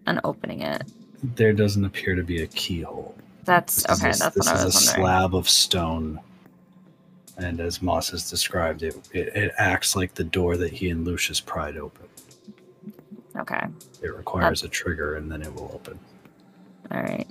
on 0.06 0.20
opening 0.24 0.62
it. 0.62 0.82
There 1.22 1.52
doesn't 1.52 1.84
appear 1.84 2.14
to 2.14 2.22
be 2.22 2.42
a 2.42 2.46
keyhole. 2.46 3.14
That's 3.44 3.82
This 3.84 4.00
okay. 4.00 4.10
is, 4.10 4.18
that's 4.18 4.34
this 4.34 4.46
what 4.46 4.56
I 4.56 4.58
is 4.60 4.64
was 4.64 4.74
a 4.74 4.78
wondering. 4.90 5.04
slab 5.06 5.34
of 5.34 5.48
stone. 5.48 6.20
And 7.36 7.60
as 7.60 7.80
Moss 7.80 8.10
has 8.10 8.28
described 8.28 8.82
it, 8.82 8.96
it, 9.12 9.28
it 9.36 9.52
acts 9.58 9.94
like 9.96 10.14
the 10.14 10.24
door 10.24 10.56
that 10.56 10.72
he 10.72 10.90
and 10.90 11.04
Lucius 11.04 11.40
pried 11.40 11.76
open. 11.76 12.06
Okay. 13.38 13.66
It 14.02 14.14
requires 14.14 14.62
uh, 14.62 14.66
a 14.66 14.68
trigger 14.68 15.16
and 15.16 15.30
then 15.30 15.42
it 15.42 15.54
will 15.54 15.70
open. 15.74 15.98
All 16.92 17.02
right. 17.02 17.28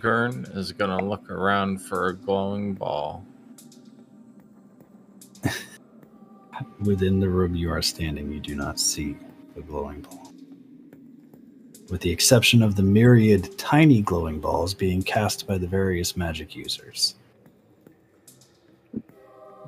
Gurn 0.00 0.46
is 0.54 0.72
gonna 0.72 1.04
look 1.04 1.28
around 1.30 1.78
for 1.82 2.08
a 2.08 2.14
glowing 2.14 2.74
ball. 2.74 3.24
Within 6.80 7.20
the 7.20 7.28
room 7.28 7.54
you 7.54 7.70
are 7.70 7.82
standing, 7.82 8.32
you 8.32 8.40
do 8.40 8.54
not 8.54 8.80
see 8.80 9.16
the 9.54 9.60
glowing 9.62 10.00
ball. 10.02 10.32
With 11.90 12.00
the 12.00 12.10
exception 12.10 12.62
of 12.62 12.76
the 12.76 12.82
myriad 12.82 13.58
tiny 13.58 14.02
glowing 14.02 14.40
balls 14.40 14.72
being 14.72 15.02
cast 15.02 15.46
by 15.46 15.58
the 15.58 15.66
various 15.66 16.16
magic 16.16 16.54
users. 16.54 17.16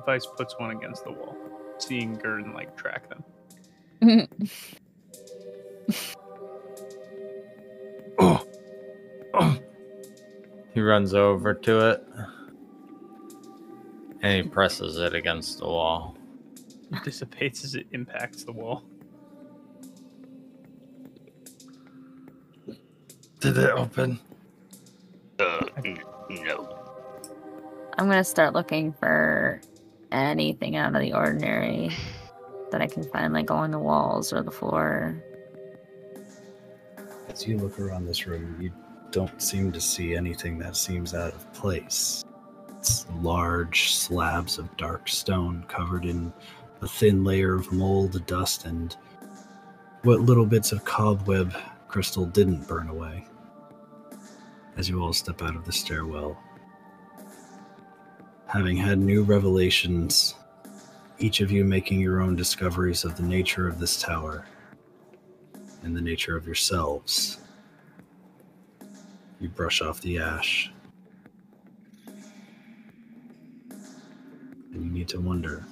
Vice 0.05 0.25
puts 0.37 0.57
one 0.57 0.71
against 0.71 1.03
the 1.03 1.11
wall, 1.11 1.35
seeing 1.77 2.15
Gurn 2.15 2.53
like 2.53 2.75
track 2.77 3.09
them. 3.09 4.27
Oh, 8.19 8.45
oh, 9.33 9.57
He 10.73 10.81
runs 10.81 11.13
over 11.13 11.53
to 11.53 11.89
it 11.89 12.03
and 14.21 14.43
he 14.43 14.49
presses 14.49 14.97
it 14.97 15.13
against 15.15 15.59
the 15.59 15.65
wall. 15.65 16.15
It 16.91 17.03
dissipates 17.03 17.63
as 17.63 17.75
it 17.75 17.87
impacts 17.91 18.43
the 18.43 18.51
wall. 18.51 18.83
did 23.41 23.57
it 23.57 23.71
open? 23.71 24.19
Uh, 25.39 25.65
no. 26.29 26.77
I'm 27.97 28.07
gonna 28.07 28.23
start 28.23 28.53
looking 28.53 28.93
for 28.93 29.61
anything 30.11 30.75
out 30.75 30.95
of 30.95 31.01
the 31.01 31.13
ordinary 31.13 31.91
that 32.71 32.81
I 32.81 32.87
can 32.87 33.03
find, 33.03 33.33
like 33.33 33.49
along 33.49 33.71
the 33.71 33.79
walls 33.79 34.31
or 34.31 34.43
the 34.43 34.51
floor. 34.51 35.23
As 37.31 37.47
you 37.47 37.57
look 37.57 37.79
around 37.79 38.05
this 38.05 38.27
room, 38.27 38.57
you 38.59 38.73
don't 39.09 39.41
seem 39.41 39.71
to 39.71 39.79
see 39.79 40.15
anything 40.15 40.57
that 40.57 40.75
seems 40.75 41.13
out 41.13 41.33
of 41.33 41.53
place. 41.53 42.25
It's 42.77 43.05
large 43.21 43.93
slabs 43.93 44.57
of 44.57 44.75
dark 44.75 45.07
stone 45.07 45.63
covered 45.69 46.03
in 46.03 46.33
a 46.81 46.87
thin 46.89 47.23
layer 47.23 47.55
of 47.55 47.71
mold, 47.71 48.25
dust, 48.25 48.65
and 48.65 48.97
what 50.03 50.19
little 50.19 50.45
bits 50.45 50.73
of 50.73 50.83
cobweb 50.83 51.55
crystal 51.87 52.25
didn't 52.25 52.67
burn 52.67 52.89
away. 52.89 53.25
As 54.75 54.89
you 54.89 55.01
all 55.01 55.13
step 55.13 55.41
out 55.41 55.55
of 55.55 55.63
the 55.63 55.71
stairwell, 55.71 56.37
having 58.45 58.75
had 58.75 58.99
new 58.99 59.23
revelations, 59.23 60.35
each 61.17 61.39
of 61.39 61.49
you 61.49 61.63
making 61.63 62.01
your 62.01 62.19
own 62.19 62.35
discoveries 62.35 63.05
of 63.05 63.15
the 63.15 63.23
nature 63.23 63.69
of 63.69 63.79
this 63.79 64.01
tower 64.01 64.45
and 65.83 65.95
the 65.95 66.01
nature 66.01 66.35
of 66.35 66.45
yourselves. 66.45 67.39
You 69.39 69.49
brush 69.49 69.81
off 69.81 70.01
the 70.01 70.19
ash. 70.19 70.71
And 74.73 74.85
you 74.85 74.91
need 74.91 75.07
to 75.09 75.19
wonder 75.19 75.65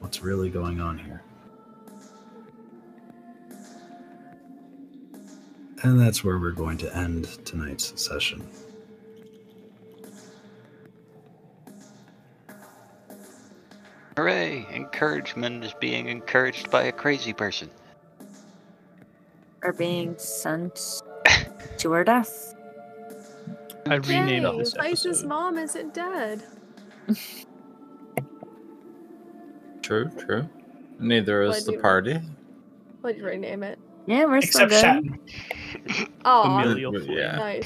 what's 0.00 0.22
really 0.22 0.50
going 0.50 0.80
on 0.80 0.98
here. 0.98 1.22
And 5.82 6.00
that's 6.00 6.24
where 6.24 6.38
we're 6.38 6.50
going 6.50 6.76
to 6.78 6.96
end 6.96 7.44
tonight's 7.44 8.00
session. 8.00 8.46
Hooray! 14.16 14.66
Encouragement 14.74 15.64
is 15.64 15.72
being 15.80 16.08
encouraged 16.08 16.72
by 16.72 16.82
a 16.84 16.92
crazy 16.92 17.32
person. 17.32 17.70
Or 19.62 19.72
being 19.72 20.16
sent 20.18 21.02
to 21.78 21.92
her 21.92 22.04
death. 22.04 22.54
I 23.86 23.94
renamed 23.96 24.44
Yay, 24.44 24.58
this 24.58 24.74
Vice's 24.74 25.06
episode. 25.06 25.28
mom 25.28 25.58
isn't 25.58 25.94
dead. 25.94 26.42
True, 29.82 30.10
true. 30.18 30.48
Neither 30.98 31.42
is 31.44 31.50
Why 31.50 31.60
the 31.64 31.72
you- 31.72 31.80
party. 31.80 32.20
What'd 33.00 33.18
you 33.18 33.24
rename 33.26 33.62
it? 33.62 33.78
Yeah, 34.06 34.24
we're 34.26 34.42
still 34.42 34.66
Except 34.66 35.04
good. 35.06 35.18
Shatton. 35.88 36.08
Oh, 36.26 36.42
Familial 36.62 36.92
flame. 36.92 37.10
Yeah. 37.10 37.36
nice. 37.36 37.64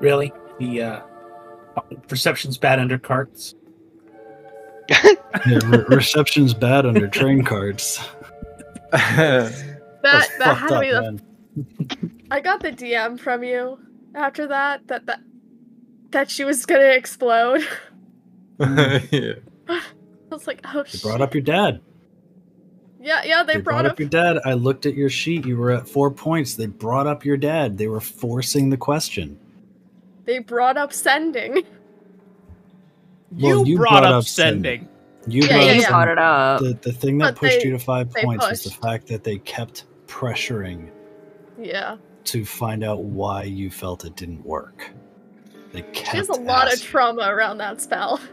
Really? 0.00 0.32
The 0.58 0.82
uh, 0.82 1.00
perception's 2.08 2.56
bad 2.58 2.78
under 2.78 2.98
carts. 2.98 3.54
Yeah, 5.46 5.58
re- 5.64 5.84
reception's 5.88 6.52
bad 6.52 6.84
under 6.84 7.06
train 7.08 7.44
cards. 7.44 8.00
That 8.92 9.52
That's 10.02 10.38
that 10.38 10.56
had 10.56 10.68
to 10.68 10.74
up, 10.76 10.80
be 10.80 10.90
the. 10.90 11.02
man. 11.02 11.20
I 12.30 12.40
got 12.40 12.60
the 12.60 12.72
DM 12.72 13.18
from 13.20 13.44
you 13.44 13.78
after 14.14 14.46
that 14.48 14.86
that 14.88 15.06
that 15.06 15.20
that 16.10 16.30
she 16.30 16.44
was 16.44 16.64
gonna 16.66 16.84
explode. 16.86 17.60
yeah. 18.58 19.34
I 19.68 19.80
was 20.30 20.46
like, 20.46 20.60
oh 20.74 20.82
They 20.82 20.88
shit. 20.90 21.02
brought 21.02 21.20
up 21.20 21.34
your 21.34 21.42
dad. 21.42 21.80
Yeah, 23.02 23.22
yeah, 23.24 23.42
they, 23.44 23.54
They 23.54 23.60
brought, 23.60 23.86
up. 23.86 23.98
your 24.00 24.08
dad. 24.08 24.38
I 24.44 24.52
looked 24.54 24.84
at 24.86 24.94
your 24.94 25.08
sheet. 25.10 25.46
You 25.46 25.56
were 25.56 25.70
at 25.70 25.88
four 25.88 26.10
points. 26.10 26.54
They 26.54 26.66
brought 26.66 27.06
up 27.06 27.24
your 27.24 27.36
dad. 27.38 27.78
They 27.78 27.86
were 27.86 28.00
forcing 28.00 28.68
the 28.70 28.76
question. 28.76 29.38
They 30.24 30.38
brought 30.40 30.76
up 30.76 30.92
sending. 30.92 31.62
Well, 33.38 33.58
you, 33.60 33.72
you 33.72 33.76
brought, 33.76 33.90
brought 34.00 34.04
up 34.04 34.14
up 34.14 34.24
sending. 34.24 34.88
You 35.26 35.42
Yeah, 35.42 35.48
brought 35.48 35.64
yeah, 35.64 35.70
up 35.70 35.74
You 35.76 35.80
yeah. 35.82 35.88
brought 35.90 36.08
it 36.08 36.18
up. 36.18 36.60
The, 36.60 36.78
the 36.82 36.92
thing 36.92 37.18
that 37.18 37.34
But 37.34 37.36
pushed 37.36 37.60
they- 37.60 37.66
you 37.66 37.72
to 37.72 37.78
five 37.78 38.12
they 38.12 38.22
points 38.22 38.48
was 38.48 38.64
the 38.64 38.70
fact 38.70 39.06
that 39.08 39.22
they 39.24 39.38
kept 39.38 39.84
pressuring 40.06 40.90
Yeah, 41.58 41.96
to 42.24 42.44
find 42.44 42.82
out 42.82 43.04
why 43.04 43.44
you 43.44 43.70
felt 43.70 44.04
it 44.04 44.16
didn't 44.16 44.44
work. 44.44 44.90
They 45.72 45.82
kept 45.82 46.10
she 46.10 46.16
has 46.16 46.28
a 46.28 46.32
lot 46.32 46.72
of 46.72 46.80
trauma 46.82 47.22
around 47.32 47.58
that 47.58 47.80
spell. 47.80 48.20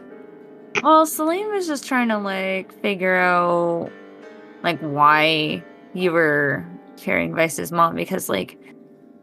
Well, 0.82 1.06
Celine 1.06 1.50
was 1.50 1.66
just 1.66 1.86
trying 1.88 2.08
to 2.08 2.18
like 2.18 2.72
figure 2.82 3.16
out 3.16 3.90
like 4.62 4.78
why 4.80 5.64
you 5.92 6.12
were 6.12 6.64
carrying 6.96 7.34
Vice's 7.34 7.72
mom 7.72 7.96
because 7.96 8.28
like 8.28 8.56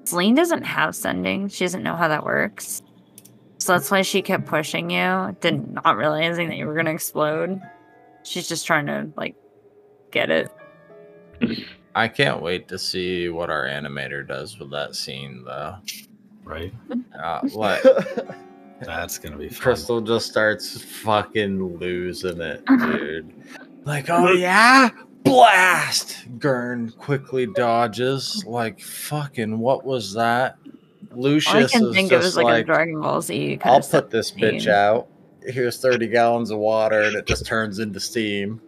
Celine 0.06 0.36
doesn't 0.36 0.64
have 0.64 0.96
sending. 0.96 1.48
She 1.48 1.64
doesn't 1.64 1.84
know 1.84 1.96
how 1.96 2.10
that 2.10 2.26
works. 2.26 2.82
So 3.66 3.74
that's 3.74 3.90
why 3.90 4.04
she 4.04 4.22
kept 4.22 4.46
pushing 4.46 4.92
you, 4.92 5.36
did 5.42 5.74
not 5.74 5.98
realizing 5.98 6.50
that 6.50 6.56
you 6.58 6.68
were 6.68 6.76
gonna 6.76 6.92
explode. 6.92 7.60
She's 8.22 8.48
just 8.48 8.68
trying 8.68 8.86
to 8.86 9.10
like 9.18 9.36
get 10.12 10.30
it. 10.30 10.52
I 11.96 12.08
can't 12.08 12.44
wait 12.44 12.68
to 12.68 12.78
see 12.78 13.28
what 13.30 13.50
our 13.50 13.64
animator 13.64 14.28
does 14.28 14.60
with 14.60 14.70
that 14.70 14.96
scene, 14.96 15.44
though. 15.46 15.78
right. 16.44 16.72
Uh, 17.20 17.40
what? 17.54 17.82
That's 18.82 19.18
gonna 19.18 19.38
be 19.38 19.50
fun. 19.50 19.60
Crystal 19.62 20.00
just 20.00 20.30
starts 20.30 20.80
fucking 20.84 21.80
losing 21.80 22.40
it, 22.42 22.64
dude. 22.68 23.34
Like, 23.84 24.12
oh 24.12 24.32
yeah, 24.32 24.90
blast! 25.24 26.28
Gurn 26.38 26.92
quickly 26.92 27.48
dodges. 27.48 28.44
Like, 28.46 28.80
fucking, 28.80 29.58
what 29.58 29.86
was 29.86 30.14
that? 30.14 30.58
Lucius 31.18 31.54
All 31.54 31.64
I 31.64 31.68
can 31.68 31.86
is 31.88 31.96
think 31.96 32.12
of 32.12 32.22
just 32.22 32.38
is 32.38 32.38
like, 32.38 32.64
a 32.64 32.66
Dragon 32.66 33.02
Ball 33.02 33.22
Z 33.22 33.58
kind 33.58 33.72
I'll 33.72 33.80
of 33.80 33.90
put 33.90 34.10
this 34.10 34.32
bitch 34.32 34.68
out. 34.68 35.08
Here's 35.48 35.80
30 35.80 36.08
gallons 36.08 36.52
of 36.52 36.58
water, 36.60 37.02
and 37.02 37.16
it 37.16 37.26
just 37.26 37.46
turns 37.46 37.80
into 37.80 38.00
steam. 38.00 38.62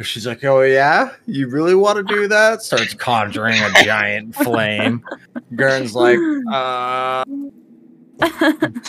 She's 0.00 0.26
like, 0.26 0.42
"Oh 0.44 0.62
yeah, 0.62 1.10
you 1.26 1.48
really 1.48 1.74
want 1.74 1.96
to 1.96 2.14
do 2.14 2.26
that?" 2.28 2.62
Starts 2.62 2.94
conjuring 2.94 3.60
a 3.60 3.84
giant 3.84 4.34
flame. 4.34 5.04
Gurn's 5.54 5.94
like, 5.94 6.18
"Uh, 6.50 7.24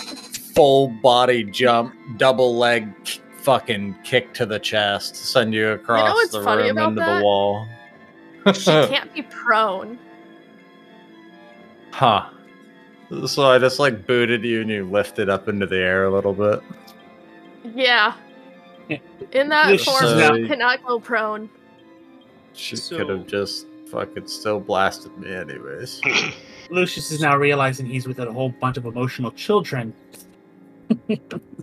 full 0.55 0.87
body 1.03 1.43
jump, 1.43 1.93
double 2.17 2.57
leg, 2.57 2.91
fucking 3.37 3.95
kick 4.03 4.33
to 4.33 4.47
the 4.47 4.57
chest, 4.57 5.15
send 5.15 5.53
you 5.53 5.69
across 5.69 6.11
what's 6.13 6.31
the 6.31 6.41
room 6.41 6.77
into 6.77 7.01
that? 7.01 7.19
the 7.19 7.23
wall." 7.23 7.67
She 8.53 8.65
can't 8.65 9.13
be 9.13 9.21
prone. 9.23 9.99
huh. 11.91 12.29
So 13.27 13.43
I 13.49 13.57
just 13.59 13.79
like 13.79 14.05
booted 14.07 14.43
you 14.43 14.61
and 14.61 14.69
you 14.69 14.85
lifted 14.85 15.29
up 15.29 15.47
into 15.47 15.65
the 15.65 15.77
air 15.77 16.05
a 16.05 16.13
little 16.13 16.33
bit. 16.33 16.59
Yeah. 17.73 18.15
Yeah. 18.89 18.97
In 19.31 19.49
that 19.49 19.67
Lucius 19.69 19.99
form, 19.99 20.05
is 20.05 20.15
now- 20.17 20.35
she 20.35 20.47
cannot 20.47 20.85
go 20.85 20.99
prone. 20.99 21.49
She 22.53 22.75
So- 22.75 22.97
could 22.97 23.09
have 23.09 23.27
just 23.27 23.67
fucking 23.89 24.27
still 24.27 24.59
blasted 24.59 25.15
me 25.17 25.33
anyways. 25.33 26.01
Lucius 26.69 27.11
is 27.11 27.21
now 27.21 27.37
realizing 27.37 27.85
he's 27.85 28.07
with 28.07 28.19
a 28.19 28.31
whole 28.31 28.49
bunch 28.49 28.77
of 28.77 28.85
emotional 28.85 29.31
children. 29.31 29.93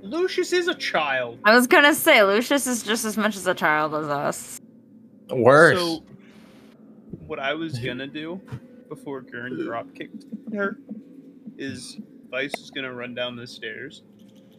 Lucius 0.02 0.52
is 0.52 0.68
a 0.68 0.74
child. 0.74 1.38
I 1.44 1.54
was 1.54 1.66
gonna 1.66 1.94
say 1.94 2.22
Lucius 2.22 2.66
is 2.66 2.82
just 2.82 3.04
as 3.04 3.16
much 3.16 3.36
as 3.36 3.46
a 3.46 3.54
child 3.54 3.94
as 3.94 4.08
us. 4.08 4.60
Worse. 5.30 5.78
So, 5.78 6.02
what 7.26 7.38
I 7.38 7.54
was 7.54 7.78
gonna 7.78 8.06
do 8.06 8.40
before 8.88 9.22
Gurn 9.22 9.64
drop 9.64 9.86
kicked 9.94 10.24
her 10.54 10.78
is 11.58 11.98
Vice 12.30 12.54
is 12.58 12.70
gonna 12.70 12.92
run 12.92 13.14
down 13.14 13.36
the 13.36 13.46
stairs 13.46 14.02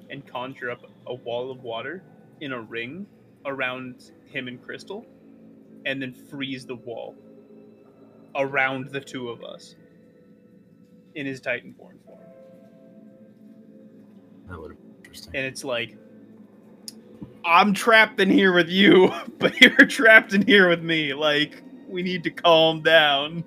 and 0.09 0.25
conjure 0.27 0.69
up 0.69 0.83
a 1.07 1.13
wall 1.13 1.49
of 1.51 1.63
water 1.63 2.03
in 2.41 2.51
a 2.53 2.61
ring 2.61 3.05
around 3.45 4.11
him 4.25 4.47
and 4.47 4.61
Crystal, 4.63 5.05
and 5.85 6.01
then 6.01 6.13
freeze 6.13 6.65
the 6.65 6.75
wall 6.75 7.15
around 8.35 8.89
the 8.89 8.99
two 8.99 9.29
of 9.29 9.43
us 9.43 9.75
in 11.15 11.25
his 11.25 11.41
Titanborn 11.41 11.97
form. 12.05 12.19
That 14.49 14.59
would 14.59 14.71
have 14.71 14.79
been 14.81 14.95
interesting. 14.97 15.35
And 15.35 15.45
it's 15.45 15.63
like, 15.63 15.95
I'm 17.45 17.73
trapped 17.73 18.19
in 18.19 18.29
here 18.29 18.53
with 18.53 18.69
you, 18.69 19.11
but 19.39 19.59
you're 19.61 19.85
trapped 19.85 20.33
in 20.33 20.45
here 20.45 20.69
with 20.69 20.81
me. 20.81 21.13
Like, 21.13 21.61
we 21.87 22.01
need 22.01 22.23
to 22.23 22.31
calm 22.31 22.81
down. 22.81 23.43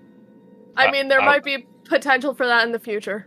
I 0.77 0.91
mean, 0.91 1.09
there 1.09 1.21
I'll- 1.21 1.27
might 1.27 1.45
be 1.45 1.67
potential 1.85 2.35
for 2.35 2.47
that 2.47 2.65
in 2.67 2.73
the 2.73 2.79
future. 2.79 3.27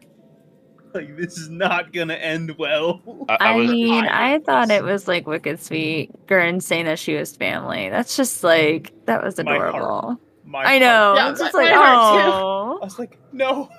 Like, 0.94 1.16
this 1.18 1.38
is 1.38 1.50
not 1.50 1.94
gonna 1.94 2.16
end 2.16 2.58
well. 2.58 3.02
I, 3.30 3.34
I 3.40 3.50
I, 3.52 3.56
was 3.58 3.70
mean, 3.70 4.06
I- 4.06 4.34
I 4.36 4.40
thought 4.40 4.72
it 4.72 4.84
was 4.84 5.08
like 5.08 5.28
wicked 5.28 5.60
sweet. 5.62 6.10
Gurn 6.26 6.60
saying 6.62 6.86
that 6.86 6.98
she 6.98 7.14
was 7.16 7.36
family. 7.36 7.90
That's 7.90 8.18
just 8.18 8.44
like 8.44 8.92
that 9.06 9.24
was 9.24 9.38
My 9.38 9.56
heart. 9.56 9.70
adorable. 9.76 10.20
My 10.46 10.64
I 10.64 10.80
know. 10.80 11.14
Yeah, 11.16 11.30
it's 11.30 11.40
just 11.40 11.54
my- 11.54 11.62
like 11.64 11.76
my 11.76 11.78
heart 11.86 12.26
too. 12.26 12.32
I 12.32 12.42
oh. 12.42 12.80
was 12.82 12.98
like, 13.00 13.20
no, 13.32 13.70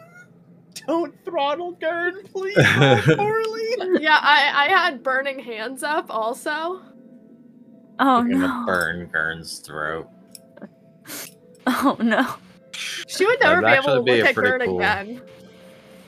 don't 0.87 1.13
throttle 1.25 1.73
Gurn, 1.73 2.23
please. 2.27 2.55
poorly. 3.17 3.57
Yeah, 4.01 4.19
I, 4.21 4.67
I 4.67 4.69
had 4.69 5.03
burning 5.03 5.39
hands 5.41 5.83
up 5.83 6.07
also. 6.11 6.81
Oh 7.99 8.25
You're 8.25 8.39
no. 8.39 8.65
burn 8.67 9.07
Gurn's 9.13 9.59
throat. 9.59 10.07
Oh 11.67 11.97
no. 12.01 12.35
She 12.73 13.27
would 13.27 13.39
That'd 13.41 13.63
never 13.63 13.67
be 13.67 13.73
able 13.73 13.83
to 13.85 13.91
actually 13.91 14.05
be 14.05 14.19
look 14.21 14.29
at 14.29 14.35
pretty 14.35 14.51
Gurn 14.51 14.69
cool- 14.69 14.79
again. 14.79 15.23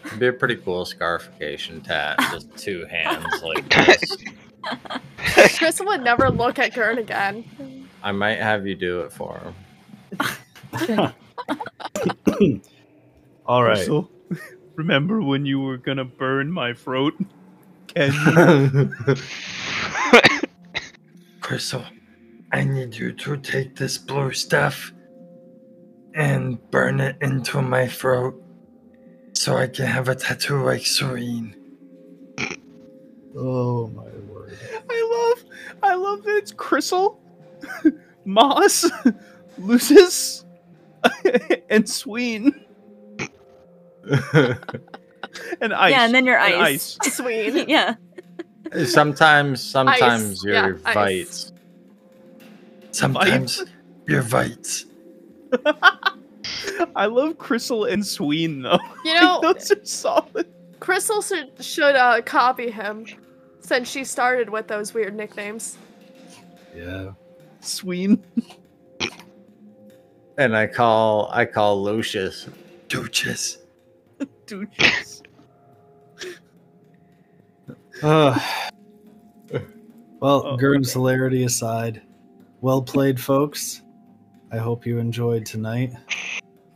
It'd 0.05 0.18
be 0.18 0.26
a 0.28 0.32
pretty 0.32 0.56
cool 0.56 0.84
scarification 0.84 1.81
tat. 1.81 2.18
Just 2.31 2.56
two 2.56 2.84
hands 2.86 3.42
like 3.42 3.68
this. 3.86 4.16
Crystal 5.58 5.86
would 5.86 6.02
never 6.02 6.31
look 6.31 6.58
at 6.58 6.74
Gurn 6.74 6.98
again. 6.98 7.89
I 8.02 8.12
might 8.12 8.39
have 8.39 8.66
you 8.66 8.74
do 8.74 9.00
it 9.00 9.12
for 9.12 9.39
him. 9.39 9.55
All 13.47 13.62
right. 13.62 13.76
Crystal, 13.76 14.10
remember 14.74 15.22
when 15.22 15.47
you 15.47 15.60
were 15.60 15.76
gonna 15.76 16.05
burn 16.05 16.50
my 16.50 16.74
throat? 16.74 17.14
Can 17.89 18.12
you? 18.12 19.14
Crystal, 21.40 21.84
I 22.52 22.64
need 22.64 22.94
you 22.94 23.12
to 23.12 23.36
take 23.36 23.76
this 23.76 23.98
blue 23.98 24.32
stuff 24.32 24.92
and 26.14 26.58
burn 26.70 27.00
it 27.00 27.16
into 27.20 27.62
my 27.62 27.86
throat 27.86 28.42
so 29.43 29.57
I 29.57 29.67
can 29.67 29.87
have 29.87 30.09
a 30.09 30.15
tattoo 30.15 30.62
like 30.62 30.87
Serene. 30.87 31.57
oh 33.37 33.89
my 33.89 34.07
word. 34.33 34.57
I 34.89 35.35
love, 35.35 35.45
I 35.83 35.95
love 35.97 36.23
that 36.23 36.37
it's 36.37 36.53
Crystal, 36.53 37.21
Moss, 38.25 38.89
Lucis, 39.59 40.45
and 41.71 41.91
Sween, 41.91 42.55
and 44.05 45.75
Ice. 45.75 45.91
Yeah, 45.91 46.05
and 46.05 46.15
then 46.15 46.25
your 46.25 46.39
and 46.39 46.62
ice. 46.62 46.97
Sweet. 47.03 47.69
yeah. 47.69 47.97
sometimes, 48.85 49.61
sometimes 49.61 50.45
yeah, 50.47 50.67
you're 50.69 50.81
ice. 50.85 50.95
bites. 50.95 51.53
Sometimes 52.93 53.65
you're 54.07 54.23
vites. 54.23 54.87
I 56.97 57.06
love 57.06 57.39
Crystal 57.39 57.84
and 57.84 58.05
Sween 58.06 58.62
though. 58.62 58.78
You 59.05 59.14
Like, 59.14 59.22
know, 59.22 59.40
those 59.52 59.70
are 59.72 59.84
solid. 59.84 60.47
Crystal 60.81 61.22
should, 61.22 61.52
should 61.64 61.94
uh, 61.97 62.20
copy 62.22 62.70
him 62.70 63.06
since 63.60 63.89
she 63.89 64.05
started 64.05 64.50
with 64.50 64.66
those 64.68 64.92
weird 64.94 65.14
nicknames. 65.14 65.76
Yeah. 66.74 67.12
Sween. 67.60 68.22
And 70.39 70.56
I 70.56 70.66
call, 70.66 71.28
I 71.31 71.44
call 71.44 71.82
Lucius. 71.82 72.48
Douches. 72.89 73.58
Douches. 74.47 75.22
Uh, 78.02 78.39
well, 80.20 80.42
Oh, 80.47 80.56
Gurn's 80.56 80.89
okay. 80.89 80.98
hilarity 81.00 81.44
aside, 81.44 82.00
well 82.62 82.81
played, 82.81 83.20
folks. 83.20 83.82
I 84.50 84.56
hope 84.56 84.86
you 84.86 84.98
enjoyed 84.98 85.44
tonight. 85.44 85.92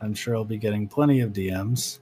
I'm 0.00 0.15
sure 0.15 0.36
I'll 0.36 0.44
be 0.44 0.58
getting 0.58 0.86
plenty 0.86 1.20
of 1.20 1.33
DMs. 1.33 2.00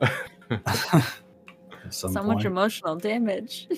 Some 1.90 2.12
so 2.12 2.22
point. 2.22 2.26
much 2.26 2.44
emotional 2.44 2.96
damage. 2.96 3.68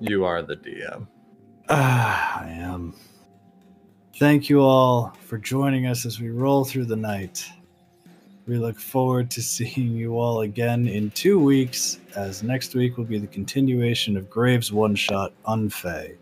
You 0.00 0.24
are 0.24 0.42
the 0.42 0.56
DM. 0.56 1.06
Ah, 1.70 2.44
I 2.44 2.48
am. 2.48 2.94
Thank 4.16 4.48
you 4.48 4.62
all 4.62 5.14
for 5.20 5.36
joining 5.36 5.86
us 5.86 6.06
as 6.06 6.18
we 6.18 6.30
roll 6.30 6.64
through 6.64 6.86
the 6.86 6.96
night. 6.96 7.46
We 8.46 8.56
look 8.56 8.80
forward 8.80 9.30
to 9.32 9.42
seeing 9.42 9.92
you 9.92 10.18
all 10.18 10.40
again 10.40 10.88
in 10.88 11.10
two 11.10 11.38
weeks, 11.38 11.98
as 12.16 12.42
next 12.42 12.74
week 12.74 12.96
will 12.96 13.04
be 13.04 13.18
the 13.18 13.26
continuation 13.26 14.16
of 14.16 14.30
Graves' 14.30 14.72
one 14.72 14.94
shot 14.94 15.34
Unfay. 15.46 16.16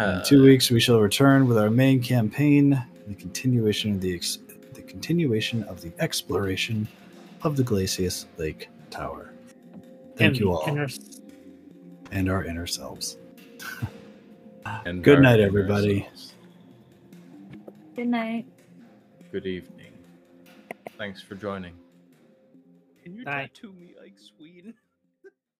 In 0.00 0.22
two 0.24 0.42
weeks, 0.42 0.70
we 0.70 0.80
shall 0.80 1.00
return 1.00 1.46
with 1.46 1.58
our 1.58 1.68
main 1.68 2.02
campaign, 2.02 2.82
the 3.06 3.14
continuation 3.14 3.92
of 3.92 4.00
the 4.00 4.14
ex- 4.14 4.38
the 4.47 4.47
continuation 4.88 5.62
of 5.64 5.80
the 5.80 5.92
exploration 5.98 6.88
of 7.42 7.56
the 7.56 7.62
Glacius 7.62 8.26
Lake 8.38 8.68
Tower. 8.90 9.32
Thank 10.16 10.30
And 10.30 10.38
you 10.40 10.50
all, 10.52 10.66
inner- 10.68 10.88
and 12.10 12.28
our 12.30 12.44
inner 12.44 12.66
selves. 12.66 13.18
And 14.84 15.02
Good 15.02 15.20
night, 15.22 15.40
everybody. 15.40 16.02
selves. 16.02 16.34
Good 17.96 18.08
night. 18.08 18.44
Good 19.32 19.46
evening. 19.46 19.92
Thanks 20.98 21.22
for 21.22 21.36
joining. 21.36 21.72
Can 23.02 23.14
you 23.14 23.24
Night. 23.24 23.54
tattoo 23.54 23.72
me 23.72 23.94
like 23.98 24.12
Sween? 24.18 24.74